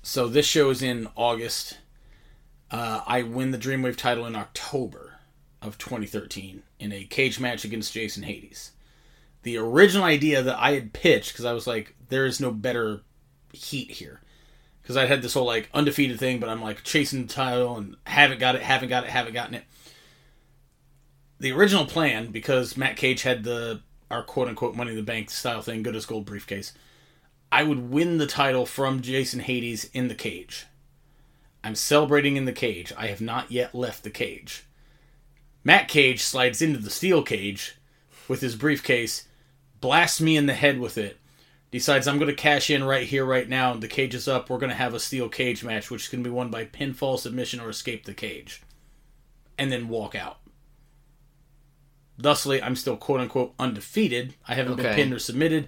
So 0.01 0.27
this 0.27 0.45
show 0.45 0.69
is 0.69 0.81
in 0.81 1.07
August. 1.15 1.77
Uh, 2.71 3.01
I 3.05 3.23
win 3.23 3.51
the 3.51 3.57
Dreamwave 3.57 3.95
title 3.97 4.25
in 4.25 4.35
October 4.35 5.15
of 5.61 5.77
2013 5.77 6.63
in 6.79 6.91
a 6.91 7.05
cage 7.05 7.39
match 7.39 7.63
against 7.63 7.93
Jason 7.93 8.23
Hades. 8.23 8.71
The 9.43 9.57
original 9.57 10.05
idea 10.05 10.41
that 10.41 10.59
I 10.59 10.71
had 10.73 10.93
pitched, 10.93 11.33
because 11.33 11.45
I 11.45 11.53
was 11.53 11.67
like, 11.67 11.95
there 12.09 12.25
is 12.25 12.39
no 12.39 12.51
better 12.51 13.01
heat 13.51 13.91
here. 13.91 14.21
Because 14.81 14.97
I'd 14.97 15.07
had 15.07 15.21
this 15.21 15.33
whole 15.33 15.45
like 15.45 15.69
undefeated 15.73 16.19
thing, 16.19 16.39
but 16.39 16.49
I'm 16.49 16.61
like 16.61 16.83
chasing 16.83 17.27
the 17.27 17.33
title 17.33 17.77
and 17.77 17.95
haven't 18.05 18.39
got 18.39 18.55
it, 18.55 18.61
haven't 18.61 18.89
got 18.89 19.05
it, 19.05 19.09
haven't 19.09 19.33
gotten 19.33 19.55
it. 19.55 19.63
The 21.39 21.53
original 21.53 21.85
plan, 21.85 22.31
because 22.31 22.75
Matt 22.75 22.97
Cage 22.97 23.23
had 23.23 23.43
the 23.43 23.81
our 24.13 24.23
quote 24.23 24.47
unquote 24.47 24.75
money 24.75 24.91
in 24.91 24.97
the 24.97 25.03
bank 25.03 25.29
style 25.29 25.61
thing, 25.61 25.83
good 25.83 25.95
as 25.95 26.05
gold 26.05 26.25
briefcase. 26.25 26.73
I 27.51 27.63
would 27.63 27.91
win 27.91 28.17
the 28.17 28.27
title 28.27 28.65
from 28.65 29.01
Jason 29.01 29.39
Hades 29.39 29.89
in 29.93 30.07
the 30.07 30.15
cage. 30.15 30.65
I'm 31.63 31.75
celebrating 31.75 32.35
in 32.35 32.45
the 32.45 32.51
cage. 32.51 32.91
I 32.97 33.07
have 33.07 33.21
not 33.21 33.51
yet 33.51 33.73
left 33.73 34.03
the 34.03 34.09
cage. 34.09 34.65
Matt 35.63 35.87
Cage 35.87 36.21
slides 36.21 36.61
into 36.61 36.79
the 36.79 36.89
steel 36.89 37.23
cage 37.23 37.77
with 38.27 38.41
his 38.41 38.55
briefcase, 38.55 39.27
blasts 39.79 40.19
me 40.19 40.35
in 40.35 40.45
the 40.45 40.53
head 40.53 40.79
with 40.79 40.97
it, 40.97 41.17
decides 41.71 42.07
I'm 42.07 42.17
going 42.17 42.29
to 42.29 42.35
cash 42.35 42.69
in 42.69 42.83
right 42.83 43.07
here, 43.07 43.23
right 43.23 43.47
now. 43.47 43.73
The 43.73 43.87
cage 43.87 44.13
is 44.13 44.27
up. 44.27 44.49
We're 44.49 44.57
going 44.57 44.71
to 44.71 44.75
have 44.75 44.93
a 44.93 44.99
steel 44.99 45.29
cage 45.29 45.63
match, 45.63 45.89
which 45.89 46.03
is 46.03 46.09
going 46.09 46.23
to 46.23 46.29
be 46.29 46.35
won 46.35 46.49
by 46.49 46.65
pinfall, 46.65 47.17
submission, 47.17 47.61
or 47.61 47.69
escape 47.69 48.05
the 48.05 48.13
cage. 48.13 48.61
And 49.57 49.71
then 49.71 49.87
walk 49.87 50.15
out. 50.15 50.39
Thusly, 52.17 52.61
I'm 52.61 52.75
still 52.75 52.97
quote 52.97 53.19
unquote 53.21 53.53
undefeated. 53.57 54.35
I 54.47 54.55
haven't 54.55 54.75
been 54.75 54.93
pinned 54.95 55.13
or 55.13 55.19
submitted. 55.19 55.67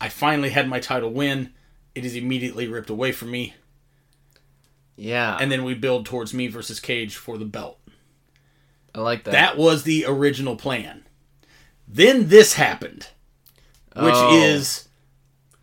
I 0.00 0.08
finally 0.08 0.50
had 0.50 0.68
my 0.68 0.80
title 0.80 1.10
win. 1.10 1.52
It 1.94 2.04
is 2.04 2.16
immediately 2.16 2.66
ripped 2.66 2.90
away 2.90 3.12
from 3.12 3.30
me. 3.30 3.54
Yeah. 4.96 5.36
And 5.40 5.50
then 5.50 5.64
we 5.64 5.74
build 5.74 6.06
towards 6.06 6.34
me 6.34 6.48
versus 6.48 6.80
Cage 6.80 7.16
for 7.16 7.38
the 7.38 7.44
belt. 7.44 7.78
I 8.94 9.00
like 9.00 9.24
that. 9.24 9.32
That 9.32 9.56
was 9.56 9.84
the 9.84 10.04
original 10.06 10.56
plan. 10.56 11.04
Then 11.88 12.28
this 12.28 12.54
happened, 12.54 13.08
which 13.94 14.14
Oh. 14.14 14.36
is 14.42 14.88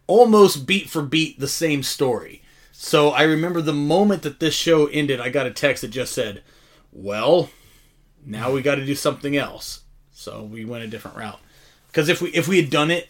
almost 0.07 0.65
beat 0.65 0.89
for 0.89 1.01
beat 1.01 1.39
the 1.39 1.47
same 1.47 1.83
story. 1.83 2.41
So 2.71 3.09
I 3.09 3.23
remember 3.23 3.61
the 3.61 3.73
moment 3.73 4.23
that 4.23 4.39
this 4.39 4.55
show 4.55 4.87
ended, 4.87 5.19
I 5.19 5.29
got 5.29 5.45
a 5.45 5.51
text 5.51 5.81
that 5.81 5.89
just 5.89 6.13
said, 6.13 6.43
"Well, 6.91 7.51
now 8.25 8.51
we 8.51 8.61
got 8.61 8.75
to 8.75 8.85
do 8.85 8.95
something 8.95 9.35
else." 9.35 9.81
So 10.19 10.43
we 10.43 10.65
went 10.65 10.83
a 10.83 10.87
different 10.87 11.15
route. 11.15 11.39
Because 11.87 12.09
if 12.09 12.21
we 12.21 12.29
if 12.31 12.47
we 12.47 12.61
had 12.61 12.69
done 12.69 12.91
it, 12.91 13.09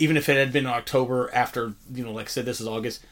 even 0.00 0.16
if 0.16 0.28
it 0.28 0.36
had 0.36 0.52
been 0.52 0.66
October 0.66 1.30
after, 1.32 1.72
you 1.94 2.04
know, 2.04 2.12
like 2.12 2.26
I 2.26 2.28
said, 2.28 2.44
this 2.46 2.60
is 2.60 2.66
August, 2.66 3.04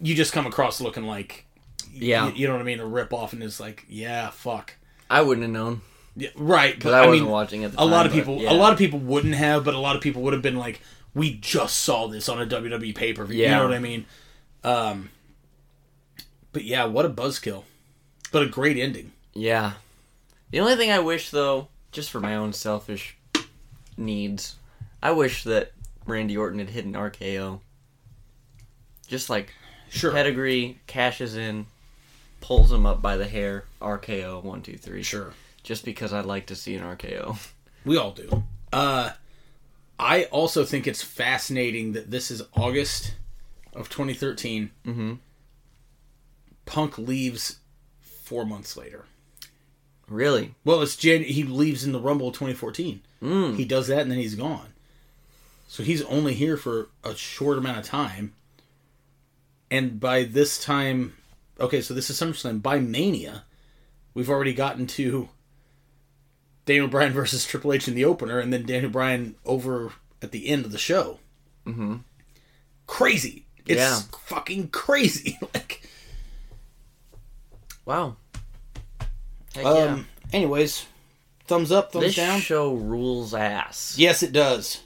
you 0.00 0.14
just 0.14 0.32
come 0.32 0.46
across 0.46 0.80
looking 0.80 1.04
like, 1.04 1.44
Yeah. 1.92 2.28
you, 2.28 2.34
you 2.34 2.46
know 2.46 2.52
what 2.54 2.60
I 2.62 2.64
mean, 2.64 2.78
a 2.80 2.86
rip 2.86 3.12
off, 3.12 3.32
and 3.32 3.42
it's 3.42 3.58
like, 3.60 3.84
yeah, 3.88 4.30
fuck. 4.30 4.74
I 5.10 5.22
wouldn't 5.22 5.42
have 5.42 5.52
known. 5.52 5.80
Yeah, 6.16 6.28
right, 6.36 6.72
but 6.74 6.78
Because 6.78 6.92
I, 6.92 7.02
I, 7.02 7.06
wasn't 7.06 7.22
mean, 7.24 7.32
watching 7.32 7.64
at 7.64 7.72
the 7.72 7.78
a 7.78 7.80
time. 7.82 7.90
lot 7.90 8.06
of 8.06 8.12
people, 8.12 8.38
yeah. 8.40 8.52
a 8.52 8.54
lot 8.54 8.72
of 8.72 8.78
people 8.78 8.98
wouldn't 9.00 9.34
have, 9.34 9.64
but 9.64 9.74
a 9.74 9.78
lot 9.78 9.96
of 9.96 10.02
people 10.02 10.22
would 10.22 10.32
have 10.32 10.42
been 10.42 10.56
like, 10.56 10.80
"We 11.14 11.34
just 11.34 11.78
saw 11.78 12.06
this 12.08 12.28
on 12.28 12.40
a 12.40 12.46
WWE 12.46 12.94
pay 12.94 13.12
per 13.12 13.24
view." 13.24 13.42
You 13.42 13.48
know 13.50 13.64
what 13.64 13.74
I 13.74 13.78
mean? 13.80 14.06
Um, 14.64 15.10
but 16.52 16.64
yeah, 16.64 16.84
what 16.86 17.04
a 17.04 17.08
buzzkill, 17.08 17.64
but 18.32 18.42
a 18.42 18.46
great 18.46 18.76
ending. 18.76 19.12
Yeah. 19.34 19.74
The 20.50 20.60
only 20.60 20.76
thing 20.76 20.90
I 20.90 20.98
wish, 20.98 21.30
though, 21.30 21.68
just 21.92 22.10
for 22.10 22.20
my 22.20 22.34
own 22.36 22.52
selfish 22.52 23.16
needs, 23.96 24.56
I 25.02 25.10
wish 25.12 25.44
that 25.44 25.72
Randy 26.06 26.36
Orton 26.36 26.58
had 26.58 26.70
hit 26.70 26.84
an 26.84 26.92
RKO. 26.94 27.60
Just 29.06 29.30
like 29.30 29.52
Sure, 29.90 30.12
pedigree, 30.12 30.78
cashes 30.86 31.34
in, 31.36 31.66
pulls 32.40 32.70
him 32.70 32.84
up 32.84 33.00
by 33.00 33.16
the 33.16 33.26
hair, 33.26 33.64
RKO, 33.80 34.42
one, 34.42 34.60
two, 34.62 34.76
three. 34.76 35.02
sure, 35.02 35.32
Just 35.62 35.84
because 35.84 36.12
I'd 36.12 36.26
like 36.26 36.46
to 36.46 36.56
see 36.56 36.74
an 36.74 36.82
RKO. 36.82 37.38
we 37.84 37.96
all 37.96 38.10
do. 38.12 38.44
Uh, 38.72 39.10
I 39.98 40.24
also 40.24 40.64
think 40.64 40.86
it's 40.86 41.02
fascinating 41.02 41.92
that 41.94 42.10
this 42.10 42.30
is 42.30 42.42
August 42.54 43.14
of 43.72 43.88
2013. 43.88 44.70
Mm-hmm. 44.86 45.14
Punk 46.66 46.98
leaves 46.98 47.60
four 48.00 48.44
months 48.44 48.76
later. 48.76 49.06
Really? 50.08 50.54
Well, 50.64 50.80
it's 50.82 50.96
Jan. 50.96 51.22
He 51.22 51.44
leaves 51.44 51.84
in 51.84 51.92
the 51.92 52.00
Rumble 52.00 52.28
of 52.28 52.34
2014. 52.34 53.00
Mm. 53.22 53.56
He 53.56 53.64
does 53.64 53.88
that 53.88 54.00
and 54.00 54.10
then 54.10 54.18
he's 54.18 54.34
gone. 54.34 54.72
So 55.66 55.82
he's 55.82 56.02
only 56.04 56.34
here 56.34 56.56
for 56.56 56.88
a 57.04 57.14
short 57.14 57.58
amount 57.58 57.78
of 57.78 57.84
time. 57.84 58.32
And 59.70 60.00
by 60.00 60.24
this 60.24 60.62
time, 60.62 61.14
okay, 61.60 61.82
so 61.82 61.92
this 61.92 62.08
is 62.08 62.18
SummerSlam. 62.18 62.62
By 62.62 62.78
Mania, 62.78 63.44
we've 64.14 64.30
already 64.30 64.54
gotten 64.54 64.86
to 64.88 65.28
Daniel 66.64 66.88
Bryan 66.88 67.12
versus 67.14 67.44
Triple 67.46 67.74
H 67.74 67.86
in 67.86 67.94
the 67.94 68.04
opener, 68.06 68.38
and 68.38 68.50
then 68.50 68.64
Daniel 68.64 68.90
Bryan 68.90 69.34
over 69.44 69.92
at 70.22 70.32
the 70.32 70.48
end 70.48 70.64
of 70.64 70.72
the 70.72 70.78
show. 70.78 71.18
Mm-hmm. 71.66 71.96
Crazy! 72.86 73.44
It's 73.66 73.78
Yeah. 73.78 74.00
fucking 74.22 74.68
crazy. 74.68 75.38
like, 75.54 75.82
Wow. 77.84 78.16
Heck 79.58 79.66
um. 79.66 79.76
yeah. 80.32 80.36
Anyways, 80.38 80.86
thumbs 81.46 81.70
up, 81.72 81.92
thumbs 81.92 82.04
This 82.06 82.16
down. 82.16 82.40
show 82.40 82.74
rules 82.74 83.34
ass. 83.34 83.94
yes, 83.98 84.22
it 84.22 84.32
does. 84.32 84.82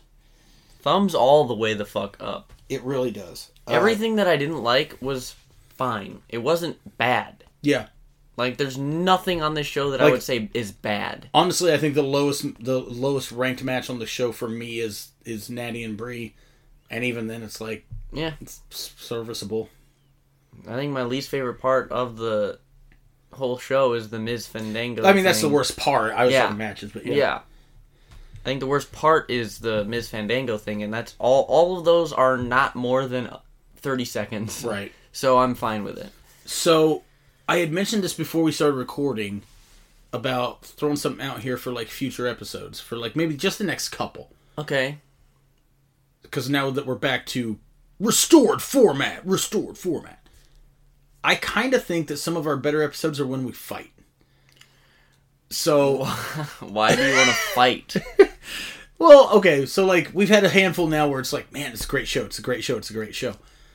Thumbs 0.80 1.14
all 1.14 1.44
the 1.46 1.54
way 1.54 1.74
the 1.74 1.84
fuck 1.84 2.16
up. 2.20 2.52
It 2.68 2.82
really 2.82 3.10
does. 3.10 3.50
Uh, 3.68 3.72
Everything 3.72 4.16
that 4.16 4.26
I 4.26 4.36
didn't 4.36 4.62
like 4.62 4.96
was 5.00 5.34
fine. 5.76 6.22
It 6.28 6.38
wasn't 6.38 6.78
bad. 6.98 7.44
yeah. 7.62 7.86
Like, 8.38 8.56
there's 8.56 8.78
nothing 8.78 9.42
on 9.42 9.52
this 9.52 9.66
show 9.66 9.90
that 9.90 10.00
I 10.00 10.10
would 10.10 10.22
say 10.22 10.48
is 10.54 10.72
bad. 10.72 11.28
Honestly, 11.34 11.70
I 11.70 11.76
think 11.76 11.94
the 11.94 12.02
lowest 12.02 12.46
the 12.64 12.78
lowest 12.78 13.30
ranked 13.30 13.62
match 13.62 13.90
on 13.90 13.98
the 13.98 14.06
show 14.06 14.32
for 14.32 14.48
me 14.48 14.78
is 14.80 15.10
is 15.26 15.50
Natty 15.50 15.84
and 15.84 15.98
Brie, 15.98 16.34
and 16.90 17.04
even 17.04 17.26
then 17.26 17.42
it's 17.42 17.60
like 17.60 17.84
Yeah. 18.10 18.32
it's 18.40 18.62
serviceable. 18.70 19.68
I 20.66 20.76
think 20.76 20.92
my 20.94 21.02
least 21.02 21.28
favorite 21.28 21.60
part 21.60 21.92
of 21.92 22.16
the 22.16 22.58
whole 23.32 23.58
show 23.58 23.92
is 23.94 24.10
the 24.10 24.18
Miz 24.18 24.46
Fandango. 24.46 25.04
I 25.04 25.12
mean, 25.12 25.24
that's 25.24 25.40
the 25.40 25.48
worst 25.48 25.76
part. 25.76 26.12
I 26.12 26.24
was 26.24 26.32
Yeah. 26.32 26.42
talking 26.42 26.58
matches, 26.58 26.92
but 26.92 27.06
yeah. 27.06 27.14
Yeah. 27.14 27.34
I 27.36 28.44
think 28.44 28.60
the 28.60 28.66
worst 28.66 28.90
part 28.92 29.30
is 29.30 29.58
the 29.60 29.84
Miz 29.84 30.08
Fandango 30.08 30.58
thing, 30.58 30.82
and 30.82 30.92
that's 30.92 31.14
all. 31.18 31.42
All 31.48 31.78
of 31.78 31.84
those 31.84 32.12
are 32.12 32.36
not 32.36 32.74
more 32.74 33.06
than 33.06 33.30
thirty 33.76 34.04
seconds. 34.04 34.64
right. 34.64 34.92
So 35.12 35.38
I'm 35.38 35.54
fine 35.54 35.84
with 35.84 35.98
it. 35.98 36.10
So 36.44 37.02
I 37.48 37.58
had 37.58 37.70
mentioned 37.72 38.02
this 38.02 38.14
before 38.14 38.42
we 38.42 38.50
started 38.52 38.76
recording 38.76 39.42
about 40.12 40.64
throwing 40.64 40.96
something 40.96 41.24
out 41.24 41.40
here 41.40 41.56
for 41.56 41.70
like 41.72 41.88
future 41.88 42.26
episodes 42.26 42.80
for 42.80 42.96
like 42.96 43.14
maybe 43.16 43.34
just 43.36 43.58
the 43.58 43.64
next 43.64 43.90
couple. 43.90 44.30
Okay. 44.58 44.98
because 46.22 46.48
now 46.50 46.70
that 46.70 46.86
we're 46.86 46.94
back 46.94 47.26
to 47.26 47.58
restored 48.00 48.60
format, 48.62 49.24
restored 49.26 49.76
format, 49.78 50.21
I 51.24 51.34
kind 51.36 51.74
of 51.74 51.84
think 51.84 52.08
that 52.08 52.16
some 52.16 52.36
of 52.36 52.46
our 52.46 52.56
better 52.56 52.82
episodes 52.82 53.20
are 53.20 53.26
when 53.26 53.44
we 53.44 53.52
fight. 53.52 53.90
So, 55.50 56.04
Why 56.60 56.96
do 56.96 57.06
you 57.06 57.14
want 57.14 57.28
to 57.28 57.34
fight? 57.34 57.96
well, 58.98 59.30
okay, 59.34 59.66
so 59.66 59.84
like 59.84 60.10
we've 60.14 60.28
had 60.28 60.44
a 60.44 60.48
handful 60.48 60.86
now 60.86 61.08
where 61.08 61.20
it's 61.20 61.32
like, 61.32 61.52
man, 61.52 61.72
it's 61.72 61.84
a 61.84 61.88
great 61.88 62.08
show, 62.08 62.24
it's 62.24 62.38
a 62.38 62.42
great 62.42 62.64
show, 62.64 62.76
it's 62.76 62.90
a 62.90 62.94
great 62.94 63.14
show. 63.14 63.34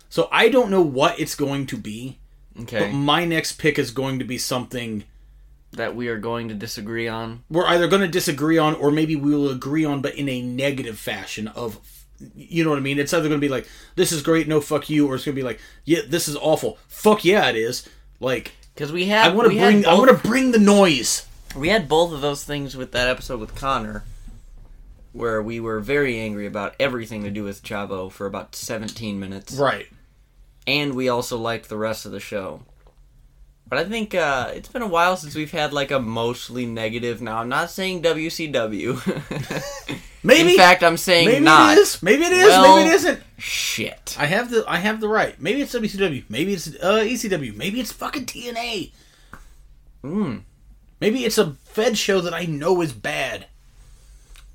So 0.09 0.27
I 0.31 0.49
don't 0.49 0.71
know 0.71 0.81
what 0.81 1.19
it's 1.19 1.35
going 1.35 1.67
to 1.67 1.77
be, 1.77 2.17
Okay. 2.61 2.79
but 2.79 2.91
my 2.93 3.25
next 3.25 3.53
pick 3.53 3.77
is 3.77 3.91
going 3.91 4.19
to 4.19 4.25
be 4.25 4.37
something 4.37 5.03
that 5.73 5.95
we 5.95 6.07
are 6.07 6.17
going 6.17 6.47
to 6.47 6.55
disagree 6.55 7.07
on. 7.07 7.43
we're 7.49 7.67
either 7.67 7.87
going 7.87 8.01
to 8.01 8.07
disagree 8.07 8.57
on 8.57 8.73
or 8.75 8.89
maybe 8.89 9.15
we 9.17 9.31
will 9.35 9.49
agree 9.49 9.83
on 9.85 10.01
but 10.01 10.15
in 10.15 10.27
a 10.29 10.41
negative 10.41 10.97
fashion 10.97 11.47
of 11.49 11.77
you 12.35 12.63
know 12.63 12.69
what 12.69 12.79
i 12.79 12.81
mean? 12.81 12.99
It's 12.99 13.13
either 13.13 13.27
going 13.27 13.39
to 13.39 13.45
be 13.45 13.49
like 13.49 13.67
this 13.95 14.11
is 14.11 14.21
great 14.21 14.47
no 14.47 14.61
fuck 14.61 14.89
you 14.89 15.07
or 15.07 15.15
it's 15.15 15.25
going 15.25 15.35
to 15.35 15.39
be 15.39 15.45
like 15.45 15.59
yeah 15.85 15.99
this 16.07 16.27
is 16.27 16.35
awful. 16.35 16.77
Fuck 16.87 17.23
yeah 17.25 17.49
it 17.49 17.55
is. 17.55 17.87
Like 18.19 18.53
Because 18.73 18.91
we 18.91 19.05
had 19.05 19.31
i 19.31 19.33
want 19.33 19.51
to 19.51 19.57
bring 19.57 19.83
had 19.83 19.85
i 19.85 19.93
want 19.93 20.09
to 20.09 20.27
bring 20.27 20.51
the 20.51 20.59
noise. 20.59 21.25
We 21.55 21.69
had 21.69 21.87
both 21.89 22.11
of 22.11 22.21
those 22.21 22.43
things 22.43 22.75
with 22.75 22.91
that 22.91 23.07
episode 23.07 23.39
with 23.39 23.55
Connor, 23.55 24.03
where 25.13 25.41
we 25.41 25.59
were 25.59 25.79
very 25.79 26.19
angry 26.19 26.45
about 26.45 26.75
everything 26.79 27.23
to 27.23 27.31
do 27.31 27.43
with 27.43 27.63
Chavo 27.63 28.11
for 28.11 28.27
about 28.27 28.55
17 28.55 29.19
minutes. 29.19 29.55
right. 29.55 29.87
And 30.67 30.93
we 30.95 31.07
also 31.07 31.37
liked 31.37 31.69
the 31.69 31.77
rest 31.77 32.05
of 32.05 32.11
the 32.11 32.19
show. 32.19 32.61
But 33.69 33.79
I 33.79 33.83
think 33.83 34.15
uh, 34.15 34.51
it's 34.53 34.69
been 34.69 34.81
a 34.81 34.87
while 34.87 35.17
since 35.17 35.35
we've 35.35 35.51
had 35.51 35.73
like 35.73 35.91
a 35.91 35.99
mostly 35.99 36.65
negative. 36.65 37.21
Now, 37.21 37.39
I'm 37.39 37.49
not 37.49 37.69
saying 37.69 38.01
WCW. 38.01 39.99
maybe. 40.23 40.51
In 40.51 40.57
fact, 40.57 40.83
I'm 40.83 40.95
saying 40.95 41.27
maybe 41.27 41.43
not. 41.43 41.77
it 41.77 41.81
is. 41.81 42.01
Maybe 42.01 42.23
it 42.23 42.31
is. 42.31 42.47
Well- 42.47 42.77
maybe 42.77 42.89
it 42.89 42.93
isn't. 42.93 43.23
Shit. 43.39 44.15
i 44.19 44.25
have 44.25 44.49
the 44.49 44.65
i 44.67 44.77
have 44.77 44.99
the 44.99 45.07
right. 45.07 45.39
Maybe 45.39 45.61
it's 45.61 45.75
wcw 45.75 46.23
maybe 46.27 46.53
it's 46.53 46.67
uh 46.81 47.01
ecw 47.03 47.55
maybe 47.55 47.79
it's 47.79 47.91
fucking 47.91 48.25
tna 48.25 48.91
Mm, 50.03 50.41
maybe 50.99 51.23
it's 51.23 51.37
a 51.37 51.51
fed 51.65 51.99
show 51.99 52.19
that 52.21 52.33
i 52.33 52.45
know 52.45 52.81
is 52.81 52.93
bad. 52.93 53.45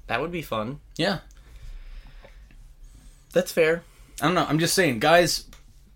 That 0.08 0.20
would 0.20 0.32
be 0.32 0.42
fun. 0.42 0.80
yeah. 0.96 1.18
That's 3.32 3.52
fair. 3.52 3.82
i 4.20 4.24
don't 4.26 4.34
know. 4.34 4.46
I'm 4.48 4.58
just 4.58 4.74
saying 4.74 4.98
guys 4.98 5.44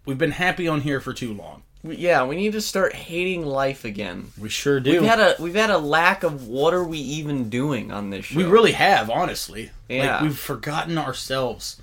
we've 0.04 0.16
been 0.18 0.30
happy 0.30 0.68
on 0.68 0.82
here 0.82 1.00
for 1.00 1.12
too 1.12 1.34
long 1.34 1.64
We- 1.82 1.96
Yeah, 1.96 2.24
we 2.24 2.36
need 2.36 2.52
to 2.52 2.60
start 2.60 2.94
hating 2.94 3.44
life 3.46 3.84
again. 3.84 4.32
we 4.38 4.48
sure 4.48 4.80
do 4.80 4.90
We've 4.92 5.02
had 5.02 5.20
a 5.20 5.36
we've 5.38 5.54
had 5.54 5.70
a 5.70 5.78
lack 5.78 6.22
of 6.22 6.46
what 6.48 6.74
are 6.74 6.84
we 6.84 6.98
even 6.98 7.48
doing 7.50 7.92
on 7.92 8.10
this 8.10 8.26
show. 8.26 8.38
We 8.38 8.44
really 8.44 8.72
have, 8.72 9.08
honestly. 9.10 9.70
Yeah. 9.88 10.14
Like 10.16 10.22
we've 10.22 10.38
forgotten 10.38 10.98
ourselves. 10.98 11.80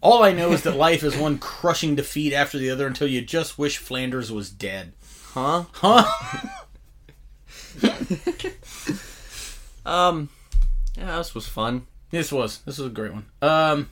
All 0.00 0.22
I 0.22 0.32
know 0.32 0.52
is 0.52 0.62
that 0.62 0.76
life 0.76 1.02
is 1.02 1.16
one 1.16 1.38
crushing 1.38 1.94
defeat 1.94 2.32
after 2.34 2.58
the 2.58 2.70
other 2.70 2.86
until 2.86 3.06
you 3.08 3.22
just 3.22 3.58
wish 3.58 3.78
Flanders 3.78 4.30
was 4.30 4.50
dead. 4.50 4.92
huh? 5.32 5.64
Huh? 5.72 6.04
Um, 9.86 10.30
yeah, 10.96 11.18
this 11.18 11.34
was 11.34 11.46
fun. 11.46 11.86
this 12.10 12.32
was. 12.32 12.60
This 12.64 12.78
was 12.78 12.86
a 12.86 12.90
great 12.90 13.12
one. 13.12 13.26
Um 13.42 13.90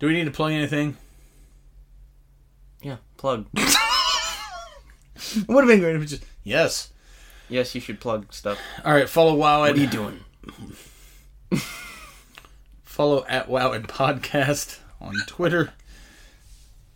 Do 0.00 0.08
we 0.08 0.12
need 0.14 0.24
to 0.24 0.30
plug 0.32 0.50
anything? 0.52 0.96
Yeah, 2.82 2.96
plug. 3.16 3.46
It 5.36 5.48
would 5.48 5.64
have 5.64 5.68
been 5.68 5.80
great 5.80 5.96
if 5.96 6.02
it 6.02 6.06
just 6.06 6.24
Yes. 6.42 6.90
yes, 7.48 7.74
you 7.74 7.80
should 7.80 8.00
plug 8.00 8.32
stuff. 8.32 8.58
Alright, 8.84 9.08
follow 9.08 9.34
Wow 9.34 9.60
What 9.60 9.72
are 9.76 9.80
you 9.80 9.86
doing? 9.86 10.20
Follow 12.84 13.24
at 13.28 13.48
Wow 13.48 13.72
and 13.72 13.88
Podcast 13.88 14.78
on 15.00 15.14
Twitter. 15.26 15.72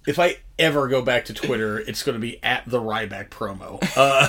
If 0.07 0.19
I 0.19 0.37
ever 0.59 0.89
go 0.89 1.03
back 1.03 1.25
to 1.27 1.35
Twitter, 1.35 1.79
it's 1.79 2.03
gonna 2.03 2.19
be 2.19 2.43
at 2.43 2.65
the 2.67 2.81
Ryback 2.81 3.31
promo. 3.31 3.83
Uh 3.97 4.29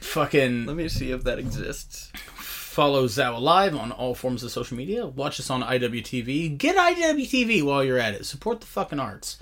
fucking 0.00 0.66
Let 0.66 0.76
me 0.76 0.88
see 0.88 1.10
if 1.10 1.24
that 1.24 1.38
exists. 1.38 2.10
Follow 2.36 3.06
Zao 3.06 3.40
Live 3.40 3.74
on 3.74 3.90
all 3.90 4.14
forms 4.14 4.42
of 4.44 4.50
social 4.50 4.76
media. 4.76 5.06
Watch 5.06 5.40
us 5.40 5.48
on 5.50 5.62
IWTV. 5.62 6.58
Get 6.58 6.76
IWTV 6.76 7.62
while 7.62 7.82
you're 7.82 7.98
at 7.98 8.12
it. 8.14 8.26
Support 8.26 8.60
the 8.60 8.66
fucking 8.66 9.00
arts. 9.00 9.38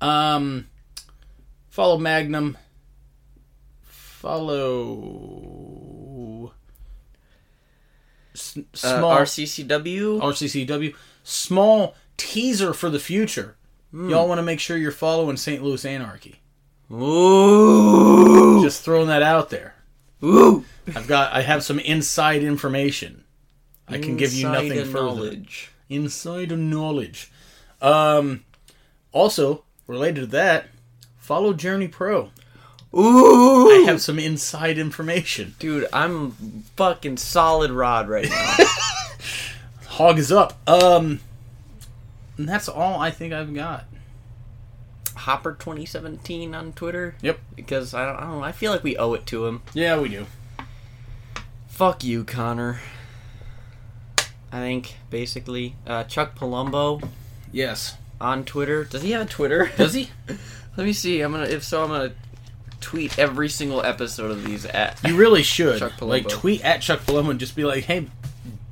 Um, 0.00 0.68
follow 1.68 1.98
Magnum. 1.98 2.56
Follow 5.22 6.52
S- 8.34 8.56
Uh, 8.56 8.62
small 8.76 9.10
RCCW. 9.18 10.20
RCCW. 10.22 10.94
Small 11.24 11.94
teaser 12.16 12.72
for 12.72 12.88
the 12.88 12.98
future. 13.00 13.56
Y'all 13.92 14.26
want 14.28 14.38
to 14.38 14.42
make 14.42 14.58
sure 14.60 14.76
you're 14.78 14.90
following 14.92 15.36
St. 15.36 15.62
Louis 15.62 15.84
Anarchy. 15.84 16.40
Ooh, 16.90 18.62
Just 18.62 18.82
throwing 18.82 19.08
that 19.08 19.22
out 19.22 19.50
there. 19.50 19.74
ooh. 20.24 20.64
I've 20.94 21.06
got. 21.08 21.32
I 21.32 21.42
have 21.42 21.62
some 21.64 21.78
inside 21.80 22.42
information. 22.44 23.24
I 23.88 23.98
can 23.98 24.16
give 24.16 24.32
you 24.32 24.46
Inside 24.46 24.62
nothing 24.68 24.78
of 24.78 24.88
further. 24.90 25.04
knowledge. 25.06 25.70
Insider 25.90 26.56
knowledge. 26.56 27.30
Um, 27.82 28.44
also 29.12 29.64
related 29.86 30.20
to 30.20 30.26
that, 30.28 30.68
follow 31.18 31.52
Journey 31.52 31.88
Pro. 31.88 32.30
Ooh, 32.94 33.70
I 33.70 33.84
have 33.86 34.00
some 34.02 34.18
inside 34.18 34.76
information. 34.78 35.54
dude, 35.58 35.86
I'm 35.92 36.32
fucking 36.76 37.16
solid 37.16 37.70
rod 37.70 38.08
right 38.08 38.28
now. 38.28 38.56
Hog 39.86 40.18
is 40.18 40.30
up. 40.32 40.58
Um, 40.68 41.20
and 42.36 42.48
that's 42.48 42.68
all 42.68 43.00
I 43.00 43.10
think 43.10 43.32
I've 43.32 43.54
got. 43.54 43.84
Hopper 45.14 45.52
2017 45.52 46.54
on 46.54 46.72
Twitter. 46.72 47.14
Yep. 47.22 47.38
Because 47.54 47.94
I 47.94 48.04
don't, 48.06 48.16
I 48.16 48.20
don't 48.20 48.38
know. 48.38 48.44
I 48.44 48.52
feel 48.52 48.72
like 48.72 48.82
we 48.82 48.96
owe 48.96 49.12
it 49.14 49.26
to 49.26 49.46
him. 49.46 49.62
Yeah, 49.72 49.98
we 50.00 50.08
do. 50.08 50.26
Fuck 51.68 52.04
you, 52.04 52.24
Connor. 52.24 52.80
I 54.50 54.58
think 54.60 54.96
basically 55.08 55.76
uh, 55.86 56.04
Chuck 56.04 56.38
Palumbo 56.38 57.08
Yes. 57.52 57.96
on 58.20 58.44
Twitter. 58.44 58.84
Does 58.84 59.02
he 59.02 59.12
have 59.12 59.22
a 59.22 59.30
Twitter? 59.30 59.70
Does 59.78 59.94
he? 59.94 60.10
Let 60.76 60.84
me 60.84 60.92
see. 60.92 61.20
I'm 61.20 61.32
gonna. 61.32 61.44
If 61.44 61.64
so, 61.64 61.82
I'm 61.84 61.88
gonna 61.90 62.12
tweet 62.82 63.18
every 63.18 63.48
single 63.48 63.82
episode 63.84 64.30
of 64.30 64.44
these 64.44 64.66
at. 64.66 64.98
You 65.06 65.16
really 65.16 65.42
should. 65.42 65.78
Chuck 65.78 65.92
Palumbo. 65.92 66.08
like 66.08 66.28
tweet 66.28 66.62
at 66.64 66.82
Chuck 66.82 67.00
Palumbo 67.00 67.30
and 67.30 67.40
just 67.40 67.56
be 67.56 67.64
like, 67.64 67.84
"Hey, 67.84 68.08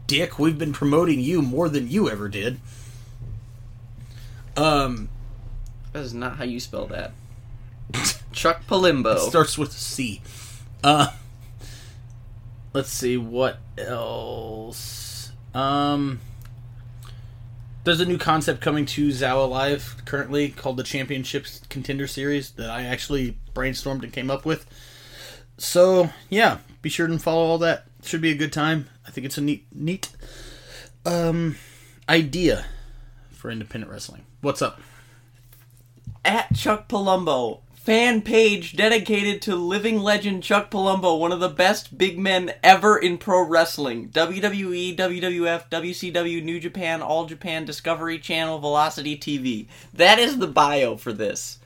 Dick, 0.07 0.39
we've 0.39 0.59
been 0.59 0.73
promoting 0.73 1.21
you 1.21 1.41
more 1.41 1.69
than 1.69 1.89
you 1.89 2.11
ever 2.11 2.29
did." 2.29 2.61
Um, 4.57 5.09
That 5.93 6.01
is 6.03 6.13
not 6.15 6.37
how 6.37 6.45
you 6.45 6.61
spell 6.61 6.87
that. 6.89 7.13
Chuck 8.33 8.63
Palimbo. 8.69 9.19
starts 9.19 9.57
with 9.57 9.71
a 9.71 9.75
C. 9.75 10.21
Uh, 10.85 11.09
let's 12.73 12.91
see 12.91 13.17
what 13.17 13.59
else. 13.79 15.33
Um, 15.55 16.21
there's 17.85 18.01
a 18.01 18.05
new 18.07 18.19
concept 18.19 18.61
coming 18.61 18.87
to 18.87 19.09
Zawa 19.09 19.49
Live 19.49 19.97
currently 20.05 20.51
called 20.51 20.77
the 20.77 20.83
Championships 20.85 21.63
Contender 21.69 22.07
Series 22.07 22.51
that 22.53 22.71
I 22.71 22.83
actually 22.83 23.37
brainstormed 23.55 24.03
and 24.03 24.13
came 24.13 24.31
up 24.31 24.45
with. 24.45 24.67
So 25.59 26.11
yeah, 26.29 26.59
be 26.83 26.89
sure 26.89 27.07
to 27.07 27.19
follow 27.19 27.43
all 27.43 27.59
that. 27.59 27.85
Should 28.03 28.23
be 28.23 28.31
a 28.31 28.37
good 28.37 28.53
time. 28.53 28.89
I 29.07 29.11
think 29.11 29.27
it's 29.27 29.37
a 29.37 29.43
neat, 29.43 29.67
neat, 29.75 30.11
um, 31.05 31.57
idea 32.09 32.65
for 33.31 33.51
independent 33.51 33.93
wrestling. 33.93 34.25
What's 34.41 34.63
up? 34.63 34.81
at 36.25 36.55
Chuck 36.55 36.89
Palumbo. 36.89 37.61
Fan 37.75 38.21
page 38.21 38.77
dedicated 38.77 39.41
to 39.43 39.57
living 39.57 39.99
legend 39.99 40.43
Chuck 40.43 40.71
Palumbo, 40.71 41.19
one 41.19 41.33
of 41.33 41.41
the 41.41 41.49
best 41.49 41.97
big 41.97 42.19
men 42.19 42.53
ever 42.63 42.99
in 42.99 43.17
pro 43.17 43.43
wrestling. 43.43 44.11
WWE, 44.11 44.95
WWF, 44.95 45.71
WCW, 45.71 46.43
New 46.43 46.61
Japan, 46.61 47.01
All 47.01 47.25
Japan, 47.25 47.65
Discovery 47.65 48.19
Channel, 48.19 48.59
Velocity 48.59 49.17
TV. 49.17 49.67
That 49.95 50.19
is 50.19 50.39
the 50.39 50.47
bio 50.47 50.97
for 50.97 51.15
this. 51.15 51.59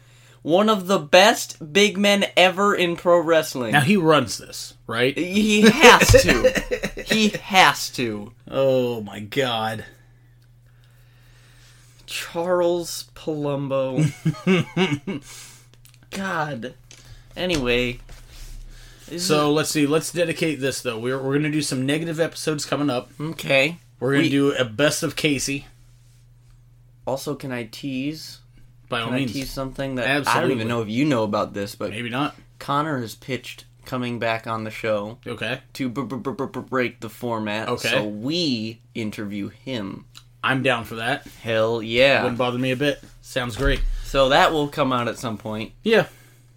One 0.44 0.68
of 0.68 0.86
the 0.88 0.98
best 0.98 1.72
big 1.72 1.96
men 1.96 2.26
ever 2.36 2.74
in 2.74 2.96
pro 2.96 3.18
wrestling. 3.18 3.72
Now 3.72 3.80
he 3.80 3.96
runs 3.96 4.36
this, 4.36 4.74
right? 4.86 5.16
he 5.16 5.62
has 5.62 6.06
to. 6.22 7.02
he 7.06 7.30
has 7.30 7.88
to. 7.92 8.32
Oh 8.48 9.00
my 9.00 9.20
god. 9.20 9.86
Charles 12.06 13.08
Palumbo. 13.14 14.04
God. 16.10 16.74
Anyway. 17.36 17.98
So 19.16 19.50
let's 19.52 19.70
see. 19.70 19.86
Let's 19.86 20.12
dedicate 20.12 20.60
this 20.60 20.82
though. 20.82 20.98
We're 20.98 21.20
we're 21.22 21.34
gonna 21.34 21.50
do 21.50 21.62
some 21.62 21.86
negative 21.86 22.20
episodes 22.20 22.64
coming 22.66 22.90
up. 22.90 23.10
okay. 23.18 23.78
We're 24.00 24.12
gonna 24.12 24.24
We- 24.24 24.28
do 24.30 24.52
a 24.52 24.64
best 24.66 25.02
of 25.02 25.16
Casey 25.16 25.66
Also, 27.06 27.34
can 27.34 27.50
I 27.52 27.64
tease? 27.64 28.40
By 28.88 29.00
all 29.00 29.06
Can 29.06 29.14
I 29.14 29.18
means. 29.18 29.32
tease 29.32 29.50
something 29.50 29.94
that 29.96 30.26
I 30.28 30.40
don't 30.40 30.50
even 30.52 30.68
know 30.68 30.82
if 30.82 30.88
you 30.88 31.04
know 31.04 31.22
about 31.24 31.54
this, 31.54 31.74
but 31.74 31.90
Maybe 31.90 32.10
not. 32.10 32.34
Connor 32.58 33.00
has 33.00 33.14
pitched 33.14 33.64
coming 33.84 34.18
back 34.18 34.46
on 34.46 34.64
the 34.64 34.70
show 34.70 35.18
Okay. 35.26 35.60
to 35.74 35.88
b- 35.88 36.02
b- 36.02 36.16
b- 36.16 36.60
break 36.68 37.00
the 37.00 37.08
format. 37.10 37.68
Okay. 37.68 37.88
So 37.90 38.04
we 38.04 38.80
interview 38.94 39.48
him. 39.50 40.06
I'm 40.42 40.62
down 40.62 40.84
for 40.84 40.96
that. 40.96 41.26
Hell 41.42 41.82
yeah. 41.82 42.22
Wouldn't 42.22 42.38
bother 42.38 42.58
me 42.58 42.70
a 42.70 42.76
bit. 42.76 43.02
Sounds 43.22 43.56
great. 43.56 43.80
So 44.04 44.28
that 44.30 44.52
will 44.52 44.68
come 44.68 44.92
out 44.92 45.08
at 45.08 45.18
some 45.18 45.36
point. 45.38 45.72
Yeah, 45.82 46.06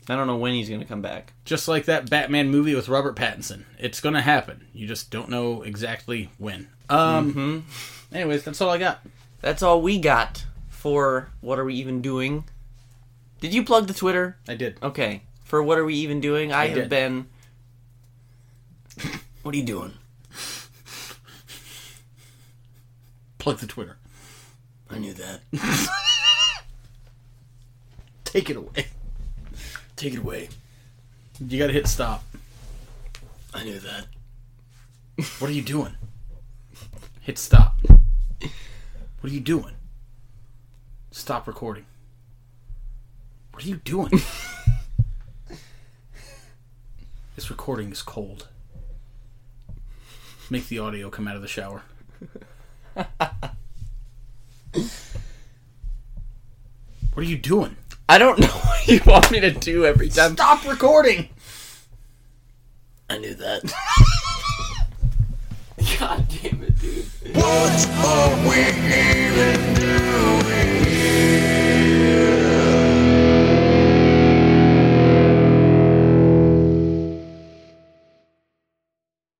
I 0.09 0.15
don't 0.15 0.27
know 0.27 0.37
when 0.37 0.53
he's 0.53 0.67
going 0.69 0.81
to 0.81 0.87
come 0.87 1.01
back. 1.01 1.33
just 1.45 1.67
like 1.67 1.85
that 1.85 2.09
Batman 2.09 2.49
movie 2.49 2.75
with 2.75 2.87
Robert 2.89 3.15
Pattinson. 3.15 3.63
It's 3.79 3.99
gonna 4.01 4.21
happen. 4.21 4.67
You 4.73 4.87
just 4.87 5.09
don't 5.11 5.29
know 5.29 5.63
exactly 5.63 6.29
when. 6.37 6.67
Um. 6.89 7.65
Anyways, 8.13 8.43
that's 8.43 8.61
all 8.61 8.69
I 8.69 8.77
got. 8.77 8.99
That's 9.41 9.61
all 9.63 9.81
we 9.81 9.99
got 9.99 10.45
for 10.87 11.27
what 11.41 11.59
are 11.59 11.65
we 11.65 11.73
even 11.75 12.01
doing? 12.01 12.45
Did 13.41 13.53
you 13.53 13.65
plug 13.65 13.87
the 13.87 13.93
Twitter? 13.93 14.37
I 14.47 14.55
did. 14.55 14.77
Okay. 14.81 15.23
For 15.43 15.61
what 15.61 15.77
are 15.77 15.83
we 15.83 15.95
even 15.95 16.21
doing? 16.21 16.53
I, 16.53 16.67
have 16.67 16.75
did. 16.75 16.89
been. 16.89 17.27
What 19.43 19.53
are 19.53 19.57
you 19.57 19.65
doing? 19.65 19.93
Plug 23.37 23.57
the 23.59 23.67
Twitter. 23.67 23.97
I 24.89 24.97
knew 24.97 25.13
that. 25.13 25.41
Take 28.25 28.49
it 28.49 28.57
away. 28.57 28.87
Take 29.95 30.13
it 30.13 30.19
away. 30.19 30.49
You 31.39 31.59
gotta 31.59 31.71
hit 31.71 31.87
stop. 31.87 32.25
I 33.53 33.63
knew 33.63 33.79
that. 33.79 34.07
What 35.39 35.49
are 35.49 35.53
you 35.53 35.61
doing? 35.61 35.95
Hit 37.21 37.37
stop. 37.37 37.77
What 39.21 39.31
are 39.31 39.35
you 39.35 39.39
doing? 39.39 39.76
Stop 41.17 41.47
recording. 41.47 41.85
What 43.51 43.65
are 43.65 43.67
you 43.67 43.77
doing? 43.77 44.11
this 47.35 47.49
recording 47.49 47.91
is 47.91 48.03
cold. 48.03 48.47
Make 50.51 50.67
the 50.67 50.77
audio 50.77 51.09
come 51.09 51.27
out 51.27 51.35
of 51.35 51.41
the 51.41 51.47
shower. 51.47 51.81
what 52.93 53.09
are 57.15 57.23
you 57.23 57.37
doing? 57.37 57.77
I 58.07 58.19
don't 58.19 58.37
know 58.37 58.47
what 58.47 58.87
you 58.87 59.01
want 59.03 59.31
me 59.31 59.39
to 59.39 59.49
do 59.49 59.87
every 59.87 60.09
time. 60.09 60.33
Stop 60.33 60.67
recording! 60.67 61.29
I 63.09 63.17
knew 63.17 63.33
that. 63.33 63.73
God 65.95 66.25
damn 66.43 66.63
it, 66.63 66.79
dude. 66.79 67.05
What 67.35 67.87
are 68.05 68.35
we 68.47 68.59
even 68.59 69.73
doing 69.75 70.85
here? 70.85 72.46